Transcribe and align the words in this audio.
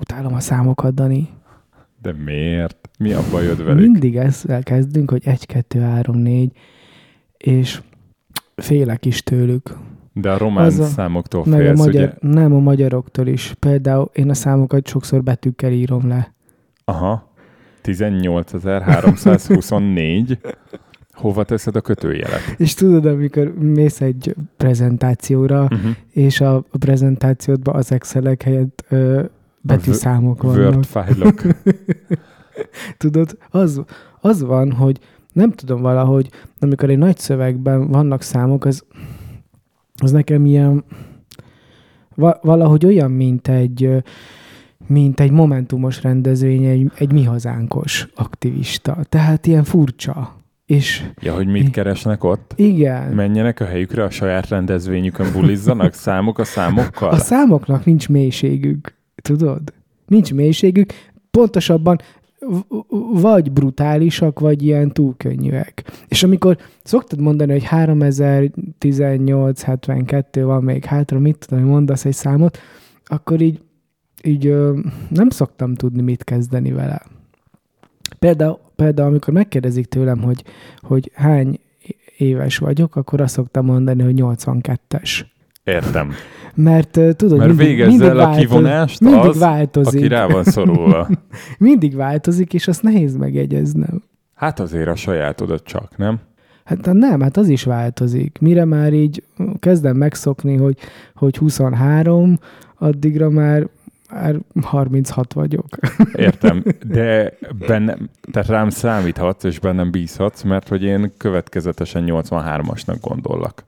Utálom 0.00 0.34
a 0.34 0.40
számokat, 0.40 0.94
Dani. 0.94 1.28
De 2.02 2.12
miért? 2.24 2.88
Mi 2.98 3.12
a 3.12 3.20
bajod 3.30 3.64
velük? 3.64 3.90
Mindig 3.90 4.16
ezzel 4.16 4.62
kezdünk, 4.62 5.10
hogy 5.10 5.22
1, 5.26 5.46
2, 5.46 5.80
3, 5.80 6.16
4, 6.16 6.50
és 7.36 7.80
félek 8.56 9.04
is 9.06 9.22
tőlük. 9.22 9.76
De 10.12 10.30
a 10.30 10.38
román 10.38 10.64
Az 10.64 10.78
a- 10.78 10.84
számoktól 10.84 11.44
Meg 11.46 11.66
a 11.66 11.72
magyar, 11.72 12.14
ugye? 12.18 12.30
nem 12.32 12.54
a 12.54 12.58
magyaroktól 12.58 13.26
is. 13.26 13.54
Például 13.58 14.10
én 14.12 14.30
a 14.30 14.34
számokat 14.34 14.86
sokszor 14.88 15.22
betűkkel 15.22 15.72
írom 15.72 16.08
le. 16.08 16.34
Aha. 16.84 17.32
18.324. 17.82 20.38
Hova 21.12 21.44
teszed 21.44 21.76
a 21.76 21.80
kötőjelet? 21.80 22.54
És 22.56 22.74
tudod, 22.74 23.06
amikor 23.06 23.54
mész 23.58 24.00
egy 24.00 24.34
prezentációra, 24.56 25.62
Uh-huh. 25.62 25.90
és 26.10 26.40
a, 26.40 26.64
prezentációdban 26.78 27.74
az 27.74 27.92
Excelek 27.92 28.42
helyett 28.42 28.84
ö, 28.88 29.24
betűszámok 29.76 30.42
vannak. 30.42 30.72
Word 30.72 30.84
fájlok. 30.84 31.42
Tudod, 32.96 33.38
az, 33.50 33.82
az 34.20 34.42
van, 34.42 34.72
hogy 34.72 34.98
nem 35.32 35.50
tudom 35.52 35.80
valahogy, 35.80 36.30
amikor 36.58 36.90
egy 36.90 36.98
nagy 36.98 37.18
szövegben 37.18 37.88
vannak 37.88 38.22
számok, 38.22 38.64
az, 38.64 38.84
az 40.02 40.10
nekem 40.10 40.46
ilyen 40.46 40.84
va, 42.14 42.38
valahogy 42.42 42.86
olyan, 42.86 43.10
mint 43.10 43.48
egy 43.48 44.02
mint 44.86 45.20
egy 45.20 45.30
momentumos 45.30 46.02
rendezvény, 46.02 46.64
egy, 46.64 46.90
egy 46.94 47.12
mi 47.12 47.24
hazánkos 47.24 48.08
aktivista. 48.14 48.98
Tehát 49.08 49.46
ilyen 49.46 49.64
furcsa. 49.64 50.36
És 50.66 51.04
Ja, 51.20 51.34
hogy 51.34 51.46
mit 51.46 51.70
keresnek 51.70 52.24
ott? 52.24 52.52
igen, 52.56 53.12
Menjenek 53.12 53.60
a 53.60 53.64
helyükre, 53.64 54.04
a 54.04 54.10
saját 54.10 54.48
rendezvényükön 54.48 55.32
bulizzanak, 55.32 55.92
számok 55.92 56.38
a 56.38 56.44
számokkal? 56.44 57.10
a 57.10 57.16
számoknak 57.16 57.84
nincs 57.84 58.08
mélységük. 58.08 58.96
Tudod? 59.28 59.72
Nincs 60.06 60.34
mélységük. 60.34 60.92
Pontosabban 61.30 61.98
vagy 63.12 63.52
brutálisak, 63.52 64.40
vagy 64.40 64.62
ilyen 64.62 64.92
túl 64.92 65.14
könnyűek. 65.16 65.92
És 66.08 66.22
amikor 66.22 66.56
szoktad 66.82 67.20
mondani, 67.20 67.52
hogy 67.52 67.66
3018-72 67.70 70.24
van 70.32 70.62
még 70.62 70.84
hátra, 70.84 71.18
mit 71.18 71.46
tudom, 71.48 71.64
mondasz 71.64 72.04
egy 72.04 72.14
számot, 72.14 72.58
akkor 73.04 73.40
így, 73.40 73.60
így 74.22 74.46
ö, 74.46 74.78
nem 75.08 75.30
szoktam 75.30 75.74
tudni, 75.74 76.02
mit 76.02 76.24
kezdeni 76.24 76.72
vele. 76.72 77.02
Például, 78.18 78.58
például 78.76 79.08
amikor 79.08 79.34
megkérdezik 79.34 79.86
tőlem, 79.86 80.22
hogy, 80.22 80.44
hogy 80.78 81.10
hány 81.14 81.60
éves 82.16 82.58
vagyok, 82.58 82.96
akkor 82.96 83.20
azt 83.20 83.34
szoktam 83.34 83.64
mondani, 83.64 84.02
hogy 84.02 84.14
82-es. 84.16 85.20
Értem. 85.68 86.12
Mert 86.54 86.96
uh, 86.96 87.10
tudod, 87.10 87.38
Mert 87.38 87.56
mindig, 87.56 87.86
mindig 87.86 88.08
el 88.08 88.18
a 88.18 88.36
kivonást 88.36 89.00
mindig 89.00 89.20
az, 89.20 89.38
változik. 89.38 90.00
aki 90.00 90.08
rá 90.08 90.26
van 90.26 90.44
szorulva. 90.44 91.08
Mindig 91.58 91.96
változik, 91.96 92.54
és 92.54 92.68
azt 92.68 92.82
nehéz 92.82 93.16
megjegyeznem. 93.16 94.02
Hát 94.34 94.60
azért 94.60 94.88
a 94.88 94.94
sajátodat 94.94 95.64
csak, 95.64 95.96
nem? 95.96 96.18
Hát 96.64 96.80
de 96.80 96.92
nem, 96.92 97.20
hát 97.20 97.36
az 97.36 97.48
is 97.48 97.64
változik. 97.64 98.38
Mire 98.40 98.64
már 98.64 98.92
így 98.92 99.22
kezdem 99.58 99.96
megszokni, 99.96 100.56
hogy, 100.56 100.78
hogy 101.14 101.36
23, 101.36 102.38
addigra 102.78 103.30
már, 103.30 103.68
már 104.12 104.36
36 104.60 105.32
vagyok. 105.32 105.66
Értem, 106.12 106.62
de 106.86 107.32
bennem, 107.66 108.08
tehát 108.32 108.48
rám 108.48 108.70
számíthatsz, 108.70 109.44
és 109.44 109.58
bennem 109.58 109.90
bízhatsz, 109.90 110.42
mert 110.42 110.68
hogy 110.68 110.82
én 110.82 111.12
következetesen 111.16 112.04
83-asnak 112.06 112.96
gondollak. 113.00 113.64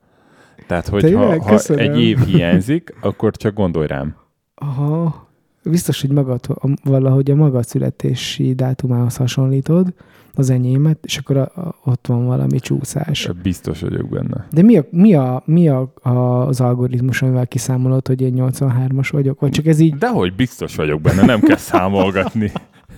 Tehát, 0.71 0.89
hogy 0.89 1.13
ha, 1.13 1.59
egy 1.75 2.01
év 2.01 2.19
hiányzik, 2.19 2.95
akkor 3.01 3.37
csak 3.37 3.55
gondolj 3.55 3.87
rám. 3.87 4.15
Aha, 4.55 5.29
biztos, 5.65 6.01
hogy 6.01 6.11
magad, 6.11 6.41
valahogy 6.85 7.31
a 7.31 7.35
magad 7.35 7.65
születési 7.65 8.55
dátumához 8.55 9.17
hasonlítod 9.17 9.95
az 10.35 10.51
enyémet, 10.51 10.99
és 11.03 11.17
akkor 11.17 11.37
a, 11.37 11.43
a, 11.43 11.75
ott 11.85 12.07
van 12.07 12.27
valami 12.27 12.59
csúszás. 12.59 13.31
Biztos 13.43 13.81
vagyok 13.81 14.09
benne. 14.09 14.47
De 14.51 14.63
mi, 14.63 14.77
a, 14.77 14.85
mi, 14.91 15.15
a, 15.15 15.43
mi 15.45 15.69
a, 15.69 15.93
a, 16.03 16.11
az 16.47 16.61
algoritmus, 16.61 17.23
amivel 17.23 17.47
kiszámolod, 17.47 18.07
hogy 18.07 18.21
én 18.21 18.35
83-as 18.37 19.09
vagyok? 19.11 19.41
Vagy 19.41 19.51
csak 19.51 19.67
ez 19.67 19.79
így, 19.79 19.95
Dehogy 19.95 20.35
biztos 20.35 20.77
vagyok 20.77 21.01
benne, 21.01 21.25
nem 21.25 21.41
kell 21.41 21.57
számolgatni. 21.57 22.53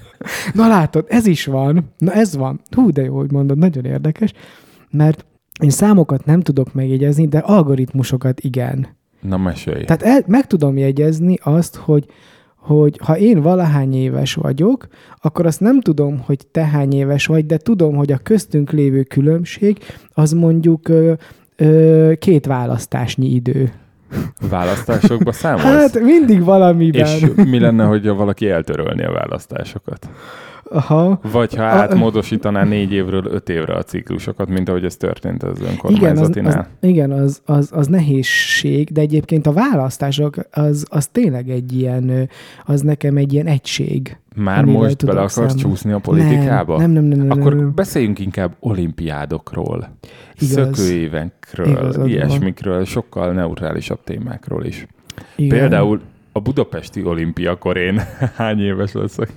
na 0.55 0.69
látod, 0.69 1.07
ez 1.09 1.27
is 1.27 1.47
van, 1.47 1.93
na 1.99 2.13
ez 2.13 2.37
van. 2.37 2.61
Hú, 2.77 2.91
de 2.91 3.03
jó, 3.03 3.17
hogy 3.17 3.33
mondod, 3.33 3.59
nagyon 3.59 3.85
érdekes, 3.85 4.33
mert 4.91 5.25
én 5.63 5.71
számokat 5.71 6.25
nem 6.25 6.41
tudok 6.41 6.75
megjegyezni, 6.75 7.29
de 7.29 7.39
algoritmusokat 7.39 8.41
igen. 8.41 8.87
Na 9.21 9.37
mesélj. 9.37 9.85
Tehát 9.85 10.03
el, 10.03 10.23
meg 10.27 10.47
tudom 10.47 10.77
jegyezni 10.77 11.39
azt, 11.43 11.77
hogy, 11.77 12.07
hogy 12.57 12.99
ha 13.05 13.19
én 13.19 13.41
valahány 13.41 13.95
éves 13.95 14.35
vagyok, 14.35 14.87
akkor 15.21 15.47
azt 15.47 15.61
nem 15.61 15.81
tudom, 15.81 16.23
hogy 16.27 16.47
te 16.51 16.65
hány 16.65 16.93
éves 16.93 17.27
vagy, 17.27 17.47
de 17.47 17.57
tudom, 17.57 17.95
hogy 17.95 18.13
a 18.13 18.19
köztünk 18.23 18.71
lévő 18.71 19.03
különbség 19.03 19.79
az 20.13 20.33
mondjuk 20.33 20.89
ö, 20.89 21.13
ö, 21.57 22.13
két 22.19 22.47
választásnyi 22.47 23.35
idő. 23.35 23.73
Választásokba 24.51 25.33
számolsz? 25.43 25.65
Hát 25.65 26.01
mindig 26.01 26.45
valamiben. 26.45 27.07
és 27.07 27.27
mi 27.35 27.59
lenne, 27.59 27.85
hogyha 27.85 28.15
valaki 28.15 28.49
eltörölni 28.49 29.05
a 29.05 29.13
választásokat? 29.13 30.09
Aha. 30.73 31.19
Vagy 31.33 31.55
ha 31.55 31.63
átmódosítaná 31.63 32.65
négy 32.65 32.93
évről 32.93 33.25
öt 33.27 33.49
évre 33.49 33.75
a 33.75 33.83
ciklusokat, 33.83 34.49
mint 34.49 34.69
ahogy 34.69 34.85
ez 34.85 34.97
történt 34.97 35.43
az 35.43 35.59
Igen, 35.59 35.71
az, 35.71 35.73
önkormányzatinál. 35.73 36.59
az, 36.81 36.89
igen 36.89 37.11
az, 37.11 37.43
az, 37.45 37.71
az 37.73 37.87
nehézség, 37.87 38.93
de 38.93 39.01
egyébként 39.01 39.47
a 39.47 39.53
választások 39.53 40.37
az, 40.51 40.87
az 40.91 41.07
tényleg 41.07 41.49
egy 41.51 41.73
ilyen, 41.73 42.29
az 42.65 42.81
nekem 42.81 43.17
egy 43.17 43.33
ilyen 43.33 43.47
egység. 43.47 44.17
Már 44.35 44.65
most 44.65 45.07
bele 45.07 45.21
akarsz 45.21 45.55
csúszni 45.55 45.93
a 45.93 45.99
politikába? 45.99 46.79
Nem, 46.79 46.91
nem, 46.91 47.05
nem, 47.05 47.19
nem. 47.19 47.27
nem, 47.27 47.39
Akkor 47.41 47.55
nem, 47.55 47.63
nem. 47.65 47.75
beszéljünk 47.75 48.19
inkább 48.19 48.57
olimpiádokról, 48.61 49.89
Igaz. 50.39 50.51
szökőévekről, 50.77 51.67
Igazad 51.69 51.97
van. 51.97 52.09
ilyesmikről, 52.09 52.85
sokkal 52.85 53.33
neutrálisabb 53.33 54.05
témákról 54.05 54.65
is. 54.65 54.87
Igen. 55.37 55.59
Például 55.59 56.01
a 56.33 56.41
budapesti 56.41 57.05
olimpiakor 57.05 57.77
én 57.77 58.01
hány 58.37 58.61
éves 58.61 58.93
leszek? 58.93 59.33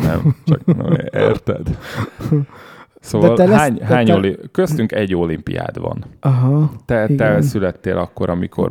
Nem, 0.00 0.36
csak 0.44 0.64
no, 0.64 0.94
érted? 1.12 1.78
Szóval 3.00 3.36
te 3.36 3.46
lesz- 3.46 3.58
hány, 3.58 3.74
de 3.74 3.84
hány 3.84 4.06
te- 4.06 4.14
oli- 4.14 4.38
köztünk 4.52 4.92
egy 4.92 5.14
olimpiád 5.14 5.78
van. 5.80 6.04
Aha. 6.20 6.70
Te, 6.84 7.06
te 7.06 7.40
születtél 7.40 7.96
akkor, 7.96 8.30
amikor 8.30 8.70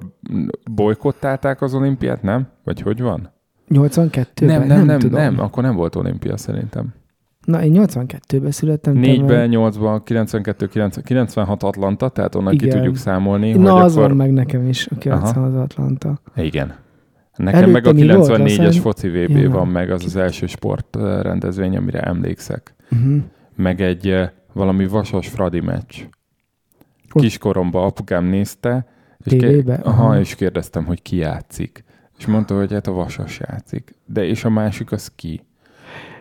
bolykottálták 0.71 1.61
az 1.61 1.73
olimpiát, 1.73 2.21
nem? 2.21 2.47
Vagy 2.63 2.81
hogy 2.81 3.01
van? 3.01 3.33
82-ben? 3.69 4.47
Nem, 4.47 4.67
nem, 4.67 4.85
nem, 4.85 4.99
tudom. 4.99 5.19
nem, 5.19 5.39
akkor 5.39 5.63
nem 5.63 5.75
volt 5.75 5.95
olimpia 5.95 6.37
szerintem. 6.37 6.93
Na, 7.45 7.63
én 7.63 7.71
82-ben 7.75 8.51
születtem. 8.51 8.93
te 8.93 8.99
4-ben, 8.99 9.49
meg- 9.49 9.59
8-ban, 9.73 10.01
92, 10.03 10.67
90, 10.67 11.03
96 11.03 11.63
Atlanta, 11.63 12.09
tehát 12.09 12.35
onnan 12.35 12.57
ki 12.57 12.65
Igen. 12.65 12.77
tudjuk 12.77 12.95
számolni, 12.97 13.51
Na, 13.51 13.71
hogy 13.71 13.81
az 13.81 13.95
akkor... 13.97 14.07
van 14.07 14.17
meg 14.17 14.31
nekem 14.33 14.67
is, 14.67 14.87
a 14.87 14.95
96 14.97 15.55
Atlanta. 15.55 16.19
Igen. 16.35 16.75
Nekem 17.35 17.61
Előtte 17.63 17.71
meg 17.71 17.87
a 17.87 17.93
mi 17.93 18.07
volt? 18.07 18.29
94-es 18.29 18.67
Aztán- 18.67 18.81
foci 18.81 19.07
VB 19.09 19.29
Ja, 19.37 19.49
van 19.49 19.67
meg, 19.67 19.91
az 19.91 20.03
az 20.05 20.15
első 20.15 20.45
sportrendezvény, 20.45 21.77
amire 21.77 21.99
emlékszek. 21.99 22.75
Uh-huh. 22.91 23.23
Meg 23.55 23.81
egy 23.81 24.29
valami 24.53 24.87
vasas 24.87 25.27
Fradi 25.27 25.59
meccs. 25.59 25.95
Ott- 27.13 27.21
Kiskoromban 27.21 27.83
apukám 27.83 28.25
nézte, 28.25 28.85
és, 29.23 29.63
aha, 29.67 29.89
Aha. 29.89 30.19
és 30.19 30.35
kérdeztem, 30.35 30.85
hogy 30.85 31.01
ki 31.01 31.15
játszik. 31.15 31.83
És 32.17 32.25
mondta, 32.25 32.57
hogy 32.57 32.71
hát 32.73 32.87
a 32.87 32.91
vasas 32.91 33.39
játszik. 33.39 33.95
De 34.05 34.23
és 34.25 34.43
a 34.43 34.49
másik 34.49 34.91
az 34.91 35.11
ki? 35.15 35.45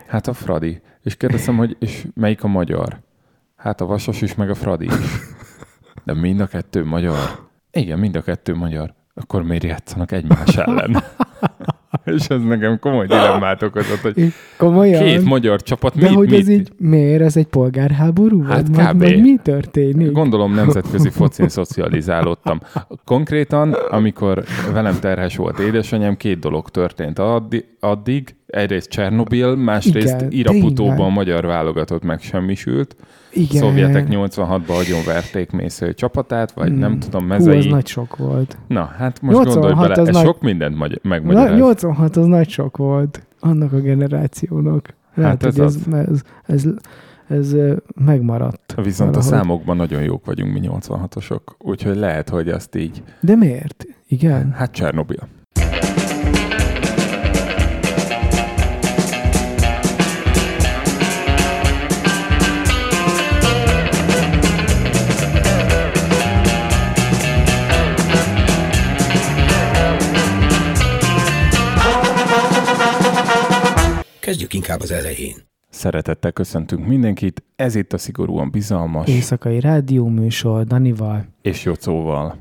Hát 0.07 0.27
a 0.27 0.33
Fradi. 0.33 0.81
És 1.01 1.15
kérdeztem, 1.17 1.57
hogy 1.57 1.75
és 1.79 2.07
melyik 2.13 2.43
a 2.43 2.47
magyar? 2.47 2.99
Hát 3.55 3.81
a 3.81 3.85
vasas 3.85 4.21
is, 4.21 4.35
meg 4.35 4.49
a 4.49 4.55
Fradi 4.55 4.85
is. 4.85 5.19
De 6.03 6.13
mind 6.13 6.39
a 6.39 6.47
kettő 6.47 6.85
magyar. 6.85 7.17
Igen, 7.71 7.99
mind 7.99 8.15
a 8.15 8.21
kettő 8.21 8.55
magyar. 8.55 8.93
Akkor 9.15 9.43
miért 9.43 9.63
játszanak 9.63 10.11
egymás 10.11 10.57
ellen? 10.57 11.03
és 12.05 12.27
ez 12.27 12.41
nekem 12.41 12.79
komoly 12.79 13.05
dilemmát 13.05 13.63
okozott, 13.63 13.99
hogy 13.99 14.33
Komolyan? 14.57 15.03
két 15.03 15.23
magyar 15.23 15.61
csapat 15.61 15.95
De 15.95 16.07
mit, 16.07 16.15
hogy 16.15 16.29
mit, 16.29 16.39
ez 16.39 16.49
így, 16.49 16.71
miért? 16.77 17.21
Ez 17.21 17.37
egy 17.37 17.45
polgárháború? 17.45 18.41
Hát 18.43 18.67
vagy, 18.67 18.85
kb. 18.85 18.99
vagy 18.99 19.21
mi 19.21 19.35
történik? 19.43 20.11
Gondolom 20.11 20.53
nemzetközi 20.53 21.09
focin 21.09 21.49
szocializálódtam. 21.49 22.59
Konkrétan, 23.05 23.71
amikor 23.71 24.43
velem 24.73 24.99
terhes 24.99 25.35
volt 25.35 25.59
édesanyám, 25.59 26.17
két 26.17 26.39
dolog 26.39 26.69
történt 26.69 27.19
addig, 27.19 27.65
addig 27.79 28.35
egyrészt 28.45 28.89
Csernobil, 28.89 29.55
másrészt 29.55 30.15
Igen, 30.15 30.31
Iraputóban 30.31 30.95
tényleg. 30.95 31.13
magyar 31.13 31.45
válogatott 31.45 32.03
megsemmisült. 32.03 32.95
Igen. 33.35 33.61
Szovjetek 33.61 34.07
86-ban 34.09 34.77
agyonverték 34.79 35.51
Mésző 35.51 35.93
csapatát, 35.93 36.51
vagy 36.51 36.67
Hmm. 36.69 36.77
nem 36.79 36.99
tudom, 36.99 37.27
Hú, 37.27 37.33
az 37.33 37.45
mezei. 37.45 37.69
nagy 37.69 37.87
sok 37.87 38.15
volt. 38.17 38.57
Na, 38.67 38.83
hát 38.97 39.21
most 39.21 39.37
86 39.37 39.53
gondolj 39.63 39.87
bele, 39.87 40.01
az 40.01 40.07
ez 40.07 40.13
nagy- 40.15 40.25
sok 40.25 40.41
mindent 40.41 40.75
magy- 40.75 40.99
Na, 41.03 41.09
megmagyaráz. 41.09 41.57
86 41.59 42.15
az 42.15 42.25
nagy 42.25 42.49
sok 42.49 42.77
volt 42.77 43.23
annak 43.39 43.73
a 43.73 43.79
generációnak. 43.79 44.93
Lehet, 45.13 45.31
Hát 45.31 45.45
ez 45.45 45.55
hogy 45.57 45.65
ez, 45.65 45.77
ez, 46.07 46.21
ez, 46.45 46.65
ez, 47.27 47.53
ö, 47.53 47.75
megmaradt. 48.05 48.75
Viszont 48.83 49.15
a 49.15 49.19
valahogy. 49.19 49.37
számokban 49.39 49.75
nagyon 49.75 50.01
jók 50.03 50.25
vagyunk 50.25 50.53
mi 50.53 50.59
86-osok, 50.63 51.41
úgyhogy 51.59 51.95
lehet, 51.95 52.29
hogy 52.29 52.49
azt 52.49 52.75
így. 52.75 53.03
De 53.19 53.35
miért? 53.35 53.85
Igen. 54.07 54.51
Hát 54.51 54.71
Csernobil. 54.71 55.27
Kezdjük 74.25 74.53
inkább 74.53 74.79
az 74.79 74.91
elején. 74.91 75.35
Szeretettel 75.69 76.31
köszöntünk 76.31 76.87
mindenkit, 76.87 77.43
ez 77.55 77.75
itt 77.75 77.93
a 77.93 77.97
Szigorúan 77.97 78.49
Bizalmas 78.51 79.07
Éjszakai 79.07 79.59
rádió 79.59 80.07
műsor 80.07 80.63
Danival. 80.63 81.25
és 81.41 81.63
Jocóval. 81.63 82.37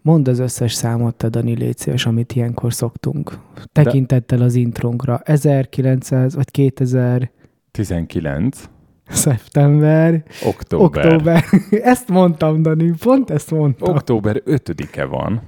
Mondd 0.00 0.28
az 0.28 0.38
összes 0.38 0.72
számot, 0.72 1.14
te 1.14 1.28
Dani, 1.28 1.72
szíves, 1.76 2.06
amit 2.06 2.32
ilyenkor 2.32 2.72
szoktunk. 2.72 3.38
Tekintettel 3.72 4.42
az 4.42 4.54
intrónkra. 4.54 5.20
1900 5.24 6.34
vagy 6.34 6.50
2000 6.50 7.30
19. 7.70 8.68
szeptember, 9.08 10.24
október. 10.44 11.06
október. 11.06 11.44
Ezt 11.94 12.08
mondtam, 12.08 12.62
Dani, 12.62 12.92
pont 12.98 13.30
ezt 13.30 13.50
mondtam. 13.50 13.94
Október 13.94 14.42
5-e 14.46 15.04
van. 15.04 15.42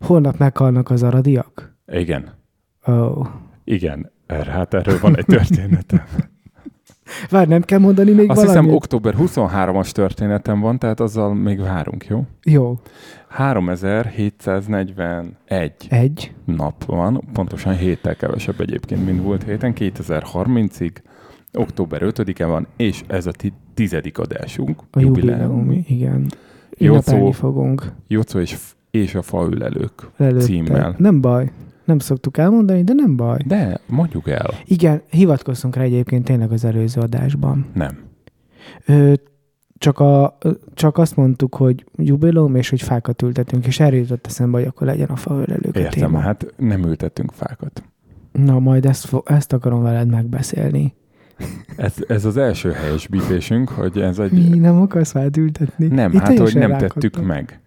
Holnap 0.00 0.38
meghalnak 0.38 0.90
az 0.90 1.02
aradiak? 1.02 1.76
Igen. 1.86 2.34
Oh. 2.84 3.26
Igen. 3.64 4.14
Er, 4.26 4.46
hát 4.46 4.74
erről 4.74 4.98
van 5.00 5.16
egy 5.16 5.24
történetem. 5.24 6.02
Várj, 7.30 7.48
nem 7.48 7.62
kell 7.62 7.78
mondani 7.78 8.10
még 8.12 8.30
Azt 8.30 8.40
valamit? 8.40 8.60
hiszem 8.60 8.74
október 8.76 9.14
23-as 9.18 9.90
történetem 9.90 10.60
van, 10.60 10.78
tehát 10.78 11.00
azzal 11.00 11.34
még 11.34 11.60
várunk, 11.60 12.06
jó? 12.06 12.24
Jó. 12.42 12.78
3741 13.28 15.32
Egy. 15.88 16.32
nap 16.44 16.84
van, 16.84 17.22
pontosan 17.32 17.76
héttel 17.76 18.16
kevesebb 18.16 18.60
egyébként, 18.60 19.04
mint 19.04 19.22
volt 19.22 19.42
héten, 19.44 19.72
2030-ig, 19.76 20.90
október 21.52 22.00
5-e 22.04 22.46
van, 22.46 22.66
és 22.76 23.02
ez 23.06 23.26
a 23.26 23.30
ti- 23.30 23.52
tizedik 23.74 24.18
adásunk, 24.18 24.80
A 24.90 25.00
jubileumi, 25.00 25.84
igen. 25.88 26.26
Jó 26.78 26.92
Ünnepelni 26.92 27.20
szó. 27.24 27.30
fogunk. 27.30 27.92
Jocó 28.08 28.38
és, 28.38 28.56
és 28.90 29.14
a 29.14 29.22
faülelők 29.22 29.92
Előtte. 30.16 30.44
címmel. 30.44 30.94
Nem 30.98 31.20
baj. 31.20 31.50
Nem 31.86 31.98
szoktuk 31.98 32.36
elmondani, 32.36 32.82
de 32.84 32.92
nem 32.92 33.16
baj. 33.16 33.38
De 33.46 33.80
mondjuk 33.86 34.28
el, 34.28 34.50
Igen, 34.64 35.02
hivatkoztunk 35.10 35.76
rá 35.76 35.82
egyébként 35.82 36.24
tényleg 36.24 36.52
az 36.52 36.64
előző 36.64 37.00
adásban. 37.00 37.66
nem. 37.74 37.98
Ö, 38.86 39.12
csak, 39.78 39.98
a, 40.00 40.38
csak 40.74 40.98
azt 40.98 41.16
mondtuk, 41.16 41.54
hogy 41.54 41.84
jubileum, 41.96 42.54
és 42.54 42.70
hogy 42.70 42.82
fákat 42.82 43.22
ültetünk, 43.22 43.66
és 43.66 43.80
erről 43.80 43.98
jutott 43.98 44.26
eszembe, 44.26 44.58
hogy 44.58 44.66
akkor 44.66 44.86
legyen 44.86 45.08
a 45.08 45.16
faölelők 45.16 45.76
Értem, 45.76 45.90
téma. 45.90 46.18
hát 46.18 46.54
nem 46.56 46.84
ültettünk 46.84 47.32
fákat. 47.32 47.82
Na, 48.32 48.58
majd 48.58 48.86
ezt, 48.86 49.16
ezt 49.24 49.52
akarom 49.52 49.82
veled 49.82 50.08
megbeszélni. 50.08 50.94
Ez, 51.76 51.94
ez 52.08 52.24
az 52.24 52.36
első 52.36 52.70
helyes 52.70 53.06
bípésünk, 53.06 53.68
hogy 53.68 53.98
ez 53.98 54.18
egy... 54.18 54.32
Mi, 54.32 54.58
nem 54.58 54.80
akarsz 54.80 55.10
fát 55.10 55.36
ültetni? 55.36 55.86
Nem, 55.86 56.12
Itt 56.12 56.20
hát 56.20 56.38
hogy 56.38 56.54
nem 56.54 56.70
rákattam. 56.70 57.00
tettük 57.00 57.26
meg. 57.26 57.60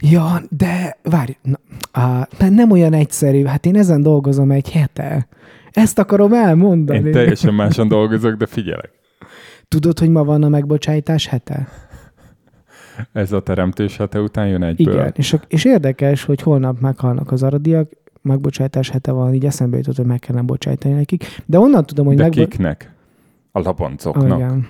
Ja, 0.00 0.40
de 0.48 0.96
várj, 1.02 1.36
na, 1.42 1.58
á, 1.92 2.28
nem 2.50 2.70
olyan 2.70 2.92
egyszerű. 2.92 3.44
Hát 3.44 3.66
én 3.66 3.76
ezen 3.76 4.02
dolgozom 4.02 4.50
egy 4.50 4.70
hete. 4.72 5.26
Ezt 5.70 5.98
akarom 5.98 6.32
elmondani. 6.32 6.98
Én 7.06 7.12
teljesen 7.12 7.54
máson 7.54 7.88
dolgozok, 7.88 8.34
de 8.34 8.46
figyelek. 8.46 8.90
Tudod, 9.68 9.98
hogy 9.98 10.10
ma 10.10 10.24
van 10.24 10.42
a 10.42 10.48
megbocsájtás 10.48 11.26
hete? 11.26 11.68
Ez 13.12 13.32
a 13.32 13.42
teremtés 13.42 13.96
hete 13.96 14.20
után 14.20 14.48
jön 14.48 14.62
egyből. 14.62 14.94
Igen, 14.94 15.12
és, 15.16 15.36
és 15.48 15.64
érdekes, 15.64 16.24
hogy 16.24 16.42
holnap 16.42 16.80
meghalnak 16.80 17.32
az 17.32 17.42
aradiak, 17.42 17.90
megbocsájtás 18.22 18.90
hete 18.90 19.12
van, 19.12 19.34
így 19.34 19.44
eszembe 19.44 19.76
jutott, 19.76 19.96
hogy 19.96 20.06
meg 20.06 20.18
kellene 20.18 20.44
bocsájtani 20.44 20.94
nekik. 20.94 21.24
De 21.46 21.58
onnan 21.58 21.84
tudom, 21.86 22.06
hogy 22.06 22.16
De 22.16 22.22
megbo- 22.22 22.48
kiknek? 22.48 22.93
A 23.56 23.60
labancoknak. 23.60 24.38
Igen. 24.38 24.66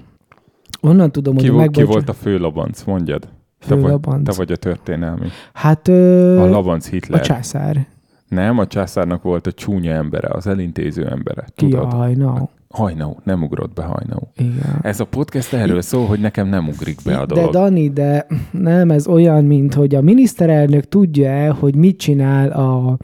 Onnan 0.80 1.12
tudom, 1.12 1.36
Ki, 1.36 1.46
hogy 1.48 1.56
vo- 1.56 1.70
ki 1.70 1.82
volt 1.82 2.08
a 2.08 2.12
fő 2.12 2.38
labanc, 2.38 2.82
mondjad? 2.82 3.28
Te 3.58 3.74
Fő 3.74 3.80
vagy, 3.80 3.90
labanc? 3.90 4.28
te 4.28 4.34
vagy 4.36 4.52
a 4.52 4.56
történelmi. 4.56 5.26
Hát 5.52 5.88
ö, 5.88 6.38
A 6.40 6.46
labanc 6.48 6.86
a 6.86 6.90
Hitler. 6.90 7.20
császár. 7.20 7.86
Nem, 8.28 8.58
a 8.58 8.66
császárnak 8.66 9.22
volt 9.22 9.46
a 9.46 9.52
csúnya 9.52 9.92
embere, 9.92 10.28
az 10.28 10.46
elintéző 10.46 11.06
embere. 11.08 11.44
Tudod? 11.54 11.92
Jaj, 11.92 12.14
no. 12.14 12.34
Hajnó, 12.74 13.20
nem 13.24 13.42
ugrott 13.42 13.72
be 13.74 13.82
hajnó. 13.82 14.32
Igen. 14.36 14.78
Ez 14.82 15.00
a 15.00 15.04
podcast 15.04 15.52
erről 15.52 15.80
szól, 15.80 16.06
hogy 16.06 16.20
nekem 16.20 16.48
nem 16.48 16.68
ugrik 16.68 16.98
be 17.04 17.16
a 17.18 17.26
De 17.26 17.34
dolog. 17.34 17.52
Dani, 17.52 17.88
de 17.90 18.26
nem, 18.50 18.90
ez 18.90 19.06
olyan, 19.06 19.44
mint 19.44 19.74
hogy 19.74 19.94
a 19.94 20.00
miniszterelnök 20.00 20.88
tudja-e, 20.88 21.48
hogy 21.48 21.74
mit 21.76 21.96
csinál 21.98 22.50
a, 22.50 22.96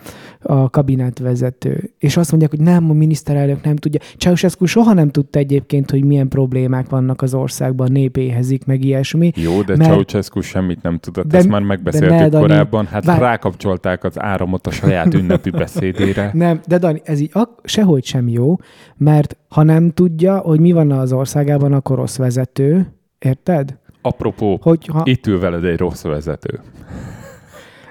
a 0.43 0.71
kabinetvezető. 0.71 1.93
És 1.99 2.17
azt 2.17 2.31
mondják, 2.31 2.51
hogy 2.51 2.61
nem, 2.61 2.91
a 2.91 2.93
miniszterelnök 2.93 3.65
nem 3.65 3.77
tudja. 3.77 4.01
Ceausescu 4.19 4.65
soha 4.67 4.93
nem 4.93 5.11
tudta 5.11 5.39
egyébként, 5.39 5.91
hogy 5.91 6.05
milyen 6.05 6.29
problémák 6.29 6.89
vannak 6.89 7.23
az 7.23 7.35
országban, 7.35 7.93
népéhezik, 7.93 8.65
meg 8.65 8.85
ilyesmi. 8.85 9.33
Jó, 9.35 9.63
de 9.63 9.77
Mert- 9.77 9.91
Ceausescu 9.91 10.41
semmit 10.41 10.83
nem 10.83 10.99
tudott, 10.99 11.27
De- 11.27 11.37
ezt 11.39 11.49
már 11.49 11.61
de 11.61 11.67
megbeszéltük 11.67 12.11
ne, 12.19 12.29
Dani, 12.29 12.43
korábban. 12.47 12.87
Hát 12.87 13.05
várj. 13.05 13.21
rákapcsolták 13.21 14.05
az 14.05 14.21
áramot 14.21 14.67
a 14.67 14.71
saját 14.71 15.15
ünnepi 15.21 15.51
beszédére. 15.51 16.31
Nem, 16.33 16.61
de 16.67 16.79
Dani, 16.79 17.01
ez 17.05 17.21
így 17.21 17.31
ak- 17.33 17.61
sehogy 17.69 18.05
sem 18.05 18.29
jó, 18.29 18.57
mert 18.97 19.37
ha 19.51 19.63
nem 19.63 19.91
tudja, 19.91 20.39
hogy 20.39 20.61
mi 20.61 20.73
van 20.73 20.91
az 20.91 21.13
országában, 21.13 21.73
akkor 21.73 21.97
rossz 21.97 22.17
vezető, 22.17 22.93
érted? 23.19 23.79
Apropó, 24.03 24.59
Hogyha 24.63 25.03
itt 25.05 25.27
ül 25.27 25.39
veled 25.41 25.65
egy 25.65 25.79
rossz 25.79 26.03
vezető. 26.03 26.61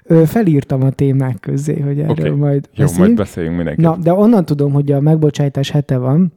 ö, 0.04 0.24
felírtam 0.26 0.84
a 0.84 0.90
témák 0.90 1.40
közé, 1.40 1.80
hogy 1.80 2.00
erről 2.00 2.12
Oké. 2.12 2.30
majd 2.30 2.70
Jó, 2.74 2.84
beszéljünk. 2.86 2.98
majd 2.98 3.16
beszéljünk 3.16 3.56
mindenkit. 3.56 3.86
Na, 3.86 3.98
de 3.98 4.14
onnan 4.14 4.46
tudom, 4.46 4.72
hogy 4.72 4.92
a 4.92 5.00
megbocsájtás 5.00 5.70
hete 5.72 5.98
van, 5.98 6.34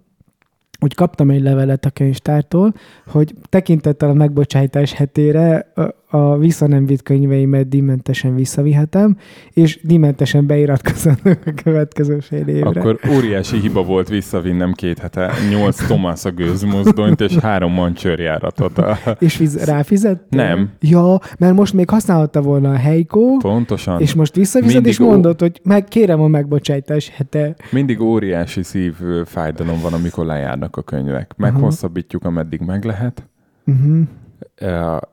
hogy 0.80 0.94
kaptam 0.94 1.30
egy 1.30 1.42
levelet 1.42 1.84
a 1.84 1.90
könyvtártól, 1.90 2.74
hogy 3.06 3.34
tekintettel 3.48 4.08
a 4.10 4.14
megbocsájtás 4.14 4.92
hetére 4.92 5.72
a, 6.12 6.16
a 6.16 6.38
visszanemvitt 6.38 7.02
könyveimet 7.02 7.68
dimentesen 7.68 8.34
visszavihetem, 8.34 9.16
és 9.52 9.80
dimentesen 9.82 10.46
beiratkozom 10.46 11.14
a 11.24 11.36
következő 11.64 12.18
fél 12.20 12.46
évre. 12.48 12.68
Akkor 12.80 12.98
óriási 13.16 13.58
hiba 13.60 13.82
volt 13.84 14.08
visszavinnem 14.08 14.72
két 14.72 14.98
hete 14.98 15.30
nyolc 15.50 15.86
Tomás 15.86 16.24
a 16.24 16.30
gőzmozdonyt 16.30 17.20
és 17.20 17.36
három 17.36 17.72
mancsőrjáratot. 17.72 18.78
A- 18.78 18.98
És 19.18 19.36
fiz- 19.36 19.64
ráfizet? 19.64 20.22
Nem. 20.28 20.70
Ja, 20.80 21.18
mert 21.38 21.54
most 21.54 21.72
még 21.72 21.90
használhatta 21.90 22.40
volna 22.42 22.70
a 22.70 22.76
Heiko, 22.76 23.36
Pontosan. 23.36 24.00
és 24.00 24.14
most 24.14 24.34
visszafizet, 24.34 24.74
Mindig 24.74 24.92
és 24.92 24.98
ó- 25.00 25.08
mondod, 25.08 25.40
hogy 25.40 25.60
meg 25.62 25.84
kérem 25.84 26.20
a 26.20 26.28
megbocsájtás 26.28 27.08
hete. 27.08 27.54
Mindig 27.70 28.00
óriási 28.00 28.62
szív 28.62 28.94
fájdalom 29.24 29.80
van, 29.80 29.92
amikor 29.92 30.26
lejárnak 30.26 30.76
a 30.76 30.82
könyvek. 30.82 31.34
Meghosszabbítjuk, 31.36 32.24
ameddig 32.24 32.60
meg 32.60 32.84
lehet, 32.84 33.26
Uh-huh. 33.66 34.00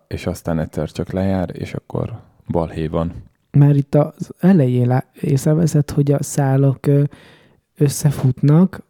És 0.08 0.25
aztán 0.25 0.60
egyszer 0.60 0.91
csak 0.91 1.12
lejár, 1.12 1.50
és 1.53 1.74
akkor 1.74 2.19
balhé 2.48 2.88
van. 2.88 3.13
Már 3.51 3.75
itt 3.75 3.96
az 3.96 4.31
elején 4.39 5.03
észreveszed, 5.22 5.89
hogy 5.89 6.12
a 6.12 6.24
szálak 6.24 6.88
összefutnak, 7.77 8.81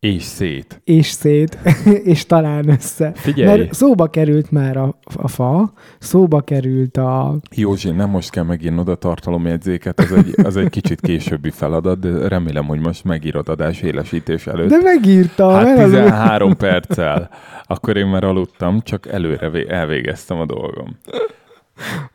És 0.00 0.22
szét. 0.22 0.80
és 0.84 1.06
szét, 1.06 1.58
és 2.04 2.26
talán 2.26 2.68
össze. 2.68 3.12
Figyelj, 3.14 3.58
Mert 3.58 3.72
szóba 3.74 4.06
került 4.06 4.50
már 4.50 4.76
a, 4.76 4.98
a 5.14 5.28
fa, 5.28 5.72
szóba 5.98 6.40
került 6.40 6.96
a... 6.96 7.36
Józsi, 7.56 7.90
nem 7.90 8.10
most 8.10 8.30
kell 8.30 8.44
megírnod 8.44 8.88
a 8.88 8.94
tartalomjegyzéket, 8.94 10.00
az 10.00 10.12
egy, 10.12 10.34
az 10.42 10.56
egy 10.56 10.68
kicsit 10.70 11.00
későbbi 11.00 11.50
feladat, 11.50 11.98
de 11.98 12.28
remélem, 12.28 12.64
hogy 12.64 12.78
most 12.80 13.04
megírod 13.04 13.48
adás 13.48 13.80
élesítés 13.82 14.46
előtt. 14.46 14.68
De 14.68 14.78
megírta. 14.82 15.50
Hát 15.50 15.64
mert 15.64 15.78
az- 15.78 15.90
13 15.90 16.56
perccel. 16.56 17.30
Akkor 17.64 17.96
én 17.96 18.06
már 18.06 18.24
aludtam, 18.24 18.80
csak 18.80 19.06
előre 19.06 19.50
vé- 19.50 19.68
elvégeztem 19.70 20.40
a 20.40 20.46
dolgom. 20.46 20.96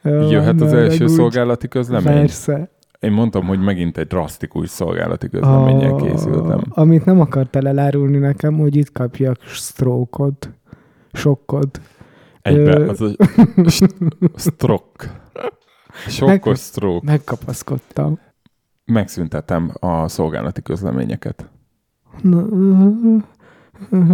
Jó, 0.04 0.30
Jöhet 0.32 0.62
az 0.62 0.74
első 0.74 0.88
haragudj. 0.90 1.14
szolgálati 1.14 1.68
közlemény? 1.68 2.14
Persze. 2.14 2.70
Én 3.04 3.12
mondtam, 3.12 3.46
hogy 3.46 3.60
megint 3.60 3.98
egy 3.98 4.08
drasztikus 4.08 4.70
szolgálati 4.70 5.30
közleménnyel 5.30 5.96
készültem. 5.96 6.62
Amit 6.70 7.06
nem 7.06 7.20
akartál 7.20 7.68
elárulni 7.68 8.18
nekem, 8.18 8.58
hogy 8.58 8.76
itt 8.76 8.92
kapjak 8.92 9.42
stroke-ot. 9.42 10.50
Sokkot. 11.12 11.82
Egybe, 12.42 12.78
Ö. 12.78 12.90
az 12.90 13.02
a 13.02 13.12
st- 13.70 13.96
stroke. 14.36 15.22
Sokkos 16.08 16.60
stroke. 16.60 17.06
Megkapaszkodtam. 17.06 18.20
Megszüntetem 18.86 19.72
a 19.80 20.08
szolgálati 20.08 20.62
közleményeket. 20.62 21.50
Na, 22.22 22.46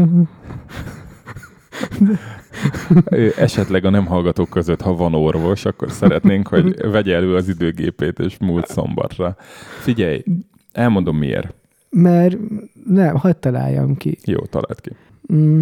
Esetleg 3.38 3.86
a 3.86 3.90
nem 3.90 4.06
hallgatók 4.06 4.50
között, 4.50 4.82
ha 4.82 4.96
van 4.96 5.14
orvos, 5.14 5.66
akkor 5.66 5.92
szeretnénk, 5.92 6.48
hogy 6.48 6.90
vegye 6.92 7.16
elő 7.16 7.36
az 7.36 7.48
időgépét, 7.50 8.20
és 8.20 8.38
múlt 8.38 8.68
szombatra. 8.68 9.36
Figyelj, 9.82 10.24
elmondom 10.72 11.18
miért. 11.18 11.54
Mert 11.90 12.38
nem, 12.86 13.16
hagyd 13.16 13.38
találjam 13.38 13.96
ki. 13.98 14.18
Jó, 14.26 14.40
talált 14.40 14.82
ki. 14.82 14.92
Mm, 15.34 15.62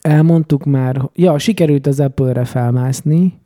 elmondtuk 0.00 0.64
már, 0.64 1.02
ja, 1.14 1.38
sikerült 1.38 1.86
az 1.86 2.00
Apple-re 2.00 2.44
felmászni. 2.44 3.38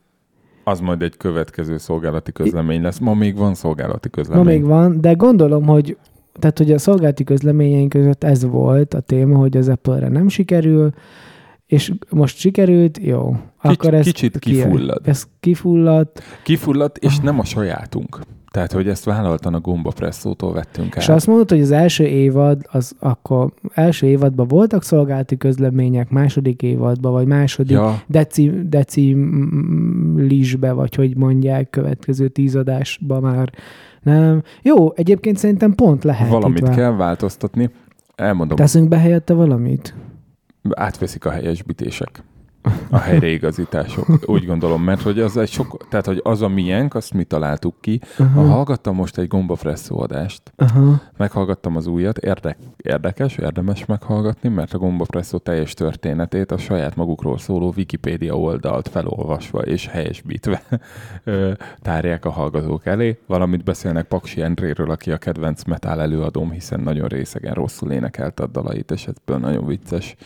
Az 0.64 0.80
majd 0.80 1.02
egy 1.02 1.16
következő 1.16 1.76
szolgálati 1.76 2.32
közlemény 2.32 2.82
lesz. 2.82 2.98
Ma 2.98 3.14
még 3.14 3.36
van 3.36 3.54
szolgálati 3.54 4.08
Ma 4.12 4.22
közlemény. 4.22 4.44
még 4.46 4.64
van, 4.64 5.00
de 5.00 5.12
gondolom, 5.12 5.66
hogy 5.66 5.96
tehát, 6.40 6.58
hogy 6.58 6.72
a 6.72 6.78
szolgálati 6.78 7.24
közleményeink 7.24 7.88
között 7.88 8.24
ez 8.24 8.44
volt 8.44 8.94
a 8.94 9.00
téma, 9.00 9.36
hogy 9.36 9.56
az 9.56 9.68
Apple-re 9.68 10.08
nem 10.08 10.28
sikerül, 10.28 10.90
és 11.66 11.92
most 12.10 12.36
sikerült, 12.36 12.98
jó. 13.02 13.36
Akkor 13.62 13.94
ez 13.94 14.04
kicsit 14.04 14.38
ki- 14.38 14.50
kifullad. 14.50 15.00
Ez 15.08 15.26
kifulladt. 15.40 16.22
Kifulladt, 16.42 16.98
és 16.98 17.18
nem 17.18 17.38
a 17.38 17.44
sajátunk. 17.44 18.20
Tehát, 18.50 18.72
hogy 18.72 18.88
ezt 18.88 19.04
vállaltan 19.04 19.54
a 19.54 19.60
Gomba 19.60 19.90
Presszótól 19.90 20.52
vettünk 20.52 20.94
És 20.96 21.08
át. 21.08 21.16
azt 21.16 21.26
mondod, 21.26 21.50
hogy 21.50 21.60
az 21.60 21.70
első 21.70 22.04
évad, 22.04 22.60
az 22.70 22.92
akkor 22.98 23.52
első 23.74 24.06
évadban 24.06 24.46
voltak 24.48 24.82
szolgálati 24.82 25.36
közlemények, 25.36 26.10
második 26.10 26.62
évadban, 26.62 27.12
vagy 27.12 27.26
második 27.26 27.70
Ja, 27.70 28.02
deci, 28.06 28.52
deci 28.68 29.14
mm, 29.14 30.18
lisbe, 30.18 30.72
vagy 30.72 30.94
hogy 30.94 31.16
mondják, 31.16 31.70
következő 31.70 32.28
tízadásba 32.28 33.20
már 33.20 33.52
nem. 34.02 34.42
Jó, 34.62 34.92
egyébként 34.94 35.36
szerintem 35.36 35.74
pont 35.74 36.04
lehet 36.04 36.30
valamit 36.30 36.60
vál- 36.60 36.74
kell 36.76 36.90
változtatni. 36.92 37.70
Elmondom, 38.14 38.56
Teszünk 38.56 38.88
be 38.88 38.98
helyette 38.98 39.34
valamit? 39.34 39.94
átveszik 40.70 41.24
a 41.24 41.30
helyesbítések. 41.30 42.22
A 42.90 42.98
helyreigazítások. 42.98 44.06
Úgy 44.26 44.46
gondolom, 44.46 44.82
mert 44.82 45.02
hogy 45.02 45.20
az 45.20 45.36
egy 45.36 45.48
sok, 45.48 45.86
tehát 45.88 46.06
hogy 46.06 46.20
az 46.22 46.42
a 46.42 46.48
miénk, 46.48 46.94
azt 46.94 47.14
mi 47.14 47.24
találtuk 47.24 47.74
ki. 47.80 48.00
Ha 48.16 48.24
Aha, 48.24 48.48
hallgattam 48.48 48.94
most 48.94 49.18
egy 49.18 49.28
Gomba 49.28 49.54
Presszó 49.54 50.00
adást, 50.00 50.42
aha, 50.56 51.00
meghallgattam 51.16 51.76
az 51.76 51.86
újat, 51.86 52.18
érdek, 52.18 52.58
érdekes, 52.76 53.36
érdemes 53.36 53.86
meghallgatni, 53.86 54.48
mert 54.48 54.74
a 54.74 54.78
Gomba 54.78 55.04
Presszó 55.04 55.38
teljes 55.38 55.74
történetét 55.74 56.52
a 56.52 56.58
saját 56.58 56.96
magukról 56.96 57.38
szóló 57.38 57.72
Wikipédia 57.76 58.38
oldalt 58.38 58.88
felolvasva 58.88 59.60
és 59.60 59.86
helyesbítve 59.86 60.62
tárják 61.82 62.24
a 62.24 62.30
hallgatók 62.30 62.86
elé, 62.86 63.18
valamit 63.26 63.64
beszélnek 63.64 64.06
Paksi 64.06 64.42
Endréről, 64.42 64.90
aki 64.90 65.10
a 65.10 65.18
kedvenc 65.18 65.64
metál 65.64 66.00
előadóm, 66.00 66.50
hiszen 66.50 66.80
nagyon 66.80 67.08
részegen 67.08 67.54
rosszul 67.54 67.92
énekelt 67.92 68.40
a 68.40 68.46
dalait, 68.46 68.90
és 68.90 69.06
ebből 69.06 69.38
nagyon 69.38 69.66
vicces 69.66 70.16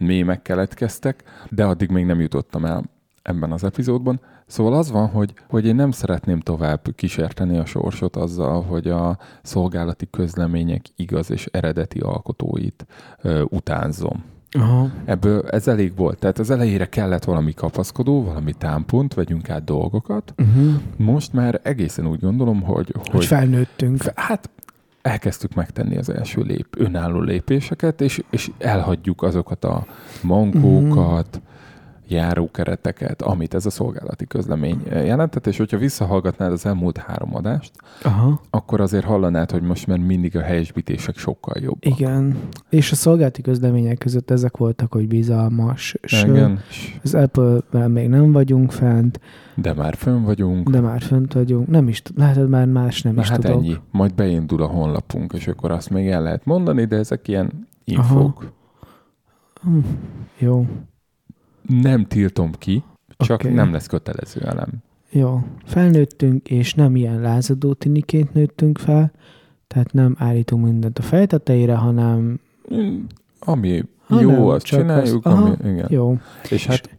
mémek 0.00 0.42
keletkeztek, 0.42 1.22
de 1.50 1.64
addig 1.64 1.90
még 1.90 2.04
nem 2.04 2.20
jutottam 2.20 2.64
el 2.64 2.84
ebben 3.22 3.52
az 3.52 3.64
epizódban. 3.64 4.20
Szóval 4.46 4.74
az 4.74 4.90
van, 4.90 5.08
hogy, 5.08 5.32
hogy 5.48 5.66
én 5.66 5.74
nem 5.74 5.90
szeretném 5.90 6.40
tovább 6.40 6.80
kísérteni 6.94 7.58
a 7.58 7.64
sorsot 7.64 8.16
azzal, 8.16 8.62
hogy 8.62 8.88
a 8.88 9.18
szolgálati 9.42 10.08
közlemények 10.10 10.82
igaz 10.96 11.30
és 11.30 11.46
eredeti 11.52 11.98
alkotóit 11.98 12.86
ö, 13.22 13.42
utánzom. 13.48 14.24
aha. 14.50 14.90
Ebből 15.04 15.42
ez 15.48 15.68
elég 15.68 15.96
volt. 15.96 16.18
Tehát 16.18 16.38
az 16.38 16.50
elejére 16.50 16.86
kellett 16.88 17.24
valami 17.24 17.54
kapaszkodó, 17.54 18.24
valami 18.24 18.52
támpont, 18.52 19.14
vegyünk 19.14 19.50
át 19.50 19.64
dolgokat. 19.64 20.34
Uh-huh. 20.38 20.72
Most 20.96 21.32
már 21.32 21.60
egészen 21.62 22.06
úgy 22.06 22.20
gondolom, 22.20 22.62
hogy, 22.62 22.92
Hogy 22.98 23.08
hogy 23.08 23.24
felnőttünk. 23.24 23.96
Fe- 24.02 24.18
Hát 24.18 24.50
elkezdtük 25.02 25.54
megtenni 25.54 25.96
az 25.96 26.10
első 26.10 26.42
lép, 26.42 26.66
önálló 26.76 27.20
lépéseket, 27.20 28.00
és, 28.00 28.22
és 28.30 28.50
elhagyjuk 28.58 29.22
azokat 29.22 29.64
a 29.64 29.86
mankókat, 30.22 31.40
járókereteket, 32.10 33.22
amit 33.22 33.54
ez 33.54 33.66
a 33.66 33.70
szolgálati 33.70 34.26
közlemény 34.26 34.82
jelentett, 34.90 35.46
és 35.46 35.56
hogyha 35.58 35.76
visszahallgatnád 35.78 36.52
az 36.52 36.66
elmúlt 36.66 36.96
három 36.98 37.34
adást, 37.36 37.70
Aha, 38.02 38.40
akkor 38.50 38.80
azért 38.80 39.04
hallanád, 39.04 39.50
hogy 39.50 39.62
most 39.62 39.86
már 39.86 39.98
mindig 39.98 40.36
a 40.36 40.40
helyesbítések 40.42 41.16
sokkal 41.16 41.54
jobbak. 41.62 41.84
igen. 41.98 42.38
És 42.68 42.92
a 42.92 42.94
szolgálati 42.94 43.42
közlemények 43.42 43.98
között 43.98 44.30
ezek 44.30 44.56
voltak, 44.56 44.92
hogy 44.92 45.08
bizalmas. 45.08 45.96
Igen, 46.24 46.60
az 47.02 47.14
Apple-vel 47.14 47.88
még 47.88 48.08
nem 48.08 48.32
vagyunk 48.32 48.72
fent, 48.72 49.20
de 49.54 49.72
már 49.74 49.94
fönn 49.94 50.22
vagyunk. 50.24 50.70
de 50.70 50.80
már 50.80 51.00
fönt 51.02 51.32
vagyunk. 51.32 51.68
Nem 51.68 51.88
is, 51.88 52.02
látod, 52.16 52.48
már 52.48 52.66
más 52.66 53.02
nem 53.02 53.14
Na 53.14 53.20
is 53.20 53.28
hát 53.28 53.40
tudok. 53.40 53.56
ennyi. 53.56 53.76
Majd 53.90 54.14
beindul 54.14 54.62
a 54.62 54.66
honlapunk, 54.66 55.32
és 55.32 55.46
akkor 55.48 55.70
azt 55.70 55.90
még 55.90 56.08
el 56.08 56.22
lehet 56.22 56.44
mondani, 56.44 56.84
de 56.84 56.96
ezek 56.96 57.28
ilyen 57.28 57.68
infók. 57.84 58.52
Hm, 59.62 59.78
Jó, 60.38 60.66
Nem 61.66 62.06
tiltom 62.06 62.52
ki, 62.58 62.82
csak 63.16 63.40
okay. 63.40 63.52
nem 63.52 63.72
lesz 63.72 63.86
kötelező 63.86 64.40
elem. 64.40 64.68
jó. 65.10 65.42
Felnőttünk, 65.64 66.48
és 66.48 66.74
nem 66.74 66.96
ilyen 66.96 67.20
lázadó 67.20 67.72
tiniként 67.72 68.32
nőttünk 68.32 68.78
fel, 68.78 69.12
tehát 69.66 69.92
nem 69.92 70.14
állítunk 70.18 70.64
mindent 70.64 70.98
a 70.98 71.02
fej 71.02 71.26
tetejére, 71.26 71.74
hanem 71.74 72.40
Ami 73.38 73.82
Ha 74.06 74.20
jó, 74.20 74.48
azt 74.48 74.64
csináljuk, 74.64 75.26
azt- 75.26 75.36
aha, 75.36 75.56
ami, 75.60 75.72
igen. 75.72 75.86
jó. 75.90 76.18
És 76.50 76.66
hát 76.66 76.96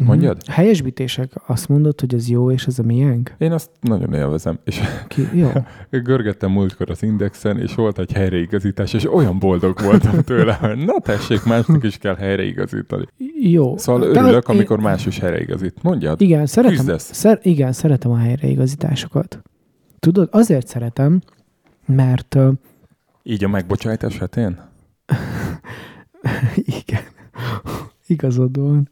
Mhm. 0.00 0.08
Mondjad? 0.08 0.46
Helyesbítések, 0.46 1.32
azt 1.46 1.68
mondod, 1.68 2.00
hogy 2.00 2.14
ez 2.14 2.28
jó, 2.28 2.50
és 2.50 2.66
ez 2.66 2.78
a 2.78 2.82
miénk? 2.82 3.34
én 3.38 3.52
azt 3.52 3.70
nagyon 3.80 4.14
élvezem. 4.14 4.58
És 4.64 4.80
Ki? 5.08 5.28
Jó. 5.34 5.50
görgettem 5.90 6.50
múltkor 6.50 6.90
az 6.90 7.02
Indexen, 7.02 7.58
és 7.60 7.74
volt 7.74 7.98
egy 7.98 8.12
helyreigazítás, 8.12 8.92
és 8.92 9.12
olyan 9.12 9.38
boldog 9.38 9.80
voltam 9.82 10.22
tőle, 10.22 10.52
hogy 10.52 10.76
na 10.84 11.00
tessék, 11.00 11.44
másnak 11.44 11.84
is 11.84 11.96
kell 11.98 12.14
helyreigazítani. 12.16 13.04
Jó. 13.40 13.76
Szóval 13.76 14.00
De 14.00 14.20
örülök, 14.20 14.48
én- 14.48 14.54
amikor 14.54 14.80
más 14.80 15.06
is 15.06 15.18
helyreigazít. 15.18 15.82
Mondjad. 15.82 16.20
Igen, 16.20 16.46
szeretem, 16.46 16.76
Küzdesz. 16.76 17.12
szer, 17.12 17.38
igen, 17.42 17.72
szeretem 17.72 18.10
a 18.10 18.16
helyreigazításokat. 18.18 19.42
Tudod, 19.98 20.28
azért 20.32 20.66
szeretem, 20.66 21.20
mert 21.86 22.34
uh, 22.34 22.52
Így 23.22 23.44
a 23.44 23.48
megbocsájtás 23.48 24.18
hetén? 24.18 24.58
igen, 26.82 27.02
igazad 28.10 28.58
van. 28.58 28.88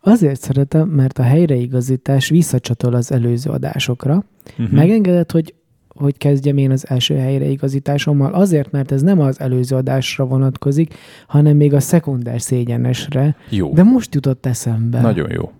Azért 0.00 0.40
szeretem, 0.40 0.88
mert 0.88 1.18
a 1.18 1.22
helyreigazítás 1.22 2.28
visszacsatol 2.28 2.94
az 2.94 3.12
előző 3.12 3.50
adásokra. 3.50 4.24
Uh-huh. 4.58 4.70
Megengedett, 4.70 5.30
hogy 5.32 5.54
hogy 5.94 6.16
kezdjem 6.16 6.56
én 6.56 6.70
az 6.70 6.88
első 6.88 7.16
helyreigazításommal, 7.16 8.32
azért, 8.32 8.70
mert 8.70 8.92
ez 8.92 9.02
nem 9.02 9.20
az 9.20 9.40
előző 9.40 9.76
adásra 9.76 10.26
vonatkozik, 10.26 10.94
hanem 11.26 11.56
még 11.56 11.74
a 11.74 11.80
szekundár 11.80 12.40
szégyenesre, 12.40 13.36
Jó. 13.48 13.72
de 13.72 13.82
most 13.82 14.14
jutott 14.14 14.46
eszembe. 14.46 15.00
Nagyon 15.00 15.30
jó. 15.30 15.50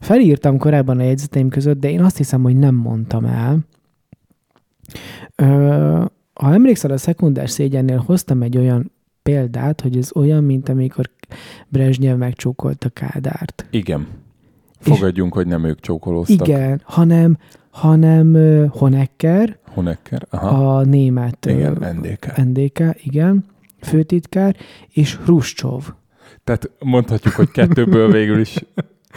Felírtam 0.00 0.58
korábban 0.58 0.98
a 0.98 1.02
jegyzeteim 1.02 1.48
között, 1.48 1.80
de 1.80 1.90
én 1.90 2.02
azt 2.02 2.16
hiszem, 2.16 2.42
hogy 2.42 2.56
nem 2.56 2.74
mondtam 2.74 3.24
el. 3.24 3.58
Ö, 5.36 6.04
ha 6.32 6.52
emlékszel, 6.52 6.90
a 6.90 6.96
szekundás 6.96 7.50
szégyennél 7.50 8.02
hoztam 8.06 8.42
egy 8.42 8.56
olyan 8.56 8.92
példát, 9.22 9.80
hogy 9.80 9.96
ez 9.96 10.10
olyan, 10.14 10.44
mint 10.44 10.68
amikor 10.68 11.10
Brezsnyev 11.68 12.18
megcsókolta 12.18 12.88
Kádárt. 12.88 13.66
Igen. 13.70 14.06
Fogadjunk, 14.78 15.34
hogy 15.34 15.46
nem 15.46 15.64
ők 15.64 15.80
csókolóztak. 15.80 16.48
Igen, 16.48 16.80
hanem, 16.84 17.38
hanem 17.70 18.36
Honecker, 18.70 19.58
Honecker. 19.66 20.26
Aha. 20.30 20.76
a 20.76 20.84
német 20.84 21.46
Igen, 21.46 21.96
NDK. 22.00 22.36
NDK, 22.36 23.04
igen, 23.04 23.44
főtitkár, 23.80 24.56
és 24.88 25.16
Hruscsov. 25.16 25.92
Tehát 26.44 26.70
mondhatjuk, 26.78 27.34
hogy 27.34 27.50
kettőből 27.50 28.10
végül 28.12 28.40
is. 28.40 28.64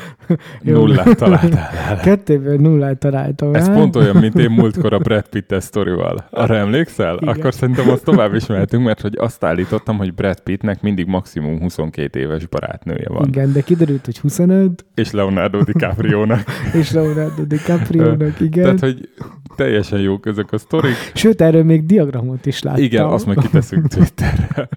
nullát 0.61 1.17
találtál 1.17 1.69
el. 1.87 1.97
Kettőből 1.97 2.57
nullát 2.57 2.97
találtam 2.97 3.55
Ez 3.55 3.73
pont 3.73 3.95
olyan, 3.95 4.15
mint 4.15 4.39
én 4.39 4.51
múltkor 4.59 4.93
a 4.93 4.99
Brad 4.99 5.27
Pitt 5.27 5.55
sztorival. 5.59 6.27
Arra 6.29 6.55
emlékszel? 6.55 7.17
Igen. 7.21 7.35
Akkor 7.35 7.53
szerintem 7.53 7.89
azt 7.89 8.03
tovább 8.03 8.33
is 8.33 8.45
mehetünk, 8.45 8.83
mert 8.83 9.01
hogy 9.01 9.15
azt 9.17 9.43
állítottam, 9.43 9.97
hogy 9.97 10.13
Brad 10.13 10.39
Pittnek 10.39 10.81
mindig 10.81 11.05
maximum 11.05 11.59
22 11.59 12.19
éves 12.19 12.47
barátnője 12.47 13.07
van. 13.09 13.27
Igen, 13.27 13.51
de 13.51 13.61
kiderült, 13.61 14.05
hogy 14.05 14.17
25, 14.17 14.85
És 14.95 15.11
Leonardo 15.11 15.63
DiCaprio-nak. 15.63 16.43
és 16.79 16.91
Leonardo 16.91 17.43
DiCaprio-nak, 17.43 18.39
igen. 18.39 18.63
Tehát, 18.63 18.79
hogy 18.79 19.09
teljesen 19.55 19.99
jók 19.99 20.25
ezek 20.25 20.51
a 20.51 20.57
sztorik. 20.57 21.11
Sőt, 21.13 21.41
erről 21.41 21.63
még 21.63 21.85
diagramot 21.85 22.45
is 22.45 22.61
láttam. 22.61 22.83
Igen, 22.83 23.05
azt 23.05 23.25
meg 23.25 23.37
kiteszünk 23.37 23.87
Twitterre. 23.87 24.69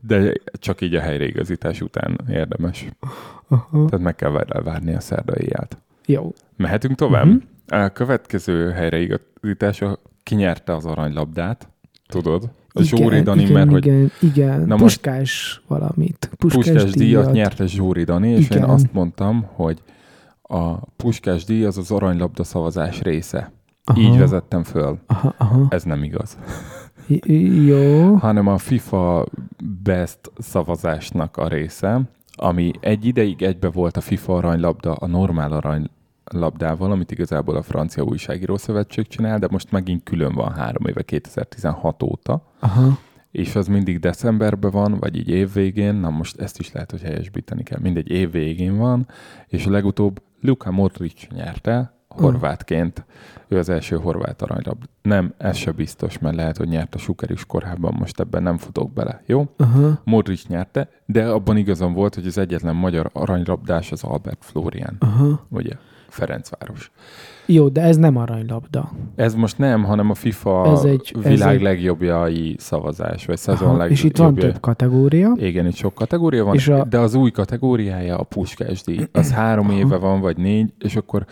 De 0.00 0.32
csak 0.52 0.80
így 0.80 0.94
a 0.94 1.00
helyreigazítás 1.00 1.80
után 1.80 2.20
érdemes. 2.30 2.86
Aha. 3.48 3.68
Tehát 3.88 4.04
meg 4.04 4.14
kell 4.16 4.30
vár- 4.30 4.62
várni 4.62 4.94
a 4.94 5.00
szerda 5.00 5.36
éjjelt. 5.36 5.76
Jó. 6.06 6.32
Mehetünk 6.56 6.94
tovább? 6.96 7.26
Uh-huh. 7.26 7.82
A 7.84 7.88
következő 7.88 8.70
helyreigazítása 8.70 9.98
kinyerte 10.22 10.74
az 10.74 10.84
aranylabdát, 10.84 11.68
tudod? 12.08 12.50
A 12.72 12.82
Zsóri 12.82 13.20
Dani, 13.22 13.42
igen, 13.42 13.52
mert 13.52 13.70
hogy 13.70 13.86
igen, 13.86 14.10
igen. 14.20 14.60
Na 14.60 14.76
most- 14.76 15.00
Puskás 15.00 15.62
valamit. 15.66 16.30
Puskás, 16.38 16.64
Puskás 16.64 16.82
díjat 16.82 16.94
díjat. 17.22 17.32
nyerte 17.32 17.66
Zsóri 17.66 18.04
Dani, 18.04 18.28
és 18.30 18.44
Igen. 18.44 18.58
én 18.58 18.64
azt 18.64 18.92
mondtam, 18.92 19.46
hogy 19.52 19.82
a 20.42 20.74
Puskás 20.76 21.44
díj 21.44 21.64
az 21.64 21.78
az 21.78 21.90
aranylabda 21.90 22.44
szavazás 22.44 23.00
része. 23.00 23.52
Aha. 23.84 24.00
Így 24.00 24.18
vezettem 24.18 24.64
föl. 24.64 24.98
Aha, 25.06 25.34
aha. 25.38 25.66
Ez 25.70 25.82
nem 25.82 26.02
igaz. 26.02 26.38
Jó. 27.66 28.14
Hanem 28.14 28.46
a 28.46 28.58
FIFA 28.58 29.26
Best 29.82 30.18
szavazásnak 30.38 31.36
a 31.36 31.48
része, 31.48 32.00
ami 32.32 32.70
egy 32.80 33.04
ideig 33.04 33.42
egybe 33.42 33.68
volt 33.68 33.96
a 33.96 34.00
FIFA 34.00 34.36
aranylabda 34.36 34.92
a 34.92 35.06
normál 35.06 35.52
aranylabdával, 35.52 36.90
amit 36.90 37.10
igazából 37.10 37.56
a 37.56 37.62
Francia 37.62 38.02
Újságíró 38.02 38.56
Szövetség 38.56 39.06
csinál, 39.06 39.38
de 39.38 39.48
most 39.50 39.70
megint 39.70 40.02
külön 40.02 40.34
van 40.34 40.52
három 40.52 40.86
éve, 40.86 41.02
2016 41.02 42.02
óta, 42.02 42.42
Aha. 42.58 42.98
és 43.30 43.54
az 43.54 43.66
mindig 43.66 43.98
decemberben 43.98 44.70
van, 44.70 44.98
vagy 44.98 45.16
így 45.16 45.28
évvégén, 45.28 45.94
na 45.94 46.10
most 46.10 46.40
ezt 46.40 46.58
is 46.58 46.72
lehet, 46.72 46.90
hogy 46.90 47.02
helyesbíteni 47.02 47.62
kell, 47.62 47.78
mindegy 47.82 48.10
évvégén 48.10 48.76
van, 48.76 49.06
és 49.46 49.66
a 49.66 49.70
legutóbb 49.70 50.22
Luka 50.40 50.70
Modric 50.70 51.26
nyerte, 51.28 51.99
horvátként. 52.16 53.04
Ő 53.48 53.58
az 53.58 53.68
első 53.68 53.96
horvát 53.96 54.42
aranylabda. 54.42 54.86
Nem, 55.02 55.34
ez 55.38 55.56
se 55.56 55.70
biztos, 55.72 56.18
mert 56.18 56.36
lehet, 56.36 56.56
hogy 56.56 56.68
nyert 56.68 56.94
a 56.94 56.98
Suker 56.98 57.30
is 57.30 57.46
korábban, 57.46 57.94
most 57.98 58.20
ebben 58.20 58.42
nem 58.42 58.56
futok 58.58 58.92
bele, 58.92 59.22
jó? 59.26 59.46
Aha. 59.56 60.00
Modric 60.04 60.46
nyerte, 60.46 60.88
de 61.06 61.28
abban 61.28 61.56
igazam 61.56 61.92
volt, 61.92 62.14
hogy 62.14 62.26
az 62.26 62.38
egyetlen 62.38 62.74
magyar 62.76 63.10
aranylabdás 63.12 63.92
az 63.92 64.02
Albert 64.04 64.44
Florian, 64.44 64.96
Aha. 64.98 65.46
ugye? 65.48 65.72
Ferencváros. 66.08 66.90
Jó, 67.46 67.68
de 67.68 67.80
ez 67.82 67.96
nem 67.96 68.16
aranylabda. 68.16 68.90
Ez 69.16 69.34
most 69.34 69.58
nem, 69.58 69.84
hanem 69.84 70.10
a 70.10 70.14
FIFA 70.14 70.66
Ez 70.72 70.82
egy- 70.84 71.14
ez 71.16 71.22
világ 71.22 71.54
egy- 71.54 71.62
legjobbjai 71.62 72.54
szavazás, 72.58 73.26
vagy 73.26 73.36
szezon 73.36 73.68
Aha, 73.68 73.76
legjobbja. 73.76 73.96
és 73.96 74.04
itt 74.04 74.16
van 74.16 74.34
több 74.34 74.60
kategória. 74.60 75.32
Igen, 75.36 75.66
itt 75.66 75.74
sok 75.74 75.94
kategória 75.94 76.44
van, 76.44 76.54
És 76.54 76.68
a- 76.68 76.84
de 76.84 76.98
az 76.98 77.14
új 77.14 77.30
kategóriája 77.30 78.18
a 78.18 78.22
puskás 78.22 78.82
díj. 78.82 79.06
Az 79.12 79.32
három 79.32 79.66
Aha. 79.68 79.78
éve 79.78 79.96
van, 79.96 80.20
vagy 80.20 80.36
négy, 80.36 80.72
és 80.78 80.96
akkor 80.96 81.26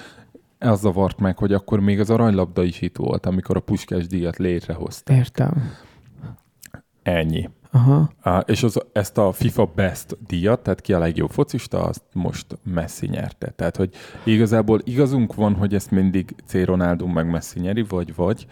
az 0.58 0.80
zavart 0.80 1.18
meg, 1.18 1.38
hogy 1.38 1.52
akkor 1.52 1.80
még 1.80 2.00
az 2.00 2.10
aranylabda 2.10 2.62
is 2.62 2.80
itt 2.80 2.96
volt, 2.96 3.26
amikor 3.26 3.56
a 3.56 3.60
puskás 3.60 4.06
díjat 4.06 4.36
létrehozta. 4.36 5.12
Értem. 5.12 5.70
Ennyi. 7.02 7.48
Aha. 7.70 8.10
Uh, 8.24 8.40
és 8.46 8.62
az, 8.62 8.80
ezt 8.92 9.18
a 9.18 9.32
FIFA 9.32 9.72
Best 9.74 10.16
díjat, 10.26 10.60
tehát 10.60 10.80
ki 10.80 10.92
a 10.92 10.98
legjobb 10.98 11.30
focista, 11.30 11.82
azt 11.82 12.02
most 12.12 12.46
Messi 12.62 13.06
nyerte. 13.06 13.50
Tehát, 13.56 13.76
hogy 13.76 13.90
igazából 14.24 14.80
igazunk 14.84 15.34
van, 15.34 15.54
hogy 15.54 15.74
ezt 15.74 15.90
mindig 15.90 16.34
C. 16.44 16.64
Ronaldo 16.64 17.06
meg 17.06 17.30
Messi 17.30 17.60
nyeri, 17.60 17.82
vagy 17.82 18.14
vagy, 18.14 18.46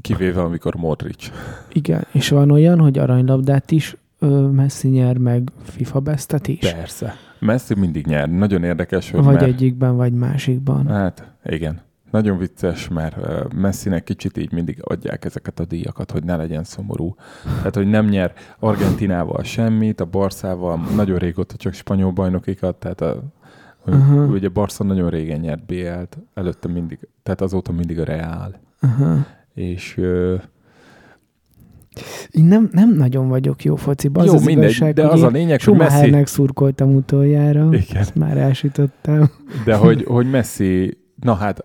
kivéve 0.00 0.42
amikor 0.42 0.74
Modric. 0.74 1.30
Igen. 1.72 2.06
És 2.12 2.28
van 2.28 2.50
olyan, 2.50 2.80
hogy 2.80 2.98
aranylabdát 2.98 3.70
is 3.70 3.96
ö, 4.18 4.26
Messi 4.48 4.88
nyer, 4.88 5.16
meg 5.16 5.52
FIFA 5.62 6.00
bestet 6.00 6.48
is? 6.48 6.72
Persze. 6.72 7.14
Messi 7.40 7.74
mindig 7.74 8.06
nyer. 8.06 8.28
Nagyon 8.28 8.64
érdekes, 8.64 9.10
hogy 9.10 9.24
Vagy 9.24 9.34
mert... 9.34 9.46
egyikben, 9.46 9.96
vagy 9.96 10.12
másikban. 10.12 10.86
Hát, 10.86 11.32
igen. 11.44 11.80
Nagyon 12.10 12.38
vicces, 12.38 12.88
mert 12.88 13.16
Messinek 13.54 14.04
kicsit 14.04 14.36
így 14.36 14.52
mindig 14.52 14.78
adják 14.84 15.24
ezeket 15.24 15.60
a 15.60 15.64
díjakat, 15.64 16.10
hogy 16.10 16.24
ne 16.24 16.36
legyen 16.36 16.64
szomorú. 16.64 17.14
Tehát, 17.56 17.74
hogy 17.74 17.86
nem 17.86 18.06
nyer 18.06 18.32
Argentinával 18.58 19.42
semmit, 19.42 20.00
a 20.00 20.04
Barszával 20.04 20.80
nagyon 20.94 21.18
régóta 21.18 21.56
csak 21.56 21.72
spanyol 21.72 22.10
bajnokikat, 22.10 22.76
tehát 22.76 23.00
a, 23.00 23.22
Aha. 23.84 24.24
ugye 24.24 24.48
Barca 24.48 24.84
nagyon 24.84 25.10
régen 25.10 25.40
nyert 25.40 25.66
BL-t, 25.66 26.18
előtte 26.34 26.68
mindig, 26.68 26.98
tehát 27.22 27.40
azóta 27.40 27.72
mindig 27.72 28.00
a 28.00 28.04
Real. 28.04 28.60
Aha. 28.80 29.26
És 29.54 30.00
Én 32.30 32.44
nem, 32.44 32.68
nem 32.72 32.94
nagyon 32.94 33.28
vagyok 33.28 33.64
jó 33.64 33.76
fociban. 33.76 34.24
jó, 34.24 34.32
az 34.34 34.40
az 34.40 34.44
mindegy, 34.46 34.64
igazság, 34.64 34.94
de 34.94 35.06
az 35.06 35.22
a 35.22 35.28
lényeg, 35.28 35.62
hogy 35.62 35.76
Messi, 35.76 36.22
szurkoltam 36.24 36.94
utoljára. 36.94 37.68
Igen. 37.72 37.96
Ezt 38.00 38.14
már 38.14 38.36
elsütöttem. 38.36 39.30
de 39.64 39.74
hogy, 39.74 40.04
hogy 40.04 40.30
Messi, 40.30 40.98
na 41.20 41.34
hát 41.34 41.64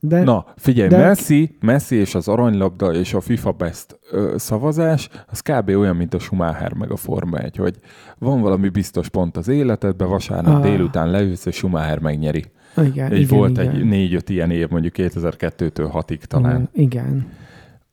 De 0.00 0.22
Na, 0.22 0.46
figyelj, 0.56 0.88
de-. 0.88 0.96
Messi, 1.06 1.56
Messi 1.60 1.96
és 1.96 2.14
az 2.14 2.28
aranylabda 2.28 2.92
és 2.94 3.14
a 3.14 3.20
FIFA 3.20 3.50
Best 3.52 3.98
ö, 4.10 4.34
szavazás, 4.38 5.08
az 5.30 5.40
kb. 5.40 5.68
olyan, 5.68 5.96
mint 5.96 6.14
a 6.14 6.18
Schumacher 6.18 6.72
meg 6.72 6.90
a 6.90 6.96
Forma 6.96 7.38
1, 7.38 7.56
hogy 7.56 7.78
van 8.18 8.40
valami 8.40 8.68
biztos 8.68 9.08
pont 9.08 9.36
az 9.36 9.48
életedben, 9.48 10.08
vasárnap 10.08 10.54
Ah. 10.54 10.62
délután 10.62 11.10
leülsz, 11.10 11.46
és 11.46 11.54
Schumacher 11.54 11.98
megnyeri. 11.98 12.44
igen, 12.76 13.10
Egy 13.12 13.20
igen, 13.20 13.38
volt 13.38 13.50
igen. 13.58 13.70
egy 13.74 13.84
négy-öt 13.84 14.28
ilyen 14.28 14.50
év, 14.50 14.68
mondjuk 14.68 14.94
2002-től 14.96 15.90
6-ig 15.92 16.18
talán. 16.18 16.68
Igen. 16.72 16.86
igen. 17.04 17.26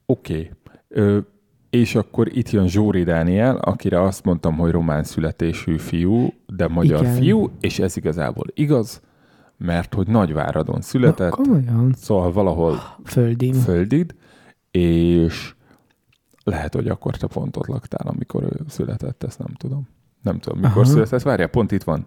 Oké. 0.06 0.52
Okay. 0.90 1.20
És 1.72 1.96
akkor 1.96 2.38
itt 2.38 2.50
jön 2.50 2.68
Zsóri 2.68 3.04
Dániel, 3.04 3.56
akire 3.56 4.02
azt 4.02 4.24
mondtam, 4.24 4.56
hogy 4.58 4.72
román 4.72 5.04
születésű 5.04 5.78
fiú, 5.78 6.34
de 6.48 6.68
magyar 6.68 7.02
Igen. 7.02 7.14
Fiú, 7.14 7.50
és 7.60 7.80
ez 7.80 7.98
igazából 7.98 8.46
igaz, 8.54 9.02
mert 9.58 9.94
hogy 9.94 10.08
Nagyváradon 10.08 10.76
Na, 10.76 10.82
született, 10.82 11.30
komolyan. 11.32 11.94
szóval 11.98 12.32
valahol 12.32 12.80
Földim. 13.04 13.54
földid, 13.54 14.16
és 14.72 15.54
lehet, 16.44 16.74
hogy 16.74 16.88
akkor 16.88 17.18
te 17.18 17.28
pont 17.28 17.58
ott 17.58 17.68
laktál, 17.68 18.08
amikor 18.08 18.44
ő 18.44 18.60
született, 18.68 19.24
ezt 19.24 19.40
nem 19.40 19.54
tudom. 19.58 19.88
Nem 20.22 20.40
tudom, 20.40 20.60
mikor. 20.60 20.76
Aha. 20.82 20.86
született. 20.86 21.22
Várjál, 21.22 21.48
pont 21.48 21.72
itt 21.72 21.84
van. 21.84 22.06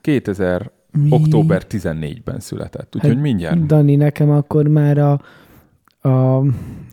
2000 0.00 0.70
Mi? 0.92 1.08
október 1.12 1.62
14-ben 1.68 2.40
született. 2.40 2.94
Úgyhogy 2.96 3.12
Hát, 3.12 3.20
mindjárt. 3.22 3.66
Dani, 3.66 3.96
nekem 3.96 4.30
akkor 4.30 4.66
már 4.66 4.98
a, 4.98 5.20
a, 6.08 6.36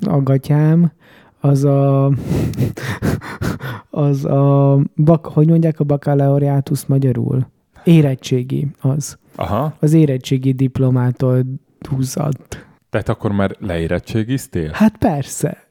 a 0.01 0.21
gatyám, 0.23 0.91
az 1.39 1.63
a, 1.63 2.06
az 3.89 4.26
a, 4.26 4.80
bak, 4.95 5.26
hogy 5.26 5.47
mondják 5.47 5.80
a 5.80 5.84
baccalaureatus 5.84 6.86
magyarul? 6.86 7.47
Érettségi 7.84 8.67
az. 8.82 9.17
Aha, 9.36 9.76
Az 9.80 9.93
érettségi 9.93 10.52
diplomától 10.52 11.43
húzott. 11.89 12.65
tehát 12.89 13.10
akkor 13.10 13.32
már 13.32 13.56
leérettségiztél? 13.60 14.69
Hát 14.73 14.97
persze. 14.97 15.65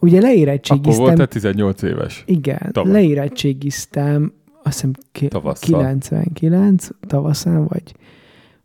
Ugye 0.00 0.18
Akkor 0.18 0.30
leérettségiztem. 0.30 1.04
voltál 1.04 1.26
18 1.26 1.82
éves. 1.82 2.22
Igen, 2.26 2.68
Tavaly. 2.72 2.92
leérettségiztem, 2.92 4.32
azt 4.62 4.74
hiszem 4.74 4.92
ki, 5.12 5.28
Tavasszal. 5.28 5.78
99 5.78 6.88
tavaszán, 7.06 7.66
vagy, 7.66 7.94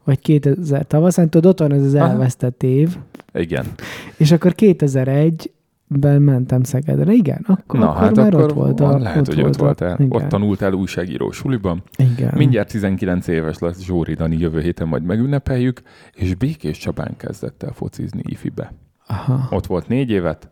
vagy 0.04 0.20
2000 0.20 0.88
tavaszán, 0.88 1.30
tudod, 1.30 1.52
ott 1.52 1.60
van 1.60 1.74
ez 1.74 1.84
az 1.84 1.94
Aha. 1.94 2.10
elvesztett 2.10 2.64
év, 2.64 2.98
Igen. 3.34 3.66
és 4.18 4.32
akkor 4.32 4.54
2001-ben 5.90 6.22
mentem 6.22 6.64
Szegedre, 6.64 7.12
igen, 7.14 7.44
akkor, 7.48 7.80
Na 7.80 7.90
akkor 7.90 8.02
hát 8.02 8.16
már 8.16 8.28
akkor 8.34 8.44
ott 8.44 8.54
volt 8.54 8.80
a, 8.80 8.98
lehet, 8.98 9.28
hogy 9.28 9.42
ott 9.42 9.44
volt 9.44 9.60
a- 9.60 9.64
voltál. 9.64 10.00
Igen, 10.00 10.22
Ott 10.22 10.28
tanultál 10.30 10.74
újságíró 10.74 11.32
suliban. 11.32 11.84
igen. 11.98 12.32
Mindjárt 12.36 12.72
19 12.72 13.28
éves 13.28 13.60
lesz 13.60 13.82
Zsóri 13.84 14.14
Dani, 14.14 14.38
jövő 14.38 14.62
héten 14.62 14.88
majd 14.88 15.04
megünnepeljük, 15.04 15.82
és 16.14 16.36
Békés 16.36 16.78
Csabán 16.78 17.14
kezdett 17.18 17.64
el 17.64 17.72
focizni 17.74 18.22
ifibe. 18.24 18.74
Aha. 19.08 19.48
Ott 19.56 19.66
volt 19.66 19.88
négy 19.88 20.10
évet, 20.10 20.50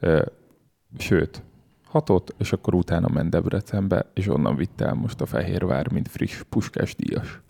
ö, 0.00 0.22
sőt, 0.98 1.42
hatot, 1.84 2.34
és 2.38 2.52
akkor 2.52 2.74
utána 2.74 3.08
ment 3.12 3.30
Debrecenbe, 3.30 4.06
és 4.14 4.28
onnan 4.28 4.56
vitte 4.56 4.86
el 4.86 4.94
most 4.94 5.20
a 5.20 5.26
Fehérvár, 5.26 5.92
mint 5.92 6.08
friss 6.08 6.42
puskás 6.48 6.96
díjas. 6.96 7.40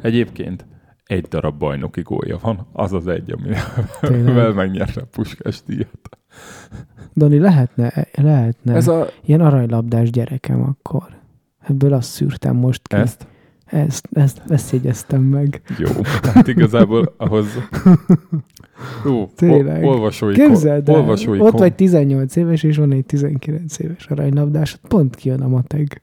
Egyébként 0.00 0.66
egy 1.04 1.26
darab 1.28 1.58
bajnoki 1.58 2.00
gólja 2.02 2.38
van, 2.40 2.66
az 2.72 2.92
az 2.92 3.06
egy, 3.06 3.32
amivel 3.32 4.52
megnyerte 4.62 5.00
a 5.00 5.06
puskás 5.10 5.62
díjat. 5.66 6.08
Dani, 7.16 7.38
lehetne, 7.38 8.06
lehetne 8.14 8.74
Ez 8.74 8.88
a, 8.88 9.06
ilyen 9.24 9.40
aranylabdás 9.40 10.10
gyerekem 10.10 10.62
akkor. 10.62 11.02
Ebből 11.60 11.92
azt 11.92 12.08
szűrtem 12.10 12.56
most 12.56 12.88
ki. 12.88 12.96
ezt? 12.96 13.26
Ezt, 13.64 14.08
ezt, 14.12 14.42
ezt 14.48 14.72
jegyeztem 14.72 15.22
meg. 15.22 15.62
Jó, 15.78 15.90
tehát 16.20 16.48
igazából 16.48 17.14
ahhoz... 17.16 17.46
Jó, 19.04 19.26
Tényleg. 19.36 19.82
ol- 19.82 19.94
olvasói, 19.94 20.34
Képzeld 20.34 20.88
el, 20.88 20.94
olvasói 20.94 21.38
ott 21.38 21.48
kom- 21.48 21.58
vagy 21.58 21.74
18 21.74 22.36
éves, 22.36 22.62
és 22.62 22.76
van 22.76 22.92
egy 22.92 23.04
19 23.06 23.78
éves 23.78 24.06
aranylabdás, 24.06 24.78
pont 24.88 25.14
kijön 25.14 25.40
a 25.40 25.48
mateg. 25.48 26.02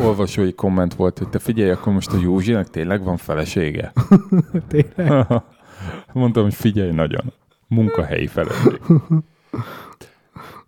olvasói 0.00 0.52
komment 0.52 0.94
volt, 0.94 1.18
hogy 1.18 1.28
te 1.28 1.38
figyelj, 1.38 1.70
akkor 1.70 1.92
most 1.92 2.12
a 2.12 2.18
Józsinak 2.22 2.70
tényleg 2.70 3.04
van 3.04 3.16
felesége? 3.16 3.92
Tényleg. 4.68 5.26
Mondtam, 6.12 6.42
hogy 6.42 6.54
figyelj 6.54 6.90
nagyon. 6.90 7.32
Munkahelyi 7.72 8.26
felelősség. 8.26 8.80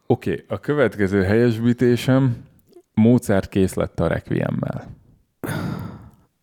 Oké, 0.07 0.33
okay, 0.33 0.45
a 0.49 0.61
következő 0.61 1.23
helyesbítésem 1.23 2.37
Mozart 2.95 3.49
kész 3.49 3.75
lett 3.75 4.01
a 4.01 4.07
Requiemmel. 4.07 4.87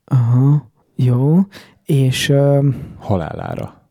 Aha, 0.05 0.71
jó. 0.95 1.39
És 1.85 2.29
uh, 2.29 2.65
Halálára. 2.99 3.81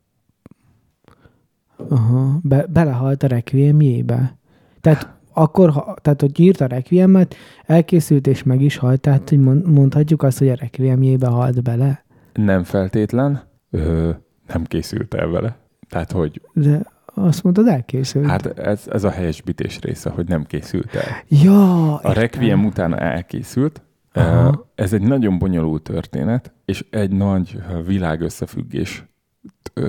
aha, 1.88 2.38
be, 2.42 2.66
belehalt 2.66 3.22
a 3.22 3.26
requiemjébe. 3.26 4.38
Tehát 4.80 5.14
akkor, 5.32 5.70
ha, 5.70 5.94
tehát 6.02 6.20
hogy 6.20 6.40
írt 6.40 6.60
a 6.60 6.66
requiemet, 6.66 7.34
elkészült 7.66 8.26
és 8.26 8.42
meg 8.42 8.60
is 8.60 8.76
halt, 8.76 9.00
tehát 9.00 9.28
hogy 9.28 9.38
mond- 9.38 9.66
mondhatjuk 9.66 10.22
azt, 10.22 10.38
hogy 10.38 10.48
a 10.48 10.54
requiemjébe 10.54 11.26
halt 11.26 11.62
bele. 11.62 12.04
Nem 12.32 12.64
feltétlen, 12.64 13.42
ö, 13.70 14.10
nem 14.46 14.64
készült 14.64 15.14
el 15.14 15.28
vele. 15.28 15.56
Tehát, 15.90 16.12
hogy 16.12 16.40
De 16.52 16.80
azt 17.14 17.42
mondtad, 17.42 17.68
elkészült. 17.68 18.26
hát 18.26 18.46
ez, 18.58 18.82
ez 18.90 19.04
a 19.04 19.10
helyesbítés 19.10 19.78
része, 19.80 20.10
hogy 20.10 20.28
nem 20.28 20.44
készült 20.44 20.94
el. 20.94 21.24
ja, 21.28 21.94
A 21.96 22.12
Requiem 22.12 22.64
utána 22.64 22.96
elkészült. 22.96 23.82
Aha. 24.12 24.70
Ez 24.74 24.92
egy 24.92 25.02
nagyon 25.02 25.38
bonyolult 25.38 25.82
történet, 25.82 26.52
és 26.64 26.84
egy 26.90 27.10
nagy 27.10 27.62
világösszefüggés 27.86 29.04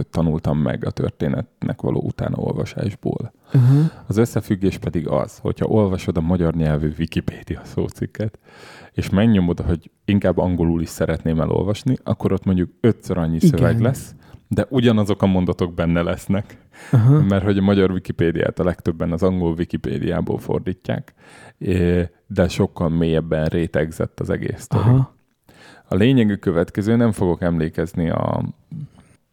tanultam 0.09 0.57
meg 0.57 0.85
a 0.85 0.91
történetnek 0.91 1.81
való 1.81 2.01
utánaolvasásból. 2.01 3.33
Uh-huh. 3.53 3.91
Az 4.07 4.17
összefüggés 4.17 4.77
pedig 4.77 5.07
az, 5.07 5.37
hogyha 5.37 5.65
olvasod 5.65 6.17
a 6.17 6.21
magyar 6.21 6.53
nyelvű 6.53 6.91
Wikipédia 6.99 7.61
szócikket, 7.63 8.39
és 8.91 9.09
megnyomod, 9.09 9.59
hogy 9.59 9.91
inkább 10.05 10.37
angolul 10.37 10.81
is 10.81 10.89
szeretném 10.89 11.41
elolvasni, 11.41 11.95
akkor 12.03 12.31
ott 12.31 12.45
mondjuk 12.45 12.69
ötször 12.81 13.17
annyi 13.17 13.35
Igen. 13.35 13.49
szöveg 13.49 13.79
lesz, 13.79 14.15
de 14.53 14.65
ugyanazok 14.69 15.21
a 15.21 15.25
mondatok 15.25 15.73
benne 15.73 16.01
lesznek, 16.01 16.57
Aha. 16.91 17.21
mert 17.21 17.43
hogy 17.43 17.57
a 17.57 17.61
magyar 17.61 17.91
Wikipédiát 17.91 18.59
a 18.59 18.63
legtöbben 18.63 19.11
az 19.11 19.23
angol 19.23 19.53
Wikipédiából 19.57 20.37
fordítják, 20.37 21.13
de 22.27 22.47
sokkal 22.47 22.89
mélyebben 22.89 23.45
rétegzett 23.45 24.19
az 24.19 24.29
egész 24.29 24.61
sztori. 24.61 24.89
Aha. 24.89 25.15
A 25.87 25.95
lényeg 25.95 26.31
a 26.31 26.35
következő, 26.35 26.95
nem 26.95 27.11
fogok 27.11 27.41
emlékezni 27.41 28.09
a 28.09 28.43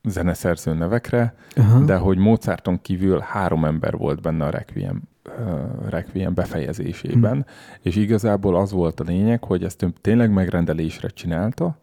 zeneszerző 0.03 0.75
nevekre, 0.75 1.35
Aha. 1.57 1.85
de 1.85 1.97
hogy 1.97 2.19
Mozarton 2.19 2.81
kívül 2.83 3.19
három 3.19 3.65
ember 3.65 3.97
volt 3.97 4.21
benne 4.21 4.45
a 4.45 4.51
Requiem, 4.51 5.03
uh, 5.25 5.89
Requiem 5.89 6.35
befejezésében, 6.35 7.35
Hm. 7.35 7.89
és 7.89 7.97
igazából 7.97 8.57
az 8.57 8.73
volt 8.73 9.01
a 9.01 9.05
lényeg, 9.05 9.45
hogy 9.45 9.65
ezt 9.65 9.87
tényleg 10.01 10.31
megrendelésre 10.31 11.09
csinálta, 11.09 11.79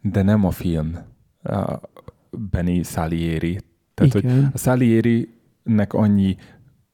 de 0.00 0.22
nem 0.22 0.44
a 0.44 0.50
film 0.50 0.98
Benny 2.50 2.82
Salieri. 2.82 3.58
Tehát, 3.94 4.12
hogy 4.12 4.24
Igen. 4.24 4.50
a 4.54 4.58
Salieri-nek 4.58 5.92
annyi 5.92 6.36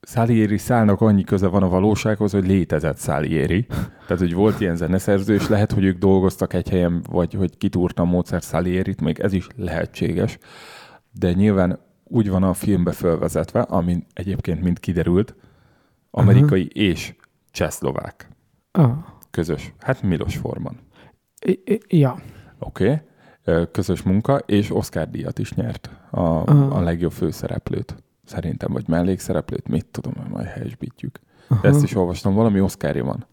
Salieri 0.07 0.59
szálnak 0.59 1.01
annyi 1.01 1.25
köze 1.25 1.47
van 1.47 1.63
a 1.63 1.69
valósághoz, 1.69 2.33
hogy 2.33 2.47
létezett 2.47 2.99
Salieri. 2.99 3.67
Tehát, 4.07 4.19
hogy 4.19 4.35
volt 4.35 4.61
ilyen 4.61 4.77
zeneszerző, 4.77 5.35
és 5.35 5.49
lehet, 5.49 5.73
hogy 5.73 5.85
ők 5.85 5.99
dolgoztak 5.99 6.53
egy 6.53 6.69
helyen, 6.69 7.03
vagy 7.11 7.35
hogy 7.35 7.57
kitúrta 7.59 8.05
Mozart 8.05 8.45
Salierit, 8.45 9.01
még 9.01 9.19
ez 9.19 9.33
is 9.33 9.47
lehetséges. 9.57 10.39
De 11.11 11.33
nyilván 11.33 11.79
úgy 12.05 12.29
van 12.29 12.43
a 12.43 12.55
filmbe 12.55 12.93
fölvezetve, 12.93 13.61
ami 13.61 14.05
egyébként 14.13 14.63
mind 14.63 14.81
kiderült, 14.81 15.35
amerikai 16.11 16.63
uh-huh. 16.63 16.83
és 16.83 17.15
csehszlovák 17.51 18.29
Ah. 18.71 18.93
közös. 19.31 19.73
Hát 19.79 20.03
Milos 20.03 20.37
Forman. 20.37 20.77
I- 21.47 21.63
I- 21.65 21.99
ja. 21.99 22.19
Oké. 22.59 22.85
Okay. 22.85 23.01
Közös 23.73 24.03
munka, 24.03 24.39
és 24.47 24.71
Oscar 24.71 25.11
díjat 25.11 25.39
is 25.39 25.53
nyert 25.55 25.91
a, 26.11 26.21
Aha. 26.21 26.67
a 26.67 26.81
legjobb 26.81 27.13
főszereplőt. 27.13 27.95
Szerintem, 28.25 28.73
vagy 28.73 28.89
mellékszereplőt, 28.89 29.69
mit 29.69 29.87
tudom, 29.87 30.15
majd 30.31 30.47
helyesbítjük. 30.47 31.21
Aha. 31.49 31.69
ezt 31.69 31.83
is 31.83 31.95
olvastam, 31.95 32.35
valami 32.35 32.61
Oscarja 32.61 33.05
van. 33.05 33.27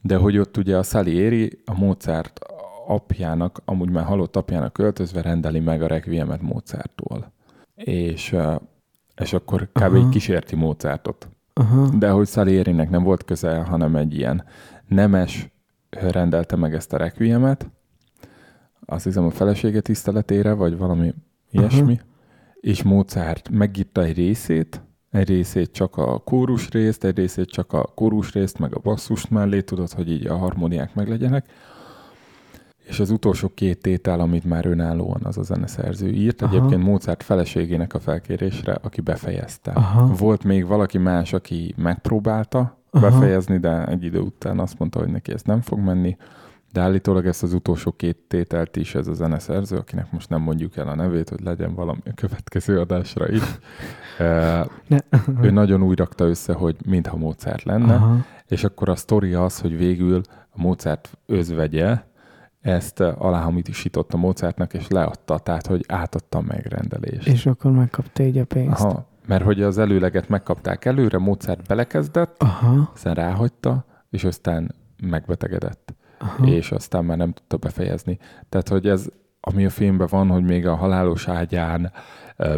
De 0.00 0.16
hogy 0.16 0.38
ott 0.38 0.56
ugye 0.56 0.76
a 0.76 0.82
Salieri 0.82 1.58
a 1.64 1.78
Mozart 1.78 2.40
apjának, 2.86 3.60
amúgy 3.64 3.90
már 3.90 4.04
halott 4.04 4.36
apjának 4.36 4.72
költözve 4.72 5.22
rendeli 5.22 5.60
meg 5.60 5.82
a 5.82 5.86
requiemet 5.86 6.42
Mozarttól. 6.42 7.32
És, 7.74 8.36
és 9.16 9.32
akkor 9.32 9.68
kb. 9.72 9.82
Aha. 9.82 9.96
így 9.96 10.08
kísérti 10.08 10.56
Mozartot. 10.56 11.28
Aha. 11.52 11.88
De 11.98 12.10
hogy 12.10 12.26
Salierinek 12.26 12.90
nem 12.90 13.02
volt 13.02 13.24
köze, 13.24 13.56
hanem 13.56 13.96
egy 13.96 14.14
ilyen 14.14 14.44
nemes 14.86 15.48
rendelte 15.90 16.56
meg 16.56 16.74
ezt 16.74 16.92
a 16.92 16.96
requiemet, 16.96 17.70
azt 18.86 19.04
hiszem 19.04 19.24
a 19.24 19.30
felesége 19.30 19.80
tiszteletére, 19.80 20.52
vagy 20.52 20.78
valami 20.78 21.14
ilyesmi, 21.50 22.00
és 22.60 22.82
Mozart 22.82 23.48
megírta 23.48 24.02
egy 24.02 24.16
részét, 24.16 24.80
egy 25.10 25.28
részét 25.28 25.72
csak 25.72 25.96
a 25.96 26.18
kórus 26.18 26.70
részt, 26.70 27.04
egy 27.04 27.16
részét 27.16 27.48
csak 27.48 27.72
a 27.72 27.82
kórus 27.94 28.32
részt, 28.32 28.58
meg 28.58 28.74
a 28.74 28.80
basszust 28.82 29.30
mellé, 29.30 29.60
tudod, 29.60 29.92
hogy 29.92 30.10
így 30.10 30.26
a 30.26 30.36
harmóniák 30.36 30.94
meglegyenek. 30.94 31.46
És 32.76 33.00
az 33.00 33.10
utolsó 33.10 33.50
két 33.54 33.80
tétel, 33.80 34.20
amit 34.20 34.44
már 34.44 34.66
önállóan 34.66 35.20
az 35.24 35.38
a 35.38 35.42
zeneszerző 35.42 36.08
írt, 36.08 36.42
Aha. 36.42 36.56
egyébként 36.56 36.82
Mozart 36.82 37.22
feleségének 37.22 37.94
a 37.94 38.00
felkérésre, 38.00 38.72
aki 38.72 39.00
befejezte. 39.00 39.70
Aha. 39.70 40.14
Volt 40.14 40.44
még 40.44 40.66
valaki 40.66 40.98
más, 40.98 41.32
aki 41.32 41.74
megpróbálta 41.76 42.78
Aha. 42.90 43.08
befejezni, 43.08 43.58
de 43.58 43.86
egy 43.86 44.04
idő 44.04 44.18
után 44.18 44.58
azt 44.58 44.78
mondta, 44.78 44.98
hogy 44.98 45.08
neki 45.08 45.32
ez 45.32 45.42
nem 45.42 45.60
fog 45.60 45.78
menni. 45.78 46.16
De 46.72 46.80
állítólag 46.80 47.26
ezt 47.26 47.42
az 47.42 47.52
utolsó 47.52 47.92
két 47.92 48.16
tételt 48.28 48.76
is 48.76 48.94
ez 48.94 49.06
a 49.06 49.12
zeneszerző, 49.12 49.76
akinek 49.76 50.12
most 50.12 50.28
nem 50.28 50.40
mondjuk 50.40 50.76
el 50.76 50.88
a 50.88 50.94
nevét, 50.94 51.28
hogy 51.28 51.40
legyen 51.40 51.74
valami 51.74 52.00
a 52.04 52.14
következő 52.14 52.80
adásra 52.80 53.28
is. 53.28 53.42
Ne. 54.86 54.98
ő 55.42 55.50
nagyon 55.50 55.82
úgy 55.82 55.98
rakta 55.98 56.24
össze, 56.24 56.52
hogy 56.52 56.76
mintha 56.86 57.16
Mozart 57.16 57.62
lenne, 57.62 57.94
Aha. 57.94 58.24
és 58.46 58.64
akkor 58.64 58.88
a 58.88 58.96
sztori 58.96 59.34
az, 59.34 59.60
hogy 59.60 59.76
végül 59.76 60.20
a 60.50 60.62
Mozart 60.62 61.18
özvegye 61.26 61.98
ezt 62.60 63.00
aláhamisított 63.00 64.12
a 64.12 64.16
Mozartnak, 64.16 64.74
és 64.74 64.88
leadta, 64.88 65.38
tehát 65.38 65.66
hogy 65.66 65.84
átadta 65.88 66.40
megrendelést. 66.40 67.26
És 67.26 67.46
akkor 67.46 67.70
megkapta 67.70 68.22
így 68.22 68.38
a 68.38 68.44
pénzt. 68.44 68.80
Aha, 68.80 69.06
mert 69.26 69.44
hogy 69.44 69.62
az 69.62 69.78
előleget 69.78 70.28
megkapták 70.28 70.84
előre, 70.84 71.18
Mozart 71.18 71.66
belekezdett, 71.66 72.42
Aha. 72.42 72.90
aztán 72.94 73.14
ráhagyta, 73.14 73.84
és 74.10 74.24
aztán 74.24 74.74
megbetegedett, 75.02 75.85
Aha. 76.18 76.46
és 76.46 76.70
aztán 76.70 77.04
már 77.04 77.16
nem 77.16 77.32
tudta 77.32 77.56
befejezni. 77.56 78.18
Tehát, 78.48 78.68
hogy 78.68 78.86
ez, 78.86 79.06
ami 79.40 79.64
a 79.64 79.70
filmben 79.70 80.06
van, 80.10 80.28
hogy 80.28 80.42
még 80.44 80.66
a 80.66 80.74
halálos 80.74 81.28
ágyán 81.28 81.92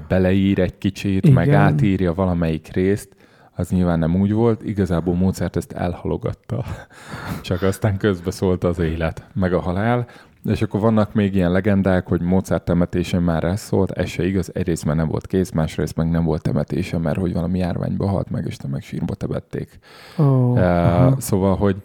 beleír 0.09 0.59
egy 0.59 0.79
kicsit, 0.79 1.23
Igen. 1.25 1.33
meg 1.33 1.51
átírja 1.53 2.15
valamelyik 2.15 2.73
részt, 2.73 3.17
az 3.55 3.69
nyilván 3.71 3.99
nem 3.99 4.17
úgy 4.17 4.33
volt, 4.33 4.63
igazából 4.63 5.15
Mozart 5.15 5.57
ezt 5.57 5.73
elhalogatta. 5.73 6.65
Csak 7.43 7.63
aztán 7.63 7.97
közbe 7.97 8.31
szólt 8.31 8.65
az 8.65 8.79
élet, 8.79 9.27
meg 9.35 9.53
a 9.53 9.61
halál, 9.61 10.07
és 10.45 10.63
akkor 10.63 10.81
vannak 10.81 11.15
még 11.15 11.35
ilyen 11.35 11.53
legendák, 11.53 12.07
hogy 12.07 12.21
Mozart 12.21 12.65
temetése 12.65 13.19
már 13.19 13.45
ez 13.45 13.61
szólt, 13.61 13.91
ez 13.91 14.09
se 14.09 14.27
igaz, 14.27 14.51
egyrészt 14.55 14.85
már 14.85 14.97
nem 14.97 15.09
volt 15.09 15.27
kész, 15.27 15.51
másrészt 15.51 15.97
meg 15.97 16.11
nem 16.11 16.25
volt 16.25 16.43
temetése, 16.43 16.99
mert 16.99 17.19
hogy 17.19 17.33
valami 17.33 17.59
járványba 17.59 18.07
halt 18.07 18.31
meg, 18.31 18.45
és 18.47 18.57
nem 18.57 18.71
meg 18.71 18.83
sírba 18.83 19.15
temették. 19.15 19.79
Ó, 20.19 20.23
Uh, 20.25 20.59
aha. 20.59 21.21
szóval, 21.21 21.57
hogy, 21.57 21.77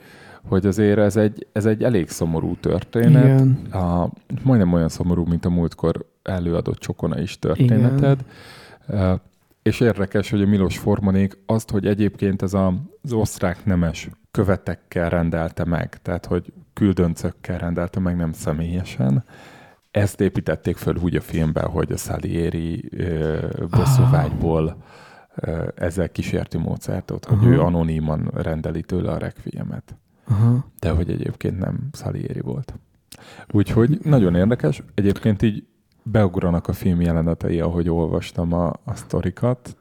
hogy 0.48 0.66
azért 0.66 0.98
ez 0.98 1.16
egy, 1.16 1.48
ez 1.52 1.66
egy 1.66 1.84
elég 1.84 2.10
szomorú 2.10 2.56
történet. 2.56 3.24
Igen. 3.24 3.68
A, 3.72 4.10
majdnem 4.44 4.74
olyan 4.74 4.90
szomorú, 4.90 5.26
mint 5.26 5.46
a 5.46 5.50
múltkor 5.50 6.06
előadott 6.24 6.78
Csokona 6.78 7.20
is 7.20 7.40
történeted. 7.40 8.20
Uh, 8.88 9.20
és 9.62 9.80
érdekes, 9.80 10.30
hogy 10.30 10.42
a 10.42 10.46
Milos 10.46 10.78
Formanék 10.78 11.38
azt, 11.46 11.70
hogy 11.70 11.88
egyébként 11.88 12.42
ez 12.42 12.54
a, 12.54 12.74
az 13.04 13.14
osztrák 13.14 13.66
nemes 13.66 14.10
követekkel 14.32 15.10
rendelte 15.10 15.66
meg, 15.66 15.98
tehát 16.02 16.26
hogy 16.26 16.54
küldöncökkel 16.74 17.58
rendelte 17.58 18.00
meg, 18.00 18.16
nem 18.16 18.32
személyesen. 18.32 19.24
Ezt 19.92 20.22
építették 20.22 20.78
föl 20.78 20.96
úgy 21.02 21.16
a 21.16 21.22
filmben, 21.22 21.66
hogy 21.66 21.92
a 21.92 21.98
Salieri 21.98 22.90
bosszúvágyból 23.70 24.78
uh, 25.38 25.68
ezzel 25.76 26.10
kísérti 26.10 26.58
Mozartot, 26.58 27.26
hogy 27.26 27.38
Aha. 27.38 27.50
ő 27.50 27.60
anoniman 27.62 28.32
rendeli 28.34 28.82
tőle 28.82 29.12
a 29.12 29.18
requiemet. 29.18 29.96
Aha. 30.28 30.66
De 30.80 30.90
hogy 30.90 31.10
egyébként 31.10 31.60
nem 31.60 31.80
Salieri 31.92 32.40
volt. 32.42 32.74
Úgyhogy 33.52 34.00
nagyon 34.04 34.36
érdekes. 34.36 34.84
Egyébként 34.94 35.42
így 35.42 35.66
beugranak 36.04 36.68
a 36.68 36.74
film 36.74 37.02
jelenetei, 37.02 37.60
ahogy 37.60 37.90
olvastam 37.90 38.54
a, 38.54 38.68
a 38.84 38.94
sztorikat, 38.96 39.78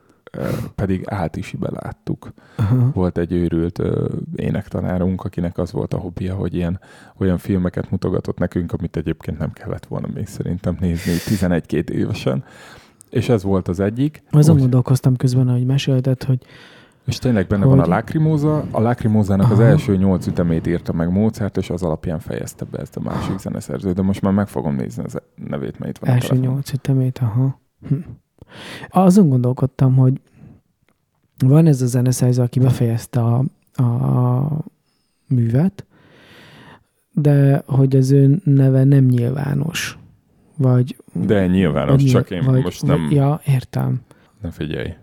pedig 0.75 1.03
át 1.07 1.37
is 1.37 1.55
beláttuk. 1.59 2.33
Aha. 2.57 2.91
Volt 2.95 3.19
egy 3.19 3.33
őrült 3.33 3.79
ö, 3.79 4.09
énektanárunk, 4.37 5.25
akinek 5.25 5.59
az 5.59 5.73
volt 5.73 5.95
a 5.95 5.99
hobbija, 5.99 6.35
hogy 6.35 6.55
ilyen 6.55 6.81
olyan 7.19 7.39
filmeket 7.39 7.91
mutogatott 7.91 8.39
nekünk, 8.39 8.73
amit 8.73 8.97
egyébként 8.97 9.39
nem 9.39 9.53
kellett 9.53 9.87
volna 9.87 10.09
még 10.15 10.27
szerintem 10.27 10.77
nézni 10.81 11.13
11-2 11.13 11.89
évesen. 11.89 12.45
És 13.11 13.29
ez 13.29 13.43
volt 13.43 13.69
az 13.69 13.81
egyik. 13.81 14.23
Azon 14.31 14.55
Úgy- 14.55 14.61
gondolkoztam 14.61 15.17
közben, 15.17 15.49
ahogy 15.49 15.65
mesélted, 15.67 16.23
hogy 16.23 16.39
és 17.07 17.19
tényleg 17.19 17.47
benne 17.47 17.65
Hogy- 17.65 17.77
van 17.77 17.85
a 17.85 17.89
Lacrimóza. 17.95 18.65
A 18.71 18.81
Lacrimózának 18.81 19.51
az 19.51 19.59
Aha. 19.59 19.69
első 19.69 19.97
nyolc 19.97 20.27
ütemét 20.27 20.67
írta 20.67 20.93
meg 20.93 21.11
Mozart, 21.13 21.57
és 21.57 21.71
az 21.71 21.83
alapján 21.83 22.19
fejezte 22.19 22.65
be 22.71 22.79
ezt 22.79 22.97
a 22.97 23.01
másik 23.01 23.39
zeneszerző. 23.39 23.93
De 23.93 24.03
most 24.03 24.21
már 24.21 24.33
meg 24.33 24.49
fogom 24.49 24.75
nézni 24.75 25.05
az 25.05 25.19
nevét, 25.49 25.79
mert 25.79 25.91
itt 25.91 25.99
van 25.99 26.11
a 26.11 26.13
első 26.13 26.35
nyolc 26.37 26.73
ütemét, 26.73 27.19
aha. 27.19 27.61
Hm. 27.89 27.95
Azon 28.89 29.29
gondolkodtam, 29.29 29.97
hogy 29.97 30.21
van 31.39 31.67
ez 31.67 31.83
a 31.83 31.87
zeneszerző, 31.87 32.43
aki 32.43 32.59
befejezte 32.61 33.21
a, 33.21 33.45
a 33.83 34.49
művet, 35.29 35.87
de 37.13 37.63
hogy 37.67 37.97
az 37.97 38.11
ő 38.11 38.41
neve 38.45 38.85
nem 38.85 39.05
nyilvános. 39.05 39.99
Vagy, 40.57 40.97
De 41.13 41.47
nyilvános, 41.47 42.03
vagy, 42.03 42.11
csak 42.11 42.31
én 42.31 42.43
vagy, 42.45 42.63
most 42.63 42.87
nem, 42.87 43.03
Vagy, 43.03 43.13
ja, 43.13 43.41
értem. 43.47 44.01
nem 44.41 44.51
figyelj. 44.51 44.95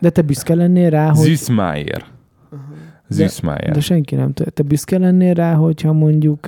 De 0.00 0.10
te 0.10 0.22
büszke 0.22 0.54
lennél 0.54 0.90
rá, 0.90 1.08
hogy... 1.08 1.26
Züssmeier. 1.26 2.04
Züssmeier. 3.08 3.72
De 3.72 3.80
senki 3.80 4.14
nem 4.14 4.32
tudja. 4.32 4.52
Te 4.52 4.62
büszke 4.62 4.98
lennél 4.98 5.34
rá, 5.34 5.54
hogyha 5.54 5.92
mondjuk 5.92 6.46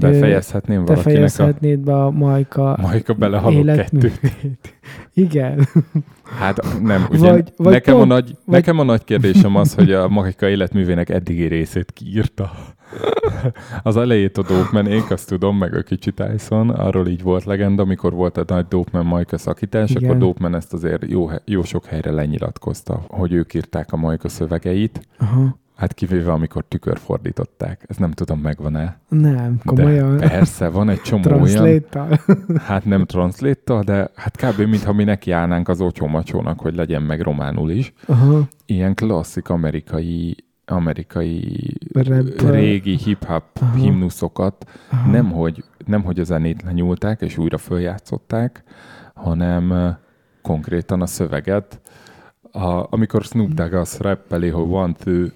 Befejezhetném 0.00 0.84
te 0.84 0.92
valakinek 0.92 1.06
a... 1.06 1.16
fejezhetnéd 1.16 1.78
be 1.78 1.94
a 2.04 2.10
Majka 2.10 2.78
Majka 2.82 3.14
belehalok 3.14 3.64
kettő. 3.66 3.72
életművét. 3.72 4.74
Igen. 5.14 5.66
Hát 6.38 6.80
nem, 6.82 7.06
ugye 7.10 7.30
Vagy- 7.30 7.52
vagy 7.56 7.72
nekem, 7.72 7.94
pont- 7.96 8.10
a 8.10 8.14
nagy, 8.14 8.24
vagy- 8.26 8.54
nekem 8.54 8.78
a 8.78 8.82
nagy 8.82 9.04
kérdésem 9.04 9.56
az, 9.56 9.74
hogy 9.74 9.92
a 9.92 10.08
Majka 10.08 10.48
életművének 10.48 11.08
eddigi 11.08 11.44
részét 11.46 11.92
kiírta. 11.92 12.50
Az 13.82 13.96
elejét 13.96 14.38
a 14.38 14.42
Dopeman, 14.42 14.86
én 14.92 15.02
azt 15.10 15.28
tudom, 15.28 15.56
meg 15.58 15.74
a 15.74 15.82
kicsi 15.82 16.12
Tyson, 16.12 16.70
arról 16.70 17.06
így 17.08 17.22
volt 17.22 17.44
legenda, 17.44 17.82
amikor 17.82 18.12
volt 18.12 18.36
a 18.36 18.44
nagy 18.46 18.66
Dopeman 18.68 19.06
Majka 19.06 19.38
szakítás, 19.38 19.90
Igen. 19.90 20.04
akkor 20.04 20.16
Dopeman 20.18 20.54
ezt 20.54 20.72
azért 20.72 21.04
jó, 21.10 21.30
jó 21.44 21.62
sok 21.62 21.84
helyre 21.84 22.10
lenyilatkozta, 22.10 23.04
hogy 23.08 23.32
ők 23.32 23.54
írták 23.54 23.92
a 23.92 23.96
Majka 23.96 24.28
szövegeit, 24.28 25.00
Aha. 25.18 25.58
Hát 25.76 25.94
kivéve 25.94 26.32
amikor 26.32 26.64
tükörfordították. 26.68 27.84
Ez 27.88 27.96
nem 27.96 28.10
tudom, 28.10 28.40
megvan-e. 28.40 28.98
Nem, 29.08 29.60
komolyan. 29.64 30.16
De 30.16 30.28
persze, 30.28 30.68
van 30.68 30.88
egy 30.88 31.00
csomó 31.00 31.22
olyan, 31.24 31.44
Translate 31.44 32.20
hát 32.68 32.84
nem 32.84 33.04
translate 33.04 33.82
de 33.82 34.10
hát 34.14 34.36
kb. 34.36 34.60
mintha 34.60 34.92
mi 34.92 35.04
nekiállnánk 35.04 35.68
az 35.68 35.80
ocsómacsónak, 35.80 36.60
hogy 36.60 36.74
legyen 36.74 37.02
meg 37.02 37.20
románul 37.20 37.70
is. 37.70 37.92
Aha. 38.06 38.48
Ilyen 38.66 38.94
klasszik 38.94 39.48
amerikai 39.48 40.36
amerikai 40.68 41.56
Rap- 41.92 42.40
régi 42.40 42.96
hip-hop 42.96 43.44
Aha. 43.60 43.76
himnuszokat 43.76 44.70
Aha. 44.90 45.10
nemhogy, 45.10 45.64
nemhogy 45.86 46.20
a 46.20 46.24
zenét 46.24 46.62
lenyúlták 46.62 47.20
és 47.20 47.38
újra 47.38 47.58
följátszották, 47.58 48.62
hanem 49.14 49.96
konkrétan 50.42 51.02
a 51.02 51.06
szöveget. 51.06 51.80
A, 52.52 52.86
amikor 52.92 53.22
Snoop 53.22 53.52
Dogg 53.52 53.72
azt 53.72 54.00
rappeli, 54.00 54.48
hogy 54.48 54.64
one, 54.68 54.92
two, 54.92 55.26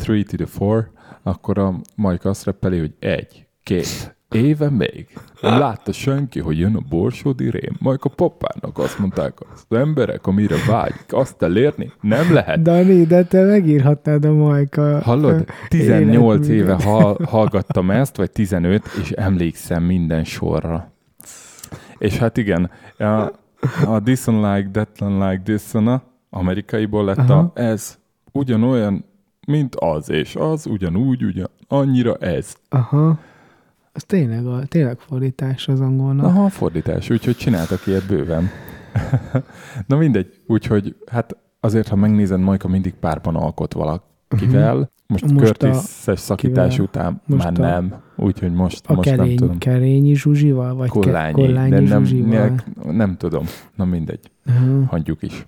three 0.00 0.22
to 0.22 0.36
the 0.36 0.46
four, 0.46 0.90
akkor 1.22 1.58
a 1.58 1.80
Mike 1.96 2.28
azt 2.28 2.44
rappeli, 2.44 2.78
hogy 2.78 2.94
egy, 2.98 3.46
két, 3.62 4.14
Éve 4.30 4.70
még. 4.70 5.06
Nem 5.40 5.58
látta 5.58 5.92
senki, 5.92 6.40
hogy 6.40 6.58
jön 6.58 6.76
a 6.76 6.80
borsodi 6.88 7.50
rém. 7.50 7.76
Majd 7.78 7.98
a 8.02 8.08
papának 8.08 8.78
azt 8.78 8.98
mondták, 8.98 9.32
az 9.54 9.76
emberek, 9.76 10.26
amire 10.26 10.56
vágyik, 10.68 11.04
azt 11.08 11.42
elérni 11.42 11.92
nem 12.00 12.32
lehet. 12.32 12.62
Dani, 12.62 13.04
de 13.04 13.24
te 13.24 13.44
megírhatnád 13.44 14.24
a 14.24 14.32
Majka. 14.32 15.00
Hallod? 15.02 15.44
18 15.68 16.48
éve 16.48 16.76
hall, 16.82 17.16
hallgattam 17.24 17.90
ezt, 17.90 18.16
vagy 18.16 18.30
15, 18.30 18.84
és 19.00 19.10
emlékszem 19.10 19.82
minden 19.82 20.24
sorra. 20.24 20.92
És 21.98 22.18
hát 22.18 22.36
igen, 22.36 22.70
a, 22.98 23.04
a 23.86 24.02
This 24.04 24.26
one 24.26 24.56
like, 24.56 24.70
that 24.70 24.88
one 25.00 25.30
like 25.30 25.42
this 25.42 25.74
one, 25.74 26.02
amerikaiból 26.30 27.04
lett 27.04 27.18
Aha. 27.18 27.52
a 27.54 27.60
ez 27.60 27.98
ugyanolyan, 28.32 29.04
mint 29.50 29.74
az, 29.74 30.10
és 30.10 30.36
az 30.36 30.66
ugyanúgy, 30.66 31.24
ugyan, 31.24 31.48
annyira 31.68 32.14
ez. 32.14 32.54
Aha. 32.68 33.18
Az 33.92 34.04
tényleg, 34.04 34.46
a, 34.46 34.64
tényleg 34.66 34.98
fordítás 34.98 35.68
az 35.68 35.80
angolnak. 35.80 36.24
Aha, 36.26 36.48
fordítás, 36.48 37.10
úgyhogy 37.10 37.36
csináltak 37.36 37.86
ilyet 37.86 38.06
bőven. 38.06 38.48
Na 39.86 39.96
mindegy, 39.96 40.32
úgyhogy 40.46 40.96
hát 41.10 41.36
azért, 41.60 41.88
ha 41.88 41.96
megnézed, 41.96 42.40
Majka 42.40 42.68
mindig 42.68 42.94
párban 42.94 43.36
alkot 43.36 43.72
valakivel. 43.72 44.90
Most, 45.06 45.22
Most 45.22 45.34
most 45.34 45.62
a- 45.62 45.66
Curtis-es 45.70 46.18
szakítás 46.20 46.70
kivel? 46.70 46.86
után 46.86 47.20
Most 47.26 47.44
már 47.44 47.60
a- 47.60 47.70
nem, 47.80 47.94
úgyhogy 48.16 48.52
most, 48.52 48.82
A 48.86 48.92
most 48.94 49.08
nem 49.08 49.18
kerény, 49.18 49.36
tudom. 49.36 49.58
kerényi 49.58 50.14
Zsuzsival? 50.14 50.74
Vagy 50.74 50.88
Kollányi, 50.88 51.32
kollányi 51.32 51.70
de 51.70 51.80
nem, 51.80 52.04
Zsuzsival? 52.04 52.28
nem, 52.30 52.56
nem 52.96 53.16
tudom. 53.16 53.44
Na 53.74 53.84
mindegy, 53.84 54.30
Aha. 54.46 54.84
hagyjuk 54.86 55.22
is. 55.22 55.46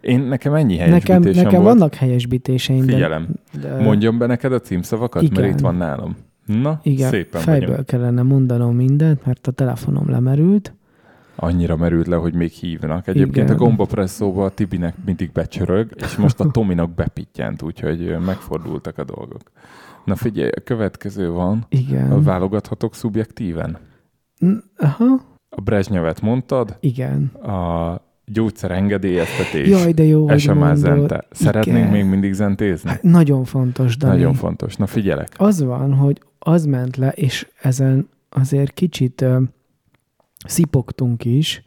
Én 0.00 0.20
nekem 0.20 0.54
ennyi 0.54 0.76
Nekem, 0.76 0.88
helyesbítésem 0.90 1.44
nekem 1.44 1.62
volt. 1.62 1.78
vannak 1.78 1.94
helyesbítéseim, 1.94 2.82
Figyelem, 2.82 3.28
de 3.60 3.82
mondjam 3.82 4.18
be 4.18 4.26
neked 4.26 4.52
a 4.52 4.60
címszavakat, 4.60 5.22
mert 5.22 5.34
Igen. 5.36 5.50
itt 5.50 5.58
van 5.60 5.74
nálam. 5.74 6.16
Na, 6.46 6.80
igen, 6.82 7.08
szépen 7.10 7.40
fejből 7.40 7.68
vagyok. 7.68 7.86
kellene 7.86 8.22
mondanom 8.22 8.76
mindent, 8.76 9.26
mert 9.26 9.46
a 9.46 9.50
telefonom 9.50 10.10
lemerült. 10.10 10.74
Annyira 11.36 11.76
merült 11.76 12.06
le, 12.06 12.16
hogy 12.16 12.34
még 12.34 12.50
hívnak. 12.50 13.06
Egyébként 13.08 13.48
Igen. 13.48 13.56
a 13.56 13.58
gombapresszóba 13.58 14.44
a 14.44 14.50
Tibinek 14.50 14.94
mindig 15.04 15.32
becsörög, 15.32 15.90
és 15.96 16.16
most 16.16 16.40
a 16.40 16.50
Tominak 16.50 16.94
bepittyent, 16.94 17.62
úgyhogy 17.62 18.16
megfordultak 18.26 18.98
a 18.98 19.04
dolgok. 19.04 19.40
Na 20.04 20.14
figyelj, 20.16 20.50
a 20.56 20.60
következő 20.60 21.30
van. 21.30 21.66
Igen. 21.68 22.22
Válogathatok 22.22 22.94
szubjektíven? 22.94 23.78
Aha, 24.76 25.04
A 25.48 25.60
Brezsnyevet 25.60 26.20
mondtad, 26.20 26.76
igen. 26.80 27.24
a 27.24 28.00
gyógyszer 28.32 28.70
engedélyeztetés, 28.70 29.68
Jaj, 29.68 29.92
de 29.92 30.04
jó, 30.04 30.38
SMA 30.38 30.74
zente. 30.74 31.24
Szeretnénk 31.30 31.78
Igen. 31.78 31.90
még 31.90 32.04
mindig 32.04 32.32
zentézni? 32.32 32.90
Hát 32.90 33.02
nagyon 33.02 33.44
fontos, 33.44 33.96
Dani. 33.96 34.12
Nagyon 34.12 34.34
fontos. 34.34 34.76
Na 34.76 34.86
figyelek. 34.86 35.28
Az 35.36 35.62
van, 35.62 35.94
hogy 35.94 36.20
az 36.38 36.64
ment 36.64 36.96
le, 36.96 37.08
és 37.08 37.48
ezen 37.62 38.08
azért 38.28 38.72
kicsit 38.72 39.20
ö, 39.20 39.40
szipogtunk 40.46 41.24
is, 41.24 41.62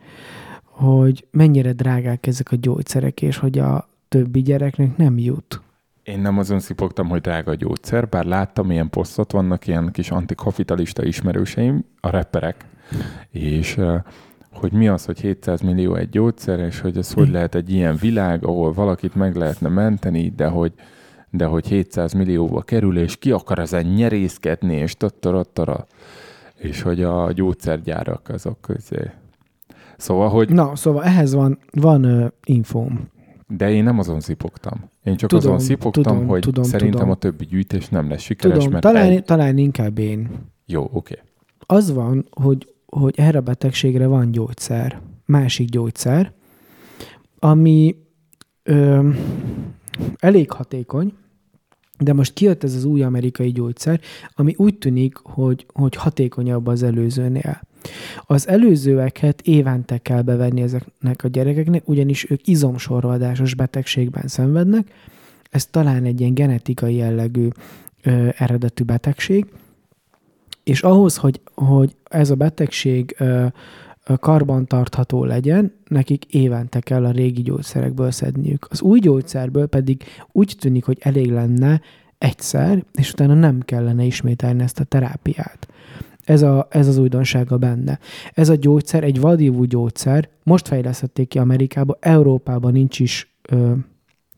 hogy 0.63 1.25
mennyire 1.31 1.71
drágák 1.71 2.27
ezek 2.27 2.51
a 2.51 2.55
gyógyszerek, 2.59 3.21
és 3.21 3.37
hogy 3.37 3.59
a 3.59 3.89
többi 4.07 4.41
gyereknek 4.41 4.97
nem 4.97 5.17
jut. 5.17 5.61
Én 6.03 6.19
nem 6.19 6.37
azon 6.37 6.59
szipogtam, 6.59 7.07
hogy 7.07 7.21
drága 7.21 7.51
a 7.51 7.55
gyógyszer, 7.55 8.09
bár 8.09 8.25
láttam 8.25 8.71
ilyen 8.71 8.89
posztot, 8.89 9.31
vannak 9.31 9.67
ilyen 9.67 9.91
kis 9.91 10.11
antikapitalista 10.11 11.03
ismerőseim, 11.03 11.85
a 11.99 12.09
reperek, 12.09 12.65
és 13.29 13.79
hogy 14.53 14.71
mi 14.71 14.87
az, 14.87 15.05
hogy 15.05 15.19
700 15.19 15.61
millió 15.61 15.95
egy 15.95 16.09
gyógyszer, 16.09 16.59
és 16.59 16.79
hogy 16.79 16.97
ez 16.97 17.13
hogy 17.13 17.29
lehet 17.29 17.55
egy 17.55 17.71
ilyen 17.71 17.95
világ, 17.95 18.45
ahol 18.45 18.73
valakit 18.73 19.15
meg 19.15 19.35
lehetne 19.35 19.69
menteni, 19.69 20.33
de 20.35 20.47
hogy, 20.47 20.73
de 21.29 21.45
hogy 21.45 21.67
700 21.67 22.13
millióba 22.13 22.61
kerül, 22.61 22.97
és 22.97 23.17
ki 23.17 23.31
akar 23.31 23.59
ezen 23.59 23.85
nyerészkedni, 23.85 24.75
és 24.75 24.95
tattarattara, 24.95 25.85
és 26.55 26.81
hogy 26.81 27.03
a 27.03 27.31
gyógyszergyárak 27.31 28.29
azok 28.29 28.61
közé. 28.61 29.11
Szóval, 29.97 30.29
hogy 30.29 30.49
Na, 30.49 30.75
szóval 30.75 31.03
ehhez 31.03 31.33
van, 31.33 31.57
van 31.71 32.03
ö, 32.03 32.27
infóm. 32.45 33.09
de 33.47 33.71
én 33.71 33.83
nem 33.83 33.99
azon 33.99 34.19
szipogtam. 34.19 34.89
Én 35.03 35.15
csak 35.15 35.29
Tudom, 35.29 35.45
azon 35.45 35.59
szipogtam, 35.65 36.03
tudom, 36.03 36.27
hogy 36.27 36.41
tudom, 36.41 36.63
szerintem 36.63 36.99
tudom. 36.99 37.09
a 37.09 37.15
többi 37.15 37.45
gyűjtés 37.45 37.89
nem 37.89 38.09
lesz 38.09 38.21
sikeres, 38.21 38.57
Tudom, 38.57 38.71
mert 38.71 38.83
talán, 38.83 39.09
egy... 39.09 39.23
talán 39.23 39.57
inkább 39.57 39.97
én. 39.97 40.29
Jó, 40.65 40.89
oké. 40.93 41.19
Az 41.59 41.93
van, 41.93 42.27
hogy, 42.31 42.72
hogy 42.93 43.13
erre 43.17 43.37
a 43.37 43.41
betegségre 43.41 44.07
van 44.07 44.31
gyógyszer, 44.31 45.01
másik 45.25 45.69
gyógyszer, 45.69 46.31
ami 47.39 47.95
ö, 48.63 49.09
elég 50.19 50.51
hatékony, 50.51 51.13
de 51.99 52.13
most 52.13 52.33
kijött 52.33 52.63
ez 52.63 52.75
az 52.75 52.83
új 52.83 53.03
amerikai 53.03 53.51
gyógyszer, 53.51 53.99
ami 54.35 54.53
úgy 54.57 54.77
tűnik, 54.77 55.17
hogy, 55.17 55.65
hogy 55.73 55.95
hatékonyabb 55.95 56.67
az 56.67 56.83
előzőnél. 56.83 57.61
Az 58.21 58.47
előzőeket 58.47 59.41
évente 59.41 59.97
kell 59.97 60.21
bevenni 60.21 60.61
ezeknek 60.61 61.23
a 61.23 61.27
gyerekeknek, 61.27 61.87
ugyanis 61.87 62.29
ők 62.29 62.47
izomsorvadásos 62.47 63.55
betegségben 63.55 64.27
szenvednek. 64.27 64.87
Ez 65.49 65.65
talán 65.65 66.05
egy 66.05 66.19
ilyen 66.19 66.33
genetikai 66.33 66.95
jellegű 66.95 67.47
ö, 68.03 68.29
eredetű 68.37 68.83
betegség, 68.83 69.45
és 70.63 70.81
ahhoz, 70.81 71.17
hogy, 71.17 71.41
hogy 71.53 71.95
ez 72.03 72.29
a 72.29 72.35
betegség 72.35 73.15
karbantartható 74.19 75.23
legyen, 75.23 75.73
nekik 75.87 76.25
évente 76.25 76.79
kell 76.79 77.05
a 77.05 77.11
régi 77.11 77.41
gyógyszerekből 77.41 78.11
szedniük. 78.11 78.67
Az 78.69 78.81
új 78.81 78.99
gyógyszerből 78.99 79.67
pedig 79.67 80.03
úgy 80.31 80.55
tűnik, 80.59 80.85
hogy 80.85 80.97
elég 81.01 81.31
lenne 81.31 81.81
egyszer, 82.17 82.83
és 82.93 83.11
utána 83.11 83.33
nem 83.33 83.59
kellene 83.59 84.03
ismételni 84.03 84.63
ezt 84.63 84.79
a 84.79 84.83
terápiát. 84.83 85.67
Ez, 86.23 86.41
a, 86.41 86.67
ez 86.69 86.87
az 86.87 86.97
újdonsága 86.97 87.57
benne. 87.57 87.99
Ez 88.33 88.49
a 88.49 88.55
gyógyszer 88.55 89.03
egy 89.03 89.19
vadívú 89.19 89.63
gyógyszer, 89.63 90.29
most 90.43 90.67
fejlesztették 90.67 91.27
ki 91.27 91.39
Amerikába, 91.39 91.97
Európában 91.99 92.71
nincs 92.71 92.99
is 92.99 93.35
ö, 93.49 93.73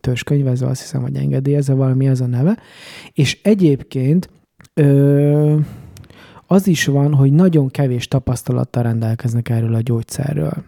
törzskönyvezve, 0.02 0.68
azt 0.68 0.82
hiszem, 0.82 1.02
hogy 1.02 1.16
engedélyezve, 1.16 1.74
valami 1.74 2.08
ez 2.08 2.22
a 2.22 2.26
neve, 2.26 2.58
és 3.14 3.40
egyébként 3.44 4.30
ö, 4.74 5.58
az 6.48 6.68
is 6.68 6.86
van, 6.86 7.14
hogy 7.14 7.34
nagyon 7.34 7.70
kevés 7.70 8.08
tapasztalattal 8.08 8.84
rendelkeznek 8.84 9.50
erről 9.50 9.74
a 9.74 9.82
gyógyszerről. 9.82 10.64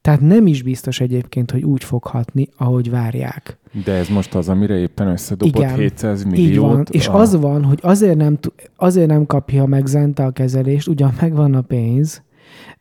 Tehát 0.00 0.20
nem 0.20 0.46
is 0.46 0.62
biztos 0.62 1.00
egyébként, 1.00 1.50
hogy 1.50 1.62
úgy 1.62 1.84
fog 1.84 2.04
hatni, 2.04 2.48
ahogy 2.56 2.90
várják. 2.90 3.58
De 3.84 3.92
ez 3.92 4.08
most 4.08 4.34
az, 4.34 4.48
amire 4.48 4.76
éppen 4.76 5.08
összedobott 5.08 5.56
Igen, 5.56 5.74
700 5.74 6.20
Így 6.20 6.26
milliót. 6.26 6.72
van. 6.72 6.84
És 6.90 7.08
a... 7.08 7.14
az 7.14 7.40
van, 7.40 7.64
hogy 7.64 7.78
azért 7.82 8.16
nem, 8.16 8.38
azért 8.76 9.08
nem 9.08 9.26
kapja 9.26 9.64
meg 9.64 9.86
Zenta 9.86 10.24
a 10.24 10.30
kezelést, 10.30 10.88
ugyan 10.88 11.14
megvan 11.20 11.54
a 11.54 11.60
pénz, 11.60 12.22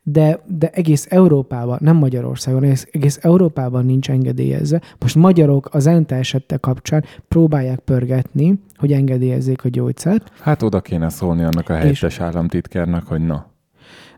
de, 0.07 0.39
de 0.47 0.69
egész 0.69 1.07
Európában, 1.09 1.77
nem 1.81 1.95
Magyarországon, 1.95 2.63
egész, 2.63 2.87
egész 2.91 3.19
Európában 3.21 3.85
nincs 3.85 4.09
engedélyezve. 4.09 4.81
Most 4.99 5.15
magyarok 5.15 5.69
az 5.71 5.83
Zenta 5.83 6.15
esette 6.15 6.57
kapcsán 6.57 7.03
próbálják 7.27 7.79
pörgetni, 7.79 8.59
hogy 8.75 8.91
engedélyezzék 8.91 9.65
a 9.65 9.69
gyógyszert. 9.69 10.31
Hát 10.41 10.61
oda 10.61 10.81
kéne 10.81 11.09
szólni 11.09 11.43
annak 11.43 11.69
a 11.69 11.73
helyettes 11.73 12.19
államtitkárnak, 12.19 13.07
hogy 13.07 13.25
na. 13.25 13.53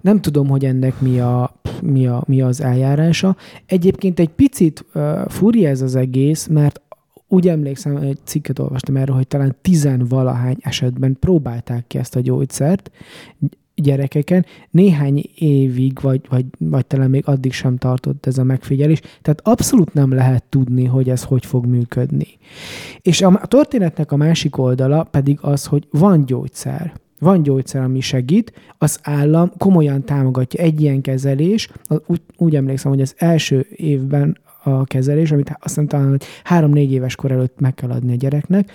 Nem 0.02 0.22
tudom, 0.22 0.48
hogy 0.48 0.66
ennek 0.66 1.00
mi, 1.00 1.20
a, 1.20 1.60
mi, 1.82 2.08
a, 2.08 2.24
mi 2.28 2.42
az 2.42 2.62
eljárása. 2.62 3.36
Egyébként 3.66 4.20
egy 4.20 4.30
picit 4.30 4.86
uh, 4.94 5.28
furi 5.28 5.66
ez 5.66 5.82
az 5.82 5.96
egész, 5.96 6.48
mert 6.48 6.82
úgy 7.28 7.48
emlékszem, 7.48 7.96
egy 7.96 8.20
cikket 8.24 8.60
olvastam 8.60 8.96
erről, 8.96 9.16
hogy 9.16 9.28
talán 9.28 9.56
tizenvalahány 9.62 10.58
esetben 10.60 11.18
próbálták 11.20 11.88
ki 11.88 11.98
ezt 11.98 12.16
a 12.16 12.20
gyógyszert 12.20 12.92
gyerekeken. 13.82 14.46
Néhány 14.70 15.24
évig, 15.36 16.02
vagy, 16.02 16.22
vagy, 16.30 16.46
vagy 16.58 16.86
talán 16.86 17.10
még 17.10 17.24
addig 17.26 17.54
sem 17.54 17.78
tartott 17.78 18.26
ez 18.26 18.38
a 18.38 18.44
megfigyelés. 18.44 19.00
Tehát 19.00 19.42
abszolút 19.44 19.94
nem 19.94 20.14
lehet 20.14 20.44
tudni, 20.44 20.86
hogy 20.86 21.10
ez 21.10 21.24
hogy 21.24 21.46
fog 21.46 21.66
működni. 21.66 22.28
És 23.02 23.22
a, 23.22 23.42
történetnek 23.48 24.12
a 24.12 24.16
másik 24.16 24.58
oldala 24.58 25.04
pedig 25.04 25.38
az, 25.42 25.66
hogy 25.66 25.88
van 25.92 26.26
gyógyszer. 26.26 26.94
Van 27.20 27.44
gyógyszer, 27.44 27.82
ami 27.82 28.00
segít, 28.00 28.54
az 28.78 29.00
állam 29.04 29.52
komolyan 29.58 30.04
támogatja 30.04 30.64
egy 30.64 30.82
ilyen 30.82 31.02
kezelés, 31.02 31.70
úgy, 32.06 32.22
úgy 32.38 32.56
emlékszem, 32.56 32.92
hogy 32.92 33.02
az 33.02 33.14
első 33.18 33.68
évben 33.76 34.38
a 34.64 34.84
kezelés, 34.84 35.32
amit 35.32 35.50
azt 35.50 35.60
hiszem 35.64 35.88
talán 35.88 36.10
hogy 36.10 36.24
három-négy 36.44 36.92
éves 36.92 37.16
kor 37.16 37.32
előtt 37.32 37.60
meg 37.60 37.74
kell 37.74 37.90
adni 37.90 38.12
a 38.12 38.16
gyereknek, 38.16 38.72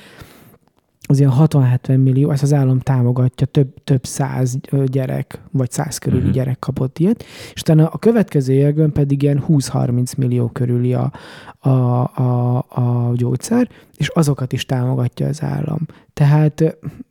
az 1.08 1.18
ilyen 1.18 1.32
60-70 1.38 2.02
millió, 2.02 2.30
ezt 2.30 2.42
az 2.42 2.52
állam 2.52 2.78
támogatja, 2.78 3.46
több, 3.46 3.74
több 3.84 4.04
száz 4.04 4.58
gyerek, 4.86 5.40
vagy 5.50 5.70
száz 5.70 5.98
körüli 5.98 6.22
Mhm. 6.22 6.30
gyerek 6.30 6.58
kapott 6.58 6.98
ilyet, 6.98 7.24
és 7.54 7.60
utána 7.60 7.86
a 7.86 7.98
következő 7.98 8.52
években 8.52 8.92
pedig 8.92 9.22
ilyen 9.22 9.44
20-30 9.48 10.16
millió 10.16 10.48
körüli 10.48 10.94
a, 10.94 11.12
a, 11.58 11.68
a, 11.68 12.56
a 12.68 13.12
gyógyszer, 13.14 13.68
és 13.96 14.08
azokat 14.08 14.52
is 14.52 14.66
támogatja 14.66 15.26
az 15.26 15.42
állam. 15.42 15.86
Tehát, 16.12 16.54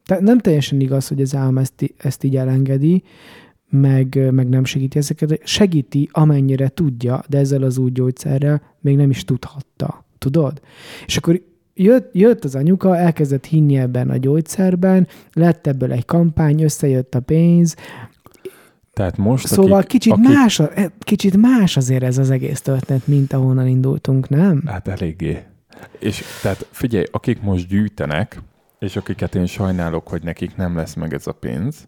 tehát 0.06 0.23
nem 0.23 0.39
teljesen 0.39 0.80
igaz, 0.80 1.08
hogy 1.08 1.21
az 1.21 1.36
állam 1.36 1.58
ezt, 1.58 1.93
ezt 1.97 2.23
így 2.23 2.36
elengedi, 2.36 3.04
meg, 3.69 4.32
meg 4.32 4.49
nem 4.49 4.63
segíti 4.63 4.97
ezeket. 4.97 5.39
Segíti, 5.43 6.10
amennyire 6.12 6.67
tudja, 6.67 7.23
de 7.30 7.38
ezzel 7.38 7.63
az 7.63 7.77
új 7.77 7.91
gyógyszerrel 7.91 8.62
még 8.80 8.95
nem 8.95 9.10
is 9.10 9.25
tudhatta. 9.25 10.06
Tudod? 10.17 10.62
És 11.06 11.17
akkor 11.17 11.41
jött, 11.84 12.10
jött 12.13 12.44
az 12.44 12.56
anyuka, 12.56 12.98
elkezdett 12.98 13.46
hinni 13.46 13.78
ebben 13.78 14.10
a 14.10 14.17
gyógyszerben, 14.17 15.08
lett 15.34 15.67
ebből 15.67 15.91
egy 15.91 16.06
kampány, 16.06 16.62
összejött 16.62 17.15
a 17.15 17.20
pénz, 17.20 17.76
Tehát 18.94 19.17
most, 19.17 19.48
szóval 19.48 19.78
akik, 19.78 19.88
kicsit, 19.88 20.13
akik, 20.13 20.28
más, 20.28 20.60
eh, 20.60 20.86
kicsit 21.00 21.38
más 21.38 21.78
azért 21.78 22.04
ez 22.04 22.17
az 22.17 22.30
egész 22.30 22.62
történet, 22.62 23.08
mint 23.08 23.34
ahonnan 23.34 23.67
indultunk, 23.67 24.30
nem? 24.30 24.63
Hát 24.65 24.88
eléggé. 24.88 25.44
És 26.00 26.24
tehát 26.41 26.67
figyelj, 26.72 27.06
akik 27.12 27.41
most 27.41 27.67
gyűjtenek, 27.67 28.41
és 28.80 28.96
akiket 28.96 29.36
én 29.36 29.46
sajnálok, 29.46 30.08
hogy 30.08 30.24
nekik 30.24 30.56
nem 30.56 30.76
lesz 30.76 30.94
meg 30.94 31.13
ez 31.13 31.28
a 31.28 31.32
pénz, 31.32 31.88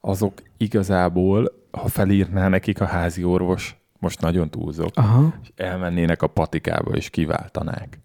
azok 0.00 0.42
igazából, 0.56 1.52
ha 1.70 1.88
felírná 1.88 2.48
nekik 2.48 2.80
a 2.80 2.84
házi 2.84 3.24
orvos, 3.24 3.76
most 3.98 4.20
nagyon 4.20 4.50
túlzok, 4.50 4.90
Aha. 4.94 5.34
és 5.42 5.48
elmennének 5.56 6.22
a 6.22 6.26
patikába 6.26 6.90
és 6.90 7.10
kiváltanák, 7.10 7.98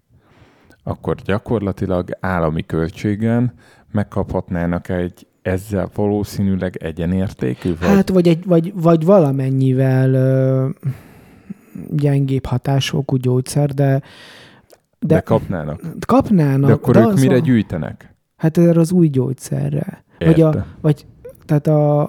akkor 0.87 1.15
gyakorlatilag 1.15 2.09
állami 2.19 2.65
költségen 2.65 3.53
megkaphatnának 3.91 4.89
egy 4.89 5.27
ezzel 5.41 5.89
valószínűleg 5.95 6.75
egyenértékű, 6.75 7.69
vagy 7.79 7.87
Hát, 7.89 8.09
vagy, 8.09 8.27
egy, 8.27 8.45
vagy, 8.45 8.73
vagy 8.75 9.05
valamennyivel 9.05 10.13
ö, 10.13 10.69
gyengébb 11.89 12.45
hatásokú 12.45 13.15
gyógyszer, 13.15 13.73
de, 13.73 14.01
de, 14.99 15.15
de, 15.15 15.19
kapnának. 15.19 15.81
kapnának. 16.05 16.67
De 16.67 16.73
akkor 16.73 16.93
de 16.93 16.99
ők 16.99 17.19
mire 17.19 17.35
a- 17.35 17.39
gyűjtenek? 17.39 18.15
Hát 18.35 18.57
erre 18.57 18.79
az 18.79 18.91
új 18.91 19.07
gyógyszerre. 19.07 20.03
Vagy, 20.19 20.41
a, 20.41 20.47
Érte. 20.47 20.65
vagy 20.81 21.05
tehát 21.45 21.67
a, 21.67 22.01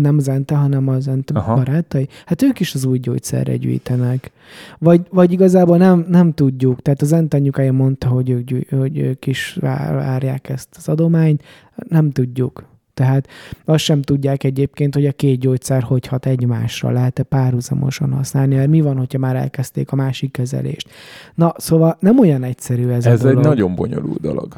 nem 0.00 0.16
az 0.16 0.28
Ente, 0.28 0.54
hanem 0.54 0.88
az 0.88 1.08
Ente 1.08 1.38
Aha. 1.38 1.54
barátai, 1.54 2.08
hát 2.26 2.42
ők 2.42 2.60
is 2.60 2.74
az 2.74 2.84
új 2.84 2.98
gyógyszerre 2.98 3.56
gyűjtenek. 3.56 4.30
Vagy, 4.78 5.00
vagy 5.10 5.32
igazából 5.32 5.76
nem, 5.76 6.06
nem 6.08 6.32
tudjuk. 6.32 6.82
Tehát 6.82 7.02
az 7.02 7.12
Ente 7.12 7.36
anyukája 7.36 7.72
mondta, 7.72 8.08
hogy 8.08 8.30
ők, 8.30 8.44
gyűj, 8.44 8.66
hogy 8.70 8.98
ők 8.98 9.26
is 9.26 9.56
vár- 9.60 9.94
várják 9.94 10.48
ezt 10.48 10.68
az 10.76 10.88
adományt. 10.88 11.42
Nem 11.88 12.10
tudjuk. 12.10 12.64
Tehát 12.94 13.28
azt 13.64 13.84
sem 13.84 14.02
tudják 14.02 14.44
egyébként, 14.44 14.94
hogy 14.94 15.06
a 15.06 15.12
két 15.12 15.38
gyógyszer 15.38 15.82
hogy 15.82 16.06
hat 16.06 16.26
egymásra, 16.26 16.90
lehet-e 16.90 17.22
párhuzamosan 17.22 18.12
használni, 18.12 18.54
mert 18.54 18.68
mi 18.68 18.80
van, 18.80 18.96
hogyha 18.96 19.18
már 19.18 19.36
elkezdték 19.36 19.92
a 19.92 19.96
másik 19.96 20.32
kezelést. 20.32 20.88
Na, 21.34 21.52
szóval 21.56 21.96
nem 22.00 22.18
olyan 22.18 22.42
egyszerű 22.42 22.88
ez, 22.88 23.06
Ez 23.06 23.24
a 23.24 23.28
egy 23.28 23.34
dolog. 23.34 23.48
nagyon 23.48 23.74
bonyolult 23.74 24.20
dolog. 24.20 24.56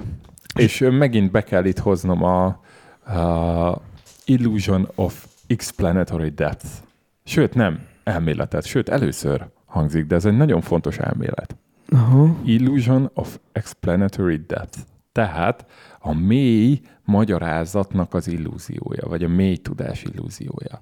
És 0.59 0.85
megint 0.91 1.31
be 1.31 1.43
kell 1.43 1.65
itt 1.65 1.79
hoznom 1.79 2.23
a, 2.23 2.45
a 3.21 3.81
Illusion 4.29 4.89
of 4.95 5.27
Explanatory 5.47 6.29
Depth. 6.31 6.67
Sőt, 7.25 7.55
nem 7.55 7.87
elméletet, 8.05 8.65
sőt, 8.65 8.89
először 8.89 9.47
hangzik, 9.65 10.07
de 10.07 10.15
ez 10.15 10.25
egy 10.25 10.37
nagyon 10.37 10.61
fontos 10.61 10.99
elmélet. 10.99 11.57
Aha. 11.89 12.37
Illusion 12.45 13.11
of 13.15 13.39
Explanatory 13.53 14.45
Depth. 14.47 14.79
Tehát 15.13 15.67
a 15.99 16.15
mély 16.15 16.81
magyarázatnak 17.05 18.15
az 18.15 18.29
illúziója, 18.29 19.09
vagy 19.09 19.25
a 19.25 19.29
mély 19.29 19.57
tudás 19.57 20.03
illúziója. 20.03 20.81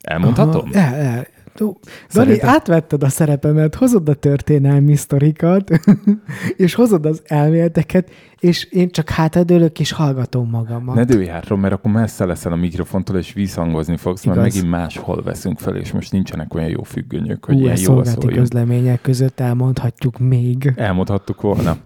Elmondhatom? 0.00 0.70
Aha, 0.72 0.80
el, 0.80 0.94
el. 0.94 1.26
Dani, 1.64 1.74
Szerintem- 2.08 2.48
átvetted 2.48 3.02
a 3.02 3.08
szerepemet, 3.08 3.74
hozod 3.74 4.08
a 4.08 4.14
történelmi 4.14 4.96
sztorikat, 4.96 5.70
és 6.56 6.74
hozod 6.74 7.06
az 7.06 7.22
elméleteket, 7.24 8.10
és 8.40 8.64
én 8.64 8.90
csak 8.90 9.08
hátradőlök, 9.10 9.80
és 9.80 9.92
hallgatom 9.92 10.48
magamat. 10.50 10.94
Ne 10.94 11.04
dőlj 11.04 11.26
hátra, 11.26 11.56
mert 11.56 11.74
akkor 11.74 11.90
messze 11.92 12.24
leszel 12.24 12.52
a 12.52 12.56
mikrofontól, 12.56 13.16
és 13.16 13.32
visszhangozni 13.32 13.96
fogsz, 13.96 14.24
mert 14.24 14.38
Igaz. 14.38 14.52
megint 14.54 14.70
máshol 14.72 15.22
veszünk 15.22 15.58
fel, 15.58 15.76
és 15.76 15.92
most 15.92 16.12
nincsenek 16.12 16.54
olyan 16.54 16.68
jó 16.68 16.82
függönyök, 16.82 17.44
hogy 17.44 17.54
Hú, 17.54 17.60
ilyen 17.60 17.76
jól 17.76 17.84
szolgálati 17.84 18.26
közlemények 18.26 19.00
között 19.00 19.40
elmondhatjuk 19.40 20.18
még. 20.18 20.72
Elmondhattuk 20.76 21.40
volna. 21.40 21.76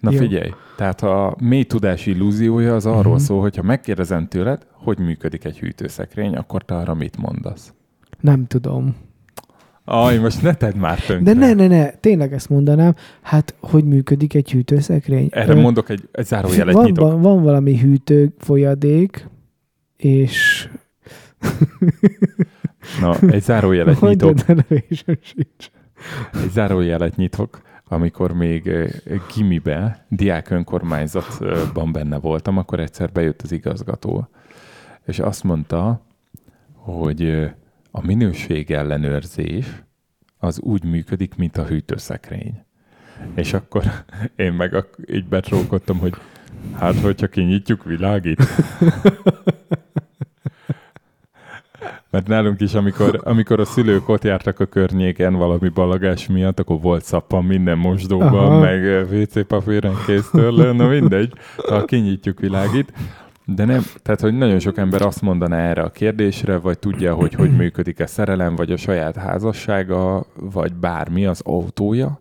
Na 0.00 0.10
Jó. 0.10 0.18
figyelj, 0.18 0.50
tehát 0.76 1.02
a 1.02 1.36
mély 1.40 1.64
tudás 1.64 2.06
illúziója 2.06 2.74
az 2.74 2.86
arról 2.86 3.12
Mhm. 3.14 3.22
szól, 3.22 3.40
hogy 3.40 3.56
ha 3.56 3.62
megkérdezem 3.62 4.28
tőled, 4.28 4.66
hogy 4.72 4.98
működik 4.98 5.44
egy 5.44 5.58
hűtőszekrény, 5.58 6.34
akkor 6.36 6.64
te 6.64 6.74
arra 6.76 6.94
mit 6.94 7.16
mondasz? 7.16 7.72
Nem 8.20 8.46
tudom. 8.46 8.96
Aj, 9.90 10.18
most 10.18 10.42
ne 10.42 10.54
tedd 10.54 10.76
már 10.76 11.00
tönkre. 11.00 11.34
De 11.34 11.40
ne, 11.40 11.52
ne, 11.52 11.66
ne, 11.66 11.90
tényleg 11.90 12.32
ezt 12.32 12.48
mondanám. 12.48 12.94
Hát, 13.22 13.54
hogy 13.60 13.84
működik 13.84 14.34
egy 14.34 14.50
hűtőszekrény? 14.50 15.28
Erre 15.30 15.52
Ö, 15.52 15.60
mondok 15.60 15.88
egy, 15.88 16.08
egy 16.12 16.26
zárójelet 16.26 16.74
van, 16.74 16.84
nyitok. 16.84 17.10
van, 17.10 17.20
van 17.20 17.42
valami 17.42 17.78
hűtő 17.78 18.34
folyadék, 18.38 19.28
és... 19.96 20.68
Na, 23.00 23.18
egy 23.20 23.42
zárójelet 23.42 24.00
nyitok. 24.00 24.34
De 24.34 24.54
nevésem 24.54 25.18
sincs. 25.20 25.70
Egy 26.32 26.50
zárójelet 26.50 27.16
nyitok, 27.16 27.60
amikor 27.88 28.32
még 28.32 28.70
gimibe, 29.34 30.06
diák 30.08 30.50
önkormányzatban 30.50 31.92
benne 31.92 32.18
voltam, 32.18 32.56
akkor 32.58 32.80
egyszer 32.80 33.12
bejött 33.12 33.42
az 33.42 33.52
igazgató, 33.52 34.28
és 35.06 35.18
azt 35.18 35.44
mondta, 35.44 36.00
hogy 36.74 37.50
a 37.90 38.06
minőség 38.06 38.70
ellenőrzés 38.70 39.66
az 40.38 40.60
úgy 40.60 40.84
működik, 40.84 41.34
mint 41.36 41.56
a 41.56 41.64
hűtőszekrény. 41.64 42.64
És 43.34 43.52
akkor 43.52 43.84
én 44.36 44.52
meg 44.52 44.74
ak- 44.74 45.10
így 45.10 45.26
betrókodtam, 45.26 45.98
hogy 45.98 46.14
hát, 46.74 47.00
hogyha 47.00 47.26
kinyitjuk, 47.26 47.84
világít. 47.84 48.42
Mert 52.10 52.26
nálunk 52.26 52.60
is, 52.60 52.74
amikor, 52.74 53.20
amikor 53.24 53.60
a 53.60 53.64
szülők 53.64 54.08
ott 54.08 54.24
jártak 54.24 54.60
a 54.60 54.66
környéken 54.66 55.34
valami 55.34 55.68
balagás 55.68 56.26
miatt, 56.26 56.60
akkor 56.60 56.80
volt 56.80 57.04
szappan 57.04 57.44
minden 57.44 57.78
mosdóban, 57.78 58.34
Aha. 58.34 58.58
Meg 58.58 58.86
eh, 58.86 59.10
WC 59.10 59.46
papíren 59.46 59.94
késztől, 60.06 60.72
na 60.72 60.88
mindegy, 60.88 61.32
ha 61.56 61.84
kinyitjuk 61.84 62.40
világít. 62.40 62.92
De 63.54 63.64
nem, 63.64 63.82
tehát, 64.02 64.20
hogy 64.20 64.34
nagyon 64.36 64.58
sok 64.58 64.78
ember 64.78 65.02
azt 65.02 65.22
mondaná 65.22 65.58
erre 65.58 65.82
a 65.82 65.90
kérdésre, 65.90 66.56
vagy 66.56 66.78
tudja, 66.78 67.14
hogy 67.14 67.34
hogy 67.34 67.56
működik 67.56 68.00
a 68.00 68.06
szerelem, 68.06 68.54
vagy 68.56 68.72
a 68.72 68.76
saját 68.76 69.16
házassága, 69.16 70.26
vagy 70.34 70.74
bármi 70.74 71.26
az 71.26 71.40
autója, 71.44 72.20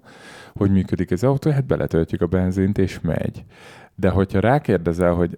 hogy 0.55 0.71
működik 0.71 1.11
az 1.11 1.23
autó, 1.23 1.51
hát 1.51 1.65
beletöltjük 1.65 2.21
a 2.21 2.25
benzint, 2.25 2.77
és 2.77 2.99
megy. 3.01 3.43
De 3.95 4.09
hogyha 4.09 4.39
rákérdezel, 4.39 5.13
hogy 5.13 5.37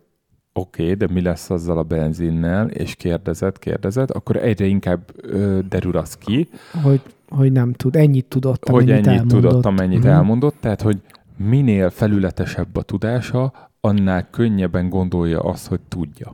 oké, 0.53 0.83
okay, 0.83 0.95
de 0.95 1.07
mi 1.13 1.21
lesz 1.21 1.49
azzal 1.49 1.77
a 1.77 1.83
benzinnel, 1.83 2.67
és 2.69 2.95
kérdezed, 2.95 3.59
kérdezed, 3.59 4.09
akkor 4.13 4.35
egyre 4.35 4.65
inkább 4.65 5.01
ö, 5.21 5.59
derül 5.69 5.97
az 5.97 6.15
ki, 6.17 6.49
Hogy, 6.83 7.01
hogy 7.29 7.51
nem 7.51 7.73
tud. 7.73 7.95
Ennyit 7.95 8.25
tudott, 8.25 8.67
hogy 8.69 8.83
amennyit 8.89 9.07
ennyit 9.07 9.19
elmondott. 9.19 9.41
tudott, 9.49 9.65
amennyit 9.65 9.99
Mhm. 9.99 10.07
elmondott, 10.07 10.55
tehát 10.59 10.81
hogy 10.81 11.01
minél 11.37 11.89
felületesebb 11.89 12.75
a 12.75 12.81
tudása, 12.81 13.53
annál 13.81 14.29
könnyebben 14.29 14.89
gondolja 14.89 15.39
azt, 15.39 15.67
hogy 15.67 15.79
tudja 15.87 16.33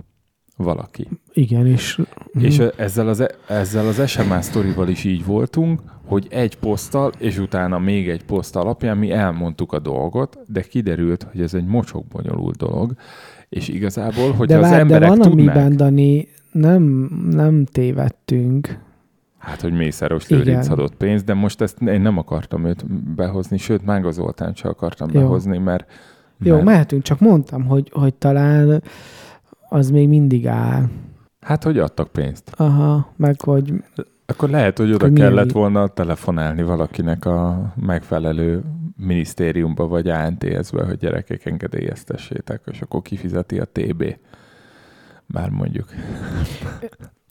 valaki. 0.58 1.08
Igen, 1.34 1.68
és... 1.68 2.02
És 2.34 2.58
Mhm. 2.58 2.68
ezzel 2.78 3.08
az, 3.08 3.20
e- 3.20 3.36
ezzel 3.48 3.88
az 3.88 4.08
SMA 4.08 4.42
sztorival 4.42 4.88
is 4.88 5.04
így 5.04 5.26
voltunk, 5.26 5.82
hogy 6.06 6.28
egy 6.30 6.58
poszttal, 6.58 7.12
és 7.18 7.38
utána 7.38 7.80
még 7.80 8.10
egy 8.10 8.26
poszt 8.26 8.56
alapján 8.56 8.98
mi 8.98 9.12
elmondtuk 9.12 9.74
a 9.74 9.80
dolgot, 9.80 10.38
de 10.48 10.62
kiderült, 10.62 11.24
hogy 11.32 11.42
ez 11.42 11.54
egy 11.54 11.66
mocsok 11.66 12.06
bonyolult 12.08 12.58
dolog, 12.58 12.94
és 13.50 13.68
igazából, 13.68 14.32
hogyha 14.32 14.46
de, 14.46 14.56
az 14.58 14.62
vár, 14.62 14.72
de 14.74 14.80
emberek 14.80 15.10
van, 15.10 15.20
tudnák, 15.20 15.56
amiben, 15.56 15.76
Dani, 15.78 16.28
nem, 16.52 16.84
nem 17.32 17.66
tévedtünk. 17.66 18.80
hát, 19.38 19.62
hogy 19.62 19.74
Mészáros. 19.74 20.30
Lőrinc 20.30 20.70
adott 20.70 20.96
pénzt, 20.96 21.26
de 21.26 21.34
most 21.34 21.62
ezt 21.62 21.82
én 21.82 22.02
nem 22.02 22.18
akartam 22.18 22.66
őt 22.66 22.86
behozni, 23.16 23.58
sőt, 23.58 23.86
Mága 23.86 24.12
Zoltán 24.12 24.54
sem 24.54 24.70
akartam 24.72 25.10
Jó. 25.14 25.20
behozni, 25.20 25.58
mert, 25.58 25.92
Jó, 26.40 26.54
mert 26.54 26.66
mehetünk, 26.66 27.04
csak 27.04 27.20
mondtam, 27.20 27.66
hogy, 27.66 27.90
hogy 27.94 28.14
talán 28.14 28.84
az 29.70 29.90
még 29.90 30.08
mindig 30.08 30.48
áll. 30.48 30.84
hát, 31.42 31.64
hogy 31.64 31.80
adtak 31.80 32.08
pénzt. 32.12 32.52
Aha, 32.58 33.14
meg 33.16 33.42
hogy 33.42 33.74
Akkor 34.26 34.50
lehet, 34.50 34.78
hogy 34.78 34.94
oda 34.94 35.12
kellett 35.12 35.46
mi- 35.46 35.52
volna 35.52 35.88
telefonálni 35.88 36.64
valakinek 36.64 37.26
a 37.26 37.74
megfelelő 37.86 38.64
minisztériumba 38.98 39.88
vagy 39.88 40.08
ANTS-be, 40.08 40.86
hogy 40.86 40.98
gyerekek 40.98 41.46
engedélyeztessétek, 41.46 42.62
és 42.72 42.82
akkor 42.82 43.02
kifizeti 43.02 43.60
a 43.60 43.66
TB. 43.72 44.16
Bár 45.26 45.50
mondjuk. 45.50 45.88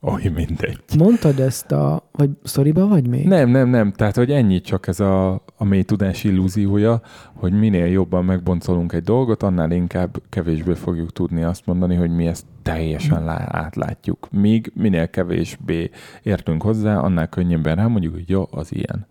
Oly 0.07 0.31
mindegy. 0.35 0.79
mondtad 0.99 1.41
ezt 1.41 1.73
a... 1.73 2.09
Vagy 2.13 2.31
sztoriba 2.43 2.87
vagy 2.87 3.09
még? 3.09 3.27
Nem, 3.27 3.51
nem, 3.51 3.69
nem. 3.69 3.93
Tehát, 3.93 4.17
hogy 4.17 4.31
ennyi 4.31 4.61
csak 4.61 4.87
ez 4.87 5.01
a, 5.01 5.33
a 5.57 5.65
mély 5.65 5.83
tudás 5.83 6.25
illúziója, 6.25 7.01
hogy 7.35 7.53
minél 7.53 7.87
jobban 7.87 8.25
megboncolunk 8.25 8.93
egy 8.93 9.03
dolgot, 9.03 9.43
annál 9.43 9.71
inkább 9.71 10.23
kevésbé 10.29 10.75
fogjuk 10.75 11.13
tudni 11.13 11.43
azt 11.43 11.67
mondani, 11.67 11.95
hogy 11.95 12.11
mi 12.11 12.27
ezt 12.27 12.47
teljesen 12.63 13.25
lá- 13.25 13.55
átlátjuk. 13.55 14.29
Míg 14.31 14.73
minél 14.75 15.09
kevésbé 15.11 15.91
értünk 16.23 16.63
hozzá, 16.63 16.99
annál 16.99 17.29
könnyebben 17.29 17.77
rámondjuk, 17.77 18.15
hogy 18.15 18.29
jó, 18.31 18.49
az 18.51 18.75
ilyen. 18.75 19.07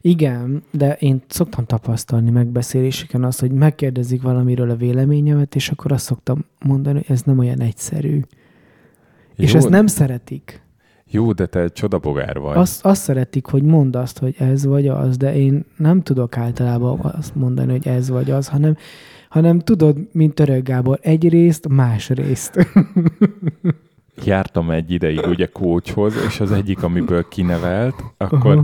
Igen, 0.00 0.62
de 0.70 0.94
én 0.94 1.22
szoktam 1.28 1.64
tapasztalni 1.64 2.30
megbeszéléseken 2.30 3.24
azt, 3.24 3.40
hogy 3.40 3.52
megkérdezik 3.52 4.22
valamiről 4.22 4.70
a 4.70 4.76
véleményemet, 4.76 5.54
és 5.54 5.68
akkor 5.68 5.92
azt 5.92 6.04
szoktam 6.04 6.44
mondani, 6.64 6.96
hogy 6.96 7.16
ez 7.16 7.22
nem 7.22 7.38
olyan 7.38 7.60
egyszerű. 7.60 8.20
És 9.36 9.54
ezt 9.54 9.68
nem 9.68 9.86
szeretik. 9.86 10.62
Jó, 11.12 11.32
de 11.32 11.46
te 11.46 11.68
csodabogár 11.68 12.38
vagy. 12.38 12.56
Azt, 12.56 12.84
azt 12.84 13.02
szeretik, 13.02 13.46
hogy 13.46 13.62
mondd 13.62 13.96
azt, 13.96 14.18
hogy 14.18 14.34
ez 14.38 14.64
vagy 14.66 14.88
az, 14.88 15.16
de 15.16 15.34
én 15.34 15.64
nem 15.76 16.02
tudok 16.02 16.36
általában 16.36 17.00
azt 17.00 17.34
mondani, 17.34 17.70
hogy 17.70 17.88
ez 17.88 18.08
vagy 18.08 18.30
az, 18.30 18.48
hanem, 18.48 18.76
hanem 19.28 19.58
tudod, 19.58 19.98
mint 20.12 20.34
Török 20.34 20.62
Gábor, 20.62 20.98
egy 21.02 21.28
részt, 21.28 21.68
más 21.68 22.08
részt. 22.08 22.58
Jártam 24.24 24.70
egy 24.70 24.90
ideig 24.90 25.26
ugye 25.26 25.46
coachhoz, 25.46 26.14
és 26.26 26.40
az 26.40 26.52
egyik, 26.52 26.82
amiből 26.82 27.28
kinevelt, 27.28 28.04
akkor 28.16 28.56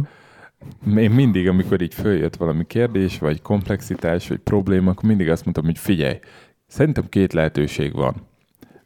Aha. 0.85 1.01
én 1.01 1.11
mindig, 1.11 1.49
amikor 1.49 1.81
így 1.81 1.95
följött 1.95 2.37
valami 2.37 2.67
kérdés, 2.67 3.19
vagy 3.19 3.43
komplexitás, 3.43 4.29
vagy 4.29 4.39
probléma, 4.39 4.91
akkor 4.91 5.09
mindig 5.09 5.31
azt 5.31 5.45
mondtam, 5.45 5.65
hogy 5.65 5.79
figyelj, 5.79 6.19
szerintem 6.67 7.09
két 7.09 7.33
lehetőség 7.33 7.93
van. 7.93 8.15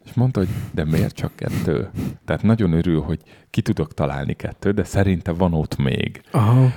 És 0.05 0.13
mondta, 0.15 0.41
hogy 0.41 0.49
de 0.75 0.85
miért 0.85 1.15
csak 1.15 1.33
kettő? 1.37 1.91
Tehát 2.25 2.43
nagyon 2.43 2.73
örül, 2.73 3.01
hogy 3.01 3.19
ki 3.51 3.63
tudok 3.63 3.95
találni 3.95 4.33
kettő, 4.35 4.71
de 4.71 4.85
szerintem 4.85 5.35
van 5.35 5.55
ott 5.55 5.77
még. 5.77 6.21
Aha. 6.31 6.73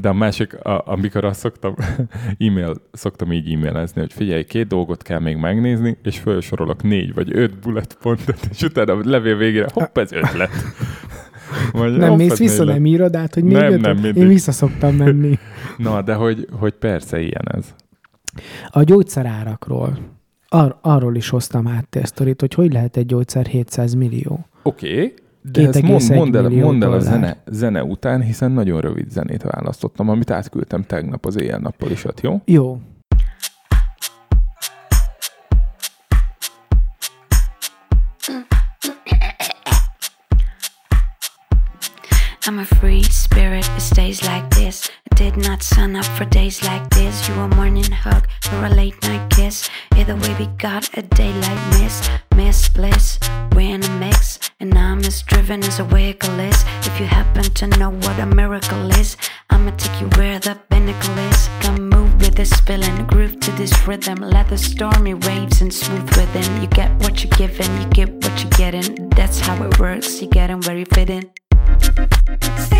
De 0.00 0.08
a 0.08 0.12
másik, 0.12 0.54
a, 0.64 0.82
amikor 0.86 1.24
azt 1.24 1.40
szoktam, 1.40 1.74
e-mail, 2.38 2.74
szoktam 2.92 3.32
így 3.32 3.52
e-mailezni, 3.52 4.00
hogy 4.00 4.12
figyelj, 4.12 4.44
két 4.44 4.66
dolgot 4.66 5.02
kell 5.02 5.18
még 5.18 5.36
megnézni, 5.36 5.98
és 6.02 6.18
felsorolok 6.18 6.82
négy 6.82 7.14
vagy 7.14 7.36
öt 7.36 7.58
bullet 7.58 7.98
pontot, 8.00 8.48
és 8.50 8.62
utána 8.62 8.92
a 8.92 9.00
levél 9.04 9.36
végére, 9.36 9.68
hopp, 9.72 9.98
ez 9.98 10.12
ötlet. 10.12 10.50
Vagy, 11.72 11.96
Nem 11.96 12.14
mész 12.14 12.38
vissza, 12.38 12.64
nem 12.64 12.86
írod 12.86 13.16
át, 13.16 13.34
hogy 13.34 13.42
még 13.42 13.56
Nem, 13.56 13.80
nem, 13.80 13.92
mindig. 13.92 14.16
Én 14.16 14.28
vissza 14.28 14.52
szoktam 14.52 14.94
menni. 14.94 15.38
Na, 15.76 16.02
de 16.02 16.14
hogy, 16.14 16.46
hogy 16.50 16.72
persze 16.72 17.20
ilyen 17.20 17.44
ez. 17.54 17.74
A 18.68 18.82
gyógyszerárakról. 18.82 19.98
Ar- 20.48 20.76
arról 20.80 21.16
is 21.16 21.28
hoztam 21.28 21.66
háttérsztorit, 21.66 22.40
hogy 22.40 22.54
hogy 22.54 22.72
lehet 22.72 22.96
egy 22.96 23.06
gyógyszer 23.06 23.46
700 23.46 23.94
millió. 23.94 24.46
Oké, 24.62 24.94
okay, 24.94 25.14
de 25.52 25.68
ezt 25.68 25.82
mond, 25.82 26.00
2,1 26.00 26.14
mondd 26.14 26.36
el, 26.36 26.42
millió 26.42 26.64
mondd 26.64 26.82
el 26.82 26.92
a 26.92 26.98
zene, 26.98 27.42
zene 27.46 27.84
után, 27.84 28.22
hiszen 28.22 28.50
nagyon 28.52 28.80
rövid 28.80 29.10
zenét 29.10 29.42
választottam, 29.42 30.08
amit 30.08 30.30
átküldtem 30.30 30.82
tegnap 30.82 31.26
az 31.26 31.40
éjjel-nappal 31.40 31.90
is, 31.90 32.04
ott, 32.04 32.20
jó? 32.20 32.40
Jó. 32.44 32.78
I'm 42.48 42.58
a 42.58 42.64
free 42.64 43.02
spirit, 43.02 43.66
it 43.76 43.82
stays 43.82 44.20
like 44.22 44.55
did 45.16 45.36
not 45.38 45.62
sign 45.62 45.96
up 45.96 46.04
for 46.04 46.26
days 46.26 46.62
like 46.62 46.88
this. 46.90 47.26
You 47.26 47.34
a 47.34 47.48
morning 47.56 47.90
hug 47.90 48.28
or 48.52 48.66
a 48.66 48.68
late 48.68 49.02
night 49.02 49.30
kiss. 49.30 49.68
Either 49.96 50.14
way, 50.14 50.36
we 50.38 50.46
got 50.58 50.96
a 50.96 51.02
daylight 51.02 51.80
miss. 51.80 52.08
Miss 52.36 52.68
bliss, 52.68 53.18
we're 53.52 53.74
in 53.74 53.82
a 53.82 53.90
mix. 53.98 54.38
And 54.60 54.76
I'm 54.76 54.98
as 55.00 55.22
driven 55.22 55.64
as 55.64 55.80
a 55.80 55.84
vehicle 55.84 56.38
is. 56.38 56.64
If 56.82 57.00
you 57.00 57.06
happen 57.06 57.44
to 57.44 57.66
know 57.78 57.90
what 57.90 58.18
a 58.20 58.26
miracle 58.26 58.90
is, 58.90 59.16
I'ma 59.48 59.70
take 59.78 59.98
you 60.02 60.08
where 60.18 60.38
the 60.38 60.58
pinnacle 60.68 61.18
is. 61.30 61.48
Come 61.62 61.88
move 61.88 62.14
with 62.20 62.34
this 62.34 62.50
spilling, 62.50 63.06
groove 63.06 63.40
to 63.40 63.50
this 63.52 63.74
rhythm. 63.88 64.18
Let 64.18 64.48
the 64.50 64.58
stormy 64.58 65.14
waves 65.14 65.62
and 65.62 65.72
smooth 65.72 66.14
within. 66.14 66.60
You 66.60 66.68
get 66.68 66.90
what 67.02 67.24
you're 67.24 67.38
given, 67.38 67.70
you 67.80 67.88
get 67.88 68.10
what 68.22 68.42
you're 68.42 68.58
getting. 68.58 69.08
That's 69.10 69.40
how 69.40 69.56
it 69.64 69.78
works. 69.78 70.20
You 70.20 70.28
get 70.28 70.50
'em 70.50 70.60
where 70.60 70.76
you 70.76 70.84
fit 70.84 71.08
in. 71.08 72.75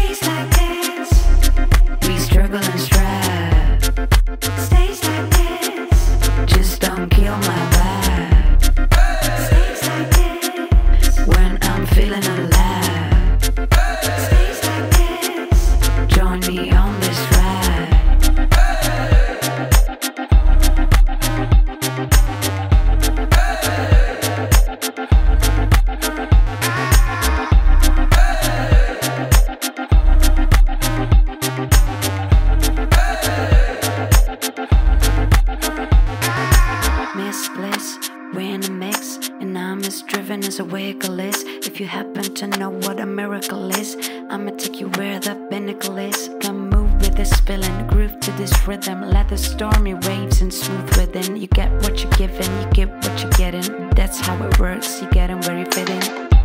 Driven 40.36 40.48
as 40.48 40.60
a 40.60 40.64
vehicle 40.64 41.20
is. 41.20 41.42
If 41.66 41.80
you 41.80 41.86
happen 41.86 42.34
to 42.34 42.46
know 42.46 42.70
what 42.70 43.00
a 43.00 43.06
miracle 43.06 43.70
is, 43.70 43.96
I'ma 44.30 44.50
take 44.56 44.80
you 44.80 44.88
where 44.90 45.18
the 45.18 45.34
pinnacle 45.50 45.96
is. 45.98 46.30
Come 46.40 46.68
move 46.70 46.92
with 47.00 47.16
this 47.16 47.30
spilling, 47.30 47.86
groove 47.86 48.18
to 48.20 48.30
this 48.32 48.52
rhythm. 48.66 49.02
Let 49.02 49.28
the 49.28 49.38
stormy 49.38 49.94
waves 49.94 50.40
and 50.42 50.52
smooth 50.52 50.96
within. 50.96 51.36
You 51.36 51.48
get 51.48 51.70
what 51.82 52.02
you're 52.02 52.12
giving, 52.12 52.52
you 52.60 52.68
get 52.72 52.90
what 52.90 53.22
you're 53.22 53.38
getting. 53.38 53.90
That's 53.90 54.20
how 54.20 54.36
it 54.44 54.58
works. 54.58 55.00
You 55.00 55.08
get 55.10 55.30
'em 55.30 55.40
where 55.42 55.58
you 55.58 55.66
fit 55.72 55.88
in. 55.88 56.35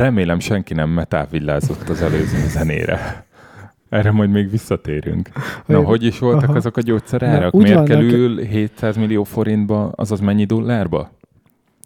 Remélem 0.00 0.38
senki 0.38 0.74
nem 0.74 0.88
metávillázott 0.90 1.88
az 1.88 2.02
előző 2.02 2.38
zenére. 2.48 3.24
Erre 3.88 4.10
majd 4.10 4.30
még 4.30 4.50
visszatérünk. 4.50 5.30
Na, 5.66 5.74
Olyan- 5.74 5.84
hogy 5.88 6.04
is 6.04 6.18
voltak 6.18 6.48
Aha. 6.48 6.56
azok 6.56 6.76
a 6.76 6.80
gyógyszerárak? 6.80 7.52
Miért 7.52 7.68
vannak- 7.72 7.86
kerül 7.88 8.38
700 8.38 8.96
millió 8.96 9.24
forintba, 9.24 9.92
azaz 9.94 10.20
mennyi 10.20 10.44
dollárba? 10.44 11.10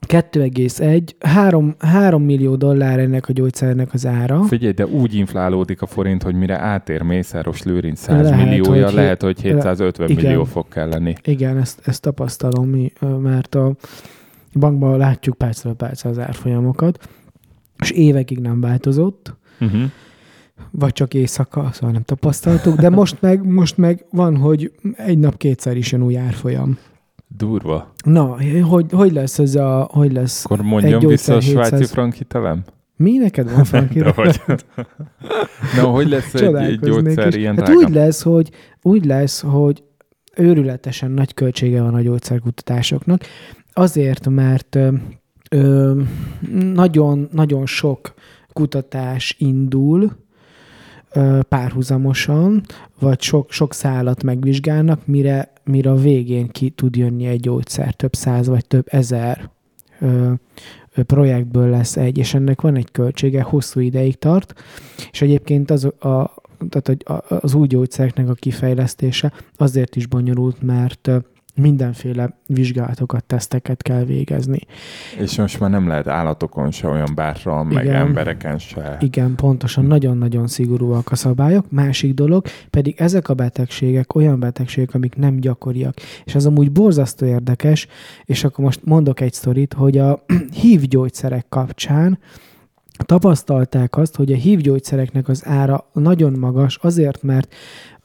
2,1, 0.06 1.08
3, 1.20 1.74
3 1.78 2.22
millió 2.22 2.56
dollár 2.56 2.98
ennek 2.98 3.28
a 3.28 3.32
gyógyszernek 3.32 3.88
az 3.92 4.06
ára. 4.06 4.42
Figyelj, 4.42 4.72
de 4.72 4.86
úgy 4.86 5.14
inflálódik 5.14 5.82
a 5.82 5.86
forint, 5.86 6.22
hogy 6.22 6.34
mire 6.34 6.58
átér 6.58 7.02
Mészáros 7.02 7.62
Lőrinc 7.62 7.98
100 7.98 8.30
Lehet, 8.30 8.46
milliója, 8.48 8.84
hogy 8.84 8.94
lehet, 8.94 9.22
hogy 9.22 9.40
750 9.40 10.08
igen. 10.08 10.24
millió 10.24 10.44
fog 10.44 10.68
kelleni. 10.68 11.14
Igen, 11.24 11.56
ezt, 11.58 11.80
ezt 11.84 12.02
tapasztalom, 12.02 12.68
mi, 12.68 12.92
mert 13.22 13.54
a 13.54 13.72
bankban 14.58 14.98
látjuk 14.98 15.36
percről 15.36 15.74
percre 15.74 16.08
az 16.10 16.18
árfolyamokat, 16.18 17.08
és 17.84 17.90
évekig 17.90 18.38
nem 18.38 18.60
változott, 18.60 19.34
Uh-huh. 19.60 19.82
vagy 20.70 20.92
csak 20.92 21.14
éjszaka, 21.14 21.68
szóval 21.72 21.90
nem 21.90 22.02
tapasztaltuk, 22.02 22.76
de 22.76 22.88
most 22.90 23.16
meg, 23.20 23.44
most 23.44 23.76
meg 23.76 24.04
van, 24.10 24.36
hogy 24.36 24.72
egy 24.96 25.18
nap 25.18 25.36
kétszer 25.36 25.76
is 25.76 25.92
jön 25.92 26.02
új 26.02 26.16
árfolyam. 26.16 26.78
Durva. 27.36 27.92
Na, 28.04 28.36
hogy, 28.62 28.86
hogy 28.92 29.12
lesz 29.12 29.38
ez 29.38 29.54
a, 29.54 29.88
hogy 29.92 30.12
lesz? 30.12 30.44
Akkor 30.44 30.62
mondjam 30.62 31.00
Egy 31.00 31.06
vissza 31.06 31.34
a 31.34 31.40
svájci 31.40 31.70
700. 31.70 31.90
frank 31.90 32.14
hitelem? 32.14 32.64
Mi 32.96 33.16
neked 33.16 33.70
van, 33.70 33.88
hogy? 34.14 34.40
Na, 35.76 35.82
hogy 35.82 36.08
lesz 36.08 36.34
egy, 36.34 36.54
egy 36.54 36.80
gyógyszer 36.80 37.34
ilyen 37.34 37.56
hát 37.56 37.64
drága? 37.64 37.80
úgy 37.80 37.94
lesz, 37.94 38.22
hogy, 38.22 38.50
úgy 38.82 39.04
lesz, 39.04 39.40
hogy 39.40 39.82
őrületesen 40.36 41.10
nagy 41.10 41.34
költsége 41.34 41.82
van 41.82 41.94
a 41.94 42.00
gyógyszerkutatásoknak, 42.00 43.20
azért, 43.72 44.28
mert 44.28 44.78
nagyon, 46.74 47.28
nagyon 47.32 47.66
sok 47.66 48.14
kutatás 48.52 49.36
indul 49.38 50.12
párhuzamosan, 51.48 52.62
vagy 52.98 53.20
sok, 53.20 53.52
sok 53.52 53.74
szállat 53.74 54.22
megvizsgálnak, 54.22 55.06
mire, 55.06 55.52
mire 55.64 55.90
a 55.90 55.94
végén 55.94 56.48
ki 56.48 56.70
tud 56.70 56.96
jönni 56.96 57.26
egy 57.26 57.40
gyógyszer, 57.40 57.94
több 57.94 58.14
száz 58.14 58.46
vagy 58.46 58.66
több 58.66 58.86
ezer 58.88 59.50
ö, 60.00 60.32
projektből 61.02 61.70
lesz 61.70 61.96
egy, 61.96 62.18
és 62.18 62.34
ennek 62.34 62.60
van 62.60 62.76
egy 62.76 62.90
költsége, 62.90 63.42
hosszú 63.42 63.80
ideig 63.80 64.18
tart, 64.18 64.54
és 65.10 65.22
egyébként 65.22 65.70
az, 65.70 65.84
a, 65.84 66.34
tehát 66.68 67.02
az 67.28 67.54
új 67.54 67.66
gyógyszereknek 67.66 68.28
a 68.28 68.34
kifejlesztése 68.34 69.32
azért 69.56 69.96
is 69.96 70.06
bonyolult, 70.06 70.62
mert 70.62 71.10
mindenféle 71.54 72.38
vizsgálatokat, 72.46 73.24
teszteket 73.24 73.82
kell 73.82 74.04
végezni. 74.04 74.58
És 75.18 75.36
most 75.36 75.60
már 75.60 75.70
nem 75.70 75.88
lehet 75.88 76.06
állatokon 76.06 76.70
se 76.70 76.88
olyan 76.88 77.12
bátran, 77.14 77.66
meg 77.66 77.86
embereken 77.86 78.58
se. 78.58 78.96
Igen, 79.00 79.34
pontosan, 79.34 79.84
nagyon-nagyon 79.84 80.46
szigorúak 80.46 81.10
a 81.10 81.14
szabályok. 81.14 81.70
Másik 81.70 82.14
dolog, 82.14 82.46
pedig 82.70 82.94
ezek 82.98 83.28
a 83.28 83.34
betegségek 83.34 84.14
olyan 84.14 84.40
betegségek, 84.40 84.94
amik 84.94 85.16
nem 85.16 85.36
gyakoriak. 85.36 85.96
És 86.24 86.34
az 86.34 86.46
amúgy 86.46 86.72
borzasztó 86.72 87.26
érdekes, 87.26 87.86
és 88.24 88.44
akkor 88.44 88.64
most 88.64 88.80
mondok 88.84 89.20
egy 89.20 89.32
sztorit, 89.32 89.72
hogy 89.72 89.98
a 89.98 90.24
HIV 90.60 90.82
gyógyszerek 90.82 91.46
kapcsán 91.48 92.18
tapasztalták 92.98 93.96
azt, 93.96 94.16
hogy 94.16 94.32
a 94.32 94.36
HIV 94.36 94.60
gyógyszereknek 94.60 95.28
az 95.28 95.46
ára 95.46 95.90
nagyon 95.92 96.32
magas, 96.38 96.78
azért, 96.82 97.22
mert 97.22 97.54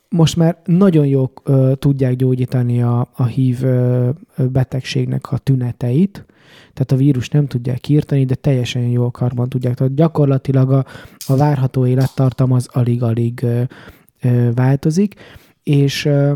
most 0.09 0.35
már 0.35 0.57
nagyon 0.65 1.05
jól 1.05 1.31
ö, 1.43 1.73
tudják 1.79 2.15
gyógyítani 2.15 2.81
a, 2.81 3.07
a 3.13 3.25
HIV 3.25 3.63
ö, 3.63 4.09
betegségnek 4.51 5.31
a 5.31 5.37
tüneteit, 5.37 6.25
tehát 6.73 6.91
a 6.91 6.95
vírus 6.95 7.29
nem 7.29 7.47
tudják 7.47 7.89
írtani, 7.89 8.25
de 8.25 8.35
teljesen 8.35 8.81
jól 8.81 9.11
karban 9.11 9.49
tudják. 9.49 9.73
Tehát 9.73 9.93
gyakorlatilag 9.93 10.71
a, 10.71 10.85
a 11.27 11.35
várható 11.35 11.85
élettartam 11.85 12.51
az 12.51 12.67
alig-alig 12.71 13.43
ö, 13.43 13.61
ö, 14.21 14.49
változik, 14.53 15.15
és, 15.63 16.05
ö, 16.05 16.33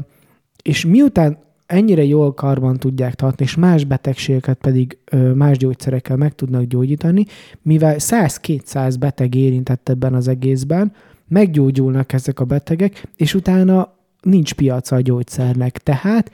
és 0.64 0.86
miután 0.86 1.38
ennyire 1.66 2.04
jól 2.04 2.34
karban 2.34 2.78
tudják 2.78 3.16
tartani, 3.16 3.50
és 3.50 3.56
más 3.56 3.84
betegségeket 3.84 4.58
pedig 4.58 4.98
ö, 5.06 5.34
más 5.34 5.58
gyógyszerekkel 5.58 6.18
meg 6.18 6.36
tudnak 6.36 6.64
gyógyítani, 6.64 7.26
mivel 7.62 7.96
100-200 7.98 8.96
beteg 9.00 9.36
érintett 9.36 9.90
ebben 9.90 10.14
az 10.14 10.28
egészben, 10.28 10.92
meggyógyulnak 11.34 12.14
ezek 12.14 12.40
a 12.40 12.46
betegek, 12.46 13.08
és 13.16 13.34
utána 13.34 13.94
nincs 14.22 14.54
piaca 14.54 14.96
a 14.96 15.02
gyógyszernek. 15.02 15.78
Tehát 15.78 16.32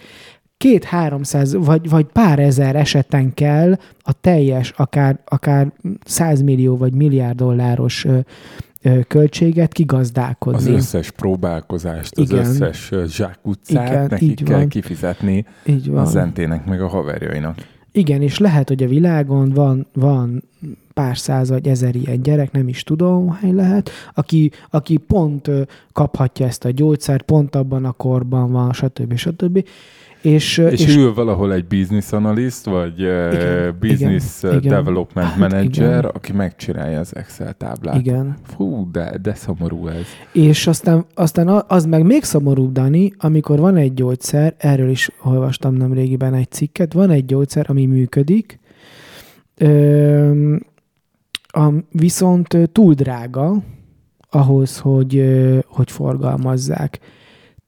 két 0.58 0.84
300 0.84 1.54
vagy, 1.54 1.90
vagy 1.90 2.06
pár 2.06 2.40
ezer 2.40 2.76
eseten 2.76 3.34
kell 3.34 3.78
a 4.00 4.14
teljes, 4.22 4.74
akár, 4.78 5.20
akár 5.26 5.72
100 6.06 6.42
millió 6.42 6.78
vagy 6.78 6.94
milliárd 6.94 7.38
dolláros 7.38 8.06
ö, 8.06 8.20
ö, 8.82 9.00
költséget 9.08 9.68
Az 9.68 9.74
kigazdálkodni. 9.74 10.72
összes 10.72 11.12
próbálkozást, 11.12 12.18
az 12.18 12.32
Igen. 12.32 12.46
összes 12.46 12.92
zsákutcát 13.08 13.90
Igen, 13.90 14.08
nekik 14.10 14.30
így 14.30 14.44
kell 14.44 14.58
van. 14.58 14.68
kifizetni 14.68 15.46
Így 15.66 15.90
a 15.90 15.92
van. 15.92 16.06
zentének 16.06 16.66
meg 16.66 16.82
a 16.82 16.88
haverjainak. 16.88 17.58
Igen, 17.92 18.22
és 18.22 18.38
lehet, 18.38 18.68
hogy 18.68 18.84
a 18.84 18.88
világon 18.88 19.50
van, 19.50 19.88
van 19.94 20.44
pár 21.00 21.18
száz 21.18 21.50
vagy 21.50 21.68
ezer 21.68 21.96
ilyen 21.96 22.22
gyerek, 22.22 22.52
nem 22.52 22.68
is 22.68 22.84
tudom, 22.84 23.30
hány 23.30 23.56
lehet, 23.56 23.90
aki, 24.14 24.52
aki 24.70 24.98
pont 24.98 25.52
kaphatja 25.92 26.46
ezt 26.46 26.66
a 26.66 26.70
gyógyszert, 26.72 27.22
pont 27.22 27.56
abban 27.56 27.86
a 27.86 27.92
korban 27.92 28.52
van, 28.52 28.74
stb. 28.74 29.16
stb. 29.16 29.68
És, 30.22 30.58
És, 30.58 30.86
és 30.86 30.96
ül 30.96 31.14
valahol 31.14 31.54
egy 31.54 31.66
business 31.66 32.12
analyst, 32.12 32.66
vagy 32.66 33.00
Igen, 33.00 33.34
igen, 33.34 33.78
business 33.80 34.38
igen, 34.44 34.58
igen, 34.58 34.64
igen. 34.64 34.84
development 34.84 35.28
Hát 35.28 35.38
manager, 35.38 35.98
igen. 36.00 36.04
aki 36.04 36.32
megcsinálja 36.34 37.00
az 37.00 37.16
Excel 37.16 37.54
táblát. 37.54 37.96
igen. 37.96 38.36
Fú, 38.44 38.92
de, 38.92 39.18
de 39.22 39.34
szomorú 39.34 39.88
ez. 39.88 40.06
És 40.32 40.68
aztán, 40.68 41.06
aztán 41.14 41.64
az 41.68 41.86
meg 41.86 42.06
még 42.06 42.24
szomorúbb, 42.24 42.72
Dani, 42.72 43.14
amikor 43.18 43.60
van 43.60 43.76
egy 43.76 43.94
gyógyszer, 43.94 44.54
erről 44.58 44.90
is 44.90 45.10
olvastam 45.24 45.74
nem 45.74 45.94
régiben 45.94 46.34
egy 46.34 46.52
cikket, 46.52 46.94
van 46.94 47.10
egy 47.10 47.26
gyógyszer, 47.26 47.66
ami 47.70 47.86
működik, 47.86 48.60
a, 51.54 51.74
viszont 51.92 52.58
túl 52.72 52.94
drága 52.94 53.64
ahhoz, 54.30 54.80
hogy, 54.80 55.24
hogy 55.68 55.92
forgalmazzák. 55.92 57.00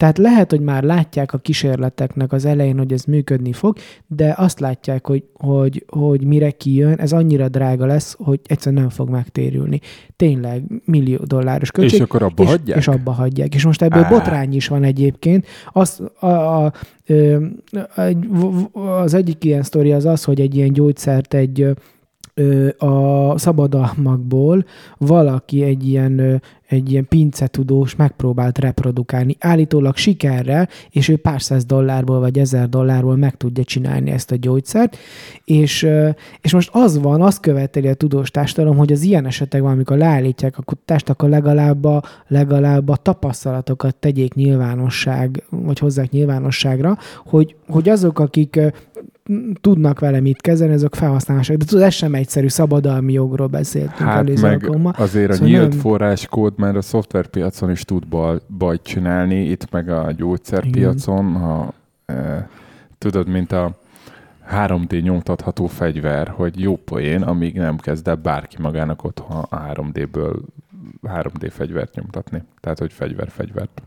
Tehát 0.01 0.17
lehet, 0.17 0.49
hogy 0.49 0.61
már 0.61 0.83
látják 0.83 1.33
a 1.33 1.37
kísérleteknek 1.37 2.31
az 2.31 2.45
elején, 2.45 2.77
hogy 2.77 2.93
ez 2.93 3.03
működni 3.03 3.53
fog, 3.53 3.77
de 4.07 4.33
azt 4.37 4.59
látják, 4.59 5.07
hogy, 5.07 5.23
hogy, 5.33 5.85
hogy 5.87 6.23
mire 6.23 6.51
kijön, 6.51 6.99
ez 6.99 7.11
annyira 7.11 7.49
drága 7.49 7.85
lesz, 7.85 8.15
hogy 8.19 8.39
egyszerűen 8.43 8.81
nem 8.81 8.91
fog 8.91 9.09
megtérülni. 9.09 9.79
Tényleg 10.15 10.63
millió 10.85 11.17
dolláros 11.23 11.71
költség. 11.71 11.99
és 11.99 12.05
akkor 12.05 12.23
abba 12.23 12.43
és, 12.43 12.49
hagyják? 12.49 12.77
És 12.77 12.87
abba 12.87 13.11
hagyják. 13.11 13.55
És 13.55 13.65
most 13.65 13.81
ebből 13.81 14.03
Á. 14.03 14.09
botrány 14.09 14.55
is 14.55 14.67
van 14.67 14.83
egyébként. 14.83 15.45
Az, 15.71 16.01
a, 16.19 16.25
a, 16.25 16.73
v- 18.29 18.75
az 18.75 19.13
egyik 19.13 19.43
ilyen 19.43 19.63
sztori 19.63 19.91
az 19.91 20.05
az, 20.05 20.23
hogy 20.23 20.41
egy 20.41 20.55
ilyen 20.55 20.73
gyógyszert 20.73 21.33
egy 21.33 21.73
a 22.77 23.37
szabadalmakból 23.37 24.65
valaki 24.97 25.63
egy 25.63 25.87
ilyen, 25.87 26.41
egy 26.67 26.91
ilyen 26.91 27.07
pincetudós 27.07 27.95
megpróbált 27.95 28.57
reprodukálni, 28.57 29.35
állítólag 29.39 29.95
sikerrel, 29.95 30.69
és 30.89 31.07
ő 31.07 31.17
pár 31.17 31.41
száz 31.41 31.65
dollárból 31.65 32.19
vagy 32.19 32.39
ezer 32.39 32.69
dollárból 32.69 33.15
meg 33.15 33.37
tudja 33.37 33.63
csinálni 33.63 34.11
ezt 34.11 34.31
a 34.31 34.35
gyógyszert, 34.35 34.97
és, 35.45 35.87
és 36.41 36.53
most 36.53 36.69
az 36.73 36.99
van, 36.99 37.21
azt 37.21 37.39
követeli 37.39 37.87
a 37.87 37.93
tudós 37.93 38.31
társadalom, 38.31 38.77
hogy 38.77 38.91
az 38.91 39.01
ilyen 39.01 39.25
esetekben, 39.25 39.71
amikor 39.71 39.97
leállítják 39.97 40.57
a 40.57 40.61
kutatást, 40.61 41.09
akkor 41.09 41.29
legalább 41.29 41.85
a, 41.85 42.03
legalább 42.27 42.89
a 42.89 42.95
tapasztalatokat 42.95 43.95
tegyék 43.95 44.33
nyilvánosság, 44.33 45.43
vagy 45.49 45.79
hozzák 45.79 46.09
nyilvánosságra, 46.09 46.97
hogy, 47.25 47.55
hogy 47.67 47.89
azok, 47.89 48.19
akik 48.19 48.59
tudnak 49.61 49.99
vele 49.99 50.19
mit 50.19 50.41
kezdeni, 50.41 50.73
azok 50.73 50.95
felhasználások. 50.95 51.55
De 51.55 51.65
tudod, 51.65 51.83
ez 51.83 51.93
sem 51.93 52.13
egyszerű, 52.13 52.47
szabadalmi 52.47 53.13
jogról 53.13 53.47
beszéltünk 53.47 54.09
Hát 54.09 54.17
előző 54.17 54.41
meg 54.41 54.53
alkalommal. 54.53 54.93
azért 54.97 55.29
a 55.29 55.33
Szóval 55.33 55.49
nyílt 55.49 55.69
nem- 55.69 55.79
forráskód 55.79 56.53
már 56.57 56.75
a 56.75 56.81
szoftverpiacon 56.81 57.71
is 57.71 57.81
tud 57.83 58.07
baj, 58.07 58.37
bajt 58.57 58.83
csinálni, 58.83 59.43
itt 59.43 59.71
meg 59.71 59.89
a 59.89 60.11
gyógyszerpiacon, 60.11 61.31
ha 61.33 61.73
e, 62.05 62.49
tudod, 62.97 63.27
mint 63.27 63.51
a 63.51 63.79
3D 64.51 65.01
nyomtatható 65.03 65.65
fegyver, 65.67 66.27
hogy 66.27 66.59
jó 66.59 66.75
poén, 66.75 67.21
amíg 67.21 67.55
nem 67.55 67.77
kezd 67.77 68.07
el 68.07 68.15
bárki 68.15 68.55
magának 68.59 69.03
otthon 69.03 69.37
a 69.37 69.73
3D-ből 69.73 70.35
3D 71.03 71.47
fegyvert 71.51 71.95
nyomtatni. 71.95 72.43
Tehát, 72.59 72.79
hogy 72.79 72.93
fegyver 72.93 73.29
fegyvert. 73.29 73.81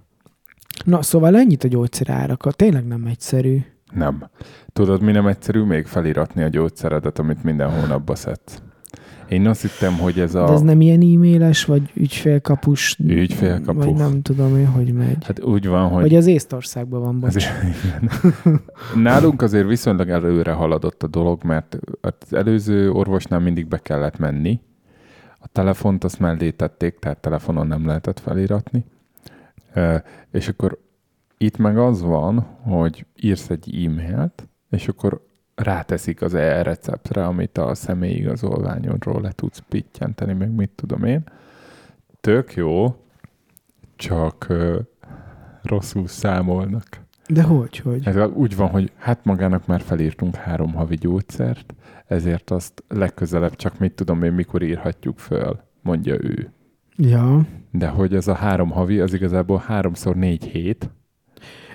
Na, 0.84 1.03
szóval 1.03 1.36
ennyit 1.36 1.64
a 1.64 1.68
gyógyszer 1.68 2.11
árakat. 2.11 2.57
Tényleg 2.57 2.86
nem 2.86 3.05
egyszerű. 3.07 3.59
Nem. 3.95 4.30
Tudod, 4.72 5.03
mi 5.03 5.12
nem 5.12 5.26
egyszerű? 5.26 5.62
Még 5.62 5.86
feliratni 5.86 6.42
a 6.42 6.49
gyógyszeredet, 6.49 7.18
amit 7.18 7.42
minden 7.45 7.70
hónapba 7.80 8.14
szedsz. 8.14 8.62
Én 9.28 9.47
azt 9.47 9.62
hittem, 9.62 9.99
hogy 9.99 10.20
ez 10.20 10.34
a... 10.34 10.47
De 10.47 10.53
ez 10.53 10.61
nem 10.61 10.80
ilyen 10.80 11.01
e-mailes, 11.01 11.64
vagy 11.64 11.90
ügyfélkapus, 11.95 12.99
Ügyfélkapu. 12.99 13.78
vagy 13.78 13.95
nem 13.95 14.22
tudom 14.22 14.57
én, 14.57 14.66
hogy 14.66 14.92
megy. 14.92 15.24
Hát 15.24 15.42
úgy 15.42 15.66
van, 15.66 15.88
hogy... 15.88 16.03
Vagy 16.03 16.14
az 16.14 16.26
Észtországban 16.26 17.01
van, 17.01 17.20
bocs. 17.20 17.47
Igen. 17.62 18.11
Nálunk 19.03 19.42
azért 19.42 19.66
viszonylag 19.66 20.09
előre 20.09 20.53
haladott 20.53 21.03
a 21.03 21.07
dolog, 21.07 21.45
mert 21.45 21.78
az 22.01 22.34
előző 22.34 22.90
orvosnál 22.90 23.40
mindig 23.40 23.66
be 23.66 23.78
kellett 23.78 24.18
menni. 24.18 24.61
A 25.38 25.47
telefont 25.53 26.05
azt 26.05 26.18
mellé 26.18 26.51
tették, 26.51 26.99
tehát 26.99 27.18
telefonon 27.18 27.66
nem 27.66 27.86
lehetett 27.86 28.20
feliratni. 28.20 28.84
És 30.30 30.49
akkor 30.49 30.78
itt 31.45 31.57
meg 31.57 31.78
az 31.78 32.03
van, 32.03 32.38
hogy 32.62 33.07
írsz 33.20 33.51
egy 33.51 33.84
e-mailt, 33.84 34.49
és 34.70 34.88
akkor 34.88 35.26
ráteszik 35.55 36.22
az 36.22 36.34
e-receptre, 36.34 37.24
amit 37.24 37.59
a 37.59 37.74
személyigazolványodról 37.74 39.20
le 39.20 39.32
tudsz 39.32 39.62
pittyenteni, 39.68 40.32
meg 40.32 40.51
mit 40.51 40.70
tudom 40.74 41.05
én. 41.05 41.22
Tök 42.20 42.55
jó, 42.55 42.97
csak 43.97 44.47
ö, 44.49 44.78
rosszul 45.62 46.07
számolnak. 46.07 47.03
De 47.28 47.42
hogy, 47.42 47.78
hogy? 47.78 48.07
Ez 48.07 48.28
úgy 48.28 48.57
van, 48.57 48.68
hogy 48.68 48.92
hát 48.97 49.24
magának 49.24 49.66
már 49.66 49.80
felírtunk 49.80 50.34
három 50.34 50.74
havi 50.74 50.97
gyógyszert, 50.97 51.74
ezért 52.07 52.51
azt 52.51 52.84
legközelebb 52.88 53.57
csak 53.57 53.78
mit 53.78 53.92
tudom 53.92 54.22
én, 54.22 54.32
mikor 54.32 54.62
írhatjuk 54.62 55.18
föl, 55.18 55.61
mondja 55.82 56.14
ő. 56.14 56.53
Ja, 56.97 57.47
De 57.70 57.88
hogy 57.88 58.14
ez 58.14 58.28
a 58.28 58.34
három 58.34 58.70
havi, 58.70 59.01
az 59.01 59.14
igazából 59.14 59.62
háromszor 59.66 60.16
négy 60.16 60.45
hét, 60.45 60.90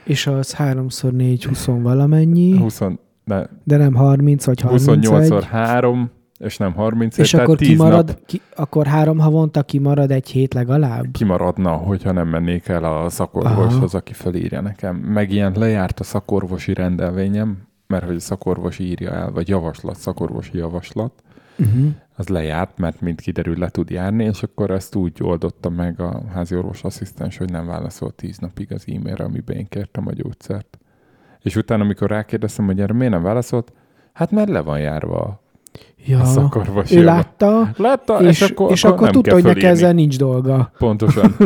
és 0.10 0.28
az 0.28 0.56
3x4 0.58 1.44
20 1.48 1.66
valamennyi, 1.66 2.58
20, 2.58 2.82
de 3.26 3.50
de 3.64 3.78
nem 3.78 3.94
30 3.94 4.46
vagy 4.46 4.62
31. 4.62 5.08
28-szor 5.08 5.44
három, 5.50 6.10
és 6.40 6.58
nem 6.58 6.74
31, 6.74 7.26
és 7.26 7.32
tehát 7.32 7.46
akkor 7.46 7.58
10 7.58 7.68
kimarad, 7.68 8.08
nap 8.08 8.26
ki, 8.26 8.42
akkor 8.56 8.86
három 8.86 9.20
havonta 9.20 9.64
kimarad 9.64 10.12
egy 10.12 10.30
hét 10.30 10.54
legalább? 10.54 11.12
kimaradna, 11.12 11.72
hogyha 11.72 12.12
nem 12.12 12.28
mennék 12.28 12.68
el 12.68 12.84
a 12.84 13.10
szakorvoshoz, 13.10 13.96
aki 13.96 14.14
felírja 14.14 14.62
nekem. 14.62 14.96
Meg 14.96 15.32
ilyen 15.32 15.54
lejárt 15.56 16.00
a 16.00 16.04
szakorvosi 16.04 16.74
rendelvényem, 16.74 17.58
mert 17.88 18.06
hogy 18.06 18.16
a 18.16 18.20
szakorvos 18.20 18.80
írja 18.80 19.12
el, 19.12 19.32
vagy 19.32 19.48
javaslat, 19.48 19.96
szakorvosi 19.96 20.58
javaslat, 20.58 21.12
Uh-huh. 21.60 21.92
az 22.16 22.28
lejárt, 22.28 22.78
mert 22.78 23.02
mint 23.02 23.22
kiderül, 23.22 23.58
le 23.58 23.70
tud 23.70 23.90
járni, 23.90 24.24
és 24.24 24.44
akkor 24.44 24.72
ezt 24.72 24.96
úgy 24.96 25.18
oldotta 25.22 25.70
meg 25.70 26.02
a 26.02 26.24
házi 26.34 26.56
orvos 26.56 26.84
asszisztens, 26.84 27.38
hogy 27.38 27.52
nem 27.52 27.66
válaszolt 27.66 28.16
tíz 28.16 28.38
napig 28.38 28.74
az 28.74 28.86
e-mailre, 28.96 29.24
amiben 29.24 29.56
én 29.56 29.68
kértem 29.68 30.08
a 30.08 30.12
gyógyszert. 30.12 30.78
És 31.42 31.56
utána, 31.56 31.84
amikor 31.84 32.10
rákérdeztem, 32.10 32.66
hogy 32.66 32.80
erre 32.80 32.94
miért 32.94 33.14
nem 33.14 33.24
válaszolt, 33.24 33.74
hát 34.14 34.32
mert 34.32 34.50
le 34.50 34.62
van 34.62 34.80
járva 34.80 35.42
Ja, 36.06 36.20
a 36.20 36.26
szakorvosi 36.26 36.98
ő 36.98 37.04
látta, 37.04 37.72
Látta, 37.78 38.20
és, 38.22 38.42
és, 38.42 38.50
akkor, 38.50 38.72
és 38.72 38.84
akkor 38.84 39.02
nem 39.02 39.12
tudta, 39.12 39.34
hogy 39.34 39.44
neki 39.44 39.66
ezzel 39.66 39.94
nincs 39.94 40.18
dolga. 40.18 40.72
Pontosan. 40.78 41.36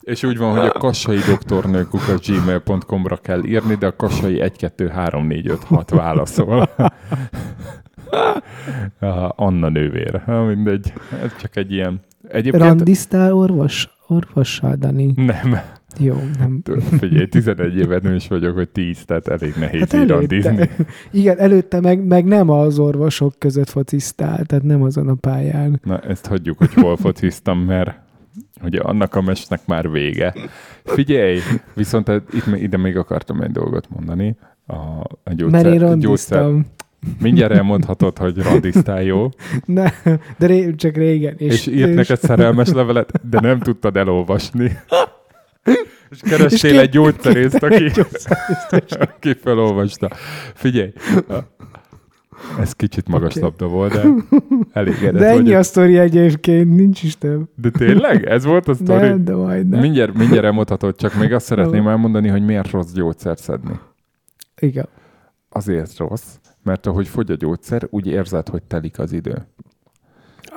És 0.00 0.22
úgy 0.22 0.38
van, 0.38 0.58
hogy 0.58 0.68
a 0.74 0.78
kassai 0.78 1.18
doktornőkuk 1.18 2.00
a 2.08 2.14
gmail.com-ra 2.26 3.16
kell 3.16 3.44
írni, 3.44 3.74
de 3.74 3.86
a 3.86 3.96
kassai 3.96 4.40
1, 4.40 4.56
2, 4.56 4.88
3, 4.88 5.26
4, 5.26 5.48
5, 5.48 5.64
6 5.64 5.90
válaszol. 5.90 6.68
Anna 9.46 9.68
nővér. 9.68 10.22
Ha, 10.24 10.44
mindegy. 10.44 10.92
Ez 11.22 11.36
csak 11.40 11.56
egy 11.56 11.72
ilyen... 11.72 12.00
Egyébként... 12.28 12.62
Randisztál 12.62 13.32
orvos? 13.32 13.88
Orvossal, 14.06 14.74
Dani? 14.74 15.12
Nem. 15.16 15.60
Jó, 15.98 16.14
nem. 16.38 16.62
Figyelj, 16.98 17.26
11 17.28 17.76
éven 17.76 18.00
nős 18.02 18.28
vagyok, 18.28 18.54
hogy 18.54 18.68
10, 18.68 19.04
tehát 19.04 19.28
elég 19.28 19.54
nehéz 19.58 19.80
Hát 19.80 19.92
hát 19.92 20.00
előtte, 20.00 20.14
randizni. 20.14 20.70
igen, 21.20 21.38
előtte 21.38 21.80
meg, 21.80 22.06
meg 22.06 22.24
nem 22.24 22.50
az 22.50 22.78
orvosok 22.78 23.34
között 23.38 23.68
fociztál, 23.68 24.44
tehát 24.44 24.64
nem 24.64 24.82
azon 24.82 25.08
a 25.08 25.14
pályán. 25.14 25.80
Na, 25.84 25.98
ezt 25.98 26.26
hagyjuk, 26.26 26.58
hogy 26.58 26.74
hol 26.74 26.96
fociztam, 26.96 27.58
mert 27.58 27.98
ugye 28.62 28.80
annak 28.80 29.14
a 29.14 29.20
mesnek 29.20 29.60
már 29.66 29.90
vége. 29.90 30.34
Figyelj, 30.84 31.38
viszont 31.74 32.08
itt, 32.08 32.46
ide 32.56 32.76
még 32.76 32.96
akartam 32.96 33.40
egy 33.40 33.50
dolgot 33.50 33.88
mondani. 33.90 34.36
A, 34.66 34.74
a 35.24 35.32
gyógyszer, 35.32 35.64
Mert 35.64 35.82
én 35.82 35.98
gyógyszer. 35.98 36.50
Mindjárt 37.20 37.52
elmondhatod, 37.52 38.18
hogy 38.18 38.42
randiztál, 38.42 39.02
jó? 39.02 39.28
Ne, 39.64 39.90
de 40.38 40.46
ré, 40.46 40.74
csak 40.74 40.96
régen. 40.96 41.34
És, 41.36 41.52
És, 41.52 41.66
és 41.66 41.74
írt 41.74 41.94
neked 41.94 42.18
szerelmes 42.18 42.68
levelet, 42.68 43.28
de 43.28 43.40
nem 43.40 43.58
tudtad 43.58 43.96
elolvasni. 43.96 44.72
És 46.10 46.18
kerestél 46.20 46.72
És 46.74 46.78
egy 46.78 46.88
gyógyszerészt, 46.90 47.62
aki, 47.62 47.90
aki 48.88 49.34
felolvasta. 49.34 50.10
Figyelj, 50.54 50.92
ez 52.60 52.72
kicsit 52.72 53.08
magas 53.08 53.34
labda 53.34 53.66
volt, 53.66 53.92
de 53.92 54.02
elégedett 54.72 55.20
De 55.20 55.26
ennyi 55.28 55.42
vagyok. 55.42 55.58
a 55.58 55.62
sztori 55.62 55.98
egyébként, 55.98 56.74
nincs 56.76 57.02
is 57.02 57.18
több. 57.18 57.48
De 57.56 57.70
tényleg? 57.70 58.24
Ez 58.26 58.44
volt 58.44 58.68
a 58.68 58.74
sztori? 58.74 59.06
Nem, 59.08 59.24
de 59.24 59.34
majd 59.34 59.68
nem. 59.68 59.80
Mindjárt, 59.80 60.14
mindjárt 60.14 60.44
elmondhatod, 60.44 60.96
csak 60.96 61.14
még 61.14 61.32
azt 61.32 61.46
szeretném 61.46 61.88
elmondani, 61.88 62.28
hogy 62.28 62.44
miért 62.44 62.70
rossz 62.70 62.92
gyógyszert 62.92 63.38
szedni. 63.42 63.78
Igen. 64.60 64.88
Azért 65.48 65.98
rossz, 65.98 66.34
mert 66.62 66.86
ahogy 66.86 67.08
fogy 67.08 67.30
a 67.30 67.34
gyógyszer, 67.34 67.86
úgy 67.90 68.06
érzed, 68.06 68.48
hogy 68.48 68.62
telik 68.62 68.98
az 68.98 69.12
idő. 69.12 69.46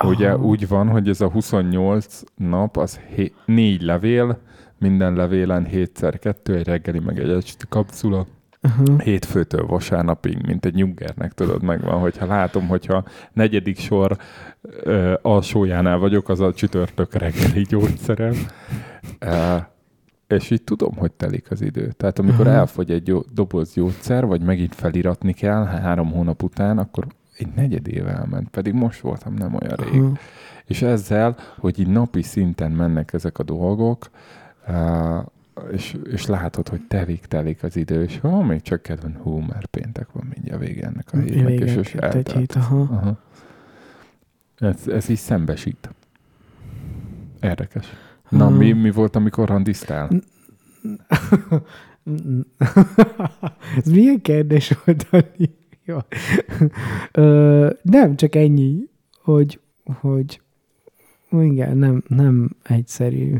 Ugye 0.04 0.32
Ah. 0.32 0.45
úgy 0.45 0.68
van, 0.68 0.88
hogy 0.89 1.10
ez 1.10 1.22
a 1.22 1.30
28 1.30 2.22
nap, 2.36 2.78
az 2.78 2.99
hé- 3.16 3.34
négy 3.45 3.82
levél, 3.82 4.39
minden 4.80 5.14
levélen 5.14 5.68
7x2, 5.72 6.56
egy 6.56 6.68
reggeli, 6.68 6.99
meg 6.99 7.20
egy 7.20 7.30
esti 7.30 7.66
kapszula. 7.70 8.26
Aha. 8.62 8.97
Hétfőtől 8.99 9.66
vasárnapig, 9.66 10.45
mint 10.45 10.66
egy 10.66 10.74
nyuggernek, 10.74 11.32
tudod, 11.34 11.64
megvan, 11.64 11.99
hogyha 11.99 12.26
látom, 12.26 12.68
hogyha 12.68 13.04
negyedik 13.34 13.78
sor 13.78 14.18
ö, 14.62 15.14
alsójánál 15.22 15.97
vagyok, 15.97 16.30
az 16.30 16.39
a 16.39 16.54
csütörtök 16.54 17.14
reggeli 17.14 17.62
gyógyszerem. 17.62 18.34
És 20.34 20.49
így 20.49 20.63
tudom, 20.63 20.95
hogy 20.95 21.11
telik 21.11 21.51
az 21.51 21.61
idő. 21.61 21.91
Tehát 21.91 22.19
amikor 22.19 22.47
Aha. 22.47 22.55
elfogy 22.55 22.91
egy 22.91 23.03
gyó- 23.03 23.25
doboz 23.34 23.73
gyógyszer, 23.73 24.25
vagy 24.25 24.41
megint 24.41 24.75
feliratni 24.75 25.34
kell 25.34 25.65
három 25.65 26.11
hónap 26.11 26.43
után, 26.43 26.77
akkor 26.77 27.07
egy 27.38 27.47
negyed 27.55 27.88
éve 27.88 28.11
elment, 28.11 28.49
pedig 28.49 28.73
most 28.73 28.99
voltam 28.99 29.34
nem 29.34 29.55
olyan 29.61 29.75
rég. 29.75 30.01
Aha. 30.01 30.17
És 30.65 30.81
ezzel, 30.81 31.36
hogy 31.59 31.79
így 31.79 31.88
napi 31.88 32.21
szinten 32.21 32.71
mennek 32.71 33.13
ezek 33.13 33.39
a 33.39 33.43
dolgok, 33.43 34.09
és, 35.71 35.97
és 36.11 36.25
látod, 36.25 36.67
hogy 36.69 36.81
telik-telik 36.88 37.63
az 37.63 37.75
idő, 37.75 38.03
és 38.03 38.19
ha 38.19 38.43
még 38.43 38.61
csak 38.61 38.81
kedven, 38.81 39.17
hú, 39.21 39.38
már 39.38 39.65
péntek 39.65 40.11
van 40.11 40.31
mindjárt 40.34 40.59
vége 40.59 40.86
ennek 40.86 41.07
a 41.13 41.17
hétnek, 41.17 41.51
és, 41.51 41.59
Vége, 41.59 41.79
és 41.79 41.93
egy 41.93 42.01
eltelt. 42.01 42.31
hét, 42.31 42.53
aha. 42.55 42.79
Aha. 42.79 43.17
Ez, 44.57 44.88
ez 44.88 45.09
így 45.09 45.17
szembesít. 45.17 45.89
Érdekes. 47.41 47.86
Na, 48.34 48.45
Aha. 48.45 48.55
mi, 48.55 48.71
mi 48.71 48.91
volt, 48.91 49.15
amikor 49.15 49.47
randiztál? 49.47 50.09
Ez 53.77 53.91
milyen 53.91 54.21
kérdés 54.21 54.73
volt, 54.86 55.07
Dani? 55.11 55.55
Jó. 55.86 55.97
Ö, 57.11 57.69
nem, 57.81 58.15
csak 58.15 58.36
ennyi, 58.36 58.89
hogy, 59.23 59.59
hogy 59.99 60.41
igen, 61.29 61.77
nem, 61.77 62.03
nem 62.07 62.49
egyszerű. 62.63 63.36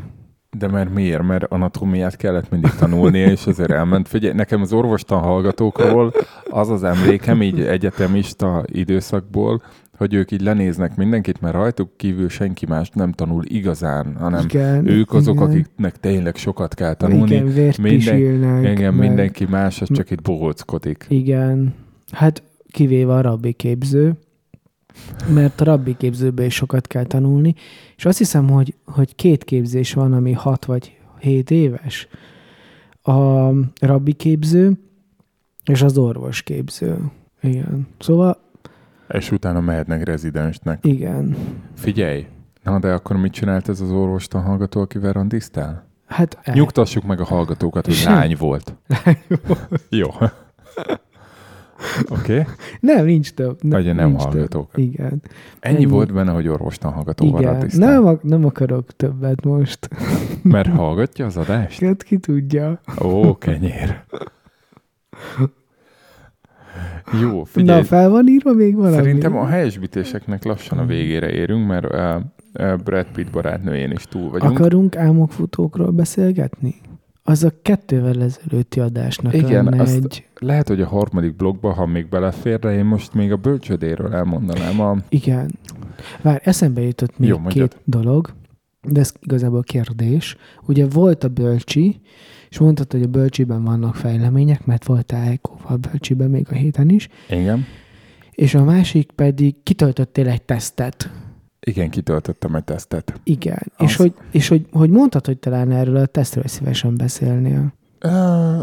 De 0.57 0.67
mert 0.67 0.93
miért? 0.93 1.23
Mert 1.23 1.43
anatómiát 1.43 2.15
kellett 2.15 2.49
mindig 2.49 2.71
tanulnia, 2.71 3.25
és 3.25 3.45
azért 3.45 3.71
elment. 3.71 4.07
Figyelj, 4.07 4.33
nekem 4.33 4.61
az 4.61 4.73
orvostan 4.73 5.21
hallgatókról 5.21 6.13
az 6.49 6.69
az 6.69 6.83
emlékem 6.83 7.41
így 7.41 7.61
egyetemista 7.61 8.63
időszakból, 8.65 9.61
hogy 9.97 10.13
ők 10.13 10.31
így 10.31 10.41
lenéznek 10.41 10.95
mindenkit, 10.95 11.41
mert 11.41 11.53
rajtuk 11.53 11.97
kívül 11.97 12.29
senki 12.29 12.65
más 12.65 12.89
nem 12.89 13.11
tanul 13.11 13.43
igazán, 13.47 14.15
hanem 14.15 14.43
igen, 14.45 14.87
ők 14.87 15.13
azok, 15.13 15.35
igen. 15.35 15.47
akiknek 15.49 15.99
tényleg 15.99 16.35
sokat 16.35 16.73
kell 16.73 16.93
tanulni. 16.93 17.35
Igen, 17.35 17.53
vért 17.53 17.77
Minden-. 17.77 18.63
Igen, 18.63 18.93
meg- 18.93 19.07
mindenki 19.07 19.45
más, 19.45 19.81
az 19.81 19.87
csak 19.91 20.11
itt 20.11 20.21
bohóckodik. 20.21 21.05
Igen. 21.09 21.73
Hát 22.11 22.43
kivéve 22.71 23.13
a 23.13 23.21
rabbi 23.21 23.53
képző, 23.53 24.13
mert 25.33 25.61
a 25.61 25.63
rabbi 25.63 25.95
képzőből 25.97 26.45
is 26.45 26.53
sokat 26.53 26.87
kell 26.87 27.03
tanulni, 27.05 27.53
és 27.95 28.05
azt 28.05 28.17
hiszem, 28.17 28.49
hogy, 28.49 28.75
hogy 28.85 29.15
két 29.15 29.43
képzés 29.43 29.93
van, 29.93 30.13
ami 30.13 30.31
hat 30.31 30.65
vagy 30.65 30.97
hét 31.19 31.51
éves. 31.51 32.07
A 33.01 33.49
rabbi 33.81 34.13
képző 34.13 34.77
és 35.65 35.81
az 35.81 35.97
orvos 35.97 36.41
képző. 36.41 36.97
Igen. 37.41 37.87
Szóval 37.99 38.42
És 39.14 39.32
utána 39.32 39.59
mehetnek 39.59 40.03
rezidensnek. 40.03 40.86
igen. 40.86 41.36
Figyelj, 41.76 42.28
na 42.64 42.80
de 42.80 42.93
akkor 42.93 43.18
mit 43.18 43.34
csinált 43.34 43.70
ez 43.70 43.82
az 43.82 43.91
orvostan 43.91 44.41
hallgató, 44.41 44.82
akivel 44.82 45.11
randiztál? 45.11 45.86
Hát 46.07 46.39
el- 46.41 46.55
Nyugtassuk 46.55 47.03
meg 47.03 47.20
a 47.20 47.24
hallgatókat, 47.24 47.86
hogy 47.86 47.93
Sem. 47.93 48.14
lány 48.20 48.36
volt. 48.39 48.76
Jó. 49.89 50.07
Oké? 52.09 52.39
Okay? 52.39 52.53
nem, 52.80 53.05
nincs 53.05 53.34
több. 53.34 53.57
Vagy 53.61 53.93
nem 53.95 54.07
nincs 54.07 54.22
hallgatók. 54.22 54.72
Több. 54.72 54.84
Igen. 54.84 55.22
Ennyi, 55.59 55.76
Ennyi. 55.76 55.86
volt 55.86 56.14
benne, 56.14 56.32
hogy 56.32 56.47
orvostan 56.47 56.91
hallgatóval 56.91 57.41
Igen. 57.41 57.70
Nem, 57.74 58.20
nem 58.22 58.45
akarok 58.45 58.95
többet 58.95 59.43
most. 59.43 59.89
Mert 60.41 60.70
hallgatja 60.70 61.26
az 61.26 61.38
adást? 61.38 61.80
Hát 61.80 62.03
ki 62.03 62.18
tudja. 62.18 62.80
Ó, 63.01 63.38
kenyér. 63.38 64.03
Jó, 67.22 67.43
figyelj. 67.43 67.80
Na, 67.80 67.86
fel 67.86 68.10
van 68.10 68.28
írva 68.28 68.54
még 68.54 68.76
valami? 68.76 68.95
Szerintem 68.95 69.38
a 69.38 69.45
helyesbítéseknek 69.45 70.43
lassan 70.43 70.78
a 70.78 70.86
végére 70.86 71.32
érünk, 71.32 71.68
mert 71.68 71.86
uh, 71.93 72.76
Brad 72.84 73.06
Pitt 73.14 73.32
barátnőjén 73.32 73.91
is 73.91 74.04
túl 74.04 74.30
vagyunk. 74.30 74.60
Akarunk 74.60 74.95
álmokfutókról 74.97 75.91
beszélgetni? 75.91 76.76
Az 77.24 77.43
a 77.43 77.51
kettővel 77.62 78.22
ezelőtti 78.22 78.80
adásnak 78.80 79.34
Igen, 79.34 79.64
lenne 79.64 79.82
azt- 79.82 79.95
egy... 79.95 80.28
Lehet, 80.39 80.68
hogy 80.68 80.82
a 80.82 80.88
harmadik 80.88 81.36
blogba, 81.36 81.74
ha 81.74 81.86
még 81.86 82.10
belefér, 82.10 82.60
de 82.60 82.74
én 82.74 82.86
most 82.86 83.14
még 83.14 83.32
a 83.32 83.36
bölcsödéről 83.36 84.14
elmondanám. 84.14 84.82
A... 84.82 84.97
Igen. 85.10 85.51
Vár, 86.22 86.41
eszembe 86.43 86.82
jutott 86.82 87.20
még 87.20 87.30
Jó, 87.30 87.36
Jó, 87.36 87.41
mondjad. 87.41 87.70
két 87.70 87.82
dolog, 87.86 88.30
de 88.84 88.99
ez 88.99 89.13
igazából 89.21 89.63
kérdés. 89.63 90.36
Ugye 90.67 90.88
volt 90.88 91.23
a 91.23 91.27
bölcsi, 91.27 92.01
és 92.49 92.59
mondtad, 92.59 92.91
hogy 92.91 93.01
a 93.01 93.07
bölcsiben 93.07 93.63
vannak 93.63 93.95
fejlemények, 93.95 94.65
mert 94.65 94.86
voltál 94.86 95.27
Eikóval 95.27 95.77
bölcsiben 95.77 96.29
még 96.29 96.47
a 96.49 96.53
héten 96.53 96.89
is, 96.89 97.07
Igen. 97.29 97.65
és 98.31 98.53
a 98.55 98.63
másik 98.63 99.11
pedig 99.11 99.55
kitöltöttél 99.63 100.27
egy 100.27 100.41
tesztet. 100.41 101.11
Igen, 101.65 101.89
kitöltöttem 101.89 102.55
egy 102.55 102.63
tesztet. 102.63 103.19
Igen. 103.23 103.57
Az- 103.77 103.89
És, 103.89 103.95
hogy, 103.95 104.13
és 104.31 104.47
hogy, 104.47 104.65
hogy 104.71 104.89
mondtad, 104.89 105.25
hogy 105.25 105.38
talán 105.38 105.71
erről 105.71 105.95
a 105.95 106.05
tesztről 106.05 106.47
szívesen 106.47 106.95
beszélnél. 106.97 107.73
Uh, 108.05 108.11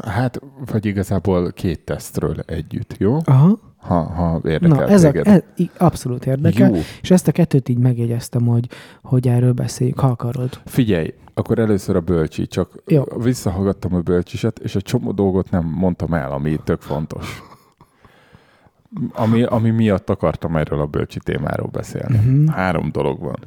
hát, 0.04 0.40
vagy 0.72 0.86
igazából 0.86 1.52
két 1.52 1.80
tesztről 1.84 2.36
együtt, 2.46 2.94
jó? 2.98 3.18
Aha. 3.24 3.58
Ha, 3.80 4.00
ha 4.02 4.40
érdekel 4.44 4.76
Na, 4.76 4.88
ez, 4.92 5.04
a, 5.04 5.10
téged. 5.10 5.26
ez 5.26 5.42
abszolút 5.78 6.26
érdekel. 6.26 6.70
Jó, 6.70 6.76
És 7.02 7.10
ezt 7.10 7.28
a 7.28 7.32
kettőt 7.32 7.68
így 7.68 7.78
megjegyeztem, 7.78 8.46
hogy, 8.46 8.68
hogy 9.02 9.28
erről 9.28 9.52
beszéljünk, 9.52 10.00
ha 10.00 10.06
akarod. 10.06 10.60
figyelj, 10.64 11.14
akkor 11.34 11.58
először 11.58 11.96
a 11.96 12.00
bölcsi, 12.00 12.46
csak 12.46 12.82
Jó. 12.86 13.02
visszahallgattam 13.22 13.94
a 13.94 14.00
bölcsiset, 14.00 14.58
és 14.58 14.74
egy 14.74 14.82
csomó 14.82 15.12
dolgot 15.12 15.50
nem 15.50 15.64
mondtam 15.64 16.14
el, 16.14 16.32
ami 16.32 16.58
tök 16.64 16.80
fontos. 16.80 17.42
Ami, 19.12 19.42
ami 19.42 19.70
miatt 19.70 20.10
akartam 20.10 20.56
erről 20.56 20.80
a 20.80 20.86
bölcsi 20.86 21.18
témáról 21.24 21.68
beszélni. 21.68 22.16
Uh-huh. 22.16 22.48
Három 22.54 22.90
dolog 22.92 23.20
van. 23.20 23.38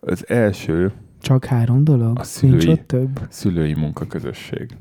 Az 0.00 0.28
első 0.28 0.92
Csak 1.20 1.44
három 1.44 1.84
dolog? 1.84 2.18
A 2.18 2.22
szülői- 2.22 2.64
Nincs 2.66 2.78
ott 2.78 2.86
több? 2.86 3.20
szülői 3.28 3.74
munkaközösség. 3.74 4.76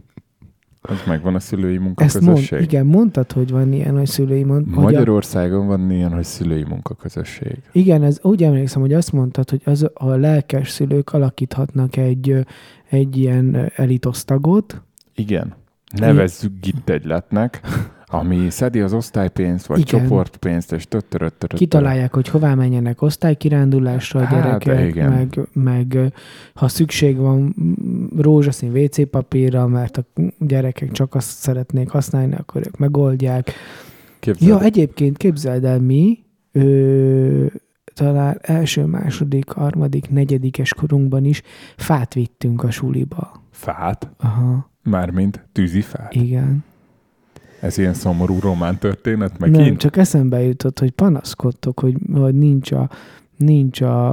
Az 0.84 1.04
megvan 1.08 1.36
a 1.36 1.40
szülői 1.40 1.74
Ezt 1.74 1.84
mond, 1.84 1.94
munkaközösség? 1.94 2.62
igen, 2.62 2.86
mondtad, 2.86 3.32
hogy 3.32 3.52
van 3.52 3.74
ilyen, 3.74 3.98
hogy 3.98 4.08
szülői 4.08 4.44
a, 4.44 4.62
Magyarországon 4.66 5.68
van 5.68 5.92
ilyen, 5.92 6.14
hogy 6.14 6.24
szülői 6.24 6.64
munkaközösség. 6.64 7.58
Igen, 7.72 8.04
ez 8.04 8.20
úgy 8.22 8.44
emlékszem, 8.44 8.82
hogy 8.82 8.94
azt 8.94 9.12
mondtad, 9.12 9.50
hogy 9.50 9.62
az 9.66 9.90
a 9.94 10.10
lelkes 10.16 10.70
szülők 10.70 11.14
alakíthatnak 11.14 11.98
egy, 11.98 12.46
egy 12.90 13.18
ilyen 13.18 13.72
elitosztagot. 13.76 14.82
Igen. 15.16 15.54
Nevezzük 15.98 16.54
gittegyletnek, 16.62 17.62
Ami 18.14 18.50
szedi 18.50 18.80
az 18.80 18.94
osztálypénzt, 18.94 19.66
vagy 19.66 19.80
Igen. 19.80 20.02
csoportpénzt, 20.02 20.72
és 20.74 20.86
töttöröttöröttör. 20.88 21.60
Kitalálják, 21.60 22.14
hogy 22.14 22.28
hová 22.28 22.54
menjenek 22.54 23.02
osztálykirándulásra 23.02 24.20
a 24.20 24.24
Hát, 24.24 24.64
gyerekek, 24.64 24.90
igen. 24.90 25.12
meg, 25.12 25.40
meg 25.54 26.14
ha 26.54 26.68
szükség 26.68 27.18
van 27.18 27.56
rózsaszín 28.18 28.72
WC 28.78 29.10
papírra, 29.10 29.68
mert 29.68 29.98
a 29.98 30.04
gyerekek 30.40 30.92
csak 30.92 31.16
azt 31.16 31.30
szeretnék 31.30 31.90
használni, 31.90 32.36
akkor 32.36 32.62
ők 32.66 32.78
megoldják. 32.78 33.52
Képzeld, 34.20 34.50
Ja, 34.52 34.62
egyébként 34.62 35.18
képzeld 35.18 35.64
el, 35.64 35.80
mi 35.80 36.20
ö, 36.52 37.46
talán 37.94 38.38
első, 38.42 38.86
második, 38.86 39.50
harmadik, 39.50 40.10
negyedikes 40.10 40.74
korunkban 40.74 41.26
is 41.26 41.42
fát 41.78 42.14
vittünk 42.14 42.64
a 42.64 42.72
suliba. 42.72 43.44
fát, 43.52 44.10
Aha, 44.18 44.72
mármint 44.84 45.46
tűzifát. 45.52 46.16
igen. 46.16 46.64
Ez 47.62 47.78
ilyen 47.78 47.94
szomorú 47.94 48.40
román 48.40 48.78
történet, 48.78 49.38
Nem, 49.40 49.52
megint. 49.52 49.80
csak 49.80 49.98
eszembe 49.98 50.42
jutott, 50.42 50.80
hogy 50.80 50.92
panaszkodtok, 50.92 51.80
hogy, 51.80 51.96
hogy 52.14 52.36
nincs 52.36 52.72
a 52.72 52.90
nincs 53.38 53.82
a, 53.82 54.12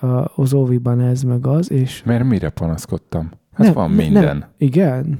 a, 0.00 0.32
az 0.34 0.54
óviban 0.54 1.00
ez 1.00 1.22
meg 1.22 1.46
az, 1.46 1.70
és 1.70 2.02
Mert 2.04 2.24
mire 2.24 2.48
panaszkodtam? 2.48 3.30
Hát 3.52 3.66
Nem, 3.66 3.74
van 3.74 3.90
minden. 3.90 4.24
Nem, 4.24 4.44
igen. 4.58 5.18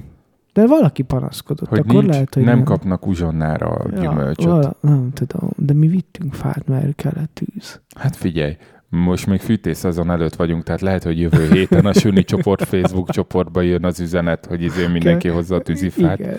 De 0.53 0.67
valaki 0.67 1.01
panaszkodott, 1.03 1.69
Hogy 1.69 1.79
akkor 1.79 1.93
nincs, 1.93 2.13
lehet, 2.13 2.33
hogy 2.33 2.43
nem, 2.43 2.63
kapnak 2.63 3.07
uzsonnára 3.07 3.65
a 3.67 3.89
gyümölcsöt. 3.89 4.45
vala, 4.45 4.75
nem 4.81 5.09
tudom, 5.13 5.49
de 5.55 5.73
mi 5.73 5.87
vittünk 5.87 6.33
fát, 6.33 6.67
mert 6.67 6.95
kellett 6.95 7.33
tűz. 7.33 7.81
Hát 7.95 8.15
figyelj, 8.15 8.57
most 8.89 9.27
még 9.27 9.39
fűtészezon 9.39 10.11
előtt 10.11 10.35
vagyunk, 10.35 10.63
tehát 10.63 10.81
lehet, 10.81 11.03
hogy 11.03 11.19
jövő 11.19 11.49
héten 11.51 11.85
a 11.85 11.93
Süni 11.93 12.23
csoport 12.23 12.63
Facebook 12.63 13.09
csoportba 13.09 13.61
jön 13.61 13.85
az 13.85 13.99
üzenet, 13.99 14.45
hogy 14.45 14.61
izé 14.61 14.87
mindenki 14.87 15.27
hozza 15.27 15.55
a 15.55 15.61
tűzifát. 15.61 16.19
Igen. 16.19 16.35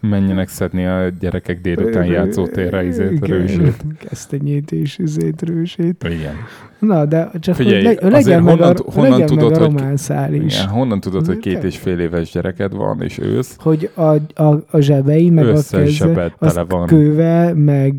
Menjenek 0.00 0.48
szedni 0.48 0.86
a 0.86 1.08
gyerekek 1.20 1.60
délután 1.60 2.04
játszótérre 2.04 2.84
izét, 2.84 3.26
rősét. 3.26 3.84
Kesztenyét 3.98 4.72
és 4.72 4.98
izét, 4.98 5.42
rősét. 5.42 6.04
Igen. 6.04 6.34
Na, 6.78 7.04
de 7.04 7.30
csak 7.40 7.54
Figyelj, 7.54 7.84
hogy 7.84 7.98
le, 8.00 8.08
legyen 8.08 8.42
meg 8.42 8.58
honnan- 8.58 8.78
a, 8.78 8.90
honnan 8.92 9.10
legyen 9.10 9.26
tudod, 9.26 9.50
meg 9.50 9.60
a 9.60 9.64
román 9.64 9.96
szál 9.96 10.34
is. 10.34 10.54
Igen. 10.54 10.68
Honnan 10.68 11.00
tudod, 11.00 11.26
hogy 11.26 11.38
két 11.38 11.62
és 11.64 11.78
fél 11.78 11.98
éves 11.98 12.30
gyereked 12.30 12.74
van, 12.74 13.02
és 13.02 13.18
ősz? 13.18 13.56
Hogy 13.58 13.90
a, 13.94 14.02
a, 14.42 14.64
a 14.70 14.80
zsebei, 14.80 15.30
meg 15.30 15.46
a 15.46 15.52
keze, 15.70 16.32
az 16.38 16.60
van. 16.68 16.86
kővel, 16.86 17.54
meg 17.54 17.94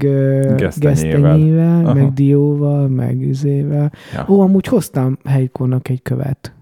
Gesztenyével. 0.55 1.93
meg 1.93 2.13
dióval, 2.13 2.87
meg 2.87 3.21
üzével. 3.21 3.91
Ja. 4.13 4.25
Ó, 4.29 4.41
amúgy 4.41 4.67
hoztam 4.67 5.17
helykónak 5.25 5.89
egy 5.89 6.01
követ. 6.01 6.53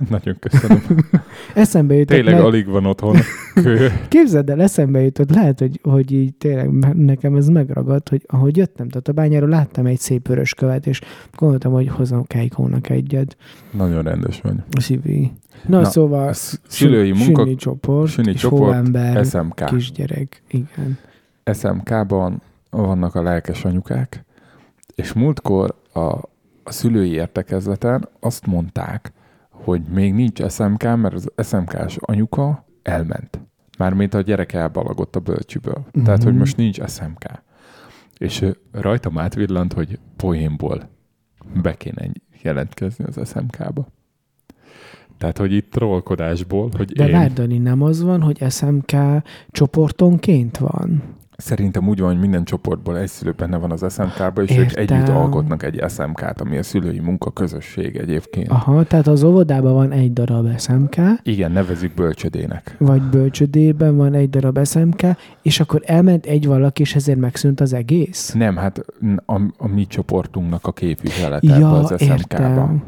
Nagyon 0.10 0.36
köszönöm. 0.40 0.82
Eszembe 1.54 1.94
jutott, 1.94 2.16
Tényleg 2.16 2.34
mert 2.34 2.46
alig 2.46 2.66
van 2.66 2.86
otthon 2.86 3.16
kő. 3.54 3.92
képzeld 4.08 4.50
el, 4.50 4.62
eszembe 4.62 5.00
jutott, 5.00 5.30
lehet, 5.30 5.58
hogy, 5.58 5.80
hogy 5.82 6.12
így 6.12 6.34
tényleg 6.34 6.70
nekem 6.96 7.34
ez 7.36 7.48
megragadt, 7.48 8.08
hogy 8.08 8.22
ahogy 8.26 8.56
jöttem 8.56 8.88
Tatabányáról, 8.88 9.48
láttam 9.48 9.86
egy 9.86 9.98
szép 9.98 10.28
vörös 10.28 10.54
követ, 10.54 10.86
és 10.86 11.00
gondoltam, 11.36 11.72
hogy 11.72 11.88
hozom 11.88 12.24
Kejkónak 12.24 12.88
egyet. 12.88 13.36
Nagyon 13.70 14.02
rendes 14.02 14.40
vagy. 14.40 14.54
Szívi. 14.78 15.32
Na, 15.66 15.80
Na, 15.80 15.84
szóval 15.84 16.32
szülői 16.66 17.12
munka, 17.12 17.42
Sünni 17.42 17.54
csoport, 17.54 18.10
Sünni 18.10 18.34
csoport, 18.34 18.62
hóember, 18.62 19.24
SMK. 19.26 19.64
kisgyerek. 19.64 20.42
Igen. 20.48 20.98
SMK-ban 21.52 22.42
vannak 22.70 23.14
a 23.14 23.22
lelkes 23.22 23.64
anyukák, 23.64 24.24
és 24.94 25.12
múltkor 25.12 25.74
a, 25.92 26.00
a 26.64 26.72
szülői 26.72 27.10
értekezleten 27.10 28.08
azt 28.20 28.46
mondták, 28.46 29.12
hogy 29.64 29.82
még 29.82 30.14
nincs 30.14 30.42
SMK, 30.46 30.82
mert 30.82 31.14
az 31.14 31.30
SMK-s 31.46 31.96
anyuka 32.00 32.66
elment. 32.82 33.40
Mármint 33.78 34.14
a 34.14 34.20
gyereke 34.20 34.58
elbalagott 34.58 35.16
a 35.16 35.20
bölcsiből. 35.20 35.84
Uh-huh. 35.86 36.04
Tehát, 36.04 36.22
hogy 36.22 36.36
most 36.36 36.56
nincs 36.56 36.82
SMK. 36.82 37.24
És 38.18 38.44
rajtam 38.72 39.18
átvillant, 39.18 39.72
hogy 39.72 39.98
poénból 40.16 40.88
be 41.62 41.74
kéne 41.74 42.06
jelentkezni 42.42 43.04
az 43.04 43.28
SMK-ba. 43.28 43.86
Tehát, 45.18 45.38
hogy 45.38 45.52
itt 45.52 45.70
trollkodásból, 45.70 46.70
hogy 46.76 46.92
De 46.92 47.08
én... 47.08 47.34
Dani, 47.34 47.58
nem 47.58 47.82
az 47.82 48.02
van, 48.02 48.22
hogy 48.22 48.44
SMK 48.50 48.92
csoportonként 49.50 50.58
van? 50.58 51.02
Szerintem 51.36 51.88
úgy 51.88 52.00
van, 52.00 52.10
hogy 52.10 52.20
minden 52.20 52.44
csoportból 52.44 52.98
egy 52.98 53.08
szülő 53.08 53.32
benne 53.36 53.56
van 53.56 53.70
az 53.70 53.92
SMK-ba, 53.94 54.42
és 54.42 54.56
ők 54.56 54.70
Értem. 54.72 54.96
együtt 54.96 55.08
alkotnak 55.14 55.62
egy 55.62 55.82
SMK-t, 55.88 56.40
ami 56.40 56.56
a 56.56 56.62
szülői 56.62 56.98
munka 57.00 57.30
közösség 57.30 57.96
egyébként. 57.96 58.48
Aha, 58.48 58.84
tehát 58.84 59.06
az 59.06 59.22
óvodában 59.22 59.72
van 59.72 59.92
egy 59.92 60.12
darab 60.12 60.58
SMK, 60.58 60.96
Igen, 61.22 61.52
nevezzük 61.52 61.94
bölcsödének. 61.94 62.76
vagy 62.78 63.02
bölcsödében 63.02 63.96
van 63.96 64.14
egy 64.14 64.30
darab 64.30 64.64
SMK, 64.66 65.02
és 65.42 65.60
akkor 65.60 65.80
elment 65.84 66.26
egy 66.26 66.46
valaki, 66.46 66.82
és 66.82 66.94
ezért 66.94 67.18
megszűnt 67.18 67.60
az 67.60 67.72
egész? 67.72 68.32
Nem, 68.32 68.56
hát 68.56 68.84
a, 69.26 69.40
a 69.56 69.68
mi 69.68 69.86
csoportunknak 69.86 70.66
a 70.66 70.72
képviselete 70.72 71.58
Ja, 71.58 71.70
az 71.72 71.86
SMK-ba. 71.88 72.12
értem. 72.12 72.82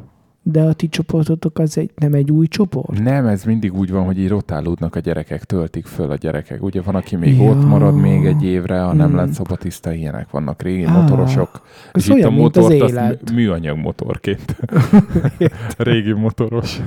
De 0.48 0.62
a 0.62 0.72
ti 0.72 0.88
csoportotok 0.88 1.58
az 1.58 1.78
egy, 1.78 1.90
nem 1.96 2.14
egy 2.14 2.30
új 2.30 2.46
csoport? 2.46 3.02
Nem, 3.02 3.26
ez 3.26 3.44
mindig 3.44 3.74
úgy 3.74 3.90
van, 3.90 4.04
hogy 4.04 4.18
így 4.18 4.28
rotálódnak 4.28 4.94
a 4.96 5.00
gyerekek, 5.00 5.44
töltik 5.44 5.86
föl 5.86 6.10
a 6.10 6.14
gyerekek. 6.14 6.62
Ugye 6.62 6.80
van, 6.82 6.94
aki 6.94 7.16
még 7.16 7.38
Ja. 7.38 7.50
ott 7.50 7.64
marad 7.64 7.94
még 7.96 8.24
egy 8.26 8.44
évre, 8.44 8.80
ha 8.80 8.92
nem 8.92 9.06
Hmm. 9.06 9.16
lett 9.16 9.32
szobatiszta, 9.32 9.92
ilyenek 9.92 10.30
vannak 10.30 10.62
régi 10.62 10.84
Á, 10.84 11.00
motorosok. 11.00 11.60
Ez 11.92 12.02
és 12.02 12.08
itt 12.08 12.12
a 12.12 12.16
olyan, 12.16 12.32
mint 12.32 12.56
az 12.56 12.62
motort 12.62 12.82
azt 12.82 12.92
élet. 12.92 13.30
mű- 13.30 13.34
műanyag 13.38 13.76
motorként. 13.78 14.56
Régi 15.78 16.12
motoros. 16.12 16.80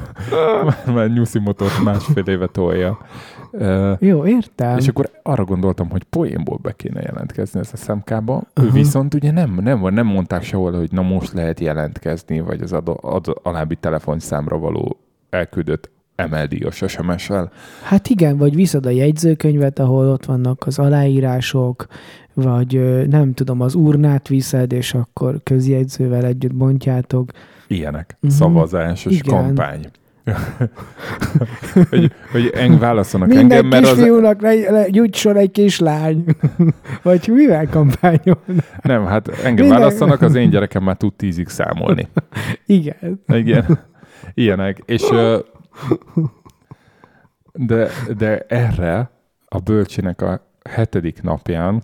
Már 0.93 1.09
nyuszi 1.11 1.39
motort 1.39 1.83
másfél 1.83 2.23
éve 2.27 2.47
tolja. 2.47 2.97
Jó, 3.99 4.25
értem. 4.25 4.77
És 4.77 4.87
akkor 4.87 5.09
arra 5.23 5.43
gondoltam, 5.43 5.89
hogy 5.89 6.03
poénból 6.03 6.57
be 6.61 6.71
kéne 6.71 7.01
jelentkezni 7.01 7.59
ez 7.59 7.69
a 7.73 7.77
szemkába. 7.77 8.43
Ő 8.53 8.63
Aha. 8.63 8.71
viszont 8.71 9.13
ugye 9.13 9.31
nem, 9.31 9.59
nem, 9.61 9.93
nem 9.93 10.05
mondták 10.05 10.43
sehol, 10.43 10.71
hogy 10.71 10.91
na 10.91 11.01
most 11.01 11.33
lehet 11.33 11.59
jelentkezni, 11.59 12.39
vagy 12.39 12.61
az 12.61 12.73
ad, 12.73 12.97
ad, 13.01 13.39
alábbi 13.43 13.75
telefonszámra 13.75 14.57
való 14.57 14.97
elküldött 15.29 15.89
emeldíjas 16.15 16.83
SMS-sel. 16.87 17.51
Hát 17.83 18.07
igen, 18.07 18.37
vagy 18.37 18.55
viszed 18.55 18.85
a 18.85 18.89
jegyzőkönyvet, 18.89 19.79
ahol 19.79 20.07
ott 20.07 20.25
vannak 20.25 20.63
az 20.65 20.79
aláírások, 20.79 21.87
vagy 22.33 23.05
nem 23.07 23.33
tudom, 23.33 23.61
az 23.61 23.75
urnát 23.75 24.27
viszed, 24.27 24.71
és 24.71 24.93
akkor 24.93 25.39
közjegyzővel 25.43 26.25
együtt 26.25 26.55
bontjátok. 26.55 27.31
Ilyenek. 27.67 28.17
Mhm. 28.19 28.31
Szavazásos 28.31 29.13
Igen. 29.13 29.35
kampány. 29.35 29.85
hogy, 31.89 32.11
hogy 32.31 32.51
eng 32.53 32.79
válaszolnak 32.79 33.29
Minden 33.29 33.51
engem, 33.51 33.67
mert 33.67 33.85
az, 33.85 33.93
kisfiúnak 33.93 34.41
le, 34.41 34.53
le, 34.71 34.85
jusson 34.89 35.35
egy 35.35 35.51
kislány. 35.51 36.23
vagy 37.03 37.27
mivel 37.27 37.69
kampányol? 37.69 38.39
nem, 38.81 39.05
hát 39.05 39.27
engem 39.27 39.53
Minden- 39.53 39.69
választanak, 39.69 40.21
az 40.21 40.35
én 40.35 40.49
gyerekem 40.49 40.83
már 40.83 40.97
tud 40.97 41.13
tízig 41.13 41.47
számolni. 41.47 42.07
Igen. 42.65 43.21
Igen. 43.27 43.79
Ilyenek. 44.33 44.81
És 44.85 45.03
de, 47.53 47.87
de 48.17 48.39
erre 48.47 49.09
a 49.45 49.59
bölcsinek 49.59 50.21
a 50.21 50.47
hetedik 50.69 51.21
napján 51.21 51.83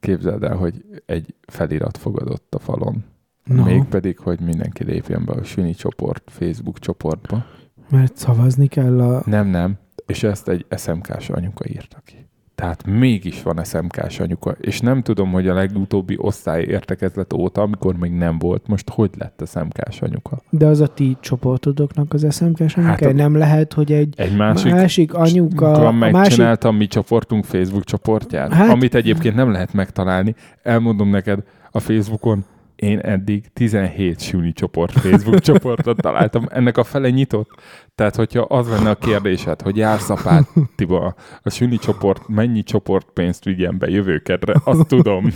képzeld 0.00 0.42
el, 0.42 0.56
hogy 0.56 0.84
egy 1.06 1.34
felirat 1.46 1.98
fogadott 1.98 2.54
a 2.54 2.58
falon. 2.58 3.04
No, 3.44 3.64
Mégpedig, 3.64 4.18
hogy 4.18 4.40
mindenki 4.40 4.84
lépjen 4.84 5.24
be 5.24 5.32
a 5.32 5.44
Süni 5.44 5.74
csoport, 5.74 6.30
Facebook 6.30 6.78
csoportba. 6.78 7.44
Mert 7.90 8.16
szavazni 8.16 8.66
kell 8.66 9.00
a... 9.00 9.22
Nem, 9.26 9.46
nem. 9.46 9.78
És 10.06 10.22
ezt 10.22 10.48
egy 10.48 10.66
SMK-s 10.76 11.28
anyuka 11.28 11.64
írta 11.68 12.00
ki. 12.04 12.28
Tehát 12.60 12.86
mégis 12.86 13.42
van 13.42 13.64
SMK-s 13.64 14.20
anyuka, 14.20 14.50
és 14.60 14.80
nem 14.80 15.02
tudom, 15.02 15.32
hogy 15.32 15.48
a 15.48 15.54
legutóbbi 15.54 16.16
osztály 16.18 16.62
értekezlet 16.62 17.32
óta, 17.32 17.62
amikor 17.62 17.96
még 17.96 18.12
nem 18.12 18.38
volt, 18.38 18.66
most 18.66 18.90
hogy 18.90 19.10
lett 19.18 19.42
SMK-s 19.46 20.00
anyuka. 20.00 20.42
De 20.50 20.66
az 20.66 20.80
a 20.80 20.86
ti 20.86 21.16
csoportodoknak 21.20 22.12
az 22.12 22.26
SMK-s 22.30 22.76
anyuka? 22.76 22.82
Hát 22.92 23.02
a- 23.02 23.12
nem 23.12 23.36
lehet, 23.36 23.72
hogy 23.72 23.92
egy 23.92 24.14
Egy 24.16 24.36
másik, 24.36 24.72
másik, 24.72 25.12
másik 25.12 25.14
anyuka... 25.14 25.72
A 25.72 25.92
másik... 25.92 26.14
megcsináltam 26.14 26.76
mi 26.76 26.86
csoportunk 26.86 27.44
Facebook 27.44 27.84
csoportját, 27.84 28.52
hát, 28.52 28.68
amit 28.68 28.94
egyébként 28.94 29.34
nem 29.34 29.50
lehet 29.50 29.72
megtalálni. 29.72 30.34
Elmondom 30.62 31.10
neked, 31.10 31.42
a 31.70 31.80
Facebookon 31.80 32.44
én 32.80 32.98
eddig 32.98 33.52
17 33.52 34.20
sűni 34.20 34.52
csoport 34.52 34.92
Facebook 34.92 35.40
csoportot 35.50 35.96
találtam. 36.00 36.46
Ennek 36.50 36.76
a 36.76 36.84
fele 36.84 37.10
nyitott. 37.10 37.50
Tehát, 37.94 38.16
hogyha 38.16 38.40
az 38.40 38.68
lenne 38.68 38.90
a 38.90 38.94
kérdésed, 38.94 39.62
hogy 39.62 39.76
jársz 39.76 40.10
a 40.10 40.46
Tiba, 40.76 41.14
a 41.42 41.50
sűni 41.50 41.76
csoport 41.76 42.28
mennyi 42.28 42.62
csoportpénzt 42.62 43.44
vigyen 43.44 43.78
be 43.78 43.88
jövőkedre, 43.88 44.54
azt 44.64 44.86
tudom. 44.86 45.30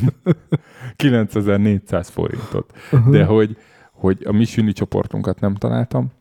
9400 0.96 2.08
forintot. 2.08 2.72
De 3.10 3.24
hogy, 3.24 3.56
hogy 3.92 4.22
a 4.26 4.32
mi 4.32 4.44
sűni 4.44 4.72
csoportunkat 4.72 5.40
nem 5.40 5.54
találtam, 5.54 6.12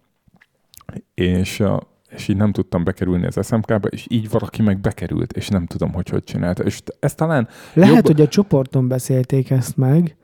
és, 1.14 1.64
és 2.10 2.28
így 2.28 2.38
nem 2.38 2.52
tudtam 2.52 2.84
bekerülni 2.84 3.26
az 3.26 3.46
SMK-ba, 3.46 3.88
és 3.88 4.06
így 4.10 4.30
valaki 4.30 4.62
meg 4.62 4.80
bekerült, 4.80 5.32
és 5.34 5.48
nem 5.48 5.66
tudom, 5.66 5.94
hogy 5.94 6.10
hogy 6.10 6.24
csinálta. 6.24 6.64
És 6.64 6.82
ez 7.00 7.16
talán, 7.16 7.48
Lehet, 7.74 7.94
jobb- 7.94 8.08
hogy 8.08 8.22
a 8.22 8.28
csoporton 8.28 8.88
beszélték 8.88 9.50
ezt 9.50 9.78
meg. 9.78 10.18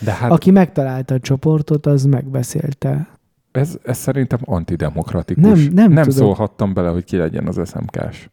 De 0.00 0.12
hát 0.12 0.30
Aki 0.30 0.50
megtalálta 0.50 1.14
a 1.14 1.20
csoportot, 1.20 1.86
az 1.86 2.04
megbeszélte. 2.04 3.08
ez, 3.52 3.78
ez 3.82 3.98
szerintem 3.98 4.38
antidemokratikus. 4.44 5.42
Nem- 5.44 5.72
nem 5.72 5.92
nem 5.92 6.04
tudom. 6.04 6.18
szólhattam 6.18 6.74
bele, 6.74 6.88
hogy 6.88 7.04
ki 7.04 7.16
legyen 7.16 7.46
az 7.46 7.60
SMK-s. 7.68 8.28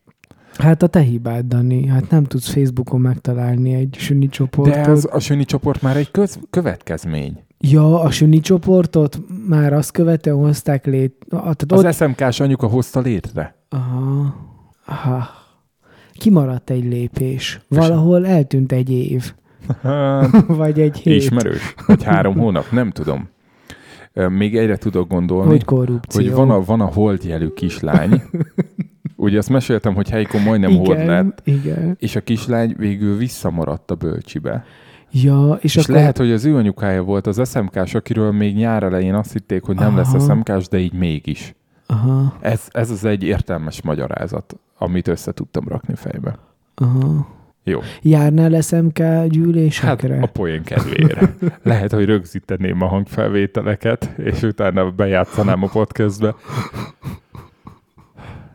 Hát 0.58 0.84
a 0.84 0.88
te 0.88 1.00
hibád, 1.00 1.46
Dani. 1.46 1.88
Hát 1.88 2.10
nem 2.10 2.24
tudsz 2.24 2.50
Facebookon 2.50 3.02
megtalálni 3.02 3.74
egy 3.74 3.96
süni 4.00 4.28
csoportot. 4.28 4.74
De 4.74 4.86
ez 4.86 5.08
a 5.12 5.20
Söni 5.20 5.46
csoport 5.46 5.82
már 5.82 5.98
egy 5.98 6.12
köz, 6.12 6.40
következmény. 6.50 7.44
Ja, 7.60 8.02
a 8.02 8.12
süni 8.12 8.40
csoportot 8.40 9.20
már 9.48 9.74
azt 9.74 9.92
követően 9.92 10.36
hozták 10.38 10.86
lét... 10.86 11.26
Tehát 11.30 11.72
Az 11.72 11.84
ott... 11.84 11.94
SMK-s 11.94 12.40
anyuka 12.40 12.68
hozta 12.68 13.00
létre. 13.00 13.56
Aha. 13.70 14.36
Aha. 14.86 15.24
Kimaradt 16.14 16.70
egy 16.70 16.84
lépés. 16.84 17.62
Valahol 17.68 18.26
eltűnt 18.28 18.72
egy 18.72 18.90
év. 18.90 19.34
Vagy 20.48 20.80
egy 20.80 20.98
hét. 20.98 21.16
Ismerős. 21.16 21.74
Vagy 21.88 22.04
három 22.04 22.38
hónap, 22.38 22.72
nem 22.72 22.92
tudom. 22.92 23.30
Még 24.30 24.58
egyre 24.58 24.78
tudok 24.78 25.08
gondolni, 25.10 25.50
Hogy 25.50 25.64
korrupció. 25.66 26.22
hogy 26.22 26.34
van 26.34 26.50
a, 26.50 26.64
van 26.64 26.82
a 26.82 26.86
holdjelű 26.86 27.48
kislány. 27.48 28.22
Ugye 29.16 29.38
azt 29.38 29.50
meséltem, 29.50 29.94
hogy 29.96 30.10
Heiko 30.10 30.38
majdnem 30.40 30.70
igen, 30.70 30.86
hold 30.86 31.06
lett, 31.06 31.42
Igen. 31.44 31.96
és 32.00 32.16
a 32.16 32.22
kislány 32.22 32.76
végül 32.78 33.18
visszamaradt 33.18 33.92
a 33.92 33.96
bölcsibe. 33.96 34.64
Ja, 35.12 35.58
és, 35.62 35.76
És, 35.76 35.84
akkor... 35.84 35.96
lehet, 35.96 36.18
hogy 36.18 36.32
az 36.32 36.46
ő 36.46 36.56
anyukája 36.56 37.02
volt 37.04 37.28
az 37.28 37.50
SMK-s, 37.50 37.94
akiről 37.94 38.32
még 38.32 38.56
nyár 38.56 38.84
elején 38.84 39.14
azt 39.14 39.34
hitték, 39.34 39.64
hogy 39.64 39.76
nem 39.76 39.96
lesz 39.96 40.14
Aha. 40.14 40.20
SMK-s, 40.34 40.68
de 40.68 40.78
így 40.78 40.94
mégis. 40.94 41.56
Aha, 41.88 42.34
Ez, 42.40 42.68
ez 42.72 42.90
az 42.92 43.06
egy 43.06 43.24
értelmes 43.24 43.82
magyarázat, 43.82 44.60
amit 44.78 45.08
össze 45.08 45.32
tudtam 45.32 45.68
rakni 45.68 45.96
fejbe. 45.96 46.38
aha. 46.76 47.36
Jó. 47.68 47.80
Járnál 48.02 48.62
SMK 48.62 48.98
Hát 48.98 49.30
gyűlésekre? 49.30 50.22
a 50.22 50.26
poén 50.28 50.64
kedvére. 50.64 51.36
Lehet, 51.64 51.92
hogy 51.92 52.06
rögzíteném 52.06 52.82
a 52.82 52.88
hangfelvételeket, 52.88 54.14
és 54.18 54.42
utána 54.42 54.92
bejátszanám 54.92 55.64
a 55.64 55.68
podcastbe. 55.68 56.36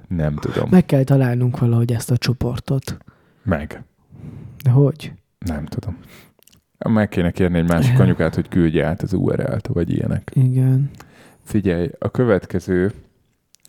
Nem 0.08 0.34
tudom. 0.34 0.68
Meg 0.70 0.86
kell 0.86 1.04
találnunk 1.04 1.58
valahogy 1.58 1.92
ezt 1.92 2.10
a 2.10 2.16
csoportot. 2.16 2.96
Meg. 3.42 3.82
De 4.64 4.70
hogy? 4.70 5.12
Nem 5.38 5.64
tudom. 5.66 5.98
Meg 6.78 7.08
kéne 7.08 7.30
kérni 7.30 7.58
egy 7.58 7.68
másik 7.68 7.98
anyukát, 7.98 8.34
hogy 8.34 8.48
küldje 8.48 8.86
át 8.86 9.02
az 9.02 9.12
URL-t, 9.12 9.66
vagy 9.66 9.90
ilyenek. 9.90 10.30
Igen. 10.34 10.90
Figyelj, 11.44 11.90
a 11.98 12.10
következő, 12.10 12.92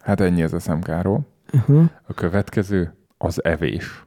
hát 0.02 0.20
ennyi 0.20 0.44
az 0.44 0.64
SMK-ról. 0.64 1.28
Uh-huh. 1.54 1.84
A 2.08 2.14
következő 2.14 2.94
az 3.18 3.44
evés. 3.44 4.06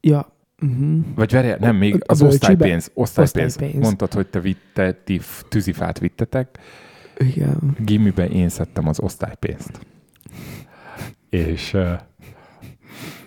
Ja. 0.00 0.34
Uh-huh. 0.62 1.04
Vagy 1.14 1.32
várjál, 1.32 1.56
nem, 1.60 1.76
még 1.76 2.02
az 2.06 2.22
osztálypénz. 2.22 2.90
Osztálypénz. 2.94 3.46
Osztálypénz. 3.54 3.82
Mondtad, 3.84 4.12
hogy 4.12 4.26
te, 4.26 4.40
vitte, 4.40 4.92
ti 4.92 5.20
tűzifát 5.48 5.98
vittetek. 5.98 6.58
Igen. 7.18 7.76
Gimiben 7.78 8.30
én 8.30 8.48
szedtem 8.48 8.88
az 8.88 9.00
osztálypénzt. 9.00 9.80
És 11.30 11.74
uh, 11.74 11.92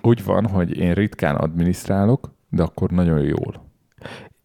úgy 0.02 0.24
van, 0.24 0.48
hogy 0.48 0.78
én 0.78 0.94
ritkán 0.94 1.36
adminisztrálok, 1.36 2.32
de 2.50 2.64
akkor 2.64 2.90
nagyon 2.90 3.20
jól. 3.20 3.68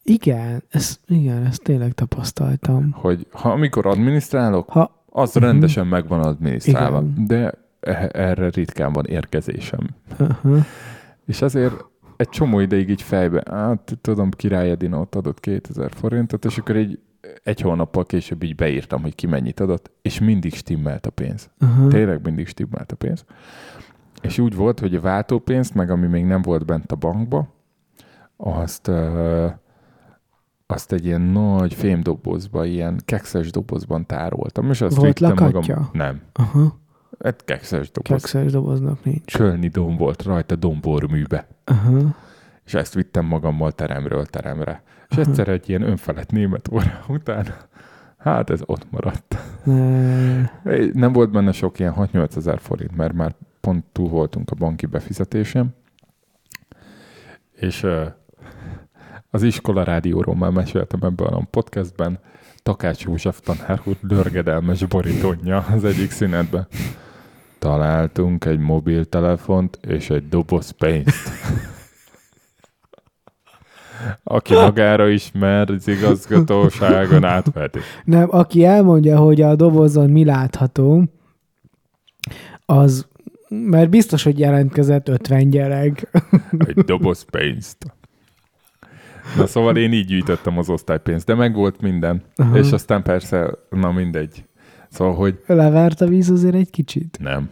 Igen, 0.02 0.62
ezt, 0.70 1.00
igen, 1.06 1.44
ezt 1.46 1.62
tényleg 1.62 1.92
tapasztaltam. 1.92 2.90
Hogy 2.92 3.26
ha 3.30 3.50
amikor 3.50 3.86
adminisztrálok, 3.86 4.68
Ha, 4.70 5.04
az 5.06 5.34
Mhm. 5.34 5.44
rendesen 5.44 5.86
meg 5.86 6.08
van 6.08 6.20
adminisztrálva. 6.20 7.02
Igen. 7.02 7.26
De 7.26 7.52
e- 7.80 8.10
erre 8.12 8.48
ritkán 8.48 8.92
van 8.92 9.04
érkezésem. 9.06 9.80
uh-huh. 10.18 10.64
És 11.26 11.42
azért 11.42 11.84
egy 12.24 12.30
csomó 12.30 12.60
ideig 12.60 12.88
így 12.88 13.02
fejbe, 13.02 13.42
hát 13.50 13.98
tudom, 14.00 14.30
Király 14.30 14.70
Edina 14.70 15.00
ott 15.00 15.14
adott 15.14 15.40
2000 15.40 15.90
forintot, 15.94 16.44
és 16.44 16.58
akkor 16.58 16.76
egy, 16.76 16.98
egy 17.42 17.60
hónappal 17.60 18.04
később 18.04 18.42
így 18.42 18.54
beírtam, 18.54 19.02
hogy 19.02 19.14
ki 19.14 19.26
mennyit 19.26 19.60
adott, 19.60 19.90
és 20.02 20.20
mindig 20.20 20.54
stimmelt 20.54 21.06
a 21.06 21.10
pénz. 21.10 21.50
Uh-huh. 21.60 21.90
Tényleg 21.90 22.24
mindig 22.24 22.46
stimmelt 22.46 22.92
a 22.92 22.96
pénz. 22.96 23.24
És 24.22 24.38
úgy 24.38 24.54
volt, 24.54 24.80
hogy 24.80 24.94
a 24.94 25.00
váltópénzt, 25.00 25.74
meg 25.74 25.90
ami 25.90 26.06
még 26.06 26.24
nem 26.24 26.42
volt 26.42 26.66
bent 26.66 26.92
a 26.92 26.96
bankba, 26.96 27.48
azt, 28.36 28.88
uh, 28.88 29.52
azt 30.66 30.92
egy 30.92 31.04
ilyen 31.04 31.20
nagy 31.20 31.74
fémdobozba, 31.74 32.64
ilyen 32.64 33.00
kekszes 33.04 33.50
dobozban 33.50 34.06
tároltam, 34.06 34.70
és 34.70 34.80
azt 34.80 34.96
Volt 34.96 35.20
lakatja? 35.20 35.60
magam. 35.60 35.88
Nem. 35.92 36.20
Aha. 36.32 36.82
Egy 37.18 37.44
kekszes 37.44 37.90
doboz. 37.90 38.10
Kekszes 38.10 38.52
doboznak 38.52 39.04
nincs. 39.04 39.36
Kölni 39.36 39.68
domb 39.68 39.98
volt 39.98 40.22
rajta 40.22 40.56
domborműbe. 40.56 41.46
Aha. 41.64 42.16
És 42.64 42.74
ezt 42.74 42.94
vittem 42.94 43.24
magammal 43.24 43.72
teremről 43.72 44.26
teremre. 44.26 44.82
És 45.08 45.16
Aha. 45.16 45.28
egyszer 45.28 45.48
egy 45.48 45.68
ilyen 45.68 45.82
önfelett 45.82 46.30
német 46.30 46.68
óra 46.72 47.04
után, 47.08 47.46
hát 48.18 48.50
ez 48.50 48.60
ott 48.66 48.90
maradt. 48.90 49.36
Ne. 49.64 50.42
Nem 50.92 51.12
volt 51.12 51.30
benne 51.30 51.52
sok 51.52 51.78
ilyen 51.78 51.94
6-8 51.96 52.36
ezer 52.36 52.58
forint, 52.58 52.96
mert 52.96 53.12
már 53.12 53.34
pont 53.60 53.84
túl 53.92 54.08
voltunk 54.08 54.50
a 54.50 54.54
banki 54.54 54.86
befizetésem. 54.86 55.68
És 57.52 57.86
az 59.30 59.42
iskola 59.42 59.82
rádióról 59.82 60.36
már 60.36 60.50
meséltem 60.50 61.02
ebben 61.02 61.32
a 61.32 61.46
podcastben, 61.50 62.18
Takács 62.62 63.02
József 63.04 63.40
tanár 63.40 63.80
úr 63.84 63.96
dörgedelmes 64.02 64.84
borítónja 64.84 65.58
az 65.58 65.84
egyik 65.84 66.10
szünetben. 66.10 66.66
Találtunk 67.64 68.44
egy 68.44 68.58
mobiltelefont 68.58 69.78
és 69.88 70.10
egy 70.10 70.28
doboz 70.28 70.70
pénzt. 70.70 71.30
Aki 74.22 74.54
magára 74.54 75.08
ismer, 75.08 75.70
az 75.70 75.88
igazgatóságon 75.88 77.24
átveti. 77.24 77.78
Nem, 78.04 78.28
aki 78.30 78.64
elmondja, 78.64 79.18
hogy 79.18 79.40
a 79.40 79.54
dobozon 79.54 80.10
mi 80.10 80.24
látható, 80.24 81.04
az, 82.66 83.06
mert 83.48 83.90
biztos, 83.90 84.22
hogy 84.22 84.38
jelentkezett 84.38 85.08
50 85.08 85.50
gyerek. 85.50 86.10
Egy 86.58 86.84
doboz 86.84 87.22
pénzt. 87.30 87.86
Na 89.36 89.46
szóval 89.46 89.76
én 89.76 89.92
így 89.92 90.06
gyűjtöttem 90.06 90.58
az 90.58 90.68
osztálypénzt, 90.68 91.26
de 91.26 91.34
meg 91.34 91.54
volt 91.54 91.80
minden. 91.80 92.22
Aha. 92.36 92.58
És 92.58 92.72
aztán 92.72 93.02
persze, 93.02 93.50
na 93.70 93.92
mindegy. 93.92 94.44
Szóval, 94.94 95.14
hogy 95.14 95.42
Levárt 95.46 96.00
a 96.00 96.06
víz 96.06 96.30
azért 96.30 96.54
egy 96.54 96.70
kicsit. 96.70 97.18
nem, 97.20 97.48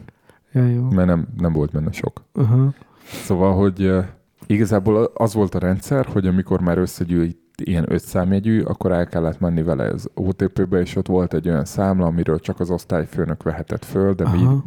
Ja, 0.52 0.66
jó. 0.66 0.82
mert 0.90 1.06
nem, 1.06 1.26
nem 1.38 1.52
volt 1.52 1.70
benne 1.70 1.92
sok. 1.92 2.24
Aha. 2.32 2.72
Szóval, 3.04 3.54
hogy 3.54 3.84
uh, 3.84 4.04
igazából 4.46 5.10
az 5.14 5.34
volt 5.34 5.54
a 5.54 5.58
rendszer, 5.58 6.06
hogy 6.06 6.26
amikor 6.26 6.60
már 6.60 6.78
összegyűjt 6.78 7.38
ilyen 7.64 7.84
öt 7.92 8.02
számjegyű, 8.02 8.60
akkor 8.60 8.92
el 8.92 9.06
kellett 9.06 9.40
menni 9.40 9.62
vele 9.62 9.84
az 9.84 10.10
OTP-be, 10.14 10.80
és 10.80 10.96
ott 10.96 11.06
volt 11.06 11.34
egy 11.34 11.48
olyan 11.48 11.64
számla, 11.64 12.06
amiről 12.06 12.38
csak 12.38 12.60
az 12.60 12.70
osztályfőnök 12.70 13.42
vehetett 13.42 13.84
föl, 13.84 14.14
de 14.14 14.28
mi 14.28 14.42
Aha. 14.42 14.64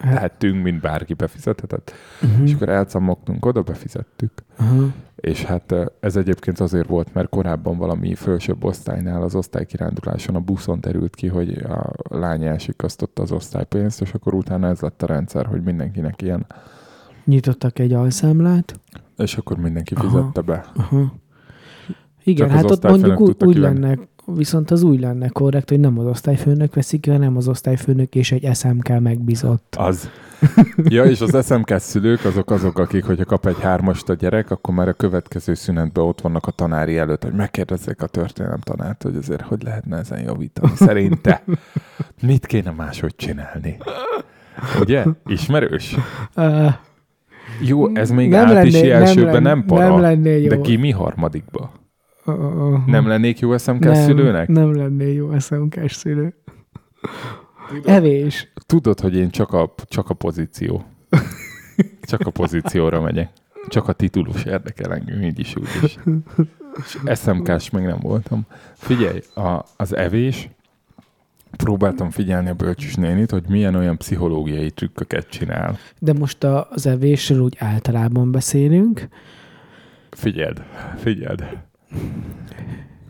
Befizethettünk, 0.00 0.62
mint 0.62 0.80
bárki 0.80 1.14
befizethetett. 1.14 1.92
Uh-huh. 2.22 2.42
És 2.42 2.54
akkor 2.54 2.68
elcamogtunk 2.68 3.46
oda, 3.46 3.62
befizettük. 3.62 4.32
Aha. 4.56 4.92
És 5.16 5.44
hát 5.44 5.74
ez 6.00 6.16
egyébként 6.16 6.60
azért 6.60 6.88
volt, 6.88 7.14
mert 7.14 7.28
korábban 7.28 7.76
valami 7.76 8.14
felsőbb 8.14 8.64
osztálynál 8.64 9.22
az 9.22 9.34
osztálykiránduláson 9.34 10.34
a 10.34 10.40
buszon 10.40 10.80
derült 10.80 11.14
ki, 11.14 11.26
hogy 11.26 11.58
a 11.58 11.92
lány 12.08 12.44
elsikasztotta 12.44 13.22
az 13.22 13.32
osztálypénzt, 13.32 14.00
és 14.00 14.12
akkor 14.12 14.34
utána 14.34 14.68
ez 14.68 14.80
lett 14.80 15.02
a 15.02 15.06
rendszer, 15.06 15.46
hogy 15.46 15.62
mindenkinek 15.62 16.22
ilyen, 16.22 16.46
Nyitottak 17.24 17.78
egy 17.78 17.92
alszámlát. 17.92 18.80
és 19.16 19.36
akkor 19.36 19.56
mindenki 19.56 19.94
Aha. 19.94 20.08
fizette 20.08 20.40
be. 20.40 20.64
Aha. 20.76 21.14
Igen, 22.24 22.48
Csak 22.48 22.56
hát 22.56 22.70
ott 22.70 22.82
mondjuk 22.82 23.42
úgy, 23.44 23.56
lenne, 23.56 23.98
viszont 24.26 24.70
az 24.70 24.82
úgy 24.82 25.00
lenne 25.00 25.28
korrekt, 25.28 25.68
hogy 25.68 25.80
nem 25.80 25.98
az 25.98 26.06
osztályfőnök 26.06 26.74
veszik 26.74 27.00
ki, 27.00 27.10
hanem 27.10 27.36
az 27.36 27.48
osztályfőnök 27.48 28.14
és 28.14 28.32
egy 28.32 28.56
SMK 28.56 29.00
megbízott. 29.00 29.74
Az. 29.78 30.08
Ja, 30.88 31.04
és 31.04 31.20
az 31.20 31.46
SMK 31.46 31.74
szülők 31.78 32.24
azok 32.24 32.50
azok, 32.50 32.78
akik, 32.78 33.04
hogyha 33.04 33.24
kap 33.24 33.46
egy 33.46 33.60
hármast 33.60 34.08
a 34.08 34.14
gyerek, 34.14 34.50
akkor 34.50 34.74
már 34.74 34.88
a 34.88 34.92
következő 34.92 35.54
szünetben 35.54 36.04
ott 36.04 36.20
vannak 36.20 36.46
a 36.46 36.50
tanári 36.50 36.98
előtt, 36.98 37.22
hogy 37.22 37.32
megkérdezzék 37.32 38.02
a 38.02 38.06
történelem 38.06 38.60
tanárt, 38.60 39.02
hogy 39.02 39.16
azért 39.16 39.40
hogy 39.42 39.62
lehetne 39.62 39.96
ezen 39.96 40.20
javítani. 40.20 40.72
Szerinte 40.74 41.42
mit 42.22 42.46
kéne 42.46 42.70
máshogy 42.70 43.14
csinálni? 43.16 43.76
Ugye? 44.80 45.04
Ismerős? 45.26 45.96
Uh, 46.36 46.72
Jó, 47.60 47.94
ez 47.94 48.10
még 48.10 48.30
Nem 48.30 48.46
áprilisi 48.46 48.76
lenné- 48.76 48.92
nem 48.92 49.02
elsőben 49.02 49.32
lenné- 49.32 49.44
nem 49.46 49.64
para, 49.64 49.88
nem 49.88 50.00
lenné 50.00 50.40
jó. 50.42 50.48
de 50.48 50.60
ki 50.60 50.76
mi 50.76 50.90
harmadikba? 50.90 51.72
Uh, 52.26 52.86
Nem 52.86 53.06
lennék 53.06 53.38
jó 53.38 53.58
SMK 53.58 53.78
nem, 53.78 53.94
szülőnek? 53.94 54.48
Nem 54.48 54.76
lennél 54.76 55.12
jó 55.12 55.38
SMK-s 55.38 55.94
szülő. 55.94 56.34
Evés. 57.84 58.52
Tudod, 58.66 59.00
hogy 59.00 59.16
én 59.16 59.30
csak 59.30 59.52
a, 59.52 59.74
csak 59.84 60.10
a 60.10 60.14
pozíció. 60.14 60.84
Csak 62.02 62.20
a 62.20 62.30
pozícióra 62.30 63.00
megyek. 63.00 63.30
Csak 63.68 63.88
a 63.88 63.92
titulus 63.92 64.44
érdekel 64.44 64.94
engem, 64.94 65.22
így 65.22 65.38
is, 65.38 65.56
úgy 65.56 65.68
is. 65.82 65.98
És 67.04 67.18
SMK-s 67.18 67.70
még 67.70 67.84
nem 67.84 67.98
voltam. 68.00 68.46
Figyelj, 68.74 69.20
a, 69.34 69.64
az 69.76 69.96
evés, 69.96 70.48
próbáltam 71.56 72.10
figyelni 72.10 72.48
a 72.48 72.54
bölcsis 72.54 72.94
nénit, 72.94 73.30
hogy 73.30 73.44
milyen 73.48 73.74
olyan 73.74 73.96
pszichológiai 73.96 74.70
trükköket 74.70 75.28
csinál. 75.28 75.78
De 75.98 76.12
most 76.12 76.44
a, 76.44 76.68
az 76.70 76.86
evésről 76.86 77.40
úgy 77.40 77.56
általában 77.58 78.30
beszélünk. 78.30 79.08
Figyeld, 80.10 80.62
figyeld. 80.96 81.44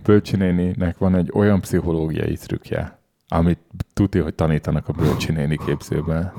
Bölcsi 0.03 0.37
néninek 0.37 0.99
van 0.99 1.14
egy 1.14 1.30
olyan 1.34 1.61
pszichológiai 1.61 2.37
trükkje, 2.37 2.99
amit 3.28 3.59
tudja, 3.93 4.22
hogy 4.22 4.34
tanítanak 4.34 4.89
a 4.89 4.93
bölcsi 4.93 5.32
néni 5.32 5.59
képzőben. 5.66 6.32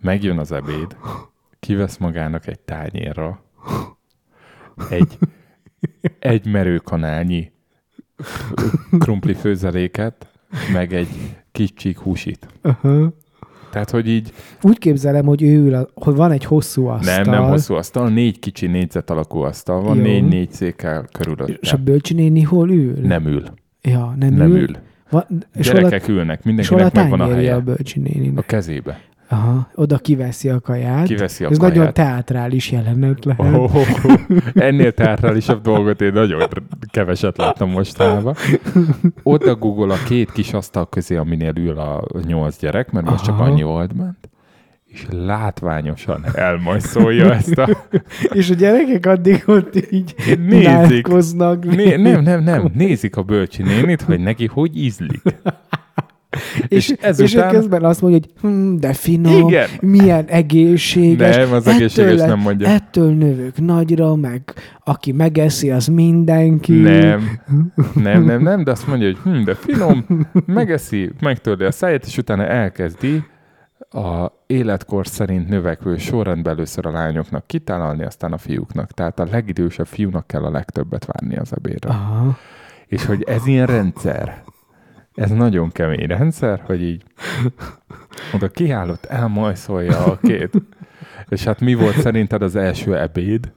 Megjön 0.00 0.38
az 0.38 0.52
ebéd, 0.52 0.96
kivesz 1.60 1.96
magának 1.96 2.46
egy 2.46 2.60
tányérra 2.60 3.42
egy, 4.90 5.18
egy 6.18 6.46
merőkanálnyi 6.46 7.52
krumpli 8.98 9.34
főzeléket, 9.34 10.32
meg 10.72 10.92
egy 10.92 11.36
kis 11.52 11.72
csík 11.74 11.98
húsit. 11.98 12.48
Aha. 12.62 13.12
Tehát, 13.78 13.90
hogy 14.04 14.08
így 14.08 14.32
Úgy 14.62 14.78
képzelem, 14.78 15.24
hogy 15.24 15.42
ő 15.42 15.64
ül, 15.64 15.74
a, 15.74 15.88
hogy 15.94 16.14
van 16.14 16.30
egy 16.30 16.44
hosszú 16.44 16.86
asztal. 16.86 17.22
nem, 17.22 17.32
nem 17.32 17.42
hosszú 17.50 17.74
asztal, 17.74 18.08
négy 18.08 18.38
kicsi 18.38 18.66
négyzet 18.66 19.10
alakú 19.10 19.38
asztal 19.38 19.82
van, 19.82 19.96
négy-négy 19.96 20.52
székkel 20.52 21.08
És 21.60 21.72
a 21.72 21.76
bölcsinéni 21.76 22.42
hol 22.42 22.70
ül? 22.70 22.92
Nem 23.02 23.26
ül, 23.26 23.42
Ja, 23.82 24.14
nem, 24.18 24.34
nem 24.34 24.50
ül. 24.50 24.58
ül. 24.60 24.76
Va, 25.10 25.26
és 25.56 25.68
hol 25.68 25.76
a, 25.76 25.80
Gyerekek 25.80 26.08
ülnek, 26.08 26.42
hol 26.42 26.42
a 26.42 26.46
mindenkinek 26.46 26.92
megvan 26.92 27.20
a 27.20 27.24
tányérja 27.26 27.50
a 27.50 27.52
helye. 27.52 27.64
bölcsinéninek? 27.64 28.38
A 28.38 28.42
kezébe. 28.42 29.00
Aha, 29.30 29.68
oda 29.74 29.98
kiveszi 29.98 30.48
a 30.48 30.60
kaját. 30.60 31.06
Kiveszi 31.06 31.44
a 31.44 31.50
Ez 31.50 31.58
kaját. 31.58 31.74
nagyon 31.74 31.92
teátrális 31.92 32.70
jelenet 32.70 33.24
lehet. 33.24 33.54
Oh, 33.54 33.74
oh, 33.76 33.88
oh. 34.04 34.14
Ennél 34.54 34.92
teátrálisabb 34.92 35.62
dolgot 35.62 36.00
én 36.00 36.12
nagyon 36.12 36.42
keveset 36.90 37.36
láttam 37.36 37.70
mostanában. 37.70 38.34
Oda 39.22 39.54
Google 39.56 39.94
a 39.94 39.98
két 40.06 40.32
kis 40.32 40.52
asztal 40.52 40.88
közé, 40.88 41.16
aminél 41.16 41.52
ül 41.56 41.78
a 41.78 42.04
nyolc 42.26 42.58
gyerek, 42.58 42.90
mert 42.90 43.10
most 43.10 43.24
csak 43.24 43.34
Aha. 43.34 43.44
annyi 43.44 43.62
volt 43.62 43.96
bent, 43.96 44.28
és 44.84 45.06
látványosan 45.10 46.24
elmajszolja 46.34 47.34
ezt 47.34 47.58
a... 47.58 47.68
És 48.38 48.50
a 48.50 48.54
gyerekek 48.54 49.06
addig 49.06 49.42
ott 49.46 49.92
így 49.92 50.14
Nézik. 50.48 51.06
Né, 51.64 51.96
nem, 51.96 52.22
nem, 52.22 52.42
nem. 52.42 52.70
Nézik 52.74 53.16
a 53.16 53.22
bölcsi 53.22 53.62
nénit, 53.62 54.02
hogy 54.02 54.20
neki 54.20 54.46
hogy 54.46 54.76
ízlik. 54.76 55.22
És, 56.68 56.88
és 56.88 56.94
ezután- 57.00 57.52
és 57.52 57.58
közben 57.58 57.84
azt 57.84 58.00
mondja, 58.00 58.20
hogy 58.20 58.50
hm, 58.50 58.76
de 58.76 58.92
finom, 58.92 59.48
Igen. 59.48 59.68
milyen 59.80 60.24
egészséges. 60.24 61.36
Nem, 61.36 61.52
az 61.52 61.66
ettől 61.66 61.74
egészséges 61.74 62.18
le- 62.18 62.26
nem 62.26 62.38
mondja. 62.38 62.68
Ettől 62.68 63.12
növök 63.14 63.56
nagyra, 63.60 64.14
meg 64.16 64.42
aki 64.84 65.12
megeszi, 65.12 65.70
az 65.70 65.86
mindenki. 65.86 66.72
Nem, 66.80 67.40
nem, 67.94 68.24
nem, 68.24 68.42
nem, 68.42 68.64
de 68.64 68.70
azt 68.70 68.86
mondja, 68.86 69.06
hogy 69.06 69.18
hm, 69.32 69.42
de 69.44 69.54
finom, 69.54 70.06
megeszi, 70.46 71.10
megtörli 71.20 71.64
a 71.64 71.70
száját, 71.70 72.04
és 72.06 72.18
utána 72.18 72.46
elkezdi 72.46 73.22
a 73.90 74.26
életkor 74.46 75.06
szerint 75.06 75.48
növekvő 75.48 75.96
sorrendben 75.96 76.52
először 76.54 76.86
a 76.86 76.90
lányoknak 76.90 77.46
kitálalni, 77.46 78.04
aztán 78.04 78.32
a 78.32 78.38
fiúknak. 78.38 78.90
Tehát 78.92 79.20
a 79.20 79.26
legidősebb 79.30 79.86
fiúnak 79.86 80.26
kell 80.26 80.42
a 80.44 80.50
legtöbbet 80.50 81.04
várni 81.04 81.36
az 81.36 81.52
ebédre. 81.56 81.90
Aha. 81.90 82.36
És 82.86 83.04
hogy 83.04 83.22
ez 83.22 83.46
ilyen 83.46 83.66
rendszer, 83.66 84.42
ez 85.18 85.30
nagyon 85.30 85.70
kemény 85.70 86.06
rendszer, 86.06 86.62
hogy 86.66 86.82
így 86.82 87.02
oda 88.34 88.48
kiállott, 88.48 89.04
elmajszolja 89.04 90.04
a 90.04 90.18
két. 90.22 90.50
És 91.28 91.44
hát 91.44 91.60
mi 91.60 91.74
volt 91.74 92.00
szerinted 92.00 92.42
az 92.42 92.56
első 92.56 92.98
ebéd? 92.98 93.52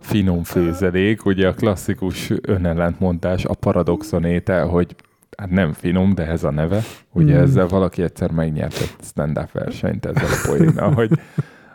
Finom 0.00 0.42
főzelék, 0.42 1.24
ugye 1.24 1.48
a 1.48 1.54
klasszikus 1.54 2.32
önellentmondás, 2.42 3.44
a 3.44 3.54
paradoxon 3.54 4.24
étel, 4.24 4.66
hogy 4.66 4.94
hát 5.36 5.50
nem 5.50 5.72
finom, 5.72 6.14
de 6.14 6.26
ez 6.26 6.44
a 6.44 6.50
neve. 6.50 6.80
Ugye 7.12 7.36
Mm. 7.36 7.42
ezzel 7.42 7.66
valaki 7.66 8.02
egyszer 8.02 8.30
megnyert 8.30 8.80
egy 8.80 8.94
stand-up 9.02 9.52
versenyt 9.52 10.06
ezzel 10.06 10.24
a 10.24 10.48
poénnal, 10.48 10.92
hogy 10.92 11.10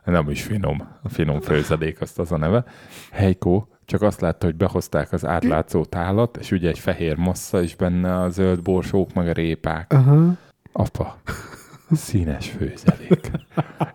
nem 0.06 0.30
is 0.30 0.43
finom, 0.43 0.88
a 1.03 1.10
finom 1.10 1.39
főzelék, 1.41 2.01
azt 2.01 2.20
az 2.20 2.32
a 2.32 2.38
neve. 2.38 2.64
Heiko 3.12 3.66
csak 3.86 4.02
azt 4.02 4.22
látta, 4.22 4.46
hogy 4.46 4.56
behozták 4.56 5.12
az 5.12 5.26
átlátszó 5.26 5.86
tálat, 5.86 6.38
és 6.38 6.52
ugye 6.52 6.70
egy 6.70 6.80
fehér 6.80 7.16
massza, 7.16 7.62
és 7.62 7.76
benne 7.76 8.22
a 8.22 8.30
zöld 8.30 8.62
borsók, 8.62 9.14
meg 9.14 9.28
a 9.28 9.34
répák. 9.34 9.94
Aha. 9.94 10.34
Apa, 10.72 11.18
színes 11.92 12.50
főzelék. 12.50 13.32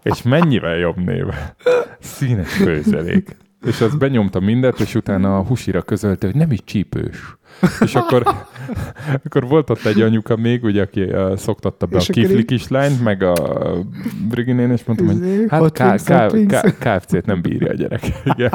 És 0.02 0.22
mennyivel 0.22 0.76
jobb 0.76 0.96
néve? 0.96 1.54
Színes 2.00 2.52
főzelék. 2.52 3.36
És 3.66 3.80
az 3.80 3.94
benyomta 3.94 4.40
mindet, 4.40 4.80
és 4.80 4.94
utána 4.94 5.36
a 5.36 5.44
husira 5.44 5.82
közölte, 5.82 6.26
hogy 6.26 6.36
nem 6.36 6.50
is 6.50 6.64
csípős. 6.64 7.36
És 7.80 7.94
akkor, 7.94 8.22
akkor 9.24 9.46
volt 9.48 9.70
ott 9.70 9.84
egy 9.84 10.00
anyuka 10.00 10.36
még, 10.36 10.64
ugye, 10.64 10.82
aki 10.82 11.02
uh, 11.02 11.36
szoktatta 11.36 11.86
be 11.86 11.96
És 11.96 12.08
a 12.08 12.12
kifli 12.12 12.44
kislányt, 12.44 13.02
meg 13.02 13.22
a 13.22 13.34
Briginén, 14.28 14.70
és 14.70 14.84
mondtam, 14.84 15.06
hogy 15.06 15.16
Izé, 15.16 15.46
hát 15.48 16.78
KFC-t 16.78 17.26
nem 17.26 17.40
bírja 17.40 17.70
a 17.70 17.74
gyerek. 17.74 18.02
Igen. 18.24 18.52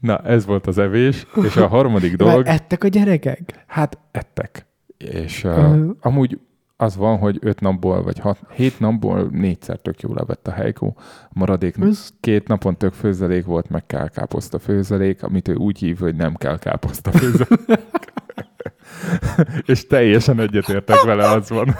Na, 0.00 0.18
ez 0.18 0.46
volt 0.46 0.66
az 0.66 0.78
evés, 0.78 1.26
és 1.44 1.56
a 1.56 1.66
harmadik 1.66 2.16
dolog... 2.16 2.44
Már 2.44 2.54
ettek 2.54 2.84
a 2.84 2.88
gyerekek? 2.88 3.64
Hát 3.66 3.98
ettek. 4.10 4.66
És 4.96 5.44
uh, 5.44 5.88
amúgy 6.00 6.38
az 6.80 6.96
van, 6.96 7.18
hogy 7.18 7.38
öt 7.40 7.60
napból, 7.60 8.02
vagy 8.02 8.18
hat, 8.18 8.38
hét 8.54 8.80
napból 8.80 9.28
négyszer 9.30 9.78
tök 9.78 10.00
jól 10.00 10.14
levett 10.14 10.48
a. 10.48 10.52
A 10.86 10.94
maradék 11.32 11.76
Ez 11.80 12.08
két 12.20 12.48
napon 12.48 12.76
tök 12.76 12.92
főzelék 12.92 13.44
volt, 13.44 13.70
meg 13.70 13.86
kell 13.86 14.08
káposzta 14.08 14.58
főzelék, 14.58 15.22
amit 15.22 15.48
ő 15.48 15.54
úgy 15.54 15.78
hív, 15.78 15.98
hogy 15.98 16.14
nem 16.14 16.34
kell 16.34 16.58
káposzta 16.58 17.10
főzelék. 17.10 17.60
és 19.66 19.86
teljesen 19.86 20.40
egyetértek 20.40 21.02
vele, 21.02 21.30
az 21.30 21.48
van. 21.48 21.76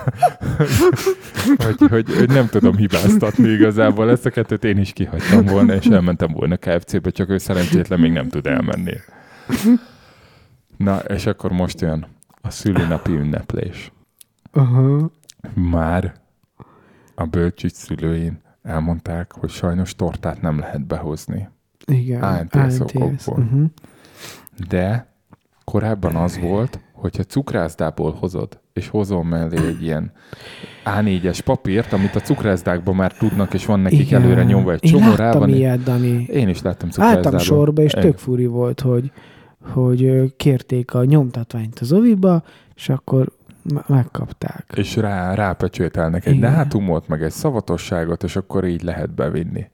hogy, 1.64 1.76
hogy, 1.88 2.14
hogy, 2.16 2.28
nem 2.28 2.48
tudom 2.48 2.76
hibáztatni 2.76 3.48
igazából. 3.48 4.10
Ezt 4.10 4.26
a 4.26 4.30
kettőt 4.30 4.64
én 4.64 4.78
is 4.78 4.92
kihagytam 4.92 5.44
volna, 5.44 5.74
és 5.74 5.86
elmentem 5.86 6.32
volna 6.32 6.56
KFC-be, 6.56 7.10
csak 7.10 7.28
ő 7.28 7.38
szerencsétlen 7.38 8.00
még 8.00 8.12
nem 8.12 8.28
tud 8.28 8.46
elmenni. 8.46 8.94
Na, 10.76 10.98
és 10.98 11.26
akkor 11.26 11.52
most 11.52 11.80
jön 11.80 12.06
a 12.42 12.50
szülinapi 12.50 13.12
ünneplés. 13.12 13.92
Aha. 14.52 15.10
Már 15.54 16.14
a 17.14 17.24
bölcsügy 17.24 17.74
szülőin 17.74 18.40
elmondták, 18.62 19.32
hogy 19.32 19.50
sajnos 19.50 19.94
tortát 19.94 20.40
nem 20.40 20.58
lehet 20.58 20.86
behozni. 20.86 21.48
Igen. 21.84 22.22
ANTS 22.22 22.80
okokból. 22.80 23.38
Uh-huh. 23.38 23.64
De 24.68 25.06
korábban 25.70 26.16
az 26.16 26.38
volt, 26.38 26.80
hogyha 26.92 27.22
cukrászdából 27.22 28.12
hozod, 28.20 28.60
és 28.72 28.88
hozol 28.88 29.24
mellé 29.24 29.66
egy 29.66 29.82
ilyen 29.82 30.12
A4-es 30.84 31.38
papírt, 31.44 31.92
amit 31.92 32.14
a 32.14 32.20
cukrászdákban 32.20 32.94
már 32.94 33.12
tudnak, 33.12 33.54
és 33.54 33.66
van 33.66 33.80
nekik 33.80 34.00
Igen. 34.00 34.22
előre 34.22 34.44
nyomva 34.44 34.72
egy 34.72 34.84
Én 34.84 34.90
csomó 34.92 35.14
rá 35.14 35.24
láttam 35.24 35.40
van. 35.40 35.48
ilyet, 35.48 35.82
Dani. 35.82 36.26
Én 36.30 36.48
is 36.48 36.62
láttam 36.62 36.88
Álltam 36.88 37.04
cukrászdából. 37.22 37.38
sorba, 37.38 37.82
és 37.82 37.92
Én- 37.94 38.02
tök 38.02 38.18
furi 38.18 38.46
volt, 38.46 38.80
hogy, 38.80 39.12
hogy 39.72 40.32
kérték 40.36 40.94
a 40.94 41.04
nyomtatványt 41.04 41.78
az 41.78 41.92
oviba, 41.92 42.42
és 42.74 42.88
akkor 42.88 43.28
me- 43.74 43.88
megkapták. 43.88 44.72
És 44.76 44.96
rá, 44.96 45.34
rápecsőtelnek 45.34 46.26
egy 46.26 46.34
Igen. 46.34 46.52
dátumot, 46.52 47.08
meg 47.08 47.22
egy 47.22 47.30
szavatosságot, 47.30 48.22
és 48.22 48.36
akkor 48.36 48.64
így 48.64 48.82
lehet 48.82 49.10
bevinni. 49.14 49.70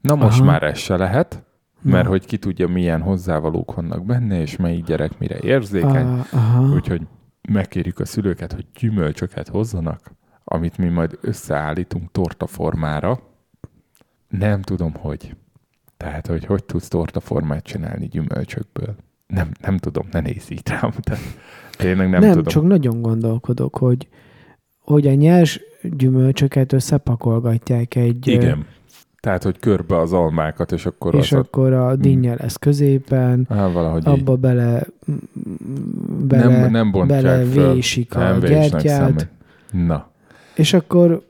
Na 0.00 0.14
most 0.14 0.40
Aha. 0.40 0.50
már 0.50 0.62
ez 0.62 0.78
se 0.78 0.96
lehet, 0.96 1.42
mert 1.82 2.04
Na. 2.04 2.10
hogy 2.10 2.26
ki 2.26 2.36
tudja, 2.36 2.68
milyen 2.68 3.00
hozzávalók 3.00 3.74
vannak 3.74 4.04
benne, 4.04 4.40
és 4.40 4.56
melyik 4.56 4.84
gyerek 4.84 5.18
mire 5.18 5.38
érzékeny. 5.38 6.06
Ah, 6.06 6.26
aha. 6.32 6.74
Úgyhogy 6.74 7.06
megkérjük 7.48 7.98
a 7.98 8.04
szülőket, 8.04 8.52
hogy 8.52 8.66
gyümölcsöket 8.78 9.48
hozzanak, 9.48 10.12
amit 10.44 10.78
mi 10.78 10.88
majd 10.88 11.18
összeállítunk 11.20 12.12
torta 12.12 12.46
formára. 12.46 13.20
Nem 14.28 14.62
tudom, 14.62 14.94
hogy. 14.94 15.36
Tehát, 15.96 16.26
hogy 16.26 16.44
hogy 16.44 16.64
tudsz 16.64 16.88
torta 16.88 17.20
formát 17.20 17.64
csinálni 17.64 18.06
gyümölcsökből. 18.06 18.94
Nem, 19.26 19.50
nem 19.60 19.76
tudom, 19.76 20.08
ne 20.10 20.20
nézz 20.20 20.50
így 20.50 20.68
rám. 20.68 20.92
De 21.04 21.16
tényleg 21.78 22.10
nem, 22.10 22.20
nem 22.20 22.30
tudom. 22.30 22.44
csak 22.44 22.62
nagyon 22.62 23.02
gondolkodok, 23.02 23.76
hogy, 23.76 24.08
hogy 24.78 25.06
a 25.06 25.14
nyers 25.14 25.60
gyümölcsöket 25.82 26.72
összepakolgatják 26.72 27.94
egy... 27.94 28.26
Igen. 28.26 28.66
Tehát, 29.20 29.42
hogy 29.42 29.58
körbe 29.58 29.96
az 29.96 30.12
almákat, 30.12 30.72
és 30.72 30.86
akkor 30.86 31.14
És 31.14 31.32
az 31.32 31.38
akkor 31.38 31.72
a 31.72 31.96
dinnye 31.96 32.34
lesz 32.34 32.56
középen. 32.56 33.46
Á, 33.48 33.66
valahogy 33.66 34.06
így. 34.08 34.18
abba 34.18 34.36
bele, 34.36 34.86
bele, 36.20 36.58
nem, 36.58 36.70
nem 36.70 36.90
bontják 36.90 37.22
bele 37.22 37.44
föl. 37.44 37.74
vésik 37.74 38.14
a 38.14 38.38
gyertyát. 38.38 39.28
Na, 39.70 40.10
és 40.54 40.72
akkor 40.72 41.22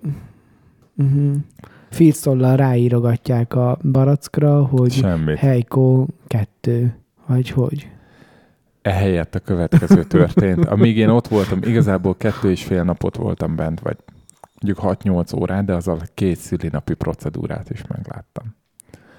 uh-huh, 0.96 2.56
ráírogatják 2.56 3.54
a 3.54 3.78
barackra, 3.92 4.64
hogy 4.64 4.92
semmit. 4.92 5.38
Heiko 5.38 6.06
kettő, 6.26 6.94
vagy 7.26 7.50
hogy. 7.50 7.88
Ehelyett 8.82 9.34
a 9.34 9.38
következő 9.38 10.04
történt. 10.04 10.64
Amíg 10.64 10.96
én 10.96 11.08
ott 11.08 11.28
voltam, 11.28 11.58
igazából 11.62 12.16
kettő 12.16 12.50
és 12.50 12.64
fél 12.64 12.82
napot 12.82 13.16
voltam 13.16 13.56
bent, 13.56 13.80
vagy 13.80 13.96
mondjuk 14.62 14.86
6-8 15.02 15.36
órán, 15.40 15.64
de 15.64 15.74
az 15.74 15.88
a 15.88 15.96
két 16.14 16.36
szülinapi 16.36 16.94
procedúrát 16.94 17.70
is 17.70 17.86
megláttam. 17.86 18.56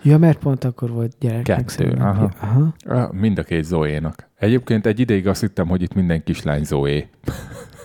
Ja, 0.04 0.18
mert 0.18 0.38
pont 0.40 0.64
akkor 0.64 0.90
volt 0.92 1.16
gyereknek 1.20 1.66
Kettő, 1.66 1.92
aha. 2.00 2.32
aha. 2.40 2.74
Ah, 2.86 3.12
Mind 3.14 3.38
a 3.38 3.44
két 3.44 3.64
Zoénak. 3.64 4.30
Egyébként 4.36 4.86
egy 4.86 5.00
ideig 5.00 5.28
azt 5.28 5.42
hittem, 5.42 5.68
hogy 5.68 5.82
itt 5.82 5.94
minden 5.94 6.24
kislány 6.24 6.64
Zoé. 6.64 7.10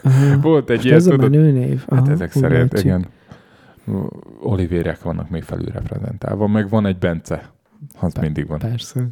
aha. 0.02 0.38
Volt 0.48 0.68
egy 0.70 0.74
Most 0.76 0.84
ilyen, 0.86 0.98
ez 0.98 1.06
a 1.06 1.10
tudod, 1.10 1.30
menő 1.30 1.50
név. 1.52 1.84
hát 1.90 2.00
Aha, 2.00 2.10
ezek 2.10 2.30
úgy 2.36 2.42
szerint, 2.42 2.72
látszik. 2.72 2.84
igen. 2.84 3.06
Olivérek 4.42 5.02
vannak 5.02 5.28
még 5.30 5.42
felül 5.42 5.66
reprezentálva, 5.66 6.46
meg 6.46 6.68
van 6.68 6.86
egy 6.86 6.98
Bence. 6.98 7.50
Az 8.00 8.12
Pe- 8.12 8.22
mindig 8.22 8.46
van. 8.46 8.58
Persze. 8.58 9.06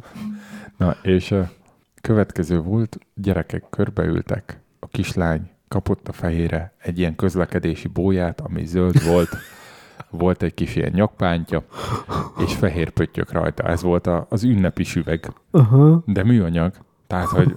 Na, 0.77 0.95
és 1.01 1.31
a 1.31 1.51
következő 2.01 2.59
volt, 2.59 2.97
gyerekek 3.15 3.63
körbeültek, 3.69 4.59
a 4.79 4.87
kislány 4.87 5.49
kapott 5.73 6.07
a 6.07 6.11
fejére 6.11 6.73
egy 6.77 6.99
ilyen 6.99 7.15
közlekedési 7.15 7.87
bóját, 7.87 8.41
ami 8.41 8.65
zöld 8.65 9.05
volt, 9.05 9.29
volt 10.09 10.43
egy 10.43 10.53
kis 10.53 10.75
ilyen 10.75 10.91
nyakpántja, 10.95 11.63
és 12.45 12.55
fehér 12.55 12.89
pöttyök 12.89 13.31
rajta. 13.31 13.63
Ez 13.63 13.81
volt 13.81 14.07
a, 14.07 14.25
az 14.29 14.43
ünnepi 14.43 14.83
süveg, 14.83 15.33
Aha. 15.51 16.03
de 16.05 16.23
műanyag. 16.23 16.73
Tehát, 17.07 17.27
hogy 17.27 17.53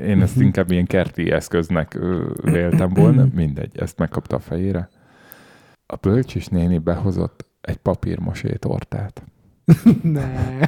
én 0.00 0.22
ezt 0.22 0.40
inkább 0.40 0.70
ilyen 0.70 0.86
kerti 0.86 1.30
eszköznek 1.30 1.98
véltem 2.42 2.88
volna. 2.88 3.26
Mindegy, 3.34 3.78
ezt 3.78 3.98
megkapta 3.98 4.36
a 4.36 4.40
fejére. 4.40 4.88
A 5.86 5.96
bölcsis 5.96 6.46
néni 6.46 6.78
behozott 6.78 7.46
egy 7.60 7.76
papírmosé 7.76 8.52
tortát. 8.52 9.24
Ne. 10.02 10.58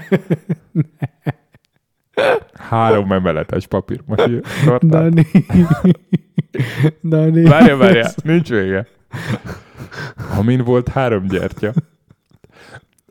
Három 2.53 3.12
emeletes 3.12 3.66
papírmosé 3.66 4.41
tortát. 4.64 5.14
Dani. 5.14 5.26
Dani. 7.03 7.43
Várja, 7.43 7.77
várja, 7.77 8.11
nincs 8.25 8.49
vége. 8.49 8.87
Amin 10.39 10.65
volt 10.65 10.89
három 10.89 11.27
gyertya, 11.27 11.73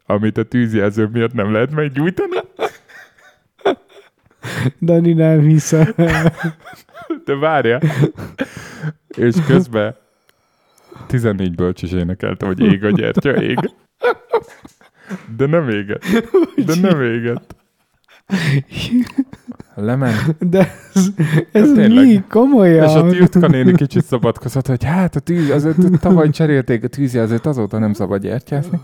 amit 0.05 0.37
a 0.37 0.43
tűzjelző 0.43 1.05
miatt 1.11 1.33
nem 1.33 1.51
lehet 1.51 1.71
meggyújtani, 1.71 2.37
Dani 4.81 5.13
nem 5.13 5.39
hiszem. 5.41 5.93
de 7.25 7.35
várja. 7.35 7.79
És 9.17 9.35
közben 9.47 9.95
14 11.07 11.55
bölcs 11.55 11.81
is 11.81 11.91
énekelte, 11.91 12.45
hogy 12.45 12.59
ég 12.59 12.83
a 12.83 12.89
gyertya, 12.89 13.41
ég. 13.41 13.57
De 15.37 15.45
nem 15.45 15.69
égett. 15.69 16.03
De 16.65 16.75
nem 16.81 17.01
égett. 17.01 17.55
Lement, 19.75 20.35
De 20.49 20.71
ez, 20.93 21.11
ez 21.51 21.77
Ja, 21.77 21.87
mi? 21.87 22.23
Komolyan? 22.29 22.89
és 22.89 22.95
a 22.95 23.07
Jutka 23.07 23.47
néni 23.47 23.73
kicsit 23.73 24.03
szabadkozott, 24.03 24.67
hogy 24.67 24.83
hát 24.83 25.15
a 25.15 25.19
tűz, 25.19 25.49
azért 25.49 25.99
tavaly 25.99 26.29
cserélték 26.29 26.83
a 26.83 26.87
tűzjelzőt, 26.87 27.45
azóta 27.45 27.79
nem 27.79 27.93
szabad 27.93 28.21
gyertyázni. 28.21 28.79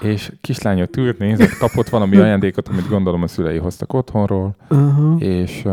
És 0.00 0.32
kislányot 0.40 0.96
ült, 0.96 1.18
nézett, 1.18 1.56
kapott 1.58 1.88
valami 1.88 2.16
ajándékot, 2.16 2.68
amit 2.68 2.88
gondolom 2.88 3.22
a 3.22 3.26
szülei 3.26 3.58
hoztak 3.58 3.92
otthonról, 3.92 4.56
Aha. 4.68 5.16
és 5.18 5.64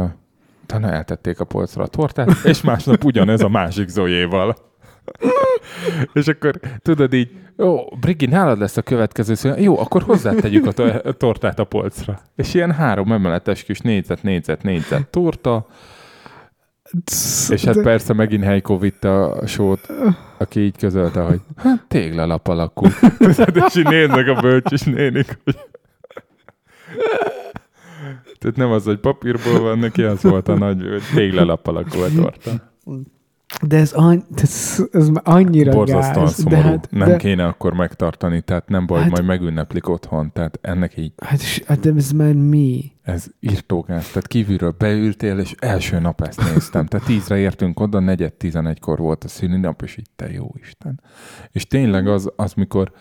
utána 0.63 0.91
eltették 0.91 1.39
a 1.39 1.43
polcra 1.45 1.83
a 1.83 1.87
tortát, 1.87 2.29
és 2.43 2.61
másnap 2.61 3.03
ugyanez 3.03 3.41
a 3.41 3.49
másik 3.49 3.87
Zoéval. 3.87 4.55
és 6.13 6.27
akkor 6.27 6.59
tudod 6.81 7.13
így, 7.13 7.31
ó, 7.57 7.95
Brigi, 7.99 8.25
nálad 8.25 8.59
lesz 8.59 8.77
a 8.77 8.81
következő 8.81 9.33
szó. 9.33 9.51
Jó, 9.57 9.79
akkor 9.79 10.01
hozzátegyük 10.03 10.65
a, 10.65 10.71
to- 10.71 11.05
a 11.05 11.11
tortát 11.11 11.59
a 11.59 11.63
polcra. 11.63 12.19
És 12.35 12.53
ilyen 12.53 12.71
három 12.71 13.11
emeletes 13.11 13.63
kis 13.63 13.79
négyzet, 13.79 14.23
négyzet, 14.23 14.63
négyzet 14.63 15.07
torta, 15.07 15.67
és 17.49 17.63
hát 17.65 17.75
De- 17.75 17.81
persze 17.81 18.13
megint 18.13 18.43
Heiko 18.43 18.77
vitte 18.77 19.23
a 19.23 19.47
sót, 19.47 19.87
aki 20.37 20.59
így 20.59 20.77
közölte, 20.77 21.21
hogy 21.21 21.39
hát 21.55 21.85
téglalap 21.87 22.47
alakú. 22.47 22.85
És 23.67 23.75
így 23.75 23.87
néznek 23.87 24.27
a 24.27 24.41
bölcsis 24.41 24.81
nénik, 24.81 25.39
hogy... 25.43 25.55
Tehát 28.39 28.55
nem 28.55 28.71
az, 28.71 28.83
hogy 28.83 28.99
papírból 28.99 29.59
van 29.59 29.79
neki, 29.79 30.03
az 30.03 30.23
volt 30.23 30.47
a 30.47 30.57
nagy 30.57 30.87
hogy 30.89 31.03
téglalap 31.13 31.67
alakú 31.67 31.99
a 31.99 32.07
torta. 32.15 32.51
De 33.61 33.77
ez, 33.77 33.91
any, 33.93 34.23
ez, 34.35 34.83
ez 34.91 35.09
már 35.09 35.21
annyira 35.25 35.71
Borzasztóan 35.71 36.25
gáz. 36.25 36.33
szomorú. 36.33 36.61
De 36.61 36.67
hát, 36.67 36.87
nem 36.91 37.07
de, 37.07 37.15
kéne 37.17 37.45
akkor 37.45 37.73
megtartani, 37.73 38.41
tehát 38.41 38.67
nem 38.69 38.85
baj, 38.85 39.01
Hát- 39.01 39.09
majd 39.11 39.25
megünneplik 39.25 39.89
otthon. 39.89 40.31
Tehát 40.33 40.59
ennek 40.61 40.97
így, 40.97 41.13
Hát, 41.23 41.41
hát 41.65 41.79
de 41.79 41.91
ez 41.95 42.11
már 42.11 42.33
mi? 42.33 42.91
ez 43.01 43.25
írtógáz. 43.39 44.07
Tehát 44.07 44.27
kívülről 44.27 44.75
beültél, 44.77 45.39
és 45.39 45.55
első 45.59 45.99
nap 45.99 46.21
ezt 46.21 46.53
néztem. 46.53 46.85
Tehát 46.85 47.05
tízre 47.05 47.37
értünk 47.37 47.79
oda, 47.79 47.99
negyed 47.99 48.33
tizenegykor 48.33 48.99
volt 48.99 49.23
a 49.23 49.27
szülinap, 49.27 49.81
és 49.81 49.97
így 49.97 50.09
te 50.15 50.31
jó 50.31 50.51
Isten. 50.61 51.01
És 51.51 51.67
tényleg 51.67 52.07
az, 52.07 52.31
az 52.35 52.53
mikor, 52.53 52.91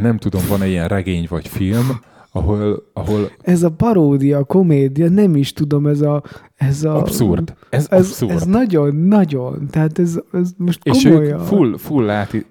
nem 0.00 0.16
tudom, 0.18 0.42
van-e 0.48 0.66
ilyen 0.66 0.88
regény 0.88 1.26
vagy 1.30 1.48
film, 1.48 2.00
ahol, 2.32 2.90
ahol 2.92 3.30
Ez 3.42 3.62
a 3.62 3.70
paródia, 3.70 4.38
a 4.38 4.44
komédia, 4.44 5.08
nem 5.08 5.36
is 5.36 5.52
tudom, 5.52 5.86
ez 5.86 6.00
a... 6.00 6.22
Ez 6.56 6.84
a 6.84 6.96
abszurd. 6.96 7.54
Ez, 7.70 7.86
Ez, 7.90 8.06
abszurd. 8.06 8.30
ez 8.32 8.42
nagyon, 8.44 8.96
nagyon. 8.96 9.66
Tehát 9.70 9.98
ez, 9.98 10.18
ez 10.32 10.50
most 10.56 10.80
És 10.82 11.02
komolyan. 11.02 11.40
ők 11.40 11.46
full, 11.46 11.76
full 11.78 12.10
áti... 12.10 12.46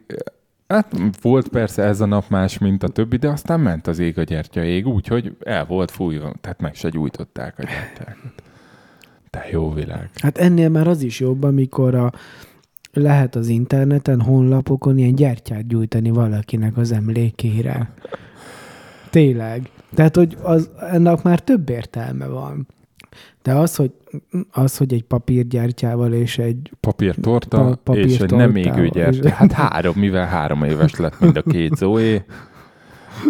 Hát 0.67 0.95
volt 1.21 1.47
persze 1.47 1.83
ez 1.83 2.01
a 2.01 2.05
nap 2.05 2.29
más, 2.29 2.57
mint 2.57 2.83
a 2.83 2.87
többi, 2.87 3.17
de 3.17 3.29
aztán 3.29 3.59
ment 3.59 3.87
az 3.87 3.99
ég 3.99 4.17
a 4.17 4.23
gyertya 4.23 4.63
ég 4.63 4.87
úgy, 4.87 5.07
hogy 5.07 5.35
el 5.39 5.65
volt 5.65 5.91
fújva, 5.91 6.33
tehát 6.41 6.61
meg 6.61 6.75
se 6.75 6.89
gyújtották 6.89 7.53
a 7.57 7.61
gyertyákat. 7.61 8.31
Te 9.29 9.47
jó 9.51 9.73
világ. 9.73 10.09
Hát 10.21 10.37
ennél 10.37 10.69
már 10.69 10.87
az 10.87 11.01
is 11.01 11.19
jobb, 11.19 11.43
amikor 11.43 11.95
a, 11.95 12.11
lehet 12.93 13.35
az 13.35 13.47
interneten, 13.47 14.21
honlapokon 14.21 14.97
ilyen 14.97 15.15
gyertyát 15.15 15.67
gyújtani 15.67 16.09
valakinek 16.09 16.77
az 16.77 16.91
emlékére. 16.91 17.89
Tényleg. 19.11 19.69
Tehát, 19.93 20.15
hogy 20.15 20.37
az, 20.41 20.69
ennek 20.91 21.23
már 21.23 21.39
több 21.39 21.69
értelme 21.69 22.27
van. 22.27 22.67
De 23.43 23.53
az, 23.53 23.75
hogy, 23.75 23.91
az, 24.51 24.77
hogy 24.77 24.93
egy 24.93 25.03
papírgyertyával 25.03 26.13
és 26.13 26.37
egy 26.37 26.71
Papír 26.79 27.15
torta, 27.15 27.79
Pa- 27.83 27.95
és 27.95 28.19
egy 28.19 28.31
nem 28.31 28.55
égő 28.55 28.87
gyertya. 28.87 29.29
Hát 29.29 29.51
három, 29.51 29.93
mivel 29.97 30.25
három 30.25 30.63
éves 30.63 30.95
lett 30.95 31.19
mind 31.19 31.37
a 31.37 31.41
két 31.41 31.75
Zoé. 31.75 32.23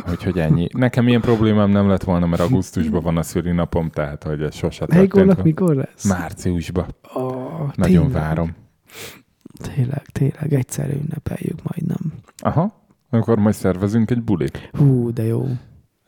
Úgyhogy 0.10 0.38
ennyi. 0.38 0.68
Nekem 0.74 1.08
ilyen 1.08 1.22
problémám 1.22 1.70
nem 1.70 1.88
lett 1.88 2.04
volna, 2.04 2.26
mert 2.26 2.42
augusztusban 2.42 3.02
van 3.04 3.18
a 3.18 3.22
szülinapom, 3.24 3.90
tehát 3.90 4.24
hogy 4.24 4.42
ez 4.42 4.56
sose 4.56 4.86
történt. 4.86 5.14
Heikónak 5.14 5.44
mikor 5.44 5.76
lesz? 5.76 6.08
Márciusban. 6.08 6.86
Oh, 7.14 7.70
Nagyon 7.76 8.04
tényleg, 8.04 8.12
várom. 8.12 8.56
Tényleg, 9.76 10.02
tényleg, 10.12 10.54
egyszerre 10.54 10.94
ünnepeljük 10.94 11.60
majdnem. 11.64 12.14
Aha. 12.38 12.74
Akkor 13.10 13.38
majd 13.40 13.56
szervezünk 13.56 14.12
egy 14.12 14.22
bulit. 14.22 14.70
Hú, 14.78 15.14
de 15.14 15.24
jó. 15.24 15.48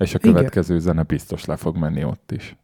És 0.04 0.14
a 0.14 0.18
Igen. 0.22 0.34
következő 0.34 0.80
zene 0.80 1.04
biztos 1.04 1.46
le 1.46 1.56
fog 1.56 1.78
menni 1.78 2.04
ott 2.04 2.32
is. 2.32 2.56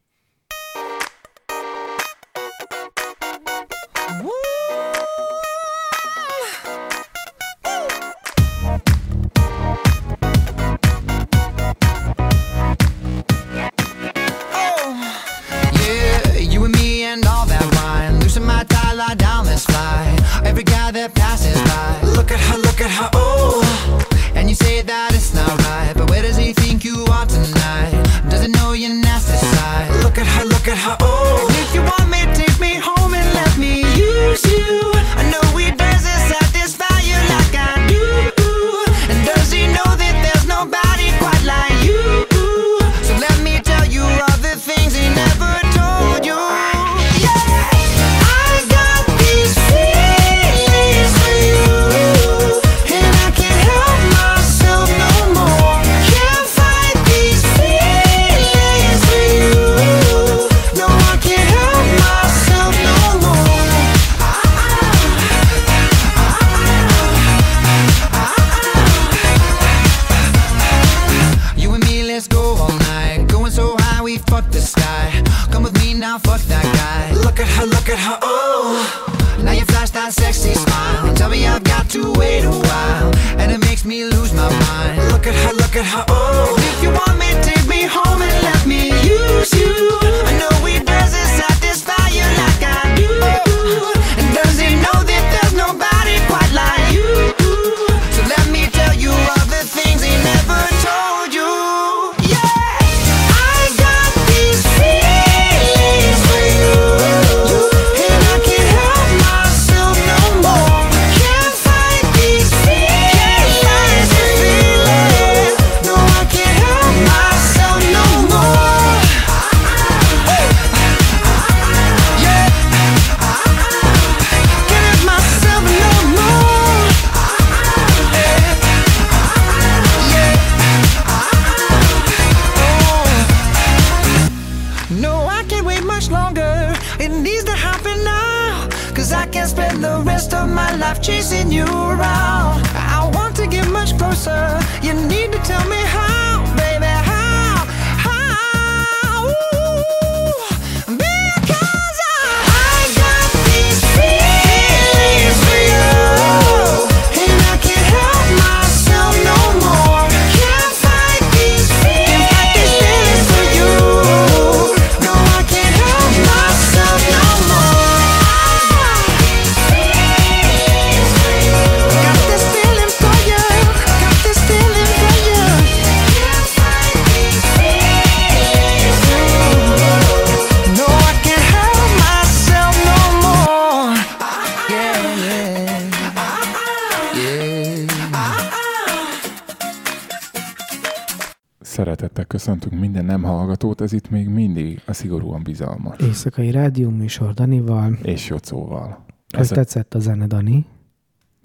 Ez 193.89 193.95
itt 193.95 194.09
még 194.09 194.27
mindig 194.29 194.81
a 194.85 194.93
szigorúan 194.93 195.43
bizalmas. 195.43 195.95
Éjszakai 195.99 196.51
rádió 196.51 196.89
műsor 196.89 197.33
Danival. 197.33 197.97
És 198.03 198.27
Jocóval. 198.27 199.05
Ez 199.29 199.39
Ez 199.39 199.51
a, 199.51 199.55
tetszett 199.55 199.93
a 199.93 199.99
zene, 199.99 200.27
Dani? 200.27 200.65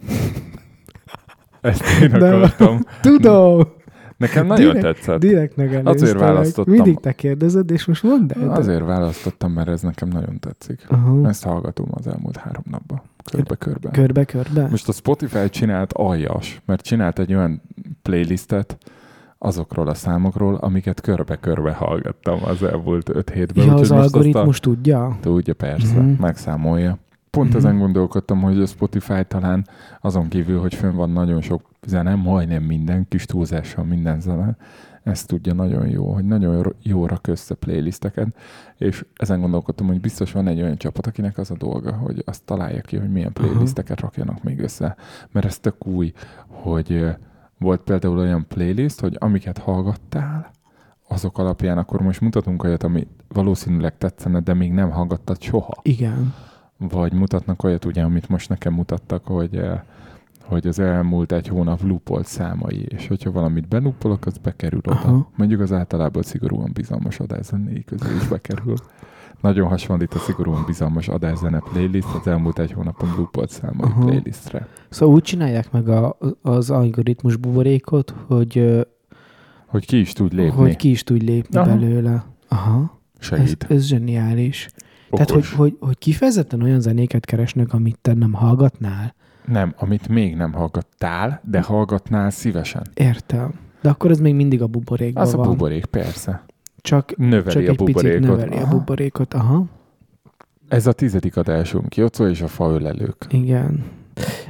ezt 1.60 1.82
én 2.02 2.10
De- 2.10 2.34
akartam. 2.34 2.80
Tudom! 3.00 3.62
Nekem 4.16 4.46
nagyon 4.46 4.74
Direkt- 4.74 4.96
tetszett. 4.96 5.20
Direkt 5.20 5.56
megelőztelek. 5.56 5.94
Azért 5.94 6.18
választottam. 6.18 6.74
Mindig 6.74 7.00
te 7.00 7.12
kérdezed, 7.12 7.70
és 7.70 7.84
most 7.84 8.02
mondd 8.02 8.32
el. 8.32 8.50
Azért 8.50 8.84
választottam, 8.84 9.52
mert 9.52 9.68
ez 9.68 9.80
nekem 9.82 10.08
nagyon 10.08 10.38
tetszik. 10.40 10.84
Aha. 10.88 11.28
Ezt 11.28 11.44
hallgatom 11.44 11.86
az 11.90 12.06
elmúlt 12.06 12.36
három 12.36 12.64
napban. 12.70 13.02
Körbe-körbe. 13.30 13.90
Körbe-körbe? 13.90 14.66
Most 14.68 14.88
a 14.88 14.92
Spotify 14.92 15.48
csinált 15.50 15.92
aljas, 15.92 16.60
mert 16.64 16.82
csinált 16.82 17.18
egy 17.18 17.34
olyan 17.34 17.62
playlistet 18.02 18.78
azokról 19.44 19.88
a 19.88 19.94
számokról, 19.94 20.54
amiket 20.54 21.00
körbe-körbe 21.00 21.72
hallgattam 21.72 22.38
az 22.44 22.62
elmúlt 22.62 23.08
öt 23.08 23.30
hétben. 23.30 23.64
ja, 23.66 23.72
Úgyhogy 23.72 23.98
az 23.98 24.02
algoritmus 24.12 24.60
tudja? 24.60 25.04
A, 25.04 25.16
tudja, 25.20 25.54
persze, 25.54 26.00
Mhm. 26.00 26.10
megszámolja. 26.20 26.98
Pont 27.30 27.48
Mhm. 27.48 27.56
ezen 27.56 27.78
gondolkodtam, 27.78 28.40
hogy 28.42 28.60
a 28.60 28.66
Spotify 28.66 29.24
talán 29.28 29.66
azon 30.00 30.28
kívül, 30.28 30.60
hogy 30.60 30.74
fönn 30.74 30.94
van 30.94 31.10
nagyon 31.10 31.40
sok 31.40 31.62
zene, 31.86 32.14
majdnem 32.14 32.62
minden, 32.62 33.06
kis 33.08 33.24
túlzással 33.26 33.84
minden 33.84 34.20
zene, 34.20 34.56
ezt 35.02 35.26
tudja 35.28 35.54
nagyon 35.54 35.88
jó, 35.88 36.12
hogy 36.12 36.24
nagyon 36.24 36.54
jó- 36.54 36.72
jó 36.82 37.06
rak 37.06 37.26
össze 37.26 37.54
playlisteket, 37.54 38.28
és 38.78 39.04
ezen 39.16 39.40
gondolkodtam, 39.40 39.86
hogy 39.86 40.00
biztos 40.00 40.32
van 40.32 40.46
egy 40.48 40.62
olyan 40.62 40.76
csapat, 40.76 41.06
akinek 41.06 41.38
az 41.38 41.50
a 41.50 41.54
dolga, 41.58 41.92
hogy 41.92 42.22
azt 42.26 42.44
találja 42.44 42.80
ki, 42.80 42.96
hogy 42.96 43.10
milyen 43.12 43.32
Aha. 43.34 43.46
playlisteket 43.48 44.00
rakjanak 44.00 44.42
még 44.42 44.60
össze. 44.60 44.96
Mert 45.32 45.46
ez 45.46 45.58
tök 45.58 45.86
új, 45.86 46.12
hogy 46.46 47.06
volt 47.64 47.80
például 47.80 48.18
olyan 48.18 48.46
playlist, 48.48 49.00
hogy 49.00 49.16
amiket 49.18 49.58
hallgattál, 49.58 50.50
azok 51.08 51.38
alapján 51.38 51.78
akkor 51.78 52.00
most 52.00 52.20
mutatunk 52.20 52.62
olyat, 52.62 52.82
ami 52.82 53.06
valószínűleg 53.28 53.98
tetszene, 53.98 54.40
de 54.40 54.54
még 54.54 54.72
nem 54.72 54.90
hallgattad 54.90 55.42
soha 55.42 55.74
Igen. 55.82 56.34
vagy 56.78 57.12
mutatnak 57.12 57.62
olyat, 57.62 57.84
ugye, 57.84 58.02
amit 58.02 58.28
most 58.28 58.48
nekem 58.48 58.72
mutattak, 58.72 59.24
hogy, 59.24 59.56
eh, 59.56 59.80
hogy 60.42 60.66
az 60.66 60.78
elmúlt 60.78 61.32
egy 61.32 61.48
hónap 61.48 61.82
loopolt 61.82 62.26
számai, 62.26 62.86
és 62.88 63.08
hogyha 63.08 63.30
valamit 63.30 63.68
beluppolok, 63.68 64.26
az 64.26 64.38
bekerül 64.38 64.78
oda. 64.78 64.90
Aha. 64.90 65.30
Mondjuk 65.36 65.60
az 65.60 65.72
általában 65.72 66.22
szigorúan 66.22 66.70
bizalmas 66.72 67.20
adászenéi 67.20 67.84
közé 67.84 68.14
is 68.14 68.28
bekerül. 68.28 68.74
Nagyon 69.44 69.68
hasonlít 69.68 70.14
a 70.14 70.18
szigorúan 70.18 70.64
bizalmas 70.66 71.08
adászene 71.08 71.58
playlist 71.58 72.14
az 72.20 72.26
elmúlt 72.26 72.58
egy 72.58 72.72
hónapon 72.72 73.08
loopolt 73.16 73.50
számai 73.50 73.90
Aha. 73.90 74.04
playlistre. 74.04 74.66
Szóval 74.88 75.14
úgy 75.14 75.22
csinálják 75.22 75.70
meg 75.72 75.88
a, 75.88 76.16
az 76.42 76.70
algoritmus 76.70 77.36
buborékot, 77.36 78.14
hogy, 78.26 78.84
Hogy 79.66 79.86
ki 79.86 80.00
is 80.00 80.12
tud 80.12 80.32
lépni. 80.32 80.56
hogy 80.56 80.76
ki 80.76 80.90
is 80.90 81.02
tudj 81.02 81.24
lépni 81.24 81.58
Aha. 81.58 81.66
belőle. 81.66 82.24
Aha. 82.48 83.00
Ez, 83.18 83.26
Segít. 83.26 83.66
ez 83.68 83.84
zseniális. 83.86 84.68
Tehát, 85.10 85.30
hogy, 85.30 85.38
Okos. 85.38 85.52
hogy, 85.54 85.76
hogy 85.80 85.98
kifejezetten 85.98 86.62
olyan 86.62 86.80
zenéket 86.80 87.24
keresnek, 87.24 87.72
amit 87.72 87.98
te 88.02 88.14
nem 88.14 88.32
hallgatnál. 88.32 89.14
Nem, 89.46 89.74
amit 89.76 90.08
még 90.08 90.36
nem 90.36 90.52
hallgattál, 90.52 91.40
de 91.44 91.62
hallgatnál 91.62 92.30
szívesen. 92.30 92.82
Értem. 92.94 93.52
De 93.82 93.88
akkor 93.88 94.10
ez 94.10 94.18
még 94.20 94.34
mindig 94.34 94.62
a 94.62 94.66
buborékban 94.66 95.22
Az 95.22 95.34
a 95.34 95.40
buborék, 95.40 95.84
persze. 95.84 96.44
Csak, 96.84 97.16
Növeli 97.16 97.50
csak 97.66 97.68
a 97.68 97.70
egy 97.70 97.76
picit 97.76 97.94
buborékot. 97.94 98.28
növeli 98.28 98.56
a 98.56 98.62
Aha. 98.62 98.76
buborékot. 98.76 99.34
Aha. 99.34 99.64
Ez 100.68 100.86
a 100.86 100.92
tizedik 100.92 101.36
adásunk, 101.36 101.96
Jocó 101.96 102.26
és 102.26 102.42
a 102.42 102.46
faölelők. 102.48 103.26
Igen. 103.30 103.84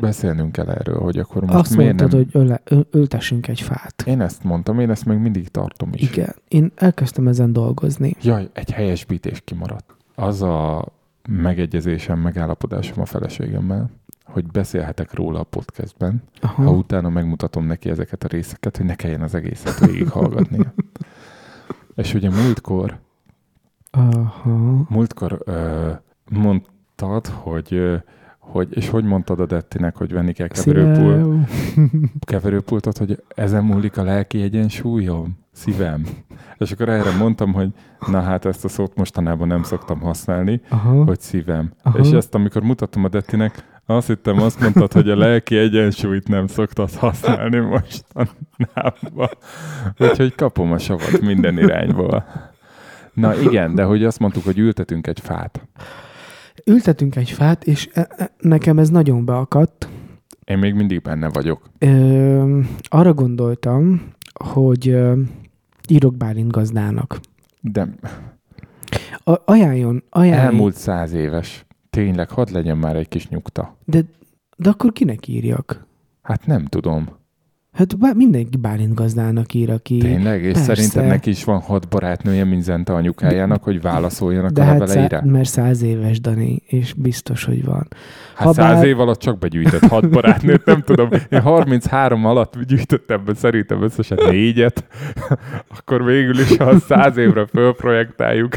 Beszélnünk 0.01 0.53
kell 0.53 0.69
erről, 0.69 1.01
hogy 1.01 1.19
akkor 1.19 1.43
most 1.43 1.55
Azt 1.55 1.77
miért 1.77 2.01
mondtad, 2.01 2.21
nem... 2.21 2.31
hogy 2.33 2.43
öle, 2.43 2.61
ö, 2.65 2.99
ültessünk 2.99 3.49
egy 3.49 3.61
fát. 3.61 4.03
Én 4.07 4.21
ezt 4.21 4.45
mondtam, 4.45 4.81
én 4.81 4.91
ezt 4.91 5.05
még 5.05 5.19
mindig 5.19 5.49
tartom 5.49 5.91
is. 5.93 6.11
Igen. 6.11 6.35
Én 6.49 6.73
elkezdtem 6.75 7.27
ezen 7.29 7.53
dolgozni. 7.53 8.15
Jaj, 8.23 8.49
egy 8.53 8.71
helyesbítés 8.71 9.41
kimaradt. 9.45 9.95
Az 10.15 10.43
a 10.43 10.85
megegyezésem, 11.29 12.19
megállapodásom 12.19 13.01
a 13.01 13.05
feleségemmel, 13.07 13.91
hogy 14.25 14.47
beszélhetek 14.47 15.15
róla 15.15 15.41
a 15.41 15.45
podcastben, 15.45 16.23
Aha. 16.41 16.63
ha 16.63 16.71
utána 16.71 17.09
megmutatom 17.09 17.67
neki 17.67 17.91
ezeket 17.91 18.25
a 18.25 18.29
részeket, 18.29 18.77
hogy 18.77 18.87
ne 18.87 18.95
kelljen 18.95 19.23
az 19.23 19.35
egészet 19.35 19.79
végighallgatnia. 19.79 20.75
És 21.95 22.15
ugye 22.15 22.31
múltkor, 22.31 22.99
Aha. 23.91 24.87
múltkor 24.89 25.43
ö, 25.45 25.91
mondtad, 26.31 27.27
hogy, 27.27 27.75
ö, 27.75 27.97
hogy, 28.39 28.69
és 28.71 28.89
hogy 28.89 29.05
mondtad 29.05 29.41
a 29.41 29.47
Dettinek, 29.47 29.97
hogy 29.97 30.13
venni 30.13 30.33
kell 30.33 30.49
keverőpult, 30.49 31.49
keverőpultot, 32.27 32.99
hogy 32.99 33.23
ezen 33.29 33.65
múlik 33.65 33.97
a 33.97 34.03
lelki 34.03 34.43
egyensúlyom, 34.43 35.39
szívem. 35.53 36.07
És 36.59 36.73
akkor 36.73 36.89
erre 36.89 37.17
mondtam, 37.17 37.53
hogy 37.53 37.69
na 38.11 38.21
hát 38.21 38.45
ezt 38.45 38.65
a 38.65 38.69
szót 38.69 38.95
mostanában 38.95 39.49
nem 39.49 39.63
szoktam 39.63 40.01
használni, 40.01 40.61
Aha. 40.69 41.05
hogy 41.05 41.21
szívem. 41.21 41.73
Aha. 41.83 41.99
És 41.99 42.11
ezt 42.11 42.35
amikor 42.35 42.63
mutattam 42.63 43.05
a 43.05 43.09
Dettinek, 43.09 43.74
azt 43.87 44.07
hittem, 44.07 44.41
azt 44.41 44.61
mondtad, 44.61 44.93
hogy 44.93 45.11
a 45.11 45.17
lelki 45.17 45.57
egyensúlyt 45.57 46.29
nem 46.29 46.47
szoktad 46.47 46.95
használni 46.95 47.59
mostanában. 47.59 49.29
Úgyhogy 49.99 50.35
kapom 50.35 50.73
a 50.73 50.79
savat 50.79 51.21
minden 51.21 51.59
irányból. 51.59 52.25
Na 53.13 53.41
igen, 53.41 53.75
de 53.75 53.83
hogy 53.83 54.05
azt 54.05 54.19
mondtuk, 54.19 54.45
hogy 54.45 54.59
ültetünk 54.59 55.07
egy 55.07 55.21
fát. 55.21 55.69
Ültetünk 56.67 57.17
egy 57.17 57.31
fát, 57.31 57.65
és 57.65 57.89
e- 57.93 58.09
e- 58.17 58.31
nekem 58.39 58.79
ez 58.79 58.89
nagyon 58.91 59.25
beakadt. 59.25 59.89
Én 60.45 60.59
még 60.59 60.75
mindig 60.75 61.03
benne 61.03 61.29
vagyok. 61.29 61.63
Ö, 61.79 62.61
arra 62.83 63.15
gondoltam, 63.15 64.09
hogy 64.45 64.89
ö, 64.89 65.13
írok 65.89 66.17
Bálint 66.17 66.51
gazdának. 66.51 67.21
De 67.61 67.89
A, 69.25 69.33
ajánljon, 69.45 70.03
ajánljon. 70.11 70.45
elmúlt 70.47 70.75
száz 70.77 71.13
éves. 71.13 71.65
Tényleg, 71.95 72.31
hadd 72.31 72.53
legyen 72.53 72.79
már 72.79 72.97
egy 72.97 73.09
kis 73.09 73.29
nyugta. 73.29 73.77
De, 73.85 74.01
de 74.57 74.69
akkor 74.69 74.93
kinek 74.93 75.29
írjak? 75.29 75.87
Hát 76.23 76.47
nem 76.47 76.65
tudom. 76.65 77.09
Hát 77.73 77.99
bár 77.99 78.15
mindenki 78.15 78.57
Bálint 78.57 78.95
gazdának 78.95 79.55
ír, 79.55 79.71
aki... 79.71 79.99
Tényleg? 79.99 80.43
És 80.43 80.53
Persze. 80.53 80.75
szerinted 80.75 81.07
neki 81.07 81.31
is 81.31 81.45
van 81.45 81.61
hat 81.61 81.89
barátnője, 81.89 82.45
mint 82.45 82.63
Zente 82.63 82.93
anyukájának, 82.93 83.63
hogy 83.63 83.81
válaszoljanak 83.81 84.51
de 84.51 84.61
a 84.61 84.65
hát 84.65 84.79
leveire? 84.79 85.09
szá- 85.17 85.25
mert 85.25 85.49
száz 85.49 85.83
éves, 85.83 86.21
Dani, 86.21 86.63
és 86.67 86.93
biztos, 86.93 87.45
hogy 87.45 87.65
van. 87.65 87.87
Hát 88.35 88.47
Ha 88.47 88.53
száz 88.53 88.75
bár- 88.75 88.85
év 88.87 89.01
alatt 89.01 89.19
csak 89.19 89.39
begyűjtött 89.39 89.85
hat 89.85 90.09
barátnőt, 90.11 90.65
nem 90.65 90.83
tudom. 90.83 91.09
Én 91.31 91.41
33 91.41 92.25
alatt 92.25 92.59
gyűjtöttem 92.67 93.25
be 93.25 93.35
szerintem 93.35 93.83
összesen 93.83 94.19
négyet, 94.31 94.85
akkor 95.79 96.05
végül 96.05 96.39
is, 96.39 96.57
ha 96.57 96.79
száz 96.79 97.17
évre 97.17 97.47
fölprojektáljuk, 97.47 98.55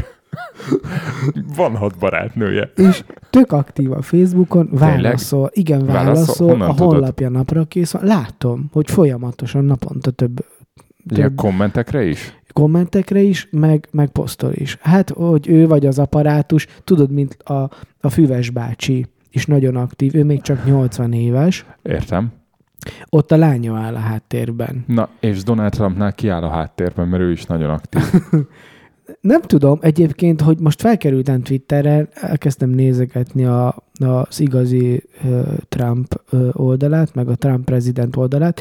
van 1.56 1.76
hat 1.76 1.98
barátnője. 1.98 2.72
És 2.76 3.04
tök 3.30 3.52
aktív 3.52 3.92
a 3.92 4.02
Facebookon, 4.02 4.68
válaszol, 4.72 5.50
igen, 5.52 5.86
Válaszol? 5.86 6.46
válaszol, 6.46 6.62
a 6.62 6.84
honlapja 6.84 7.28
napra 7.28 7.64
kész 7.64 7.90
van. 7.90 8.04
Látom, 8.04 8.68
hogy 8.72 8.90
folyamatosan 8.90 9.64
naponta 9.64 10.10
több, 10.10 10.44
több 11.14 11.34
kommentekre 11.36 12.04
is? 12.04 12.36
kommentekre 12.52 13.20
is, 13.20 13.48
meg, 13.50 13.88
meg 13.90 14.08
posztol 14.08 14.52
is. 14.54 14.78
Hát, 14.80 15.10
hogy 15.10 15.48
ő 15.48 15.66
vagy 15.66 15.86
az 15.86 15.98
aparátus, 15.98 16.66
tudod, 16.84 17.10
mint 17.10 17.34
a, 17.34 17.70
a 18.00 18.08
füves 18.08 18.50
bácsi 18.50 19.06
is 19.30 19.46
nagyon 19.46 19.76
aktív, 19.76 20.14
ő 20.14 20.24
még 20.24 20.42
csak 20.42 20.64
80 20.64 21.12
éves, 21.12 21.66
Értem. 21.82 22.32
ott 23.08 23.32
a 23.32 23.36
lánya 23.36 23.76
áll 23.76 23.94
a 23.94 23.98
háttérben. 23.98 24.84
Na, 24.86 25.08
és 25.20 25.42
Donald 25.42 25.70
Trumpnál 25.72 26.12
kiáll 26.12 26.42
a 26.42 26.50
háttérben, 26.50 27.08
mert 27.08 27.22
ő 27.22 27.30
is 27.30 27.44
nagyon 27.44 27.70
aktív. 27.70 28.02
nem 29.20 29.40
tudom 29.40 29.78
egyébként, 29.82 30.40
hogy 30.40 30.58
most 30.58 30.80
felkerültem 30.80 31.42
Twitterre, 31.42 32.08
elkezdtem 32.14 32.70
nézegetni 32.70 33.44
a, 33.44 33.82
az 33.98 34.40
igazi 34.40 35.02
uh, 35.24 35.40
Trump 35.68 36.22
uh, 36.32 36.48
oldalát, 36.52 37.14
meg 37.14 37.28
a 37.28 37.34
Trump 37.34 37.64
prezident 37.64 38.16
oldalát. 38.16 38.60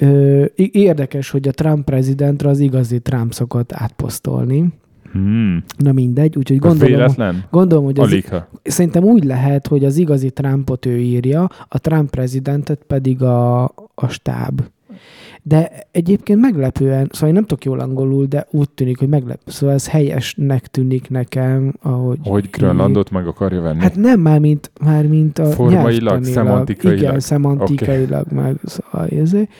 Uh, 0.00 0.46
érdekes, 0.56 1.30
hogy 1.30 1.48
a 1.48 1.52
Trump 1.52 1.84
prezidentre 1.84 2.48
az 2.48 2.58
igazi 2.58 3.00
Trump 3.00 3.32
szokott 3.32 3.72
átposztolni. 3.72 4.72
Hmm. 5.12 5.64
Na 5.76 5.92
mindegy, 5.92 6.36
úgyhogy 6.36 6.58
gondolom, 6.58 6.94
véletlen? 6.94 7.44
gondolom 7.50 7.84
hogy 7.84 7.98
az, 7.98 8.06
Aligha. 8.06 8.48
szerintem 8.62 9.04
úgy 9.04 9.24
lehet, 9.24 9.66
hogy 9.66 9.84
az 9.84 9.96
igazi 9.96 10.30
Trumpot 10.30 10.86
ő 10.86 10.98
írja, 10.98 11.50
a 11.68 11.78
Trump 11.78 12.10
prezidentet 12.10 12.82
pedig 12.86 13.22
a, 13.22 13.62
a 13.94 14.08
stáb. 14.08 14.62
De 15.42 15.70
egyébként 15.90 16.40
meglepően, 16.40 17.08
szóval 17.12 17.28
én 17.28 17.34
nem 17.34 17.44
tudok 17.44 17.64
jól 17.64 17.80
angolul, 17.80 18.26
de 18.26 18.46
úgy 18.50 18.70
tűnik, 18.70 18.98
hogy 18.98 19.08
meglepő. 19.08 19.50
Szóval 19.50 19.74
ez 19.74 19.88
helyesnek 19.88 20.66
tűnik 20.66 21.10
nekem, 21.10 21.74
ahogy... 21.82 22.18
Hogy 22.22 22.48
Grönlandot 22.50 23.10
meg 23.10 23.26
akarja 23.26 23.60
venni? 23.60 23.80
Hát 23.80 23.96
nem 23.96 24.20
már, 24.20 24.38
mint, 24.40 24.70
már 24.80 25.06
mint 25.06 25.38
a 25.38 25.46
Formailag, 25.46 26.24
szemantikailag. 26.24 27.02
Igen, 27.02 27.20
szemantikailag 27.20 28.26
okay. 28.30 28.42
meg 28.42 28.56
szóval 28.64 29.06
ezért. 29.06 29.50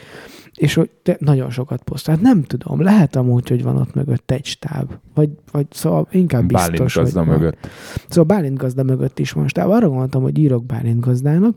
És 0.55 0.75
hogy 0.75 0.91
te 1.03 1.17
nagyon 1.21 1.51
sokat 1.51 1.83
posztol. 1.83 2.15
Hát 2.15 2.23
nem 2.23 2.43
tudom, 2.43 2.83
lehet 2.83 3.17
amúgy, 3.17 3.49
hogy 3.49 3.63
van 3.63 3.77
ott 3.77 3.95
mögött 3.95 4.31
egy 4.31 4.45
stáb. 4.45 4.93
Vagy, 5.15 5.31
vagy 5.53 5.67
szóval 5.71 6.09
inkább 6.11 6.47
biztos, 6.47 6.67
Bálint 6.67 6.93
hogy 6.93 7.03
gazda 7.03 7.25
van. 7.25 7.39
mögött. 7.39 7.69
Szóval 8.09 8.25
Bálint 8.25 8.57
gazda 8.57 8.83
mögött 8.83 9.19
is 9.19 9.33
van 9.33 9.49
stáb. 9.49 9.71
Arra 9.71 9.89
gondoltam, 9.89 10.23
hogy 10.23 10.39
írok 10.39 10.65
Bálint 10.65 11.01
gazdának, 11.01 11.57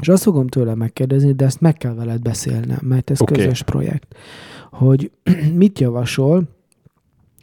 és 0.00 0.08
azt 0.08 0.22
fogom 0.22 0.48
tőle 0.48 0.74
megkérdezni, 0.74 1.32
de 1.32 1.44
ezt 1.44 1.60
meg 1.60 1.74
kell 1.76 1.94
veled 1.94 2.22
beszélnem, 2.22 2.78
mert 2.82 3.10
ez 3.10 3.20
okay. 3.20 3.36
közös 3.36 3.62
projekt. 3.62 4.16
Hogy 4.70 5.10
mit 5.62 5.78
javasol, 5.78 6.42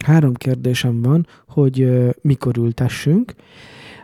három 0.06 0.34
kérdésem 0.34 1.02
van, 1.02 1.28
hogy 1.48 1.88
mikor 2.22 2.57
ültessünk. 2.57 3.34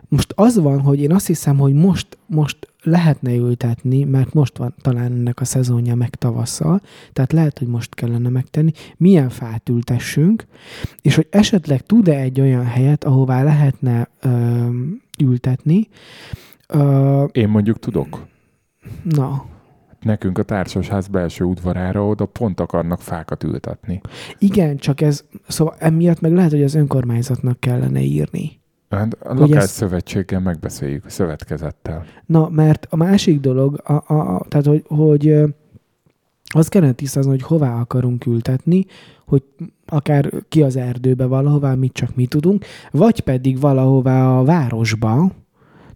Most 0.10 0.34
az 0.36 0.60
van, 0.60 0.80
hogy 0.82 1.00
én 1.00 1.14
azt 1.14 1.28
hiszem, 1.28 1.58
hogy 1.58 1.74
most, 1.74 2.18
most 2.26 2.58
lehetne 2.84 3.36
ültetni, 3.36 4.04
mert 4.04 4.34
most 4.34 4.58
van 4.58 4.74
talán 4.82 5.12
ennek 5.12 5.42
a 5.42 5.46
szezonja 5.46 5.96
meg 5.96 6.10
tavasszal, 6.10 6.82
tehát 7.14 7.32
lehet, 7.32 7.60
hogy 7.60 7.68
most 7.68 7.96
kellene 7.96 8.30
megtenni, 8.30 8.72
milyen 8.98 9.30
fát 9.30 9.70
ültessünk, 9.70 10.46
és 11.02 11.16
hogy 11.16 11.28
esetleg 11.30 11.82
tud-e 11.82 12.20
egy 12.20 12.42
olyan 12.42 12.66
helyet, 12.66 13.04
ahová 13.04 13.44
lehetne 13.44 14.10
ö, 14.22 14.30
ültetni. 15.24 15.88
Ö, 16.68 17.24
Én 17.24 17.48
mondjuk 17.48 17.80
tudok. 17.80 18.28
Na, 19.04 19.46
Nekünk 20.02 20.38
a 20.38 20.44
társasház 20.44 21.08
belső 21.08 21.44
udvarára 21.44 22.08
oda 22.08 22.26
pont 22.26 22.60
akarnak 22.60 23.02
fákat 23.02 23.44
ültetni. 23.44 24.02
igen, 24.40 24.78
csak 24.78 25.02
ez, 25.02 25.24
szóval 25.48 25.76
emiatt 25.80 26.20
meg 26.22 26.34
lehet, 26.34 26.52
hogy 26.52 26.64
az 26.64 26.76
önkormányzatnak 26.76 27.60
kellene 27.60 28.00
írni. 28.02 28.60
Hát 28.90 29.14
a 29.24 29.28
Hogy 29.28 29.38
lakás 29.40 29.64
ezt- 29.64 29.74
szövetséggel 29.74 30.40
megbeszéljük, 30.40 31.06
a 31.06 31.10
szövetkezettel. 31.10 32.06
Na, 32.26 32.50
mert 32.50 32.88
a 32.90 32.96
másik 32.96 33.40
dolog, 33.40 33.82
a, 33.84 33.94
a, 33.94 34.36
a, 34.36 34.46
tehát 34.48 34.66
hogy, 34.66 34.84
hogy 34.88 35.36
azt 36.44 36.70
kellene 36.70 36.92
tisztázni, 36.92 37.30
hogy 37.32 37.42
hová 37.42 37.80
akarunk 37.80 38.26
ültetni, 38.26 38.86
hogy 39.26 39.44
akár 39.86 40.30
ki 40.50 40.62
az 40.62 40.76
erdőbe 40.76 41.26
valahová, 41.26 41.74
mit 41.76 41.94
csak 41.94 42.16
mi 42.16 42.26
tudunk, 42.26 42.66
vagy 42.92 43.20
pedig 43.20 43.60
valahová 43.60 44.38
a 44.40 44.44
városba, 44.44 45.32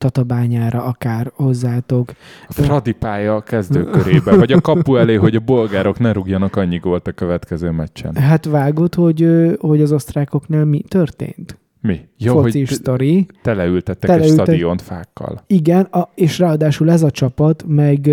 Tatabányára 0.01 0.83
akár 0.83 1.31
hozzátok. 1.35 2.11
A 2.47 2.53
Fradi 2.53 2.91
pálya 2.91 3.35
a 3.35 3.41
kezdőkörébe, 3.41 4.35
vagy 4.35 4.51
a 4.51 4.61
kapu 4.61 4.95
elé, 4.95 5.15
hogy 5.15 5.35
a 5.35 5.39
bolgárok 5.39 5.99
ne 5.99 6.11
rúgjanak 6.11 6.55
annyi 6.55 6.77
gólt 6.77 7.07
a 7.07 7.11
következő 7.11 7.69
meccsen. 7.71 8.15
Hát 8.15 8.45
vágod, 8.45 8.95
hogy, 8.95 9.27
hogy 9.59 9.81
az 9.81 9.91
osztrákoknál 9.91 10.65
mi 10.65 10.81
történt? 10.87 11.57
Mi? 11.81 11.99
Jó, 12.17 12.33
Foci 12.41 12.57
hogy 12.57 12.67
sztori. 12.67 13.25
teleültettek 13.41 14.09
egy 14.09 14.15
Teleültet- 14.15 14.45
stadiont 14.45 14.81
fákkal. 14.81 15.43
Igen, 15.47 15.81
a, 15.81 16.09
és 16.15 16.39
ráadásul 16.39 16.91
ez 16.91 17.03
a 17.03 17.11
csapat 17.11 17.63
meg 17.67 18.09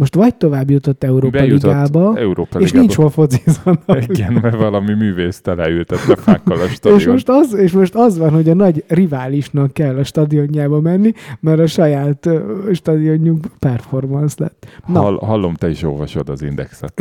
most 0.00 0.14
vagy 0.14 0.34
tovább 0.34 0.70
jutott 0.70 1.04
Európa 1.04 1.38
Bejutott 1.38 1.70
Ligába, 1.70 2.18
Európa 2.18 2.58
és 2.58 2.64
Ligába. 2.64 2.78
nincs 2.80 2.94
hol 2.94 3.10
focizanak. 3.10 4.08
Igen, 4.08 4.32
mert 4.32 4.56
valami 4.56 4.94
művész 4.94 5.40
teleültette 5.40 6.16
fákkal 6.16 6.60
a 6.60 6.64
És 6.64 6.72
stadiont. 6.72 7.06
most, 7.06 7.28
az, 7.28 7.54
és 7.54 7.72
most 7.72 7.94
az 7.94 8.18
van, 8.18 8.30
hogy 8.30 8.48
a 8.48 8.54
nagy 8.54 8.84
riválisnak 8.88 9.72
kell 9.72 9.96
a 9.96 10.04
stadionjába 10.04 10.80
menni, 10.80 11.12
mert 11.40 11.58
a 11.60 11.66
saját 11.66 12.26
ö, 12.26 12.70
stadionjuk 12.72 13.44
performance 13.58 14.34
lett. 14.38 14.66
Na, 14.86 15.00
Hall, 15.00 15.18
hallom, 15.18 15.54
te 15.54 15.70
is 15.70 15.82
olvasod 15.82 16.28
az 16.28 16.42
indexet. 16.42 17.00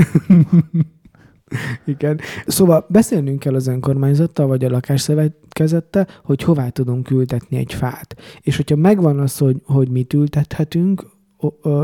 igen. 1.86 2.20
Szóval 2.48 2.86
beszélnünk 2.90 3.40
kell 3.40 3.56
az 3.56 3.68
önkormányzattal, 3.68 4.48
vagy 4.48 4.66
a 4.66 4.70
lakásszövetkezettel, 4.70 6.08
hogy 6.24 6.44
hová 6.44 6.70
tudunk 6.70 7.10
ültetni 7.10 7.58
egy 7.58 7.74
fát. 7.74 8.16
És 8.42 8.56
hogyha 8.56 8.76
megvan 8.76 9.20
az, 9.20 9.38
hogy, 9.38 9.56
hogy 9.66 9.90
mit 9.90 10.14
ültethetünk, 10.14 11.04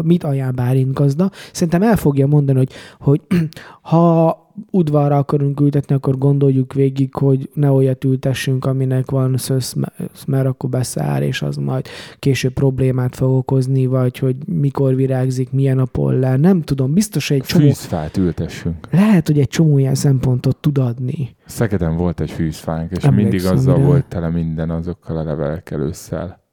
mit 0.04 0.24
ajánl 0.24 0.52
Bálint 0.52 0.94
gazda, 0.94 1.32
szerintem 1.52 1.84
el 1.84 1.96
fogja 1.96 2.28
mondani, 2.28 2.58
hogy, 2.58 2.72
hogy 3.00 3.22
ha 3.92 4.44
udvarra 4.72 5.18
akarunk 5.18 5.60
ültetni, 5.60 5.96
akkor 5.96 6.18
gondoljuk 6.18 6.74
végig, 6.74 7.16
hogy 7.16 7.50
ne 7.54 7.72
olyat 7.72 8.04
ültessünk, 8.04 8.66
aminek 8.66 9.12
van 9.12 9.38
szösz, 9.38 9.76
mert 10.28 10.46
akkor 10.46 10.70
beszáll, 10.70 11.22
és 11.22 11.42
az 11.42 11.56
majd 11.56 11.88
később 12.20 12.54
problémát 12.54 13.16
fog 13.16 13.30
okozni, 13.30 13.86
vagy 13.86 14.18
hogy 14.18 14.36
mikor 14.48 14.96
virágzik, 14.96 15.52
milyen 15.52 15.80
a 15.80 15.86
pollár. 15.86 16.40
Nem 16.40 16.62
tudom, 16.62 16.94
biztos 16.94 17.32
egy 17.32 17.42
csomó, 17.42 17.66
Fűzfát 17.66 18.18
ültessünk. 18.18 18.88
lehet, 18.92 19.28
hogy 19.28 19.40
egy 19.40 19.48
csomó 19.48 19.78
ilyen 19.78 19.96
szempontot 19.96 20.58
tud 20.58 20.78
adni. 20.78 21.36
Szegeden 21.46 21.98
volt 21.98 22.20
egy 22.20 22.32
fűzfánk, 22.32 22.92
és 22.92 23.04
Emlékszem, 23.04 23.14
mindig 23.14 23.46
azzal 23.58 23.78
de- 23.78 23.84
volt 23.84 24.06
tele 24.06 24.30
minden 24.30 24.70
azokkal 24.70 25.18
a 25.18 25.24
levelekkel 25.24 25.80
ősszel. 25.80 26.44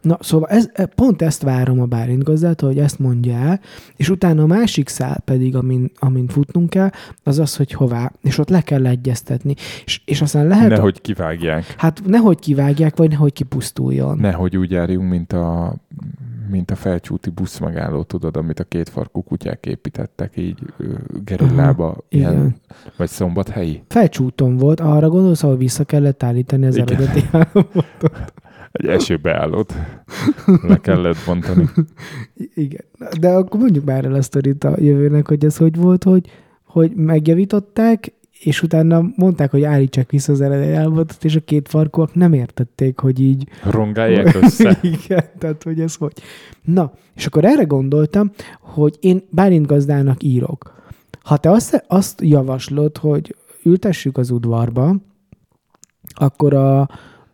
Na, 0.00 0.18
szóval 0.20 0.48
ez, 0.48 0.70
e- 0.72 0.86
pont 0.86 1.22
ezt 1.22 1.42
várom 1.42 1.80
a 1.80 1.84
Bálint 1.84 2.22
gazdától, 2.22 2.68
hogy 2.68 2.78
ezt 2.78 2.98
mondja 2.98 3.34
el, 3.34 3.60
és 3.96 4.08
utána 4.08 4.42
a 4.42 4.46
másik 4.46 4.88
szál 4.88 5.20
pedig, 5.24 5.56
amin, 5.56 5.90
amin 5.98 6.28
futnunk 6.28 6.70
kell, 6.70 6.90
az 7.24 7.38
az, 7.38 7.56
hogy 7.56 7.72
hová, 7.72 8.12
és 8.22 8.38
ott 8.38 8.48
le 8.48 8.60
kell 8.60 8.86
egyeztetni. 8.86 9.54
És, 9.84 10.00
és 10.04 10.22
aztán 10.22 10.46
lehet... 10.46 10.68
Nehogy 10.68 11.00
kivágják. 11.00 11.74
Hát 11.76 12.02
nehogy 12.06 12.38
kivágják, 12.38 12.96
vagy 12.96 13.10
nehogy 13.10 13.32
kipusztuljon. 13.32 14.18
Nehogy 14.18 14.56
úgy 14.56 14.70
járjunk, 14.70 15.10
mint 15.10 15.32
a, 15.32 15.74
mint 16.50 16.70
a 16.70 16.74
felcsúti 16.74 17.30
buszmegálló, 17.30 18.02
tudod, 18.02 18.36
amit 18.36 18.60
a 18.60 18.64
kétfarkú 18.64 19.22
kutyák 19.22 19.66
építettek 19.66 20.36
így 20.36 20.58
gerillába, 21.24 21.96
ilyen, 22.08 22.32
Igen. 22.32 22.54
vagy 22.96 23.08
szombathelyi. 23.08 23.82
Felcsúton 23.88 24.56
volt, 24.56 24.80
arra 24.80 25.08
gondolsz, 25.08 25.42
ahol 25.42 25.56
vissza 25.56 25.84
kellett 25.84 26.22
állítani 26.22 26.66
az 26.66 26.76
Igen. 26.76 26.88
eredeti 26.88 27.28
állapotot. 27.32 28.32
Egy 28.72 28.86
esőbeállót 28.86 29.74
le 30.62 30.80
kellett 30.80 31.16
bontani. 31.26 31.68
Igen. 32.54 32.84
De 33.20 33.28
akkor 33.28 33.60
mondjuk 33.60 33.84
már 33.84 34.04
el 34.04 34.14
a 34.14 34.22
sztorit 34.22 34.64
a 34.64 34.74
jövőnek, 34.78 35.28
hogy 35.28 35.44
ez 35.44 35.56
hogy 35.56 35.76
volt, 35.76 36.04
hogy, 36.04 36.30
hogy 36.64 36.94
megjavították, 36.94 38.12
és 38.40 38.62
utána 38.62 39.02
mondták, 39.16 39.50
hogy 39.50 39.62
állítsák 39.62 40.10
vissza 40.10 40.32
az 40.32 40.40
eredeti 40.40 40.72
állapotot, 40.72 41.24
és 41.24 41.36
a 41.36 41.40
két 41.40 41.68
farkúak 41.68 42.14
nem 42.14 42.32
értették, 42.32 42.98
hogy 42.98 43.20
így 43.20 43.48
Rongálják 43.62 44.34
össze. 44.42 44.78
Igen, 45.04 45.24
tehát 45.38 45.62
hogy 45.62 45.80
ez 45.80 45.94
hogy. 45.94 46.12
Na, 46.64 46.92
és 47.14 47.26
akkor 47.26 47.44
erre 47.44 47.64
gondoltam, 47.64 48.30
hogy 48.60 48.96
én 49.00 49.22
Bálint 49.30 49.66
gazdának 49.66 50.22
írok. 50.22 50.82
Ha 51.22 51.36
te 51.36 51.50
azt, 51.50 51.84
azt 51.88 52.20
javaslod, 52.22 52.96
hogy 52.96 53.36
ültessük 53.62 54.18
az 54.18 54.30
udvarba, 54.30 54.96
akkor 56.14 56.54
a, 56.54 56.88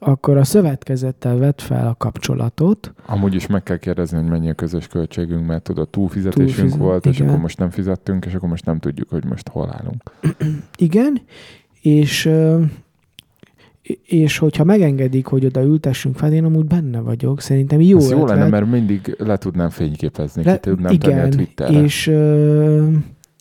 akkor 0.07 0.37
a 0.37 0.45
szövetkezettel 0.45 1.37
vett 1.37 1.61
fel 1.61 1.87
a 1.87 1.95
kapcsolatot. 1.95 2.93
Amúgy 3.07 3.35
is 3.35 3.47
meg 3.47 3.62
kell 3.62 3.77
kérdezni, 3.77 4.19
hogy 4.19 4.28
mennyi 4.28 4.49
a 4.51 4.55
közös 4.55 4.87
költségünk, 4.87 5.47
mert 5.47 5.62
tudod, 5.62 5.89
túlfizetésünk 5.89 6.55
Túlfizet- 6.55 6.78
volt, 6.81 7.07
és 7.07 7.16
igen. 7.16 7.28
akkor 7.28 7.41
most 7.41 7.59
nem 7.59 7.70
fizettünk, 7.70 8.24
és 8.27 8.35
akkor 8.35 8.49
most 8.49 8.65
nem 8.65 8.78
tudjuk, 8.78 9.09
hogy 9.09 9.24
most 9.24 9.49
hol 9.49 9.70
állunk. 9.73 10.03
Igen, 10.77 11.20
és 11.81 12.31
és 14.05 14.39
hogyha 14.39 14.65
megengedik, 14.65 15.27
hogy 15.27 15.45
oda 15.45 15.62
ültessünk 15.62 16.16
fel, 16.16 16.33
én 16.33 16.45
amúgy 16.45 16.65
benne 16.66 17.01
vagyok. 17.01 17.41
Szerintem 17.41 17.81
jó, 17.81 17.99
Ez 17.99 18.11
jó 18.11 18.23
ötlet. 18.23 18.37
lenne, 18.37 18.49
mert 18.51 18.70
mindig 18.70 19.15
le 19.19 19.37
tudnám 19.37 19.69
fényképezni, 19.70 20.45
Le- 20.45 20.61
ki 20.61 20.70
tudnám 20.70 20.99
tenni 20.99 21.20
a 21.20 21.28
Twitterre. 21.28 21.83
és, 21.83 22.12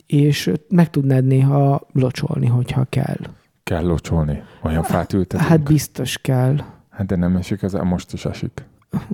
és 0.06 0.52
meg 0.70 0.90
tudnád 0.90 1.26
néha 1.26 1.88
locsolni, 1.94 2.46
hogyha 2.48 2.86
kell. 2.90 3.18
Kell 3.66 3.84
locsolni. 3.84 4.44
Olyan 4.64 4.84
fát 4.84 5.14
ültetünk. 5.14 5.50
Hát 5.50 5.64
biztos 5.64 6.18
kell. 6.18 6.56
Hát 6.90 7.06
de 7.06 7.16
nem 7.16 7.36
esik, 7.36 7.62
ez 7.62 7.74
most 7.74 8.14
is 8.14 8.26
esik. 8.26 8.64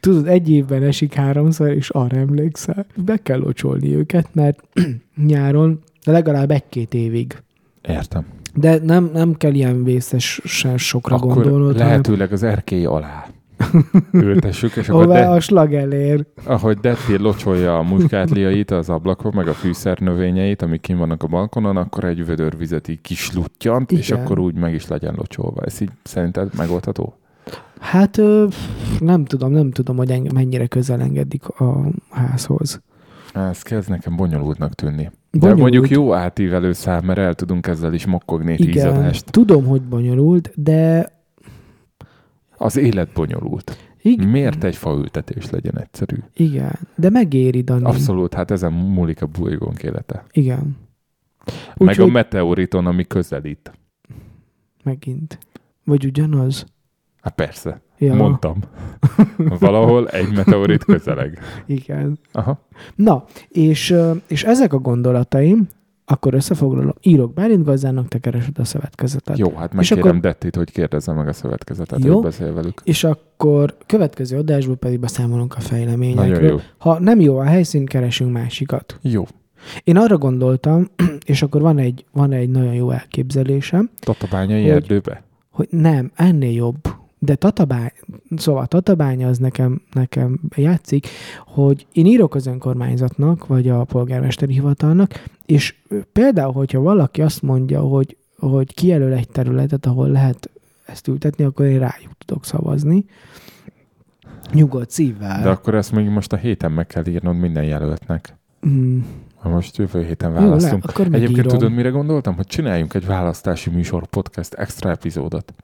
Tudod, 0.00 0.26
egy 0.26 0.50
évben 0.50 0.82
esik 0.82 1.14
háromszor, 1.14 1.68
és 1.68 1.90
arra 1.90 2.16
emlékszel. 2.16 2.86
Be 2.96 3.16
kell 3.16 3.38
locsolni 3.38 3.94
őket, 3.94 4.28
mert 4.34 4.62
nyáron 5.26 5.82
legalább 6.04 6.50
egy-két 6.50 6.94
évig. 6.94 7.42
Értem. 7.82 8.26
De 8.54 8.78
nem, 8.82 9.10
nem 9.12 9.34
kell 9.34 9.52
ilyen 9.54 9.84
vészesen 9.84 10.78
sokra 10.78 11.16
Akkor 11.16 11.34
gondolnod. 11.34 11.72
hanem- 11.72 11.86
lehetőleg 11.88 12.32
az 12.32 12.42
erkély 12.42 12.84
alá. 12.84 13.26
ültessük, 14.12 14.76
és 14.76 14.88
akkor 14.88 15.06
de, 15.06 15.26
a 15.26 15.40
slag 15.40 15.74
elér. 15.74 16.26
ahogy 16.44 16.78
Detti 16.78 17.16
locsolja 17.18 17.78
a 17.78 17.82
muskátliait 17.82 18.70
az 18.70 18.88
ablakon, 18.88 19.32
meg 19.34 19.48
a 19.48 19.52
fűszernövényeit, 19.52 20.62
amik 20.62 20.80
kim 20.80 20.98
vannak 20.98 21.22
a 21.22 21.26
balkonon, 21.26 21.76
akkor 21.76 22.04
egy 22.04 22.26
vödör 22.26 22.56
vizet 22.56 22.88
így 22.88 23.00
kisluttyant, 23.00 23.92
és 23.92 24.08
Igen. 24.08 24.22
akkor 24.22 24.38
úgy 24.38 24.54
meg 24.54 24.74
is 24.74 24.86
legyen 24.88 25.14
locsolva. 25.16 25.62
Ez 25.64 25.80
így 25.80 25.90
szerinted 26.02 26.48
megoldható? 26.56 27.14
Hát 27.80 28.20
nem 28.98 29.24
tudom, 29.24 29.52
nem 29.52 29.70
tudom, 29.70 29.96
hogy 29.96 30.10
engem 30.10 30.34
mennyire 30.34 30.66
közel 30.66 31.00
engedik 31.00 31.48
a 31.48 31.86
házhoz. 32.10 32.80
Ez 33.34 33.62
kezd 33.62 33.88
nekem 33.88 34.16
bonyolultnak 34.16 34.74
tűnni. 34.74 35.10
De 35.30 35.38
Bonyolult. 35.38 35.60
mondjuk 35.60 35.88
jó 35.90 36.12
átívelő 36.14 36.72
szám, 36.72 37.04
mert 37.04 37.18
el 37.18 37.34
tudunk 37.34 37.66
ezzel 37.66 37.92
is 37.94 38.06
mokkogni 38.06 38.56
tíz 38.56 38.66
Igen, 38.66 38.96
adást. 38.96 39.30
tudom, 39.30 39.64
hogy 39.64 39.82
bonyolult, 39.82 40.52
de 40.54 41.08
Az 42.58 42.76
élet 42.76 43.12
bonyolult. 43.12 43.76
igen, 44.02 44.28
Miért 44.28 44.64
egy 44.64 44.76
faültetés 44.76 45.50
legyen 45.50 45.78
egyszerű? 45.78 46.16
igen, 46.34 46.78
de 46.96 47.10
megéri, 47.10 47.60
Dani. 47.60 47.84
Abszolút, 47.84 48.34
hát 48.34 48.50
ezen 48.50 48.72
múlik 48.72 49.22
a 49.22 49.26
bolygónk 49.26 49.82
élete. 49.82 50.24
Igen. 50.32 50.76
Meg 51.76 51.88
a 51.88 51.90
Úgyhogy 51.90 52.12
meteoriton, 52.12 52.86
ami 52.86 53.04
közelít. 53.06 53.72
megint. 54.84 55.38
Vagy 55.84 56.04
ugyanaz? 56.04 56.66
Hát 57.20 57.34
persze, 57.34 57.80
Ja, 57.98 58.14
mondtam. 58.14 58.58
Valahol 59.58 60.08
egy 60.08 60.32
meteorit 60.34 60.84
közeleg. 60.84 61.38
igen. 61.66 62.18
Aha. 62.32 62.66
Na, 62.94 63.24
és, 63.48 63.94
és 64.28 64.44
ezek 64.44 64.72
a 64.72 64.78
gondolataim, 64.78 65.68
akkor 66.10 66.34
összefoglalom, 66.34 66.94
írok 67.02 67.34
Bálint 67.34 67.64
gazdának, 67.64 68.08
te 68.08 68.18
keresed 68.18 68.58
a 68.58 68.64
szövetkezetet. 68.64 69.38
Jó, 69.38 69.52
hát 69.56 69.72
megkérem 69.72 70.04
akkor- 70.08 70.20
Dettit, 70.20 70.56
hogy 70.56 70.70
kérdezze 70.70 71.12
meg 71.12 71.28
a 71.28 71.32
szövetkezetet, 71.32 72.04
Jó. 72.04 72.14
hogy 72.14 72.22
beszél 72.22 72.54
velük. 72.54 72.80
És 72.84 73.04
akkor 73.04 73.76
következő 73.86 74.36
adásból 74.38 74.76
pedig 74.76 75.00
beszámolunk 75.00 75.54
a 75.56 75.60
fejleményekről. 75.60 76.60
Ha 76.78 76.98
nem 77.00 77.20
jó 77.20 77.38
a 77.38 77.44
helyszín, 77.44 77.86
keresünk 77.86 78.32
másikat. 78.32 78.98
Jó. 79.02 79.24
Én 79.84 79.96
arra 79.96 80.18
gondoltam, 80.18 80.88
és 81.26 81.42
akkor 81.42 81.60
van 81.60 81.78
egy, 81.78 82.04
van 82.12 82.32
egy 82.32 82.48
nagyon 82.50 82.74
jó 82.74 82.90
elképzelésem, 82.90 83.90
Tatabányai 84.00 84.62
Hogy- 84.62 84.70
erdőbe? 84.70 85.22
hogy 85.50 85.66
nem, 85.70 86.10
ennél 86.14 86.52
jobb. 86.52 86.78
De 87.18 87.34
Tatabány, 87.34 87.92
szóval 88.36 88.66
Tatabánya 88.66 89.28
az 89.28 89.38
nekem, 89.38 89.82
nekem 89.92 90.40
játszik, 90.56 91.06
hogy 91.46 91.86
én 91.92 92.06
írok 92.06 92.34
az 92.34 92.46
önkormányzatnak, 92.46 93.46
vagy 93.46 93.68
a 93.68 93.84
polgármesteri 93.84 94.52
hivatalnak, 94.52 95.24
és 95.46 95.74
például, 96.12 96.52
hogyha 96.52 96.80
valaki 96.80 97.22
azt 97.22 97.42
mondja, 97.42 97.80
hogy, 97.80 98.16
hogy 98.38 98.74
kijelöl 98.74 99.12
egy 99.12 99.28
területet, 99.28 99.86
ahol 99.86 100.08
lehet 100.08 100.50
ezt 100.86 101.08
ültetni, 101.08 101.44
akkor 101.44 101.66
én 101.66 101.78
rájuk 101.78 102.12
tudok 102.18 102.44
szavazni. 102.44 103.04
Nyugodt 104.52 104.90
szívvel. 104.90 105.42
De 105.42 105.48
akkor 105.48 105.74
ezt 105.74 105.92
még 105.92 106.08
most 106.08 106.32
a 106.32 106.36
héten 106.36 106.72
meg 106.72 106.86
kell 106.86 107.06
írnod 107.06 107.36
minden 107.36 107.64
jelöltnek. 107.64 108.36
Mm, 108.68 108.98
most 109.42 109.76
jövő 109.76 110.04
héten 110.04 110.30
jó, 110.30 110.36
le, 110.36 110.40
választunk. 110.40 110.84
akkor 110.84 111.06
Egyébként 111.10 111.46
tudod, 111.46 111.72
mire 111.72 111.88
gondoltam? 111.88 112.36
Hogy 112.36 112.46
csináljunk 112.46 112.94
egy 112.94 113.06
választási 113.06 113.70
műsor 113.70 114.06
podcast 114.06 114.54
extra 114.54 114.90
epizódot. 114.90 115.54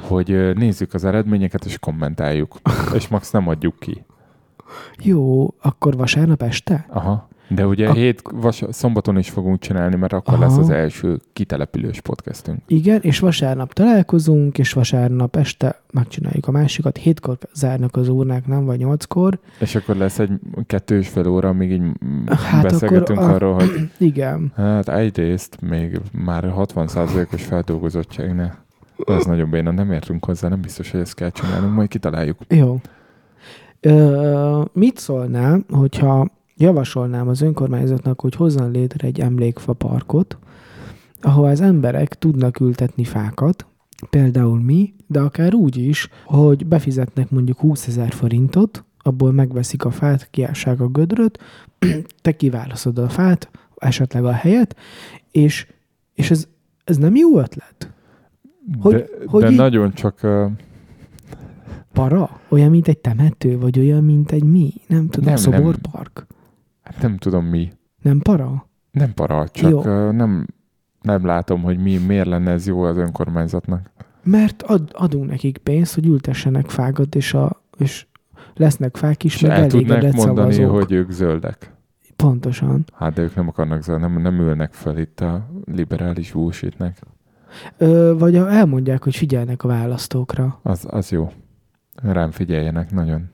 Hogy 0.00 0.54
nézzük 0.54 0.94
az 0.94 1.04
eredményeket 1.04 1.64
és 1.64 1.78
kommentáljuk. 1.78 2.60
és 2.94 3.08
max 3.08 3.30
nem 3.30 3.48
adjuk 3.48 3.78
ki. 3.78 4.04
Jó, 5.02 5.54
akkor 5.60 5.96
vasárnap 5.96 6.42
este? 6.42 6.86
Aha. 6.88 7.28
De 7.48 7.66
ugye 7.66 7.88
A- 7.88 7.92
hét 7.92 8.22
vas- 8.34 8.64
szombaton 8.70 9.18
is 9.18 9.30
fogunk 9.30 9.58
csinálni, 9.58 9.96
mert 9.96 10.12
akkor 10.12 10.34
Aha. 10.34 10.42
lesz 10.42 10.56
az 10.56 10.70
első 10.70 11.18
kitelepülős 11.32 12.00
podcastünk. 12.00 12.58
Igen, 12.66 13.00
és 13.02 13.18
vasárnap 13.18 13.72
találkozunk, 13.72 14.58
és 14.58 14.72
vasárnap 14.72 15.36
este 15.36 15.80
megcsináljuk 15.92 16.46
a 16.46 16.50
másikat. 16.50 16.96
Hétkor 16.96 17.38
zárnak 17.54 17.96
az 17.96 18.08
urnák, 18.08 18.46
nem? 18.46 18.64
Vagy 18.64 18.78
nyolckor. 18.78 19.38
És 19.60 19.74
akkor 19.74 19.96
lesz 19.96 20.18
egy 20.18 20.30
kettő 20.66 20.98
és 20.98 21.08
fél 21.08 21.28
óra, 21.28 21.48
amíg 21.48 21.70
így 21.70 21.82
Hát 22.36 22.62
beszélgetünk 22.62 23.18
a- 23.20 23.34
arról, 23.34 23.54
hogy 23.54 23.90
Igen. 23.98 24.52
hát 24.56 24.88
egyrészt 24.88 25.60
még 25.60 26.00
már 26.24 26.52
60%-os 26.56 27.44
feldolgozottság, 27.44 28.34
ne. 28.34 28.50
Ez 29.06 29.24
nagyon 29.24 29.50
béna, 29.50 29.70
nem 29.70 29.92
értünk 29.92 30.24
hozzá, 30.24 30.48
nem 30.48 30.60
biztos, 30.60 30.90
hogy 30.90 31.00
ezt 31.00 31.14
kell 31.14 31.30
csinálnunk, 31.30 31.74
majd 31.74 31.88
kitaláljuk. 31.88 32.38
Jó. 32.48 32.80
Ö, 33.80 34.62
mit 34.72 34.98
szólnál, 34.98 35.64
hogyha 35.70 36.28
javasolnám 36.58 37.28
az 37.28 37.40
önkormányzatnak, 37.40 38.20
hogy 38.20 38.34
hozzon 38.34 38.70
létre 38.70 39.06
egy 39.06 39.20
emlékfa 39.20 39.72
parkot, 39.72 40.38
ahol 41.20 41.48
az 41.48 41.60
emberek 41.60 42.14
tudnak 42.18 42.60
ültetni 42.60 43.04
fákat, 43.04 43.66
például 44.10 44.60
mi, 44.60 44.94
de 45.06 45.20
akár 45.20 45.54
úgy 45.54 45.76
is, 45.76 46.08
hogy 46.24 46.66
befizetnek 46.66 47.30
mondjuk 47.30 47.58
20 47.58 47.86
ezer 47.86 48.12
forintot, 48.12 48.84
abból 48.98 49.32
megveszik 49.32 49.84
a 49.84 49.90
fát, 49.90 50.28
kiássák 50.30 50.80
a 50.80 50.88
gödröt, 50.88 51.38
te 52.22 52.36
kiválaszod 52.36 52.98
a 52.98 53.08
fát, 53.08 53.50
esetleg 53.76 54.24
a 54.24 54.32
helyet, 54.32 54.76
és, 55.30 55.66
és 56.14 56.30
ez, 56.30 56.48
ez 56.84 56.96
nem 56.96 57.16
jó 57.16 57.38
ötlet? 57.38 57.92
Hogy- 58.80 58.94
de 58.94 59.06
hogy 59.26 59.42
de 59.42 59.50
így- 59.50 59.56
nagyon 59.56 59.92
csak 59.92 60.20
uh, 60.22 60.50
Para? 61.92 62.40
Olyan, 62.48 62.70
mint 62.70 62.88
egy 62.88 62.98
temető, 62.98 63.58
vagy 63.58 63.78
olyan, 63.78 64.04
mint 64.04 64.30
egy 64.32 64.44
mi? 64.44 64.72
Nem 64.86 65.08
tudom, 65.08 65.24
Nem, 65.24 65.34
nem, 65.50 65.60
nem. 65.62 65.70
Hát 66.88 67.02
nem 67.02 67.16
tudom 67.16 67.44
mi. 67.44 67.72
Nem 68.02 68.18
para? 68.18 68.68
Nem 68.90 69.14
para, 69.14 69.48
csak 69.48 69.70
Jó. 69.70 70.10
nem, 70.10 70.46
nem 71.00 71.26
látom, 71.26 71.62
hogy 71.62 71.78
mi, 71.78 71.96
miért 71.96 72.26
lenne 72.26 72.50
ez 72.50 72.66
jó 72.66 72.82
az 72.82 72.96
önkormányzatnak. 72.96 73.90
Mert 74.22 74.62
ad, 74.62 74.90
adunk 74.92 75.28
nekik 75.30 75.58
pénzt, 75.58 75.94
hogy 75.94 76.06
ültessenek 76.06 76.70
fákat, 76.70 77.14
és, 77.14 77.34
a, 77.34 77.62
és 77.78 78.06
lesznek 78.54 78.96
fák 78.96 79.24
is, 79.24 79.34
És 79.34 79.40
meg 79.40 79.50
el 79.50 79.62
elégedett 79.62 80.14
mondani, 80.14 80.52
szavazók. 80.52 80.82
hogy 80.82 80.92
ők 80.92 81.10
zöldek. 81.10 81.72
Pontosan. 82.16 82.84
Hát 82.94 83.12
de 83.12 83.22
ők 83.22 83.34
nem 83.34 83.48
akarnak 83.48 83.82
zöld, 83.82 84.00
nem, 84.00 84.20
nem 84.20 84.40
ülnek 84.40 84.72
fel 84.72 84.98
itt 84.98 85.20
a 85.20 85.48
liberális 85.64 86.32
bullshitnek. 86.32 87.00
Ö, 87.78 88.14
vagy 88.18 88.34
elmondják, 88.36 89.02
hogy 89.02 89.16
figyelnek 89.16 89.64
a 89.64 89.68
választókra. 89.68 90.60
Az, 90.62 90.86
az 90.90 91.10
jó. 91.10 91.32
Rám 92.02 92.30
figyeljenek 92.30 92.92
nagyon. 92.92 93.30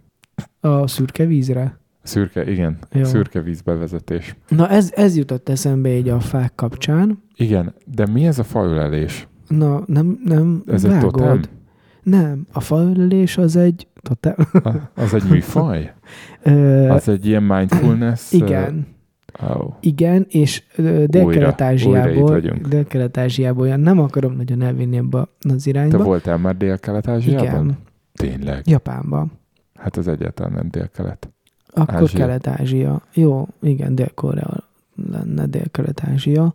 A 0.61 0.87
szürke 0.87 1.25
vízre. 1.27 1.79
Szürke, 2.05 2.51
igen, 2.51 2.79
Jó. 2.93 3.05
szürke 3.05 3.41
vízbevezetés. 3.41 4.37
Na 4.49 4.69
ez, 4.69 4.93
ez 4.95 5.17
jutott 5.17 5.49
eszembe 5.49 5.89
így 5.97 6.09
a 6.09 6.21
fák 6.21 6.53
kapcsán. 6.55 7.23
Igen, 7.37 7.75
de 7.95 8.07
mi 8.07 8.27
ez 8.27 8.39
a 8.39 8.45
faölelés? 8.45 9.29
Na, 9.49 9.83
nem, 9.87 10.21
nem 10.25 10.63
Ez 10.67 10.85
egy 10.85 10.91
vágod. 10.91 11.13
totem? 11.13 11.41
Nem, 12.03 12.47
a 12.53 12.61
faölelés 12.61 13.37
az 13.39 13.57
egy 13.57 13.87
totem. 14.03 14.35
Az 14.95 15.15
egy 15.15 15.25
műfaj? 15.31 15.93
Az 16.89 17.09
egy 17.09 17.27
ilyen 17.27 17.43
mindfulness? 17.43 18.33
igen. 18.33 18.87
Oh. 19.49 19.75
Igen, 19.81 20.27
és 20.29 20.63
Dél-Kelet-Ázsiából. 21.07 22.41
Dél-Kelet-Ázsiából 22.69 23.63
olyan 23.63 23.81
nem 23.81 23.99
akarom 23.99 24.33
nagyon 24.37 24.63
elvinni 24.63 24.97
ebbe 24.97 25.19
az 25.41 25.63
Te 25.63 25.71
irányba. 25.71 26.03
voltál 26.05 26.39
már 26.39 26.57
Dél-Kelet-Ázsiában? 26.57 27.45
Igen, 27.45 27.77
Tényleg? 28.13 28.63
Japánban. 28.67 29.33
Hát 29.75 29.97
az 29.97 30.09
egyáltalán 30.09 30.53
nem 30.53 30.69
Dél-Kelet. 30.71 31.29
Akkor 31.75 31.95
Ázsia. 31.95 32.19
Kelet-Ázsia. 32.19 33.03
Jó, 33.15 33.49
igen, 33.63 33.95
Dél-Korea 33.95 34.69
lenne 35.11 35.47
Dél-Kelet-Ázsia. 35.47 36.55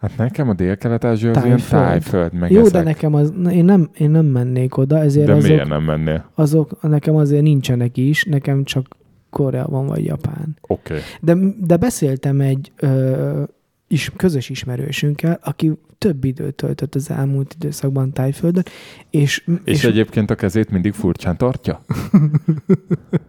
Hát 0.00 0.16
nekem 0.16 0.48
a 0.48 0.54
Dél-Kelet-Ázsia 0.54 1.30
az 1.30 1.44
ilyen 1.44 1.60
Tájföld. 1.68 2.32
meg 2.32 2.50
Jó, 2.50 2.60
ezek. 2.60 2.72
de 2.72 2.82
nekem 2.82 3.14
az, 3.14 3.32
én 3.50 3.64
nem, 3.64 3.90
én 3.96 4.10
nem 4.10 4.26
mennék 4.26 4.76
oda, 4.76 4.98
ezért 4.98 5.26
De 5.26 5.32
azok, 5.32 5.50
miért 5.50 5.68
nem 5.68 5.82
mennél? 5.82 6.30
azok, 6.34 6.82
nekem 6.82 7.16
azért 7.16 7.42
nincsenek 7.42 7.96
is, 7.96 8.24
nekem 8.24 8.64
csak 8.64 8.86
Koreában 9.30 9.86
vagy 9.86 10.04
Japán. 10.04 10.56
Oké. 10.60 10.92
Okay. 10.94 11.04
De, 11.20 11.54
de 11.60 11.76
beszéltem 11.76 12.40
egy 12.40 12.72
ö, 12.76 13.42
is, 13.88 14.12
közös 14.16 14.48
ismerősünkkel, 14.48 15.38
aki 15.42 15.72
több 15.98 16.24
időt 16.24 16.54
töltött 16.54 16.94
az 16.94 17.10
elmúlt 17.10 17.54
időszakban 17.54 18.12
Tájföldön, 18.12 18.64
és, 19.10 19.44
És, 19.46 19.74
és 19.74 19.84
egyébként 19.84 20.30
a 20.30 20.34
kezét 20.34 20.70
mindig 20.70 20.92
furcsán 20.92 21.36
tartja? 21.36 21.80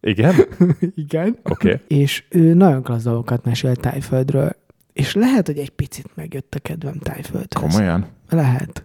Igen? 0.00 0.34
igen, 1.04 1.36
Oké. 1.42 1.72
Okay. 1.72 1.98
és 1.98 2.24
ő 2.28 2.54
nagyon 2.54 2.82
klassz 2.82 3.04
dolgokat 3.04 3.44
mesélt 3.44 3.80
Tájföldről, 3.80 4.50
és 4.92 5.14
lehet, 5.14 5.46
hogy 5.46 5.58
egy 5.58 5.70
picit 5.70 6.06
megjött 6.14 6.54
a 6.54 6.58
kedvem 6.58 6.98
Tájföldhöz. 6.98 7.62
Komolyan? 7.62 8.06
Lehet. 8.30 8.84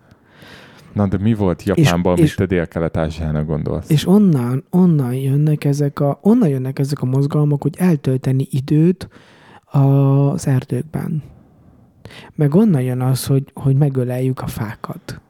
Na 0.93 1.07
de 1.07 1.17
mi 1.17 1.33
volt 1.33 1.63
Japánban, 1.63 2.13
és- 2.13 2.19
amit 2.19 2.35
te 2.35 2.45
Dél-Kelet-Ázsiának 2.45 3.45
gondolsz? 3.45 3.89
És 3.89 4.07
onnan, 4.07 4.63
onnan 4.69 5.13
jönnek 5.13 5.63
ezek 5.63 5.99
a, 5.99 6.19
onnan 6.21 6.49
jönnek 6.49 6.79
ezek 6.79 7.01
a 7.01 7.05
mozgalmak, 7.05 7.61
hogy 7.61 7.75
eltölteni 7.77 8.47
időt 8.49 9.07
az 9.65 10.47
erdőkben. 10.47 11.23
Meg 12.35 12.55
onnan 12.55 12.81
jön 12.81 13.01
az, 13.01 13.25
hogy, 13.25 13.43
hogy 13.53 13.75
megöleljük 13.75 14.41
a 14.41 14.47
fákat. 14.47 15.21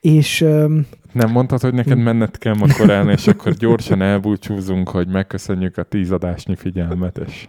És 0.00 0.40
Nem 1.12 1.30
mondtad, 1.30 1.60
hogy 1.60 1.74
neked 1.74 1.98
menned 1.98 2.38
kell 2.38 2.54
ma 2.54 2.66
korán, 2.78 3.10
és 3.10 3.26
akkor 3.26 3.52
gyorsan 3.52 4.02
elbúcsúzunk, 4.02 4.88
hogy 4.88 5.08
megköszönjük 5.08 5.76
a 5.76 5.82
tízadásnyi 5.82 6.56
figyelmet, 6.56 7.18
és 7.26 7.48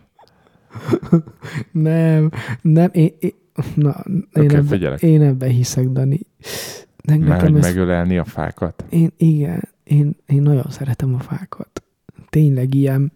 nem, 1.71 2.31
nem, 2.61 2.89
én, 2.93 3.11
én, 3.19 3.31
na, 3.75 4.03
én, 4.33 4.45
Oké, 4.45 4.55
ebbe, 4.55 4.67
figyelek. 4.67 5.01
én 5.01 5.21
ebbe 5.21 5.47
hiszek, 5.47 5.89
Dani. 5.89 6.19
Ne, 7.03 7.17
nekem 7.17 7.39
hogy 7.47 7.57
ez, 7.57 7.65
megölelni 7.65 8.17
a 8.17 8.23
fákat. 8.23 8.85
én, 8.89 9.11
igen, 9.17 9.67
én, 9.83 10.15
én 10.25 10.41
nagyon 10.41 10.65
szeretem 10.69 11.13
a 11.13 11.19
fákat. 11.19 11.83
Tényleg 12.29 12.73
ilyen. 12.73 13.11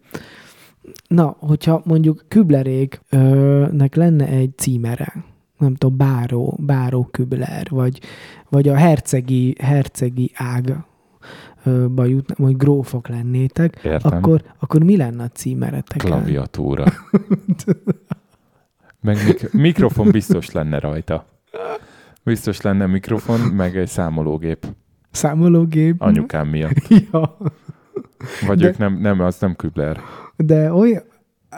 Na, 1.08 1.36
hogyha 1.38 1.82
mondjuk 1.84 2.24
Kübleréknek 2.28 3.94
lenne 3.94 4.26
egy 4.26 4.52
címere, 4.56 5.24
nem 5.62 5.74
tudom, 5.74 5.96
Báró, 5.96 6.56
Báró 6.60 7.08
Kübler, 7.10 7.66
vagy, 7.70 8.00
vagy 8.48 8.68
a 8.68 8.74
hercegi, 8.74 9.54
hercegi 9.60 10.30
ágba 10.34 12.04
jutna, 12.04 12.34
vagy 12.38 12.56
grófok 12.56 13.08
lennétek, 13.08 13.80
Értem. 13.84 14.16
akkor, 14.18 14.42
akkor 14.58 14.82
mi 14.84 14.96
lenne 14.96 15.22
a 15.22 15.28
címeretek? 15.28 15.98
Klaviatúra. 15.98 16.84
Meg 19.00 19.16
mik- 19.26 19.52
mikrofon 19.52 20.10
biztos 20.10 20.50
lenne 20.50 20.78
rajta. 20.78 21.26
Biztos 22.24 22.60
lenne 22.60 22.86
mikrofon, 22.86 23.40
meg 23.40 23.76
egy 23.76 23.88
számológép 23.88 24.66
Számológép? 25.10 25.94
anyukám 26.02 26.48
miatt. 26.48 26.88
Ja, 27.12 27.36
Vagy 28.46 28.58
De- 28.58 28.66
ők 28.66 28.78
nem, 28.78 28.98
nem, 29.00 29.20
az 29.20 29.38
nem 29.38 29.54
Kübler. 29.56 30.00
de 30.36 30.72
olyan, 30.72 31.02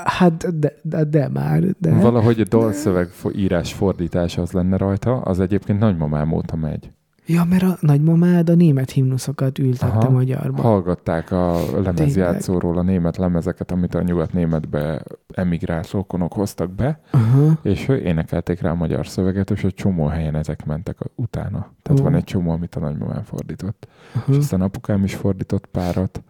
hát 0.04 0.58
de, 0.58 0.72
de, 0.82 1.04
de 1.04 1.28
már, 1.28 1.62
de. 1.78 1.94
Valahogy 1.94 2.40
a 2.40 2.44
dalszöveg 2.48 3.08
írás 3.34 3.72
fordítás 3.72 4.38
az 4.38 4.52
lenne 4.52 4.76
rajta, 4.76 5.20
az 5.20 5.40
egyébként 5.40 5.78
nagymamám 5.78 6.32
óta 6.32 6.56
megy. 6.56 6.90
Ja, 7.26 7.44
mert 7.44 7.62
a 7.62 7.76
nagymamád 7.80 8.50
a 8.50 8.54
német 8.54 8.90
himnuszokat 8.90 9.58
ültette 9.58 9.86
Aha. 9.86 10.10
magyarba. 10.10 10.62
Hallgatták 10.62 11.30
a 11.30 11.58
lemezjátszóról 11.82 12.78
a 12.78 12.82
német 12.82 13.16
lemezeket, 13.16 13.70
amit 13.70 13.94
a 13.94 14.02
nyugat-németbe 14.02 15.02
emigrált 15.34 15.90
rokonok 15.90 16.32
hoztak 16.32 16.70
be, 16.70 17.00
Aha. 17.10 17.58
és 17.62 17.88
énekelték 17.88 18.60
rá 18.60 18.70
a 18.70 18.74
magyar 18.74 19.06
szöveget, 19.06 19.50
és 19.50 19.64
egy 19.64 19.74
csomó 19.74 20.06
helyen 20.06 20.34
ezek 20.34 20.64
mentek 20.64 20.98
utána. 21.14 21.72
Tehát 21.82 22.00
Ó. 22.00 22.02
van 22.02 22.14
egy 22.14 22.24
csomó, 22.24 22.50
amit 22.50 22.74
a 22.74 22.80
nagymamám 22.80 23.22
fordított. 23.22 23.88
És 24.14 24.20
Aha. 24.26 24.36
aztán 24.36 24.60
apukám 24.60 25.04
is 25.04 25.14
fordított 25.14 25.66
párat, 25.66 26.22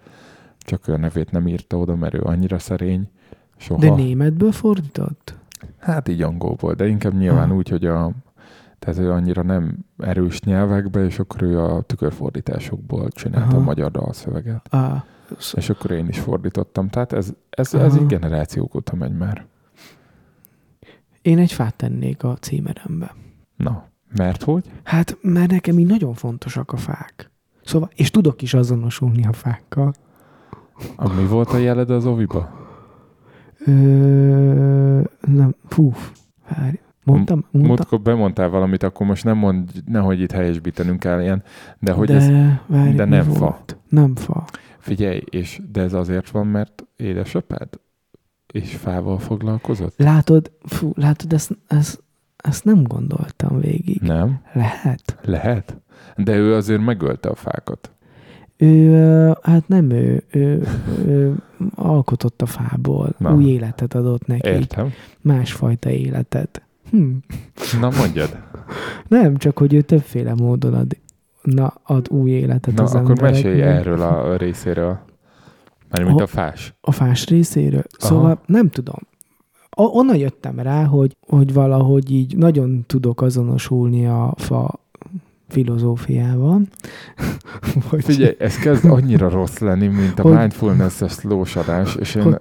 csak 0.58 0.88
ő 0.88 0.96
nevét 0.96 1.30
nem 1.30 1.46
írta 1.46 1.78
oda, 1.78 1.96
mert 1.96 2.14
ő 2.14 2.20
annyira 2.20 2.58
szerény. 2.58 3.08
Soha. 3.56 3.80
De 3.80 3.90
németből 3.94 4.52
fordított? 4.52 5.34
Hát 5.78 6.08
így 6.08 6.22
angolból, 6.22 6.74
de 6.74 6.86
inkább 6.86 7.14
nyilván 7.14 7.48
Aha. 7.48 7.54
úgy, 7.54 7.68
hogy 7.68 7.86
a, 7.86 8.10
tehát 8.78 8.98
ő 9.00 9.10
annyira 9.10 9.42
nem 9.42 9.76
erős 9.98 10.40
nyelvekbe, 10.42 11.04
és 11.04 11.18
akkor 11.18 11.42
ő 11.42 11.60
a 11.60 11.80
tükörfordításokból 11.82 13.08
csinálta 13.08 13.48
Aha. 13.48 13.56
a 13.56 13.60
magyar 13.60 13.90
dalszöveget. 13.90 14.66
Ah, 14.70 15.02
És 15.54 15.70
akkor 15.70 15.90
én 15.90 16.08
is 16.08 16.18
fordítottam. 16.18 16.88
Tehát 16.88 17.12
ez, 17.12 17.32
ez, 17.50 17.74
ez 17.74 17.96
így 17.96 18.06
generációk 18.06 18.74
óta 18.74 18.94
megy 18.96 19.16
már. 19.16 19.46
én 21.22 21.38
egy 21.38 21.52
fát 21.52 21.74
tennék 21.74 22.22
a 22.24 22.36
címerembe. 22.36 23.14
Na, 23.56 23.84
mert 24.16 24.42
hogy? 24.42 24.70
Hát, 24.82 25.16
mert 25.20 25.50
nekem 25.50 25.78
így 25.78 25.86
nagyon 25.86 26.14
fontosak 26.14 26.72
a 26.72 26.76
fák. 26.76 27.30
Szóval, 27.64 27.90
és 27.94 28.10
tudok 28.10 28.42
is 28.42 28.54
azonosulni 28.54 29.26
a 29.26 29.32
fákkal. 29.32 29.92
A, 30.96 31.12
mi 31.12 31.26
volt 31.26 31.50
a 31.52 31.56
jeled 31.56 31.90
az 31.90 32.06
oviba? 32.06 32.62
Ö, 33.66 35.00
nem, 35.20 35.54
fú, 35.68 35.92
várj. 36.48 36.78
Mondtam? 37.04 37.44
mondtam 37.50 37.70
Múltkor 37.76 38.00
bemondtál 38.00 38.48
valamit, 38.48 38.82
akkor 38.82 39.06
most 39.06 39.24
nem 39.24 39.36
mond, 39.36 39.70
nehogy 39.86 40.20
itt 40.20 40.32
helyesbítenünk 40.32 41.00
kell 41.00 41.20
ilyen, 41.20 41.42
de 41.78 41.92
hogy 41.92 42.06
de, 42.06 42.14
ez, 42.14 42.28
várj, 42.66 42.94
de 42.94 43.04
nem 43.04 43.24
fa. 43.24 43.38
volt? 43.38 43.76
Nem 43.88 44.14
fa. 44.14 44.44
figyelj, 44.78 45.22
és 45.30 45.60
de 45.72 45.80
ez 45.80 45.92
azért 45.92 46.30
van, 46.30 46.46
mert 46.46 46.84
édesapád 46.96 47.68
és 48.52 48.74
fával 48.74 49.18
foglalkozott? 49.18 49.94
Látod, 49.96 50.50
fú, 50.62 50.92
látod, 50.94 51.32
ezt, 51.32 51.58
ezt, 51.66 52.02
ezt 52.36 52.64
nem 52.64 52.82
gondoltam 52.82 53.60
végig. 53.60 54.00
Nem? 54.00 54.40
Lehet. 54.52 55.18
Lehet? 55.22 55.80
De 56.16 56.36
ő 56.36 56.54
azért 56.54 56.84
megölte 56.84 57.28
a 57.28 57.34
fákat. 57.34 57.92
Ő, 58.56 59.36
hát 59.42 59.68
nem 59.68 59.90
ő, 59.90 60.24
ő, 60.30 60.66
ő 61.06 61.34
alkotott 61.74 62.42
a 62.42 62.46
fából, 62.46 63.14
Na. 63.18 63.34
új 63.34 63.44
életet 63.44 63.94
adott 63.94 64.26
neki, 64.26 64.48
Értem. 64.48 64.92
másfajta 65.20 65.90
életet. 65.90 66.62
Hm. 66.90 67.10
Na 67.80 67.90
mondjad. 67.98 68.38
Nem, 69.08 69.36
csak 69.36 69.58
hogy 69.58 69.74
ő 69.74 69.80
többféle 69.80 70.34
módon 70.34 70.74
ad, 70.74 70.96
na, 71.42 71.72
ad 71.82 72.08
új 72.10 72.30
életet 72.30 72.74
Na 72.74 72.82
az 72.82 72.94
akkor 72.94 73.10
embereknek. 73.10 73.42
mesélj 73.44 73.62
erről 73.62 74.00
a 74.00 74.36
részéről. 74.36 74.98
Mert 75.90 76.06
mint 76.06 76.20
a 76.20 76.26
fás. 76.26 76.74
A 76.80 76.92
fás 76.92 77.26
részéről. 77.28 77.82
Aha. 77.98 78.06
Szóval 78.08 78.40
nem 78.46 78.68
tudom. 78.70 78.98
O- 79.76 79.94
onnan 79.96 80.16
jöttem 80.16 80.58
rá, 80.58 80.84
hogy, 80.84 81.16
hogy 81.26 81.52
valahogy 81.52 82.10
így 82.10 82.36
nagyon 82.36 82.84
tudok 82.86 83.22
azonosulni 83.22 84.06
a 84.06 84.34
fa 84.36 84.80
filozófiával. 85.54 86.60
Vagy, 87.90 88.04
Figyelj, 88.04 88.34
ez 88.38 88.56
kezd 88.56 88.84
annyira 88.84 89.28
rossz 89.28 89.58
lenni, 89.58 89.86
mint 89.86 90.18
a 90.18 90.22
Hogy- 90.22 90.36
mindfulness-es 90.36 91.16
és 92.00 92.14
én... 92.14 92.22
Hogy- 92.22 92.40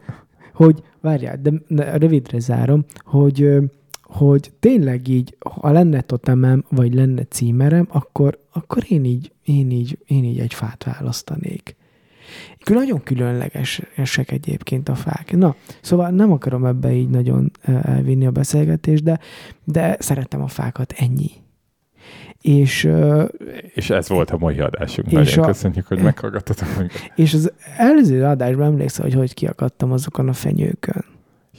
hogy, 0.53 0.83
várjál, 1.01 1.39
de, 1.41 1.51
de 1.67 1.97
rövidre 1.97 2.39
zárom, 2.39 2.85
hogy, 2.99 3.57
hogy 4.03 4.51
tényleg 4.59 5.07
így, 5.07 5.37
ha 5.39 5.71
lenne 5.71 6.01
totemem, 6.01 6.63
vagy 6.69 6.93
lenne 6.93 7.23
címerem, 7.23 7.87
akkor, 7.91 8.39
akkor 8.51 8.83
én, 8.87 9.05
így, 9.05 9.31
én, 9.43 9.71
így, 9.71 9.97
én 10.05 10.23
így 10.23 10.39
egy 10.39 10.53
fát 10.53 10.83
választanék. 10.83 11.75
Nagyon 12.65 13.03
különlegesek 13.03 14.31
egyébként 14.31 14.89
a 14.89 14.95
fák. 14.95 15.37
Na, 15.37 15.55
szóval 15.81 16.09
nem 16.09 16.31
akarom 16.31 16.65
ebbe 16.65 16.93
így 16.93 17.09
nagyon 17.09 17.51
elvinni 17.81 18.25
a 18.25 18.31
beszélgetést, 18.31 19.03
de, 19.03 19.19
de 19.63 19.97
szeretem 19.99 20.41
a 20.41 20.47
fákat, 20.47 20.93
ennyi. 20.97 21.31
És, 22.43 22.89
És 23.73 23.89
ez 23.89 24.09
volt 24.09 24.31
a 24.31 24.37
mai 24.37 24.59
adásunk. 24.59 25.11
És 25.11 25.37
a- 25.37 25.45
köszönjük, 25.45 25.87
hogy 25.87 26.01
meghallgattatok 26.01 26.67
minket. 26.77 27.11
és 27.15 27.33
az 27.33 27.51
előző 27.77 28.23
adásban 28.23 28.65
emlékszel, 28.65 29.05
hogy 29.05 29.13
hogy 29.13 29.33
kiakadtam 29.33 29.91
azokon 29.91 30.27
a 30.29 30.33
fenyőkön. 30.33 31.03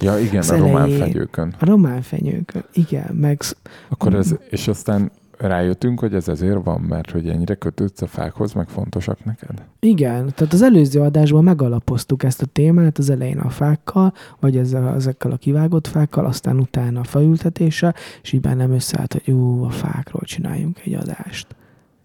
Ja, 0.01 0.19
igen, 0.19 0.39
Az 0.39 0.51
a 0.51 0.57
román 0.57 0.83
elején. 0.83 0.99
fegyőkön. 0.99 1.55
A 1.61 1.65
román 1.65 2.03
fenyőkön, 2.03 2.65
igen, 2.73 3.15
meg 3.15 3.41
Akkor 3.89 4.15
ez, 4.15 4.35
és 4.51 4.69
aztán 4.69 5.11
rájöttünk, 5.39 6.01
hogy 6.01 6.15
ez 6.15 6.29
ezért 6.29 6.65
van, 6.65 6.81
mert 6.81 7.11
hogy 7.11 7.29
ennyire 7.29 7.55
kötődsz 7.55 8.03
a 8.03 8.07
fákhoz, 8.07 8.53
meg 8.53 8.69
fontosak 8.69 9.25
neked? 9.25 9.63
igen, 9.81 10.33
tehát 10.35 10.53
az 10.53 10.63
előző 10.63 11.01
adásban 11.01 11.45
megalapoztuk 11.45 12.23
ezt 12.23 12.43
a 12.43 12.47
témát 12.47 12.99
az 12.99 13.11
elején 13.11 13.39
a 13.39 13.49
fákkal, 13.49 14.13
vagy 14.41 14.57
ezzel, 14.57 14.95
ezekkel 14.95 15.31
a 15.31 15.37
kivágott 15.37 15.87
fákkal, 15.87 16.27
aztán 16.27 16.59
utána 16.59 17.01
a 17.01 17.05
faültetéssel, 17.05 17.95
és 18.23 18.33
így 18.33 18.41
bennem 18.41 18.71
összeállt, 18.71 19.13
hogy 19.13 19.35
ú, 19.35 19.63
a 19.65 19.71
fákról 19.71 20.23
csináljunk 20.23 20.81
egy 20.85 20.95
adást. 20.95 21.47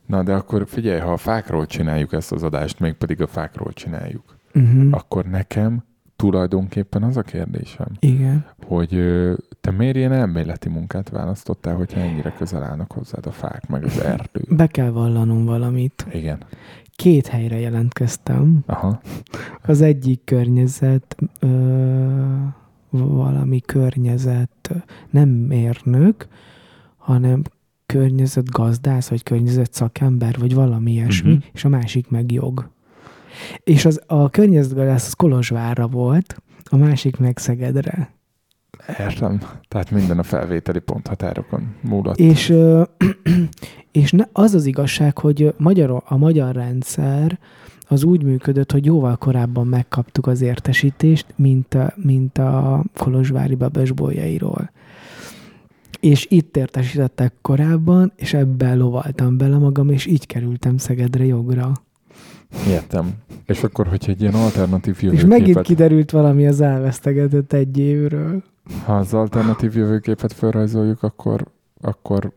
Na, 0.05 0.23
de 0.23 0.33
akkor 0.33 0.63
figyelj, 0.67 0.99
ha 0.99 1.11
a 1.11 1.17
fákról 1.17 1.65
csináljuk 1.65 2.13
ezt 2.13 2.31
az 2.31 2.43
adást, 2.43 2.79
mégpedig 2.79 3.21
a 3.21 3.27
fákról 3.27 3.73
csináljuk, 3.73 4.37
Uh-huh. 4.53 4.87
akkor 4.91 5.25
nekem 5.25 5.83
tulajdonképpen 6.19 7.03
az 7.03 7.17
a 7.17 7.21
kérdésem, 7.21 7.87
Igen. 7.99 8.45
hogy 8.67 9.03
te 9.61 9.71
miért 9.71 9.95
ilyen 9.95 10.11
elméleti 10.11 10.69
munkát 10.69 11.09
választottál, 11.09 11.75
hogyha 11.75 11.99
ennyire 11.99 12.33
közel 12.37 12.63
állnak 12.63 12.91
hozzád 12.91 13.25
a 13.25 13.31
fák, 13.31 13.67
meg 13.67 13.83
az 13.83 13.99
erdő? 13.99 14.41
Be 14.49 14.67
kell 14.67 14.89
vallanom 14.89 15.45
valamit. 15.45 16.07
Igen. 16.11 16.43
Két 16.95 17.27
helyre 17.27 17.59
jelentkeztem. 17.59 18.63
Aha. 18.65 19.01
Az 19.61 19.81
egyik 19.81 20.21
környezet, 20.23 21.15
ö, 21.39 21.47
valami 22.89 23.61
környezet, 23.61 24.73
nem 25.09 25.29
mérnök, 25.29 26.27
hanem 26.97 27.41
környezetgazdász, 27.85 29.09
vagy 29.09 29.23
környezet 29.23 29.73
szakember, 29.73 30.35
vagy 30.39 30.53
valami 30.53 30.91
ilyesmi, 30.91 31.31
uh-huh. 31.31 31.45
és 31.53 31.65
a 31.65 31.69
másik 31.69 32.09
meg 32.09 32.31
jog. 32.31 32.69
És 33.63 33.85
az, 33.85 34.01
a 34.07 34.29
környezetgazdász 34.29 35.05
az 35.05 35.13
Kolozsvárra 35.13 35.87
volt, 35.87 36.41
a 36.69 36.75
másik 36.75 37.17
meg 37.17 37.37
Szegedre. 37.37 38.13
Értem. 38.99 39.41
Tehát 39.67 39.91
minden 39.91 40.19
a 40.19 40.23
felvételi 40.23 40.79
ponthatárokon 40.79 41.75
múlott. 41.81 42.17
És, 42.17 42.53
és 43.91 44.15
az 44.31 44.53
az 44.53 44.65
igazság, 44.65 45.17
hogy 45.17 45.53
magyar, 45.57 46.03
a 46.05 46.17
magyar 46.17 46.55
rendszer 46.55 47.39
az 47.87 48.03
úgy 48.03 48.23
működött, 48.23 48.71
hogy 48.71 48.85
jóval 48.85 49.15
korábban 49.15 49.67
megkaptuk 49.67 50.27
az 50.27 50.41
értesítést, 50.41 51.25
mint 51.35 51.73
a, 51.73 51.93
mint 51.95 52.37
a 52.37 52.83
Kolozsvári 52.97 53.55
Babesbolyairól. 53.55 54.71
És 55.99 56.27
itt 56.29 56.57
értesítettek 56.57 57.33
korábban, 57.41 58.11
és 58.15 58.33
ebben 58.33 58.77
lovaltam 58.77 59.37
bele 59.37 59.57
magam, 59.57 59.89
és 59.89 60.05
így 60.05 60.25
kerültem 60.25 60.77
Szegedre 60.77 61.25
jogra. 61.25 61.71
Értem. 62.67 63.13
És 63.45 63.63
akkor, 63.63 63.87
hogyha 63.87 64.11
egy 64.11 64.21
ilyen 64.21 64.33
alternatív 64.33 64.95
És 64.95 65.01
megint 65.01 65.29
jövőképet, 65.29 65.65
kiderült 65.65 66.11
valami 66.11 66.47
az 66.47 66.61
elvesztegetett 66.61 67.53
egy 67.53 67.77
évről. 67.77 68.43
ha 68.85 68.97
az 68.97 69.13
alternatív 69.13 69.75
jövőképet 69.75 70.33
felrajzoljuk, 70.33 71.03
akkor, 71.03 71.47
akkor 71.81 72.31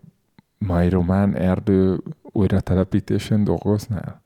mai 0.58 0.88
román 0.88 1.34
erdő 1.34 2.02
újra 2.22 2.60
telepítésén 2.60 3.44
dolgoznál? 3.44 4.22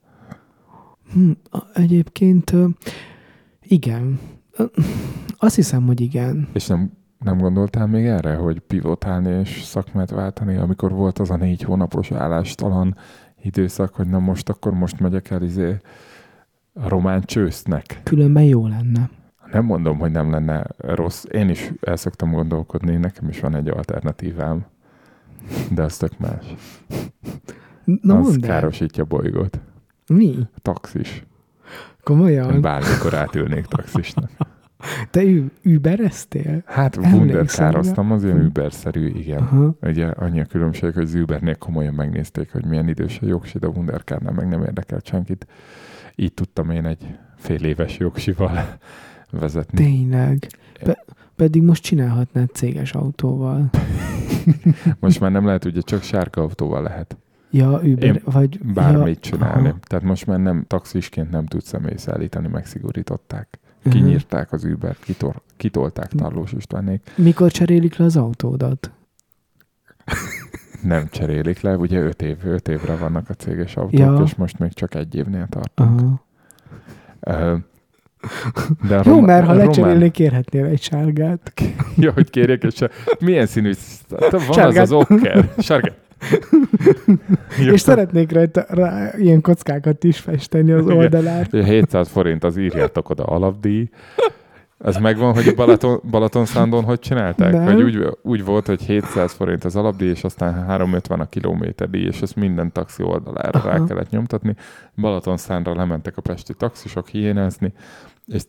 Hm, 1.12 1.30
egyébként 1.74 2.52
igen. 3.62 4.20
Azt 5.38 5.54
hiszem, 5.54 5.86
hogy 5.86 6.00
igen. 6.00 6.48
És 6.52 6.66
nem, 6.66 6.92
nem 7.18 7.38
gondoltál 7.38 7.86
még 7.86 8.04
erre, 8.04 8.34
hogy 8.34 8.60
pivotálni 8.60 9.38
és 9.40 9.62
szakmát 9.62 10.10
váltani, 10.10 10.56
amikor 10.56 10.92
volt 10.92 11.18
az 11.18 11.30
a 11.30 11.36
négy 11.36 11.62
hónapos 11.62 12.10
állástalan 12.10 12.96
időszak, 13.46 13.94
hogy 13.94 14.08
na 14.08 14.18
most 14.18 14.48
akkor 14.48 14.72
most 14.72 15.00
megyek 15.00 15.30
el 15.30 15.42
izé 15.42 15.76
a 16.72 16.88
román 16.88 17.22
csősznek. 17.22 18.00
Különben 18.02 18.42
jó 18.42 18.66
lenne. 18.66 19.10
Nem 19.52 19.64
mondom, 19.64 19.98
hogy 19.98 20.10
nem 20.10 20.30
lenne 20.30 20.66
rossz. 20.76 21.24
Én 21.30 21.48
is 21.48 21.72
el 21.80 21.96
szoktam 21.96 22.32
gondolkodni, 22.32 22.96
nekem 22.96 23.28
is 23.28 23.40
van 23.40 23.54
egy 23.54 23.68
alternatívám. 23.68 24.66
De 25.70 25.82
az 25.82 25.96
tök 25.96 26.18
más. 26.18 26.54
Na 27.84 28.18
az 28.18 28.38
károsítja 28.40 29.02
a 29.02 29.06
bolygót. 29.06 29.60
Mi? 30.06 30.38
Taxis. 30.62 31.24
Komolyan? 32.02 32.52
Én 32.52 32.60
bármikor 32.60 33.14
átülnék 33.14 33.64
taxisnak. 33.64 34.30
Te 35.10 35.22
übereztél? 35.62 36.62
Hát 36.66 36.96
Wunderkároztam, 36.96 38.12
az 38.12 38.24
ilyen. 38.24 38.44
Uber-szerű, 38.44 39.06
igen. 39.08 39.38
Aha. 39.42 39.74
Ugye 39.82 40.06
annyi 40.06 40.40
a 40.40 40.44
különbség, 40.44 40.92
hogy 40.92 41.02
az 41.02 41.14
Ubernél 41.14 41.56
komolyan 41.56 41.94
megnézték, 41.94 42.52
hogy 42.52 42.64
milyen 42.64 42.88
idős 42.88 43.18
a 43.22 43.26
jogsi, 43.26 43.58
de 43.58 43.66
a 43.66 43.70
Wunderkárnál 43.70 44.32
meg 44.32 44.48
nem 44.48 44.62
érdekelt 44.62 45.06
senkit. 45.06 45.46
Így 46.14 46.32
tudtam 46.34 46.70
én 46.70 46.86
egy 46.86 47.18
fél 47.36 47.64
éves 47.64 47.98
jogsival 47.98 48.78
vezetni. 49.40 49.84
Tényleg. 49.84 50.46
Pe- 50.82 51.04
pedig 51.36 51.62
most 51.62 51.82
csinálhatnád 51.82 52.50
céges 52.52 52.92
autóval. 52.92 53.70
Most 55.00 55.20
már 55.20 55.30
nem 55.30 55.46
lehet, 55.46 55.64
ugye 55.64 55.80
csak 55.80 56.02
sárga 56.02 56.40
autóval 56.42 56.82
lehet 56.82 57.16
Ja, 57.50 57.70
Uber, 57.70 58.02
Én 58.02 58.20
vagy... 58.24 58.58
bármit 58.60 59.26
ja, 59.26 59.30
csinálni. 59.32 59.68
aha. 59.68 59.78
Tehát 59.82 60.04
most 60.04 60.26
már 60.26 60.38
nem 60.38 60.64
taxisként 60.66 61.30
nem 61.30 61.46
tudsz 61.46 61.66
személyszállítani, 61.68 62.48
megszigorították. 62.48 63.58
Mhm. 63.86 63.96
Kinyírták 63.96 64.52
az 64.52 64.64
Uber, 64.64 64.96
kitol, 65.00 65.42
kitolták 65.56 66.08
Tarlós 66.08 66.52
Istvánék. 66.52 67.10
Mikor 67.16 67.50
cserélik 67.50 67.96
le 67.96 68.04
az 68.04 68.16
autódat? 68.16 68.90
Nem 70.82 71.08
cserélik 71.10 71.60
le, 71.60 71.76
ugye 71.76 72.00
öt, 72.00 72.22
év, 72.22 72.36
öt 72.44 72.68
évre 72.68 72.96
vannak 72.96 73.28
a 73.30 73.34
céges 73.34 73.76
autók, 73.76 73.98
Ja. 73.98 74.20
és 74.24 74.34
most 74.34 74.58
még 74.58 74.72
csak 74.72 74.94
egy 74.94 75.14
évnél 75.14 75.46
tartunk. 75.50 76.00
Aha. 76.00 76.24
Ö, 77.20 77.56
De 78.88 79.02
Jó, 79.04 79.20
mert 79.20 79.46
ha 79.46 79.52
lecserélnék, 79.52 80.12
kérhetnél 80.12 80.64
egy 80.64 80.82
sárgát. 80.82 81.52
Ja, 81.96 82.12
hogy 82.12 82.30
kérjek, 82.30 82.62
és 82.62 82.78
milyen 83.20 83.46
színű? 83.46 83.72
Van 84.08 84.34
az 84.34 84.54
Sárgát. 84.54 84.82
az 84.82 84.92
okker. 84.92 85.52
Sárga. 85.58 85.92
És 87.72 87.80
szeretnék 87.80 88.32
rajta 88.32 88.64
rá 88.68 89.12
ilyen 89.16 89.40
kockákat 89.40 90.04
is 90.04 90.18
festeni 90.18 90.72
az 90.72 90.84
Igen. 90.84 90.96
oldalát. 90.96 91.52
Ugye 91.52 91.64
700 91.64 92.08
forint 92.08 92.44
az 92.44 92.56
írjátok 92.56 93.10
oda 93.10 93.24
alapdíj. 93.24 93.88
Az 94.78 94.96
megvan, 94.96 95.34
hogy 95.34 95.48
a 95.48 95.54
Balaton, 95.54 96.00
Balatonszándon 96.10 96.84
hogy 96.84 96.98
csinálták? 96.98 97.52
Nem. 97.52 97.64
Hogy 97.64 97.82
úgy, 97.82 98.16
úgy 98.22 98.44
volt, 98.44 98.66
hogy 98.66 98.82
700 98.82 99.32
forint 99.32 99.64
az 99.64 99.76
alapdíj, 99.76 100.08
és 100.08 100.24
aztán 100.24 100.64
350 100.66 101.20
a 101.20 101.28
kilométerdíj, 101.28 102.04
és 102.04 102.22
ezt 102.22 102.36
minden 102.36 102.72
taxi 102.72 103.02
oldalára 103.02 103.60
rá 103.64 103.74
Aha. 103.74 103.84
kellett 103.84 104.10
nyomtatni. 104.10 104.54
Balatonszándra 104.96 105.74
lementek 105.74 106.16
a 106.16 106.20
pesti 106.20 106.54
taxisok 106.54 107.08
hiénázni, 107.08 107.72
és 108.26 108.42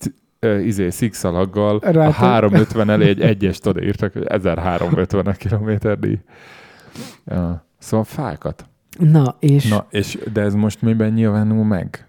izé, 0.63 0.89
szikszalaggal 0.89 1.77
a 1.77 1.91
Rátok- 1.91 2.13
350 2.13 2.89
elé 2.89 3.07
egy 3.07 3.21
egyest 3.21 3.65
odaírtak, 3.67 4.13
hogy 4.13 4.25
1350 4.25 5.25
a 5.25 5.31
kilométerdíj. 5.31 6.19
Szóval 7.77 8.05
fákat. 8.05 8.69
Na, 8.99 9.35
és... 9.39 9.69
Na, 9.69 9.85
és, 9.89 10.19
de 10.33 10.41
ez 10.41 10.53
most 10.53 10.81
miben 10.81 11.13
nyilvánul 11.13 11.63
meg? 11.65 12.07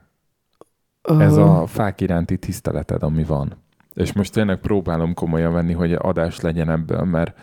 ö, 1.02 1.20
Ez 1.20 1.36
a 1.36 1.66
fák 1.66 2.01
iránti 2.01 2.36
tiszteleted, 2.39 3.02
ami 3.02 3.24
van. 3.24 3.52
És 3.94 4.12
most 4.12 4.32
tényleg 4.32 4.59
próbálom 4.59 5.15
komolyan 5.15 5.52
venni, 5.52 5.73
hogy 5.73 5.93
adás 5.93 6.40
legyen 6.40 6.70
ebből, 6.70 7.05
mert 7.05 7.39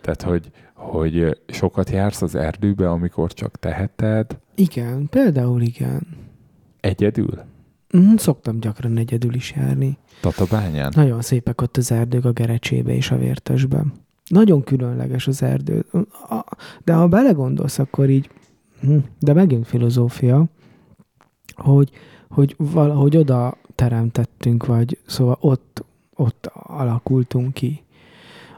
tehát, 0.00 0.22
hogy, 0.22 0.50
hogy 0.74 1.42
sokat 1.46 1.90
jársz 1.90 2.22
az 2.22 2.34
erdőbe, 2.34 2.90
amikor 2.90 3.32
csak 3.32 3.58
teheted, 3.58 4.38
Igen, 4.54 5.08
például 5.08 5.60
igen. 5.60 6.06
egyedül, 6.80 7.42
Mm, 7.96 8.14
Szoktam 8.16 8.60
gyakran 8.60 8.96
egyedül 8.96 9.34
is 9.34 9.52
járni. 9.56 9.98
Tatabányán. 10.20 10.92
Nagyon 10.96 11.20
szépek 11.20 11.60
ott 11.60 11.76
az 11.76 11.92
erdők 11.92 12.24
a 12.24 12.32
Gerecsébe 12.32 12.92
és 12.94 13.10
a 13.10 13.16
Vértesben. 13.18 13.92
Nagyon 14.30 14.64
különleges 14.64 15.26
az 15.26 15.42
erdő. 15.42 15.84
De 16.84 16.94
ha 16.94 17.08
belegondolsz, 17.08 17.78
akkor 17.78 18.08
így, 18.08 18.30
hm, 18.80 18.96
de 19.18 19.32
megint 19.32 19.66
filozófia, 19.66 20.44
hogy, 21.54 21.90
hogy 22.28 22.54
valahogy 22.58 23.16
oda 23.16 23.56
teremtettünk, 23.74 24.66
vagy 24.66 24.98
szóval 25.06 25.36
ott, 25.40 25.84
ott 26.14 26.50
alakultunk 26.52 27.52
ki. 27.52 27.82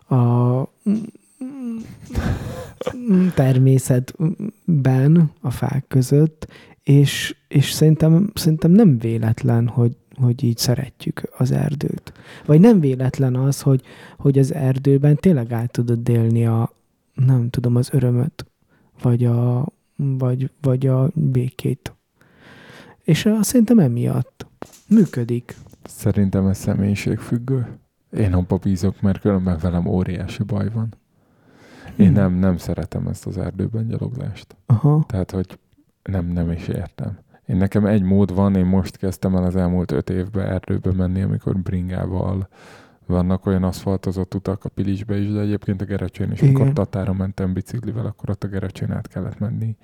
A 0.09 0.63
természetben, 3.35 5.31
a 5.41 5.51
fák 5.51 5.85
között, 5.89 6.49
és, 6.83 7.37
és 7.49 7.71
szerintem, 7.71 8.31
szerintem 8.35 8.71
nem 8.71 8.99
véletlen, 8.99 9.69
hogy, 9.69 9.97
hogy 10.23 10.45
így 10.45 10.57
szeretjük 10.57 11.23
az 11.39 11.51
erdőt. 11.51 12.13
Vagy 12.47 12.61
nem 12.61 12.81
véletlen 12.81 13.35
az, 13.35 13.61
hogy, 13.61 13.83
hogy 14.19 14.39
az 14.39 14.55
erdőben 14.55 15.17
tényleg 15.17 15.53
át 15.53 15.71
tudod 15.71 16.09
élni 16.09 16.47
a, 16.47 16.73
nem 17.15 17.51
tudom, 17.51 17.77
az 17.77 17.89
örömöt, 17.93 18.47
vagy 19.03 19.25
a, 19.25 19.67
vagy, 19.97 20.51
vagy 20.61 20.87
a 20.87 21.11
békét. 21.15 21.95
És 23.05 23.25
uh, 23.25 23.41
szerintem 23.41 23.79
emiatt 23.79 24.47
működik. 24.89 25.57
Szerintem 25.85 26.47
ez 26.47 26.59
személyiségfüggő. 26.59 27.79
Én 28.17 28.33
abba 28.33 28.57
bízok, 28.57 29.01
mert 29.01 29.21
különben 29.21 29.59
velem 29.61 29.87
óriási 29.87 30.43
baj 30.43 30.69
van. 30.71 30.95
Én 31.97 32.09
Hm. 32.09 32.15
nem, 32.15 32.33
nem 32.33 32.57
szeretem 32.57 33.07
ezt 33.07 33.27
az 33.27 33.39
erdőben 33.39 33.87
gyaloglást. 33.87 34.57
Aha. 34.67 35.05
Tehát, 35.09 35.31
hogy 35.31 35.59
nem, 36.03 36.27
nem 36.27 36.51
is 36.51 36.69
értem. 36.69 37.19
Én 37.53 37.59
nekem 37.59 37.87
egy 37.87 38.03
mód 38.03 38.35
van, 38.35 38.57
én 38.57 38.65
most 38.65 38.97
kezdtem 38.97 39.37
el 39.37 39.45
az 39.45 39.57
elmúlt 39.57 39.93
öt 39.93 40.11
évben 40.11 40.47
erdőbe 40.47 40.93
menni, 40.93 41.23
amikor 41.23 41.57
bringával 41.57 42.49
vannak 43.07 43.47
olyan 43.47 43.63
aszfaltozott 43.63 44.35
utak 44.35 44.65
a 44.65 44.69
Pilisbe 44.69 45.19
is, 45.19 45.33
de 45.33 45.41
egyébként 45.41 45.81
a 45.81 45.85
Gerecsén 45.85 46.31
is. 46.31 46.41
Igen. 46.41 46.55
Amikor 46.55 46.73
Tatára 46.73 47.13
mentem 47.13 47.53
biciklivel, 47.53 48.07
akkor 48.07 48.31
ott 48.31 48.45
a 48.45 48.49
Gerecsén 48.49 48.93
át 48.93 49.09
kellett 49.09 49.39
menni. 49.39 49.77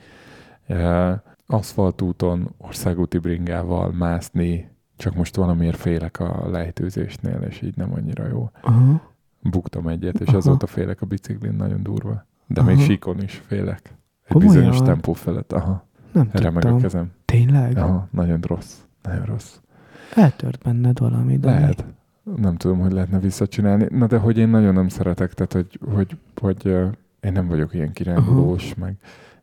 E, 0.66 1.22
aszfaltúton, 1.46 2.54
országúti 2.58 3.18
bringával 3.18 3.92
mászni, 3.92 4.70
csak 4.96 5.14
most 5.14 5.36
valamiért 5.36 5.76
félek 5.76 6.20
a 6.20 6.48
lejtőzésnél, 6.50 7.40
és 7.48 7.62
így 7.62 7.76
nem 7.76 7.92
annyira 7.94 8.26
jó. 8.26 8.50
Aha. 8.60 9.12
Buktam 9.42 9.88
egyet, 9.88 10.20
és 10.20 10.26
Aha. 10.28 10.36
azóta 10.36 10.66
félek 10.66 11.02
a 11.02 11.06
biciklin, 11.06 11.54
nagyon 11.54 11.82
durva. 11.82 12.26
De 12.46 12.60
Aha. 12.60 12.70
még 12.70 12.80
síkon 12.80 13.22
is 13.22 13.42
félek. 13.46 13.80
Egy 14.24 14.32
Komolyan? 14.32 14.52
bizonyos 14.54 14.78
tempó 14.82 15.12
felett. 15.12 15.52
Aha. 15.52 15.86
Nem 16.12 16.28
Remeg 16.32 16.56
a 16.56 16.60
tudtam. 16.60 16.80
kezem. 16.80 17.16
Tényleg? 17.32 17.76
Aha, 17.76 18.08
nagyon 18.10 18.40
rossz. 18.40 18.74
Nagyon 19.02 19.24
rossz. 19.24 19.56
Eltört 20.14 20.62
benned 20.62 20.98
valami, 20.98 21.38
de 21.38 21.50
Lehet. 21.50 21.84
Nem 22.36 22.56
tudom, 22.56 22.78
hogy 22.78 22.92
lehetne 22.92 23.18
visszacsinálni. 23.18 23.86
Na 23.90 24.06
de 24.06 24.18
hogy 24.18 24.38
én 24.38 24.48
nagyon 24.48 24.74
nem 24.74 24.88
szeretek, 24.88 25.34
tehát 25.34 25.52
hogy, 25.52 25.78
hogy, 25.94 26.16
hogy 26.40 26.66
én 27.20 27.32
nem 27.32 27.48
vagyok 27.48 27.74
ilyen 27.74 27.92
kirándulós, 27.92 28.74
meg 28.74 28.96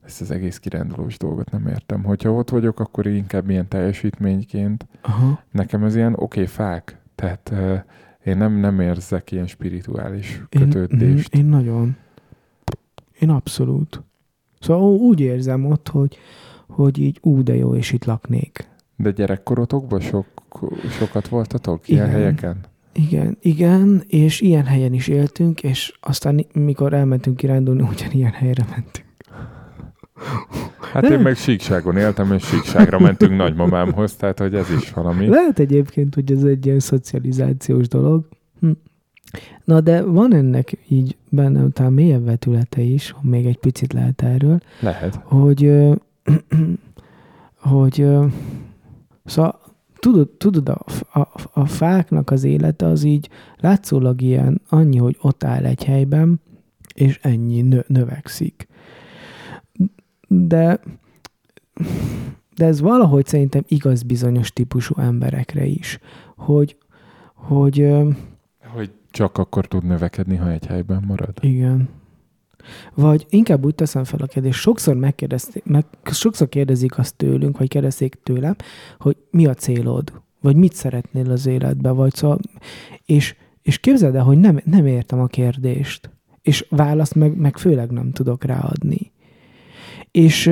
ezt 0.06 0.22
az 0.22 0.32
egész 0.32 0.60
kirándulós 0.60 1.18
dolgot 1.18 1.52
nem 1.52 1.68
értem. 1.68 2.04
Hogyha 2.04 2.32
ott 2.32 2.50
vagyok, 2.50 2.80
akkor 2.80 3.06
inkább 3.06 3.50
ilyen 3.50 3.68
teljesítményként. 3.68 4.88
Aha. 5.02 5.44
Nekem 5.52 5.84
ez 5.84 5.96
ilyen 5.96 6.14
oké 6.14 6.24
okay, 6.24 6.46
fák, 6.46 7.02
tehát 7.16 7.52
ö, 7.52 7.76
én 8.24 8.38
nem, 8.38 8.54
nem 8.54 8.80
érzek 8.80 9.32
ilyen 9.32 9.48
spirituális 9.48 10.42
Én, 10.50 10.62
kötődést. 10.62 11.38
mm, 11.38 11.40
én 11.40 11.46
nagyon. 11.46 11.96
Én 13.20 13.30
abszolút. 13.30 14.04
Szóval 14.60 14.84
úgy 14.84 15.20
érzem 15.20 15.66
ott, 15.66 15.88
hogy, 15.88 16.18
hogy 16.68 17.00
így 17.00 17.20
ú, 17.22 17.44
de 17.44 17.56
jó, 17.56 17.76
és 17.76 17.92
itt 17.92 18.06
laknék. 18.06 18.68
De 18.96 19.12
gyerekkorotokban 19.12 20.00
sok, 20.00 20.26
sokat 21.00 21.28
voltatok 21.28 21.88
ilyen 21.88 22.06
Igen. 22.06 22.16
helyeken? 22.20 22.58
Igen, 22.94 23.38
igen, 23.42 24.04
és 24.08 24.42
ilyen 24.42 24.66
helyen 24.66 24.94
is 24.94 25.08
éltünk, 25.08 25.64
és 25.64 25.94
aztán 26.00 26.46
mikor 26.54 26.94
elmentünk 26.94 27.38
kirándulni, 27.38 27.82
ugyanilyen 27.94 28.32
helyre 28.32 28.66
mentünk. 28.70 29.06
Hát 30.94 31.10
én 31.10 31.20
meg 31.20 31.36
síkságon 31.36 31.98
éltem, 31.98 32.32
és 32.32 32.44
síkságra 32.44 33.00
mentünk 33.00 33.36
nagymamámhoz, 33.36 34.16
tehát 34.16 34.40
hogy 34.40 34.56
ez 34.56 34.70
is 34.70 34.92
valami. 34.92 35.28
Lehet 35.28 35.60
egyébként, 35.60 36.16
hogy 36.16 36.32
ez 36.32 36.44
egy 36.44 36.66
ilyen 36.66 36.80
szocializációs 36.80 37.88
dolog. 37.88 38.28
Hm. 38.60 38.72
Na, 39.64 39.82
de 39.82 40.04
van 40.04 40.34
ennek 40.34 40.78
így 40.88 41.18
bennem 41.30 41.72
talán 41.72 41.94
mélyebb 41.94 42.26
vetülete 42.26 42.82
is, 42.82 43.16
még 43.22 43.46
egy 43.46 43.58
picit 43.58 43.94
lehet 43.94 44.22
erről, 44.22 44.60
Lehet. 44.80 45.20
hogy, 45.24 45.72
hogy 47.56 48.08
szóval 49.26 49.60
tudod, 50.00 50.30
tudod 50.30 50.70
a, 50.70 50.86
a, 51.20 51.28
a 51.54 51.66
fáknak 51.66 52.32
az 52.32 52.44
élete 52.44 52.86
az 52.86 53.04
így 53.04 53.30
látszólag 53.58 54.22
ilyen 54.22 54.62
annyi, 54.70 54.98
hogy 54.98 55.18
ott 55.22 55.44
áll 55.44 55.66
egy 55.66 55.84
helyben, 55.84 56.42
és 56.96 57.20
ennyi 57.22 57.62
nö, 57.62 57.80
növekszik. 57.88 58.68
De, 60.28 60.80
de 62.56 62.66
ez 62.66 62.82
valahogy 62.82 63.26
szerintem 63.26 63.64
igaz 63.68 64.04
bizonyos 64.04 64.54
típusú 64.54 64.94
emberekre 64.98 65.66
is, 65.66 66.00
hogy, 66.36 66.78
hogy 67.34 67.88
Hogy 68.74 68.92
csak 69.12 69.38
akkor 69.38 69.68
tud 69.68 69.84
növekedni, 69.84 70.36
ha 70.36 70.52
egy 70.52 70.66
helyben 70.66 71.04
marad. 71.08 71.38
igen. 71.42 71.90
Vagy 72.94 73.26
inkább 73.30 73.66
úgy 73.66 73.76
teszem 73.76 74.04
fel 74.04 74.20
a 74.20 74.26
kérdést, 74.26 74.60
sokszor, 74.60 74.96
meg, 74.96 75.86
sokszor 76.04 76.50
kérdezik 76.50 76.98
azt 76.98 77.16
tőlünk, 77.16 77.58
vagy 77.58 77.68
kérdezik 77.68 78.20
tőlem, 78.24 78.56
hogy 79.00 79.18
mi 79.32 79.46
a 79.46 79.54
célod, 79.54 80.22
vagy 80.42 80.56
mit 80.56 80.74
szeretnél 80.74 81.32
az 81.32 81.46
életbe, 81.46 81.90
vagy 81.90 82.14
szóval, 82.14 82.40
és, 83.06 83.36
és 83.62 83.80
képzeld 83.80 84.16
el, 84.16 84.24
hogy 84.24 84.38
nem, 84.38 84.60
nem 84.64 84.86
értem 84.86 85.20
a 85.20 85.28
kérdést, 85.28 86.10
és 86.42 86.66
választ 86.70 87.16
meg, 87.16 87.38
meg 87.38 87.58
főleg 87.58 87.92
nem 87.92 88.12
tudok 88.12 88.44
ráadni. 88.44 89.12
És, 90.12 90.52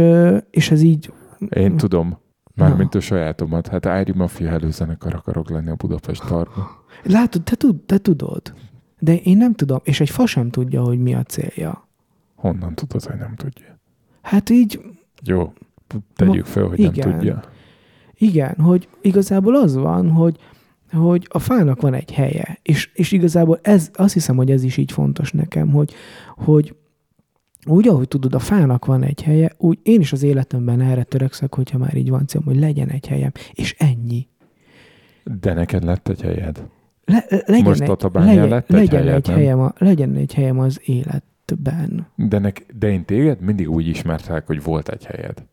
és 0.50 0.72
ez 0.72 0.82
így, 0.82 1.14
Én 1.50 1.78
tudom, 1.78 2.18
mármint 2.56 2.96
a 2.96 3.00
sajátomat. 3.00 3.68
Hát 3.68 3.86
Ári 3.86 4.12
Mafia 4.16 4.50
előzenekar 4.50 5.14
akarok 5.14 5.50
lenni 5.50 5.70
a 5.70 5.76
Budapest 5.76 6.28
Parkban. 6.28 6.68
látod, 7.04 7.44
te, 7.44 7.56
tud, 7.56 7.82
te 7.86 7.98
tudod, 7.98 8.54
de 9.00 9.16
én 9.16 9.38
nem 9.38 9.54
tudom, 9.54 9.80
és 9.84 10.00
egy 10.00 10.10
fa 10.10 10.26
sem 10.26 10.50
tudja, 10.50 10.82
hogy 10.82 11.00
mi 11.00 11.14
a 11.14 11.24
célja. 11.24 11.88
Honnan 12.44 12.76
tudod, 12.76 13.04
hogy 13.04 13.20
nem 13.20 13.36
tudja? 13.36 13.80
Hát 14.22 14.50
így 14.50 14.80
Jó, 15.26 15.54
tegyük 16.16 16.46
fel, 16.46 16.64
hogy 16.64 16.80
igen. 16.80 17.10
nem 17.10 17.18
tudja. 17.18 17.44
Igen, 18.14 18.56
hogy 18.56 18.88
igazából 19.02 19.56
az 19.56 19.76
van, 19.76 20.10
hogy, 20.10 20.38
hogy 20.92 21.28
a 21.30 21.40
fának 21.40 21.82
van 21.82 21.94
egy 21.94 22.12
helye, 22.12 22.60
és, 22.62 22.92
és 22.94 23.12
igazából 23.12 23.60
ez, 23.62 23.90
azt 23.94 24.14
hiszem, 24.14 24.36
hogy 24.36 24.52
ez 24.52 24.64
is 24.64 24.78
így 24.78 24.92
fontos 24.92 25.32
nekem, 25.32 25.72
hogy, 25.72 25.94
hogy 26.36 26.76
úgy, 27.66 27.88
ahogy 27.88 28.08
tudod, 28.08 28.34
a 28.34 28.40
fának 28.40 28.86
van 28.86 29.04
egy 29.04 29.22
helye, 29.22 29.52
úgy 29.58 29.80
én 29.84 30.00
is 30.00 30.12
az 30.12 30.24
életemben 30.24 30.82
erre 30.82 31.04
törekszek, 31.04 31.56
hogyha 31.56 31.78
már 31.78 31.96
így 31.96 32.10
van 32.10 32.28
célom, 32.28 32.46
hogy 32.46 32.60
legyen 32.60 32.90
egy 32.90 33.08
helyem, 33.08 33.32
és 33.54 33.76
ennyi. 33.78 34.28
De 35.40 35.54
neked 35.54 35.84
lett 35.84 36.08
egy 36.08 36.22
helyed. 36.22 36.68
Le, 37.06 37.26
legyen 37.30 37.64
Most 37.64 37.82
egy, 37.82 37.88
Tatabányán 37.88 38.34
legyen, 38.34 38.50
lett 38.50 38.70
egy 38.70 38.76
legyen, 38.76 39.02
helyed, 39.02 39.16
egy 39.16 39.28
nem? 39.28 39.36
helyem 39.36 39.60
a, 39.60 39.74
legyen 39.78 40.16
egy 40.16 40.34
helyem 40.34 40.60
az 40.60 40.80
életben. 41.52 42.08
De, 42.16 42.40
nek, 42.40 42.66
de 42.80 42.90
én 42.92 43.06
téged 43.06 43.42
mindig 43.42 43.70
úgy 43.70 43.88
ismertelek, 43.88 44.48
hogy 44.48 44.64
volt 44.64 44.90
egy 44.90 45.06
helyed. 45.06 45.44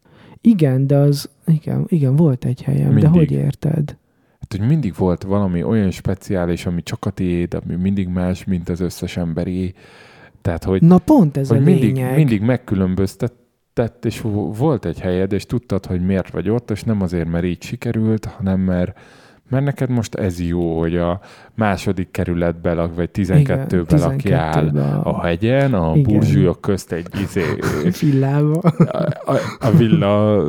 Igen, 0.41 0.87
de 0.87 0.97
az, 0.97 1.31
igen, 1.47 1.85
igen 1.89 2.17
volt 2.17 2.45
egy 2.45 2.63
helyem, 2.63 2.87
Mindig. 2.87 3.03
de 3.03 3.09
hogy 3.09 3.31
érted? 3.33 3.97
Hát, 4.41 4.59
hogy 4.61 4.69
mindig 4.69 4.95
volt 4.97 5.23
valami 5.23 5.63
olyan 5.63 5.91
speciális, 5.91 6.67
ami 6.67 6.83
csak 6.83 7.05
a 7.05 7.11
tiéd, 7.11 7.55
ami 7.55 7.75
mindig 7.75 8.09
más, 8.09 8.45
mint 8.45 8.69
az 8.69 8.81
összes 8.81 9.17
emberi. 9.17 9.75
Tehát, 10.43 10.65
hogy, 10.65 10.83
Na 10.83 10.99
pont 10.99 11.37
ez 11.37 11.49
hogy 11.49 11.59
a 11.59 11.61
mindig, 11.61 11.95
lényeg. 11.95 12.17
mindig 12.17 12.41
megkülönböztetett, 12.41 14.05
és 14.05 14.21
vo- 14.21 14.57
volt 14.57 14.85
egy 14.85 15.01
helyed, 15.01 15.33
és 15.33 15.47
tudtad, 15.47 15.87
hogy 15.87 16.05
miért 16.05 16.31
vagy 16.31 16.49
ott, 16.49 16.71
és 16.71 16.83
nem 16.83 17.03
azért, 17.03 17.29
mert 17.29 17.45
így 17.45 17.63
sikerült, 17.63 18.25
hanem 18.25 18.61
mert, 18.61 18.99
mert 19.51 19.65
neked 19.65 19.91
most 19.91 20.15
ez 20.15 20.41
jó, 20.41 20.79
hogy 20.79 20.97
a 20.97 21.21
második 21.55 22.11
kerületben 22.11 22.77
lak, 22.77 22.95
vagy 22.95 23.11
12-ben 23.15 24.01
lakjál 24.01 24.65
12-ben 24.65 24.95
a 24.95 25.23
hegyen, 25.23 25.75
a 25.75 25.93
Igen. 25.97 26.03
burzsúlyok 26.13 26.61
közt 26.61 26.93
egy 26.93 27.07
izé, 27.23 27.43
villába. 28.01 28.59
a, 28.61 29.09
a, 29.33 29.37
a 29.61 29.71
villa 29.71 30.43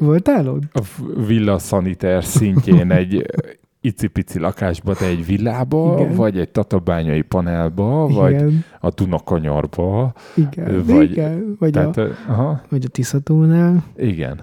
Voltál 0.00 0.48
ott? 0.48 0.62
a 0.72 0.80
villa 1.26 1.58
szaniter 1.58 2.24
szintjén 2.24 2.90
egy 2.92 3.26
icipici 3.80 4.38
lakásba, 4.38 4.94
de 5.00 5.06
egy 5.06 5.26
villába, 5.26 5.94
Igen. 5.98 6.14
vagy 6.14 6.38
egy 6.38 6.48
tatabányai 6.48 7.22
panelba, 7.22 8.06
vagy 8.08 8.32
Igen, 8.32 8.64
a 8.80 8.90
Dunakanyarba. 8.90 10.12
igen, 10.34 10.84
vagy- 10.86 11.10
igen. 11.10 11.56
Vagy, 11.58 11.70
Tehát, 11.72 11.96
a, 11.96 12.06
aha, 12.28 12.60
vagy 12.68 12.84
a 12.84 12.88
Tiszatónál. 12.88 13.84
igen. 13.96 14.40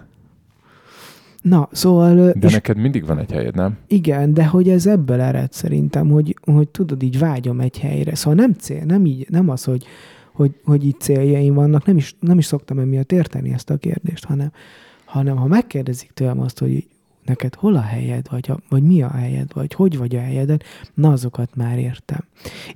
Na, 1.44 1.70
szóval, 1.72 2.32
De 2.32 2.50
neked 2.50 2.78
mindig 2.78 3.06
van 3.06 3.20
egy 3.20 3.32
helyed, 3.32 3.56
nem? 3.56 3.78
igen, 3.88 4.34
de 4.34 4.46
hogy 4.46 4.70
ez 4.70 4.86
ebből 4.86 5.22
ered 5.22 5.52
szerintem, 5.52 6.10
hogy, 6.10 6.38
hogy 6.42 6.70
tudod, 6.70 7.04
így 7.04 7.20
vágyom 7.20 7.60
egy 7.60 7.80
helyre. 7.80 8.16
Szóval 8.16 8.34
nem 8.34 8.54
cél, 8.54 8.84
nem 8.84 9.06
így, 9.06 9.28
nem 9.30 9.50
az, 9.50 9.64
hogy, 9.64 9.86
hogy, 10.32 10.52
hogy 10.64 10.86
itt 10.86 11.00
céljaim 11.00 11.54
vannak, 11.54 11.86
nem 11.86 11.98
is, 11.98 12.16
nem 12.20 12.38
is 12.38 12.46
szoktam 12.46 12.80
emiatt 12.80 13.12
érteni 13.12 13.54
ezt 13.54 13.70
a 13.70 13.78
kérdést, 13.78 14.26
hanem, 14.26 14.52
hanem 15.06 15.36
ha 15.36 15.48
megkérdezik 15.48 16.12
tőlem 16.12 16.40
azt, 16.40 16.60
hogy 16.60 16.88
neked 17.26 17.56
hol 17.56 17.76
a 17.76 17.82
helyed, 17.82 18.28
vagy, 18.30 18.52
a, 18.52 18.60
vagy 18.70 18.84
mi 18.84 19.02
a 19.02 19.10
helyed, 19.10 19.54
vagy 19.54 19.74
hogy 19.74 19.98
vagy 19.98 20.16
a 20.16 20.20
helyeden, 20.20 20.62
na 20.94 21.12
azokat 21.12 21.56
már 21.56 21.80
értem. 21.80 22.24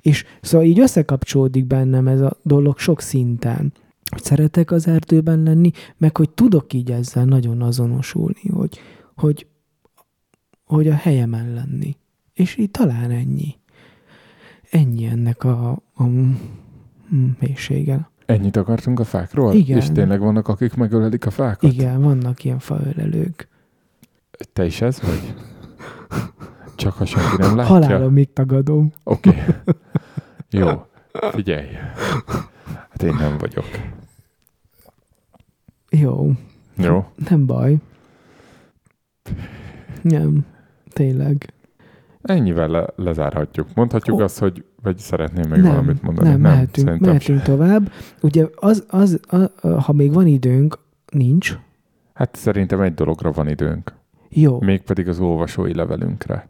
És 0.00 0.24
szóval 0.40 0.66
így 0.66 0.80
összekapcsolódik 0.80 1.66
bennem 1.66 2.08
ez 2.08 2.20
a 2.20 2.36
dolog 2.42 2.78
sok 2.78 3.00
szinten, 3.00 3.72
hogy 4.08 4.22
szeretek 4.22 4.70
az 4.70 4.86
erdőben 4.86 5.42
lenni, 5.42 5.70
meg 5.96 6.16
hogy 6.16 6.30
tudok 6.30 6.72
így 6.72 6.90
ezzel 6.90 7.24
nagyon 7.24 7.62
azonosulni, 7.62 8.48
hogy, 8.48 8.78
hogy, 9.16 9.46
hogy 10.64 10.88
a 10.88 10.94
helyemen 10.94 11.52
lenni. 11.52 11.96
És 12.34 12.56
így 12.56 12.70
talán 12.70 13.10
ennyi. 13.10 13.56
Ennyi 14.70 15.04
ennek 15.04 15.44
a, 15.44 15.70
a 15.94 16.04
mélysége. 17.38 18.10
Ennyit 18.26 18.56
akartunk 18.56 19.00
a 19.00 19.04
fákról? 19.04 19.54
Igen. 19.54 19.76
És 19.76 19.90
tényleg 19.92 20.20
vannak, 20.20 20.48
akik 20.48 20.74
megölelik 20.74 21.26
a 21.26 21.30
fákat? 21.30 21.72
Igen, 21.72 22.02
vannak 22.02 22.44
ilyen 22.44 22.58
faölelők. 22.58 23.48
Te 24.52 24.64
is 24.64 24.80
ez 24.80 25.00
vagy? 25.00 25.34
Csak 26.76 26.92
ha 26.92 27.04
senki 27.04 27.36
nem 27.36 27.56
látja? 27.56 27.74
Halálomig 27.74 28.32
tagadom. 28.32 28.92
Oké. 29.04 29.28
Okay. 29.28 29.44
Jó. 30.50 30.86
Figyelj. 31.30 31.66
Hát 32.88 33.02
én 33.02 33.14
nem 33.14 33.38
vagyok. 33.38 33.66
Jó, 35.90 36.30
Jó? 36.76 37.04
nem 37.28 37.46
baj. 37.46 37.76
Nem, 40.02 40.46
tényleg. 40.92 41.52
Ennyivel 42.22 42.68
le- 42.68 42.92
lezárhatjuk. 42.96 43.66
Mondhatjuk 43.74 44.18
Ó. 44.20 44.22
azt, 44.22 44.38
hogy 44.38 44.64
vagy 44.82 44.98
szeretném 44.98 45.50
még 45.50 45.60
nem, 45.60 45.70
valamit 45.70 46.02
mondani. 46.02 46.28
nem, 46.28 46.40
mehetünk, 46.40 46.86
szerintem 46.86 47.08
mehetünk 47.08 47.42
tovább. 47.42 47.92
Ugye 48.22 48.46
az, 48.54 48.84
az 48.88 49.20
a, 49.28 49.36
a, 49.68 49.80
ha 49.80 49.92
még 49.92 50.12
van 50.12 50.26
időnk, 50.26 50.78
nincs. 51.12 51.58
Hát 52.14 52.34
szerintem 52.36 52.80
egy 52.80 52.94
dologra 52.94 53.32
van 53.32 53.48
időnk. 53.48 53.92
Jó, 54.28 54.60
Mégpedig 54.60 55.08
az 55.08 55.20
olvasói 55.20 55.74
levelünkre. 55.74 56.48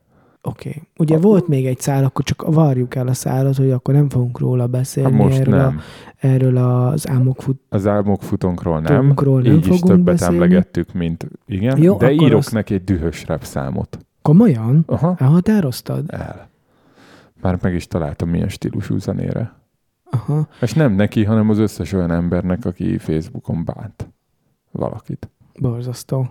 Oké. 0.49 0.69
Okay. 0.69 0.83
Ugye 0.99 1.19
volt 1.19 1.49
még 1.49 1.67
egy 1.67 1.81
szál, 1.81 2.05
akkor 2.05 2.25
csak 2.25 2.43
varjuk 2.47 2.95
el 2.95 3.09
a 3.09 3.15
szálat, 3.15 3.57
hogy 3.57 3.71
akkor 3.71 3.95
nem 3.95 4.09
fogunk 4.09 4.39
róla 4.39 4.67
beszélni. 4.67 5.13
Hát 5.13 5.21
most 5.23 5.39
erről, 5.39 5.57
nem. 5.57 5.77
A, 5.77 6.27
erről 6.27 6.57
az 6.57 7.09
álmokfut. 7.09 7.61
Az 7.69 7.87
álmok 7.87 8.23
futónkról 8.23 8.81
nem. 8.81 8.97
Futónkról 9.01 9.43
nem 9.43 9.53
Így 9.53 9.59
is 9.59 9.67
fogunk 9.67 9.85
többet 9.87 10.05
beszélni. 10.05 10.35
emlegettük, 10.35 10.93
mint 10.93 11.29
igen. 11.47 11.83
Jó, 11.83 11.97
de 11.97 12.13
írok 12.13 12.39
azt- 12.39 12.53
neki 12.53 12.75
egy 12.75 12.85
dühös 12.85 13.27
rap 13.27 13.45
számot. 13.45 13.99
Komolyan? 14.23 14.85
Aha. 14.87 15.15
Elhatároztad? 15.19 16.05
El. 16.07 16.49
Már 17.41 17.59
meg 17.63 17.75
is 17.75 17.87
találtam 17.87 18.29
milyen 18.29 18.49
stílusú 18.49 18.99
zenére. 18.99 19.53
Aha. 20.11 20.49
És 20.61 20.73
nem 20.73 20.93
neki, 20.93 21.25
hanem 21.25 21.49
az 21.51 21.59
összes 21.59 21.93
olyan 21.93 22.11
embernek, 22.11 22.65
aki 22.65 22.99
Facebookon 22.99 23.65
bánt 23.65 24.09
valakit. 24.71 25.31
Borzasztó. 25.61 26.31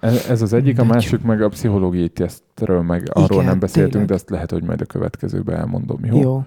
Ez 0.00 0.42
az 0.42 0.52
egyik, 0.52 0.78
a 0.78 0.84
másik 0.84 1.22
meg 1.22 1.42
a 1.42 1.48
pszichológiai 1.48 2.08
tesztről, 2.08 2.82
meg 2.82 3.08
arról 3.12 3.28
Igen, 3.40 3.44
nem 3.44 3.58
beszéltünk, 3.58 3.90
tényleg. 3.90 4.08
de 4.08 4.14
ezt 4.14 4.30
lehet, 4.30 4.50
hogy 4.50 4.62
majd 4.62 4.80
a 4.80 4.84
következőben 4.84 5.56
elmondom, 5.56 6.04
jó? 6.04 6.20
Jó. 6.20 6.44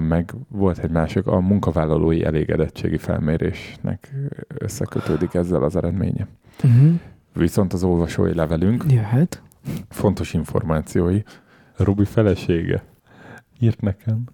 Meg 0.00 0.34
volt 0.48 0.78
egy 0.78 0.90
másik, 0.90 1.26
a 1.26 1.40
munkavállalói 1.40 2.24
elégedettségi 2.24 2.96
felmérésnek 2.96 4.12
összekötődik 4.58 5.34
ezzel 5.34 5.62
az 5.62 5.76
eredménye. 5.76 6.26
Uh-huh. 6.64 6.92
Viszont 7.34 7.72
az 7.72 7.82
olvasói 7.84 8.34
levelünk 8.34 8.84
Jöhet. 8.88 9.42
fontos 9.88 10.34
információi. 10.34 11.22
Robi 11.76 12.04
felesége 12.04 12.82
írt 13.60 13.80
nekem. 13.80 14.24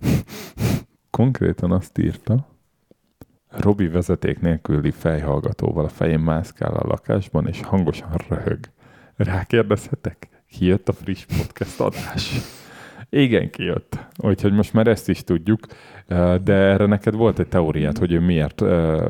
Konkrétan 1.10 1.72
azt 1.72 1.98
írta, 1.98 2.46
Robi 3.48 3.88
vezeték 3.88 4.40
nélküli 4.40 4.90
fejhallgatóval 4.90 5.84
a 5.84 5.88
fején 5.88 6.18
mászkál 6.18 6.74
a 6.74 6.86
lakásban, 6.86 7.46
és 7.46 7.60
hangosan 7.62 8.10
röhög. 8.28 8.58
Rákérdezhetek? 9.16 10.28
Kijött 10.50 10.88
a 10.88 10.92
friss 10.92 11.24
podcast 11.24 11.80
adás? 11.80 12.40
Igen, 13.10 13.50
kijött. 13.50 14.06
Úgyhogy 14.16 14.52
most 14.52 14.72
már 14.72 14.86
ezt 14.86 15.08
is 15.08 15.24
tudjuk, 15.24 15.66
de 16.42 16.52
erre 16.52 16.86
neked 16.86 17.14
volt 17.14 17.38
egy 17.38 17.48
teóriát, 17.48 17.98
hogy 17.98 18.12
ő 18.12 18.20
miért 18.20 18.60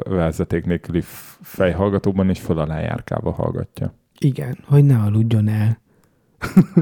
vezeték 0.04 0.64
nélküli 0.64 1.02
fejhallgatóban 1.40 2.28
és 2.28 2.40
föl 2.40 2.58
alá 2.58 3.02
hallgatja. 3.22 3.94
Igen, 4.18 4.58
hogy 4.66 4.84
ne 4.84 4.96
aludjon 4.98 5.48
el. 5.48 5.80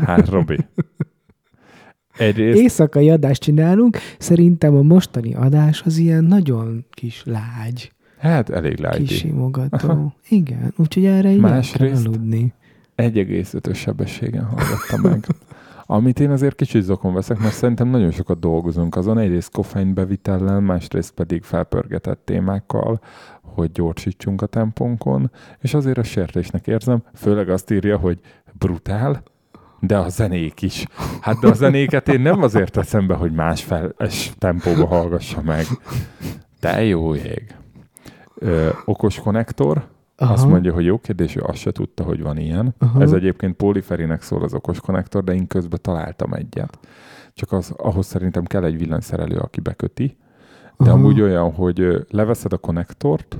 Hát, 0.04 0.28
Robi. 0.28 0.58
Egyrészt, 2.18 2.60
Éjszakai 2.60 3.10
adást 3.10 3.42
csinálunk, 3.42 3.96
szerintem 4.18 4.76
a 4.76 4.82
mostani 4.82 5.34
adás 5.34 5.82
az 5.82 5.96
ilyen 5.98 6.24
nagyon 6.24 6.84
kis 6.90 7.22
lágy, 7.24 7.92
hát 8.18 8.50
elég 8.50 8.78
lágyi. 8.78 9.04
kis 9.04 9.16
simogató. 9.16 10.12
Igen, 10.28 10.72
úgyhogy 10.76 11.04
erre 11.04 11.30
így 11.30 11.40
Másrészt- 11.40 12.06
aludni. 12.06 12.52
1,5-ös 12.96 13.76
sebességen 13.76 14.44
hallgatta 14.44 15.08
meg. 15.08 15.24
Amit 15.88 16.20
én 16.20 16.30
azért 16.30 16.54
kicsit 16.54 16.82
zokon 16.82 17.14
veszek, 17.14 17.38
mert 17.38 17.54
szerintem 17.54 17.88
nagyon 17.88 18.10
sokat 18.10 18.38
dolgozunk 18.40 18.96
azon, 18.96 19.18
egyrészt 19.18 19.52
koffeinbevitellel, 19.52 20.60
másrészt 20.60 21.12
pedig 21.14 21.42
felpörgetett 21.42 22.20
témákkal, 22.24 23.00
hogy 23.42 23.72
gyorsítsunk 23.72 24.42
a 24.42 24.46
tempónkon, 24.46 25.30
és 25.60 25.74
azért 25.74 25.98
a 25.98 26.02
sértésnek 26.02 26.66
érzem, 26.66 27.02
főleg 27.14 27.48
azt 27.48 27.70
írja, 27.70 27.96
hogy 27.96 28.20
brutál, 28.58 29.22
de 29.80 29.98
a 29.98 30.08
zenék 30.08 30.62
is. 30.62 30.86
Hát 31.20 31.38
de 31.40 31.48
a 31.48 31.52
zenéket 31.54 32.08
én 32.08 32.20
nem 32.20 32.42
azért 32.42 32.72
teszem 32.72 33.06
be, 33.06 33.14
hogy 33.14 33.32
más 33.32 33.64
feles 33.64 34.32
tempóba 34.38 34.86
hallgassa 34.86 35.42
meg. 35.42 35.64
Te 36.60 36.84
jó 36.84 37.14
ég. 37.14 37.54
Ö, 38.34 38.68
okos 38.84 39.20
konnektor, 39.20 39.86
Aha. 40.16 40.32
azt 40.32 40.46
mondja, 40.46 40.72
hogy 40.72 40.84
jó 40.84 40.98
kérdés, 40.98 41.36
ő 41.36 41.42
azt 41.46 41.58
se 41.58 41.72
tudta, 41.72 42.02
hogy 42.02 42.22
van 42.22 42.36
ilyen. 42.36 42.74
Aha. 42.78 43.02
Ez 43.02 43.12
egyébként 43.12 43.56
poliferinek 43.56 44.22
szól 44.22 44.42
az 44.42 44.54
okos 44.54 44.80
konnektor, 44.80 45.24
de 45.24 45.34
én 45.34 45.46
közben 45.46 45.78
találtam 45.82 46.32
egyet. 46.32 46.78
Csak 47.34 47.52
az, 47.52 47.72
ahhoz 47.76 48.06
szerintem 48.06 48.44
kell 48.44 48.64
egy 48.64 48.78
villanyszerelő, 48.78 49.36
aki 49.36 49.60
beköti. 49.60 50.16
De 50.76 50.84
Aha. 50.84 50.98
amúgy 50.98 51.20
olyan, 51.20 51.52
hogy 51.52 52.06
leveszed 52.10 52.52
a 52.52 52.58
konnektort, 52.58 53.38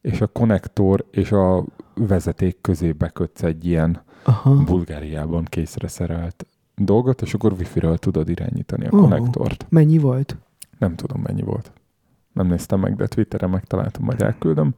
és 0.00 0.20
a 0.20 0.26
konnektor 0.26 1.04
és 1.10 1.32
a 1.32 1.64
vezeték 1.94 2.60
közé 2.60 2.92
bekötsz 2.92 3.42
egy 3.42 3.66
ilyen 3.66 4.04
Aha. 4.28 4.54
Bulgáriában 4.64 5.44
készre 5.44 5.88
szerelt 5.88 6.46
dolgot, 6.76 7.22
és 7.22 7.34
akkor 7.34 7.52
wifi-ről 7.52 7.98
tudod 7.98 8.28
irányítani 8.28 8.86
a 8.86 8.94
Ó. 8.94 8.98
konnektort. 8.98 9.66
Mennyi 9.68 9.98
volt? 9.98 10.36
Nem 10.78 10.94
tudom, 10.96 11.22
mennyi 11.22 11.42
volt. 11.42 11.72
Nem 12.32 12.46
néztem 12.46 12.80
meg, 12.80 12.96
de 12.96 13.06
Twitteren 13.06 13.50
megtaláltam, 13.50 14.04
majd 14.04 14.22
elküldöm. 14.22 14.74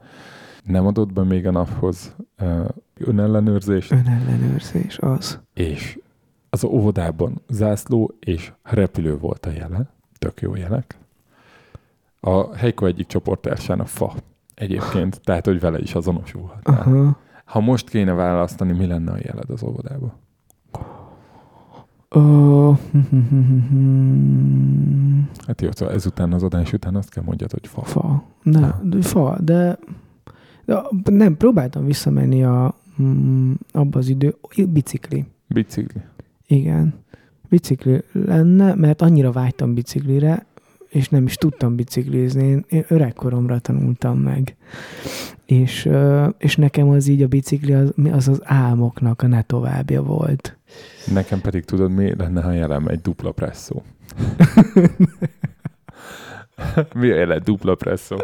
Nem 0.64 0.86
adott 0.86 1.12
be 1.12 1.22
még 1.22 1.46
a 1.46 1.50
naphoz 1.50 2.14
uh, 2.40 2.68
önellenőrzést, 2.98 3.92
Önellenőrzés, 3.92 4.98
az. 4.98 5.38
és 5.54 5.98
az 6.50 6.64
óvodában 6.64 7.42
zászló 7.48 8.14
és 8.20 8.52
repülő 8.62 9.18
volt 9.18 9.46
a 9.46 9.50
jele. 9.50 9.86
Tök 10.18 10.40
jó 10.40 10.54
jelek. 10.54 10.98
A 12.20 12.54
Heiko 12.56 12.86
egyik 12.86 13.06
csoporttársának 13.06 13.86
fa 13.88 14.14
egyébként, 14.54 15.20
tehát 15.24 15.46
hogy 15.46 15.60
vele 15.60 15.78
is 15.78 15.94
azonosulhatnál. 15.94 16.80
Aha. 16.80 17.16
Ha 17.48 17.60
most 17.60 17.88
kéne 17.88 18.12
választani, 18.12 18.72
mi 18.72 18.86
lenne 18.86 19.12
a 19.12 19.18
jeled 19.22 19.50
az 19.50 19.62
óvodában? 19.62 20.12
Ó, 22.16 22.72
Hát 25.46 25.60
jó, 25.60 25.68
szóval 25.72 25.94
ezután 25.94 26.32
az 26.32 26.42
adás 26.42 26.72
után 26.72 26.94
azt 26.94 27.10
kell 27.10 27.22
mondjad, 27.22 27.50
hogy 27.50 27.66
fa. 27.66 27.82
fa. 27.82 28.22
Ne, 28.42 28.74
de 28.82 29.02
fa, 29.02 29.38
de, 29.40 29.78
de 30.64 30.82
nem, 31.04 31.36
próbáltam 31.36 31.84
visszamenni 31.84 32.44
a, 32.44 32.74
mm, 33.02 33.52
abba 33.72 33.98
az 33.98 34.08
idő, 34.08 34.36
bicikli. 34.68 35.24
Bicikli. 35.46 36.00
Igen. 36.46 36.94
Bicikli 37.48 38.02
lenne, 38.12 38.74
mert 38.74 39.02
annyira 39.02 39.32
vágytam 39.32 39.74
biciklire, 39.74 40.46
és 40.88 41.08
nem 41.08 41.24
is 41.24 41.34
tudtam 41.34 41.76
biciklizni. 41.76 42.44
Én, 42.44 42.64
én 42.68 42.84
öregkoromra 42.88 43.58
tanultam 43.58 44.18
meg. 44.18 44.56
És, 45.46 45.88
és 46.38 46.56
nekem 46.56 46.88
az 46.88 47.06
így 47.06 47.22
a 47.22 47.26
bicikli 47.26 47.72
az 47.72 47.92
az, 48.12 48.28
az 48.28 48.40
álmoknak 48.44 49.22
a 49.22 49.26
ne 49.26 49.42
továbbja 49.42 50.02
volt. 50.02 50.58
Nekem 51.12 51.40
pedig 51.40 51.64
tudod, 51.64 51.90
mi 51.90 52.16
lenne, 52.16 52.42
ha 52.42 52.52
jelem 52.52 52.86
egy 52.86 53.00
dupla 53.00 53.32
presszó? 53.32 53.82
mi 56.94 57.06
jele 57.06 57.38
dupla 57.38 57.74
presszó? 57.74 58.16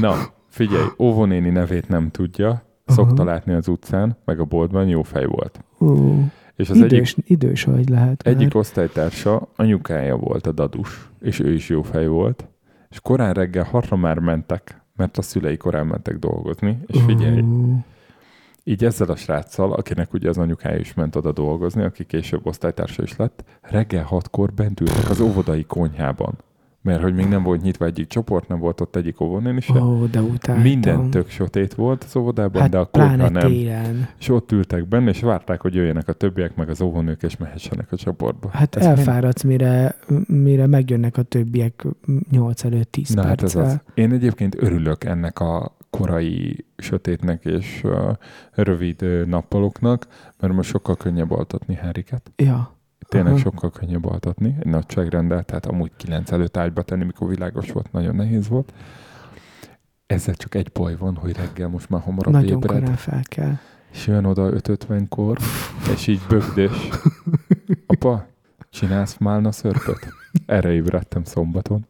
Na, 0.00 0.14
figyelj, 0.48 0.86
óvonéni 0.98 1.50
nevét 1.50 1.88
nem 1.88 2.10
tudja, 2.10 2.62
szokta 2.86 3.22
Aha. 3.22 3.24
látni 3.24 3.52
az 3.52 3.68
utcán, 3.68 4.16
meg 4.24 4.40
a 4.40 4.44
boltban, 4.44 4.88
jó 4.88 5.02
fej 5.02 5.24
volt. 5.24 5.64
Ú, 5.78 6.24
És 6.56 6.70
az 6.70 6.76
egyik, 6.76 6.92
idős, 6.92 7.16
idős 7.24 7.64
vagy 7.64 7.88
lehet 7.88 8.22
egyik 8.22 8.46
már. 8.46 8.56
osztálytársa, 8.56 9.48
anyukája 9.56 10.16
volt 10.16 10.46
a 10.46 10.52
dadus, 10.52 11.10
és 11.20 11.38
ő 11.38 11.52
is 11.52 11.68
jó 11.68 11.82
fej 11.82 12.06
volt, 12.06 12.48
és 12.90 13.00
korán 13.00 13.34
reggel 13.34 13.64
hatra 13.64 13.96
már 13.96 14.18
mentek, 14.18 14.82
mert 14.96 15.18
a 15.18 15.22
szülei 15.22 15.56
korán 15.56 15.86
mentek 15.86 16.18
dolgozni, 16.18 16.78
és 16.86 17.00
figyelj, 17.06 17.40
Ú, 17.40 17.84
így 18.64 18.84
ezzel 18.84 19.08
a 19.08 19.16
sráccal, 19.16 19.72
akinek 19.72 20.12
ugye 20.12 20.28
az 20.28 20.38
anyukája 20.38 20.78
is 20.78 20.94
ment 20.94 21.16
oda 21.16 21.32
dolgozni, 21.32 21.82
aki 21.82 22.04
később 22.04 22.46
osztálytársa 22.46 23.02
is 23.02 23.16
lett, 23.16 23.44
reggel 23.60 24.04
hatkor 24.04 24.52
bent 24.52 24.80
ültek 24.80 25.10
az 25.10 25.20
óvodai 25.20 25.64
konyhában. 25.64 26.38
Mert 26.82 27.02
hogy 27.02 27.14
még 27.14 27.26
nem 27.28 27.42
volt 27.42 27.62
nyitva 27.62 27.84
egyik 27.84 28.06
csoport, 28.06 28.48
nem 28.48 28.58
volt 28.58 28.80
ott 28.80 28.96
egyik 28.96 29.20
óvónén 29.20 29.56
is. 29.56 29.68
Ó, 29.68 30.06
de 30.06 30.20
utáltam. 30.20 30.62
Minden 30.62 31.10
tök 31.10 31.28
sötét 31.28 31.74
volt 31.74 32.04
az 32.04 32.16
óvodában, 32.16 32.60
hát 32.62 32.70
de 32.70 32.78
a 32.78 32.84
konyha 32.84 33.28
nem. 33.28 33.50
télen. 33.50 34.08
És 34.18 34.28
ott 34.28 34.52
ültek 34.52 34.88
benne, 34.88 35.10
és 35.10 35.20
várták, 35.20 35.60
hogy 35.60 35.74
jöjjenek 35.74 36.08
a 36.08 36.12
többiek, 36.12 36.54
meg 36.54 36.68
az 36.68 36.80
óvónők, 36.80 37.22
és 37.22 37.36
mehessenek 37.36 37.92
a 37.92 37.96
csoportba. 37.96 38.48
Hát 38.52 38.76
Ez 38.76 38.86
mind- 38.86 38.98
elfáradsz, 38.98 39.42
mire, 39.42 39.94
mire 40.26 40.66
megjönnek 40.66 41.16
a 41.16 41.22
többiek 41.22 41.86
8 42.30 42.64
előtt 42.64 42.92
10 42.92 43.08
Na 43.08 43.22
hát 43.22 43.42
ez 43.42 43.52
perccel. 43.52 43.70
az. 43.86 43.94
Én 43.94 44.12
egyébként 44.12 44.56
örülök 44.62 45.04
ennek 45.04 45.38
a 45.40 45.76
korai 45.90 46.64
sötétnek 46.76 47.44
és 47.44 47.80
uh, 47.84 47.92
rövid 48.52 49.02
uh, 49.02 49.24
nappaloknak, 49.24 50.06
mert 50.40 50.52
most 50.54 50.68
sokkal 50.70 50.96
könnyebb 50.96 51.30
altatni 51.30 51.74
Háriket. 51.74 52.32
Ja. 52.36 52.76
Tényleg 53.12 53.32
Aha. 53.32 53.42
sokkal 53.42 53.70
könnyebb 53.70 54.04
altatni, 54.04 54.56
egy 54.58 54.66
nagyságrendel, 54.66 55.42
tehát 55.42 55.66
amúgy 55.66 55.90
9 55.96 56.32
előtt 56.32 56.56
ágyba 56.56 56.82
tenni, 56.82 57.04
mikor 57.04 57.28
világos 57.28 57.70
volt, 57.70 57.92
nagyon 57.92 58.14
nehéz 58.14 58.48
volt. 58.48 58.72
Ezzel 60.06 60.34
csak 60.34 60.54
egy 60.54 60.70
baj 60.72 60.96
van, 60.96 61.16
hogy 61.16 61.36
reggel 61.36 61.68
most 61.68 61.88
már 61.88 62.00
hamarabb 62.00 62.32
Nagyon 62.32 62.56
ébred, 62.56 62.80
korán 62.80 62.96
fel 62.96 63.22
kell. 63.22 63.52
és 63.92 64.06
jön 64.06 64.24
oda 64.24 64.50
5.50-kor, 64.50 65.38
és 65.94 66.06
így 66.06 66.20
bögdös. 66.28 66.88
Apa, 67.86 68.26
csinálsz 68.70 69.16
málna 69.18 69.52
szörpöt? 69.52 70.12
Erre 70.46 70.72
ébredtem 70.72 71.24
szombaton. 71.24 71.86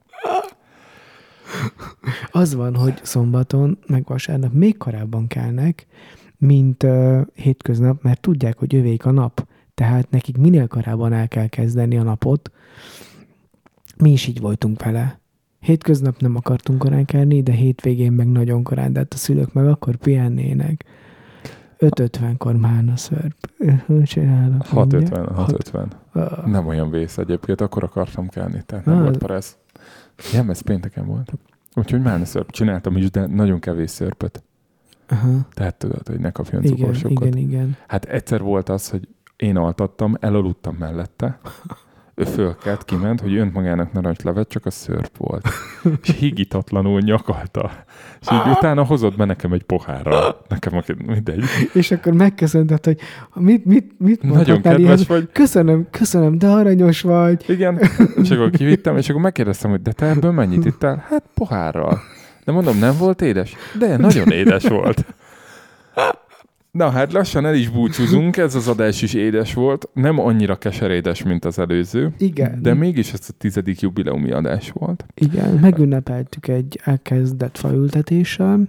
Az 2.30 2.54
van, 2.54 2.76
hogy 2.76 3.00
szombaton, 3.02 3.78
meg 3.86 4.04
vasárnap 4.06 4.52
még 4.52 4.76
korábban 4.76 5.26
kelnek, 5.26 5.86
mint 6.38 6.82
uh, 6.82 7.20
hétköznap, 7.34 8.02
mert 8.02 8.20
tudják, 8.20 8.58
hogy 8.58 8.72
jövék 8.72 9.04
a 9.04 9.10
nap. 9.10 9.46
Tehát 9.74 10.10
nekik 10.10 10.36
minél 10.36 10.66
korábban 10.68 11.12
el 11.12 11.28
kell 11.28 11.46
kezdeni 11.46 11.98
a 11.98 12.02
napot. 12.02 12.50
Mi 13.96 14.12
is 14.12 14.26
így 14.26 14.40
voltunk 14.40 14.82
vele. 14.82 15.20
Hétköznap 15.60 16.20
nem 16.20 16.36
akartunk 16.36 16.78
korán 16.78 17.04
kelni, 17.04 17.42
de 17.42 17.52
hétvégén 17.52 18.12
meg 18.12 18.26
nagyon 18.28 18.62
korán, 18.62 18.92
de 18.92 18.98
hát 18.98 19.14
a 19.14 19.16
szülők 19.16 19.52
meg 19.52 19.66
akkor 19.66 19.96
pihennének. 19.96 20.84
5.50-kor 21.78 22.56
málna 22.56 22.96
szörp. 22.96 23.50
Csinálom. 24.04 24.58
6.50, 24.60 25.10
6.50. 25.36 25.86
Ah, 26.12 26.46
Nem 26.46 26.66
olyan 26.66 26.90
vész 26.90 27.18
egyébként, 27.18 27.60
akkor 27.60 27.82
akartam 27.84 28.28
kelni, 28.28 28.62
tehát 28.66 28.84
nem 28.84 28.96
Ah. 28.96 29.02
volt 29.02 29.18
paresz. 29.18 29.56
Nem, 30.32 30.50
ez 30.50 30.60
pénteken 30.60 31.06
volt. 31.06 31.32
Úgyhogy 31.74 32.02
már 32.02 32.26
szörp 32.26 32.50
csináltam 32.50 32.96
is, 32.96 33.10
de 33.10 33.26
nagyon 33.26 33.58
kevés 33.60 33.90
szörpöt. 33.90 34.42
Aha. 35.08 35.28
Tehát 35.54 35.74
tudod, 35.76 36.08
hogy 36.08 36.20
ne 36.20 36.30
kapjon 36.30 36.62
Igen, 36.62 36.76
cukorsokat. 36.76 37.26
igen, 37.26 37.36
igen. 37.38 37.76
Hát 37.86 38.04
egyszer 38.04 38.40
volt 38.42 38.68
az, 38.68 38.88
hogy 38.90 39.08
én 39.42 39.56
altattam, 39.56 40.16
elaludtam 40.20 40.76
mellette, 40.78 41.40
ő 42.14 42.24
fölkelt, 42.24 42.84
kiment, 42.84 43.20
hogy 43.20 43.36
önt 43.36 43.52
magának 43.52 43.92
narancslevet, 43.92 44.48
csak 44.48 44.66
a 44.66 44.70
szörp 44.70 45.16
volt. 45.16 45.48
És 46.02 46.10
higítatlanul 46.18 47.00
nyakalta. 47.00 47.70
És 48.20 48.26
így 48.32 48.48
utána 48.56 48.84
hozott 48.84 49.16
be 49.16 49.24
nekem 49.24 49.52
egy 49.52 49.62
pohárral. 49.62 50.44
Nekem 50.48 50.82
mindegy. 51.06 51.44
És 51.72 51.90
akkor 51.90 52.12
megköszönted, 52.12 52.84
hogy 52.84 52.98
mit, 53.34 53.64
mit, 53.64 53.92
mit 53.98 54.22
Nagyon 54.22 54.60
kedves 54.62 54.78
ilyen? 54.78 54.98
vagy. 55.08 55.28
Köszönöm, 55.32 55.86
köszönöm, 55.90 56.38
de 56.38 56.46
aranyos 56.48 57.00
vagy. 57.00 57.44
Igen. 57.48 57.78
És 58.22 58.30
akkor 58.30 58.50
kivittem, 58.50 58.96
és 58.96 59.08
akkor 59.08 59.20
megkérdeztem, 59.22 59.70
hogy 59.70 59.82
de 59.82 59.92
te 59.92 60.06
ebből 60.06 60.30
mennyit 60.30 60.64
ittál? 60.64 61.04
Hát 61.08 61.24
pohárral. 61.34 62.00
De 62.44 62.52
mondom, 62.52 62.78
nem 62.78 62.96
volt 62.98 63.22
édes? 63.22 63.54
De 63.78 63.96
nagyon 63.96 64.30
édes 64.30 64.68
volt. 64.68 65.04
Na 66.78 66.90
hát 66.90 67.12
lassan 67.12 67.46
el 67.46 67.54
is 67.54 67.68
búcsúzunk, 67.68 68.36
ez 68.36 68.54
az 68.54 68.68
adás 68.68 69.02
is 69.02 69.14
édes 69.14 69.54
volt. 69.54 69.88
Nem 69.92 70.18
annyira 70.18 70.58
keserédes, 70.58 71.22
mint 71.22 71.44
az 71.44 71.58
előző. 71.58 72.14
Igen. 72.18 72.62
De 72.62 72.74
mégis 72.74 73.12
ez 73.12 73.26
a 73.28 73.32
tizedik 73.38 73.80
jubileumi 73.80 74.30
adás 74.30 74.70
volt. 74.70 75.06
Igen, 75.14 75.54
megünnepeltük 75.54 76.48
egy 76.48 76.80
elkezdett 76.84 77.58
faültetéssel. 77.58 78.68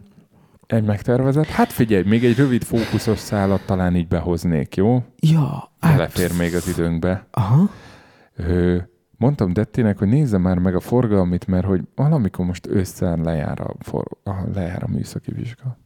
Egy 0.68 0.84
megtervezett. 0.84 1.46
Hát 1.46 1.72
figyelj, 1.72 2.04
még 2.04 2.26
egy 2.26 2.38
rövid 2.38 2.64
fókuszos 2.64 3.20
szálat 3.20 3.66
talán 3.66 3.96
így 3.96 4.08
behoznék, 4.08 4.76
jó? 4.76 5.04
Ja, 5.20 5.72
Belefér 5.80 6.32
még 6.38 6.56
az 6.56 6.68
időnkbe. 6.68 7.28
Aha. 7.32 7.70
Ö, 8.36 8.78
mondtam 9.18 9.54
Dettinek, 9.54 9.98
hogy 9.98 10.08
nézze 10.08 10.38
már 10.38 10.58
meg 10.58 10.76
a 10.76 10.80
forgalmit, 10.80 11.48
mert 11.48 11.66
hogy 11.66 11.82
valamikor 11.96 12.46
most 12.46 12.68
ősszel 12.68 13.18
lejár 13.24 13.62
a, 13.62 13.74
for, 13.80 14.06
a, 14.24 14.32
lejár 14.54 14.84
a 14.84 14.92
műszaki 14.92 15.32
vizsga. 15.32 15.78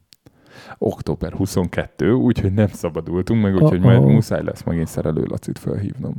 Október 0.78 1.32
22, 1.32 2.12
úgyhogy 2.12 2.52
nem 2.52 2.68
szabadultunk 2.72 3.42
meg, 3.42 3.54
úgyhogy 3.54 3.80
majd 3.80 3.98
Uh-oh. 3.98 4.12
muszáj 4.12 4.42
lesz 4.42 4.62
megint 4.62 4.88
szerelő 4.88 5.24
Lacit 5.28 5.58
felhívnom. 5.58 6.14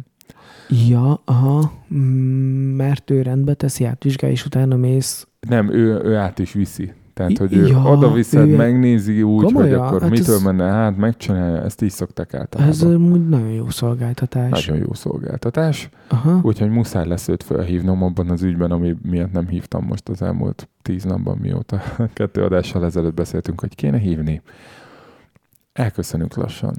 Ja, 0.87 1.21
aha, 1.25 1.77
Mm, 1.93 2.75
mert 2.75 3.09
ő 3.09 3.21
rendbe 3.21 3.53
teszi 3.53 3.85
átvizsgál, 3.85 4.31
és 4.31 4.45
utána 4.45 4.75
mész. 4.75 5.27
Nem, 5.47 5.73
ő, 5.73 6.01
ő 6.03 6.15
át 6.15 6.39
is 6.39 6.53
viszi. 6.53 6.93
Tehát, 7.19 7.37
hogy 7.37 7.53
ő 7.53 7.67
ja, 7.67 7.79
oda 7.91 8.11
viszed, 8.11 8.47
ő- 8.47 8.55
megnézi 8.55 9.21
úgy, 9.23 9.43
hogy 9.43 9.53
Komolyan? 9.53 9.79
akkor 9.79 10.01
Hát 10.01 10.09
mitől 10.09 10.35
ez- 10.35 10.41
menne 10.41 10.63
hát, 10.71 10.97
megcsinálja, 10.97 11.61
ezt 11.63 11.81
így 11.81 11.89
szokták 11.91 12.33
általában. 12.33 12.73
Ez 12.73 12.81
amúgy 12.83 13.27
nagyon 13.29 13.49
jó 13.51 13.69
szolgáltatás. 13.69 14.65
Nagyon 14.65 14.81
jó 14.85 14.93
szolgáltatás, 14.93 15.89
Aha. 16.07 16.39
úgyhogy 16.43 16.69
muszáj 16.69 17.07
lesz 17.07 17.27
őt 17.27 17.43
felhívnom 17.43 18.03
abban 18.03 18.29
az 18.29 18.41
ügyben, 18.41 18.71
ami 18.71 18.95
miatt 19.09 19.31
nem 19.31 19.47
hívtam 19.47 19.85
most 19.85 20.09
az 20.09 20.21
elmúlt 20.21 20.69
tíz 20.81 21.03
napban, 21.03 21.37
mióta 21.37 21.81
kettő 22.13 22.43
adással 22.43 22.85
ezelőtt 22.85 23.13
beszéltünk, 23.13 23.59
hogy 23.59 23.75
kéne 23.75 23.97
hívni. 23.97 24.41
Elköszönünk 25.73 26.35
lassan. 26.35 26.75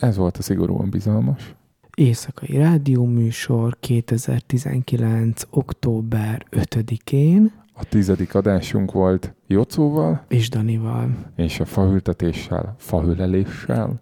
Ez 0.00 0.16
volt 0.16 0.36
a 0.36 0.42
szigorúan 0.42 0.90
bizalmas. 0.90 1.54
Éjszakai 1.94 2.56
rádióműsor 2.56 3.76
2019. 3.80 5.42
október 5.50 6.46
5-én. 6.50 7.52
A 7.74 7.84
tizedik 7.84 8.34
adásunk 8.34 8.92
volt 8.92 9.34
Jocóval, 9.50 10.24
És 10.28 10.48
Danival. 10.48 11.10
és 11.36 11.60
a 11.60 11.64
faültetéssel, 11.64 12.74
faüleléssel. 12.78 14.00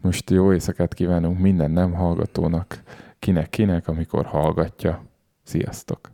Most 0.00 0.30
jó 0.30 0.52
éjszakát 0.52 0.94
kívánunk 0.94 1.38
minden 1.38 1.70
nem 1.70 1.92
hallgatónak, 1.92 2.82
kinek-kinek, 3.18 3.88
amikor 3.88 4.26
hallgatja. 4.26 5.02
Sziasztok! 5.42 6.10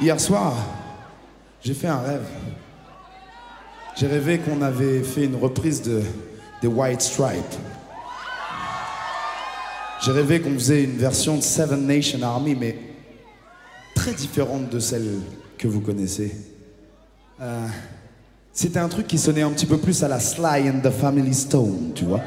Hier 0.00 0.20
soir, 0.20 0.54
j'ai 1.60 1.74
fait 1.74 1.88
un 1.88 1.98
rêve. 1.98 2.26
J'ai 3.96 4.06
rêvé 4.06 4.38
qu'on 4.38 4.62
avait 4.62 5.02
fait 5.02 5.24
une 5.24 5.34
reprise 5.36 5.82
de 5.82 6.02
des 6.62 6.68
White 6.68 7.00
Stripes. 7.00 7.54
J'ai 10.00 10.12
rêvé 10.12 10.40
qu'on 10.40 10.54
faisait 10.54 10.84
une 10.84 10.96
version 10.96 11.36
de 11.36 11.42
Seven 11.42 11.86
Nation 11.86 12.22
Army, 12.22 12.54
mais 12.54 12.78
très 13.94 14.12
différente 14.12 14.68
de 14.68 14.78
celle 14.78 15.18
que 15.56 15.66
vous 15.66 15.80
connaissez. 15.80 16.34
Euh, 17.40 17.66
C'était 18.52 18.78
un 18.78 18.88
truc 18.88 19.06
qui 19.06 19.18
sonnait 19.18 19.42
un 19.42 19.50
petit 19.50 19.66
peu 19.66 19.78
plus 19.78 20.02
à 20.02 20.08
la 20.08 20.20
Sly 20.20 20.70
and 20.70 20.80
the 20.80 20.90
Family 20.90 21.34
Stone, 21.34 21.92
tu 21.94 22.04
vois. 22.04 22.20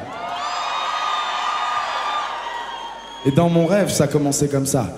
Et 3.25 3.31
dans 3.31 3.49
mon 3.49 3.65
rêve, 3.65 3.89
ça 3.89 4.07
commençait 4.07 4.47
comme 4.49 4.65
ça. 4.65 4.93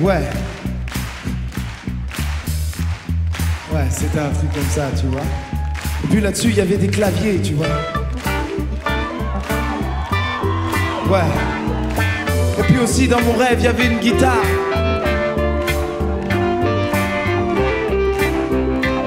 Ouais. 0.00 0.30
Ouais, 3.72 3.86
c'était 3.90 4.18
un 4.18 4.30
truc 4.30 4.52
comme 4.52 4.62
ça, 4.70 4.88
tu 4.98 5.06
vois. 5.06 5.22
Et 6.04 6.06
puis 6.08 6.20
là-dessus, 6.20 6.48
il 6.48 6.56
y 6.56 6.60
avait 6.60 6.76
des 6.76 6.88
claviers, 6.88 7.40
tu 7.42 7.54
vois. 7.54 7.66
Ouais. 11.08 11.55
Aussi, 12.82 13.08
dans 13.08 13.20
mon 13.20 13.32
rêve, 13.32 13.56
il 13.58 13.64
y 13.64 13.66
avait 13.66 13.86
une 13.86 13.98
guitare. 13.98 14.44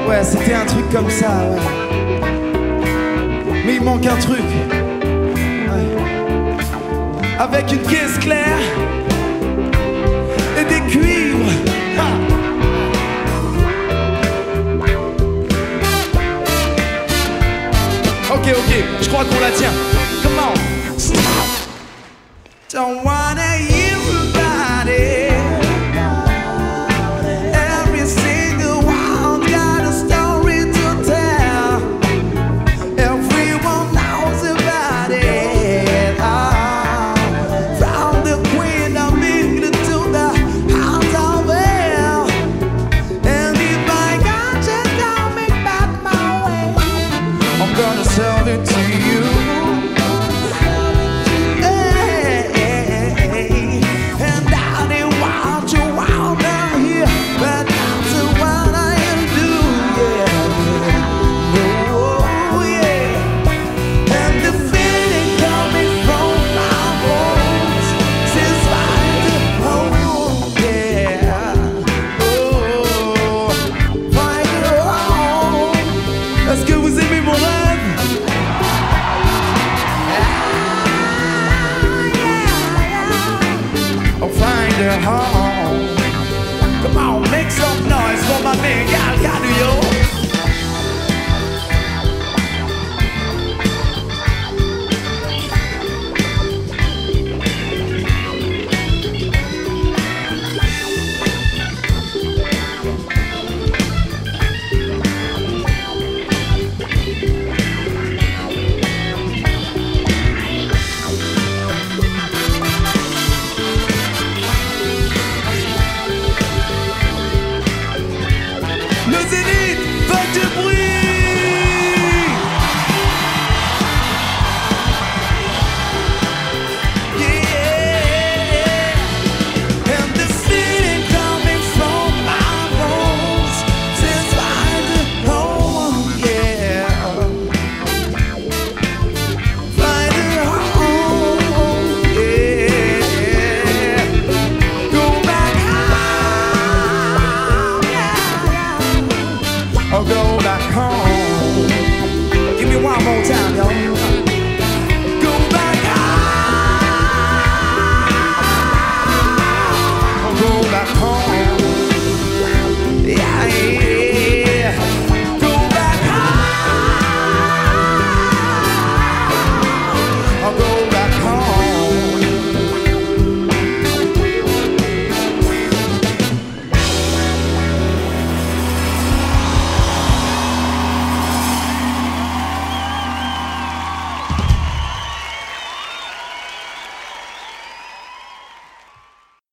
Ouais, 0.06 0.22
c'était 0.22 0.54
un 0.54 0.66
truc 0.66 0.90
comme 0.92 1.10
ça, 1.10 1.30
ouais. 1.50 1.58
Mais 3.66 3.76
il 3.76 3.82
manque 3.82 4.06
un 4.06 4.18
truc. 4.18 4.44
Avec 7.40 7.72
une 7.72 7.84
caisse 7.84 8.18
claire 8.20 8.60
et 10.60 10.66
des 10.66 10.82
cuivres. 10.92 11.52
Ok, 18.32 18.48
ok, 18.50 18.84
je 19.02 19.08
crois 19.08 19.24
qu'on 19.24 19.40
la 19.40 19.52
tient. 19.52 19.99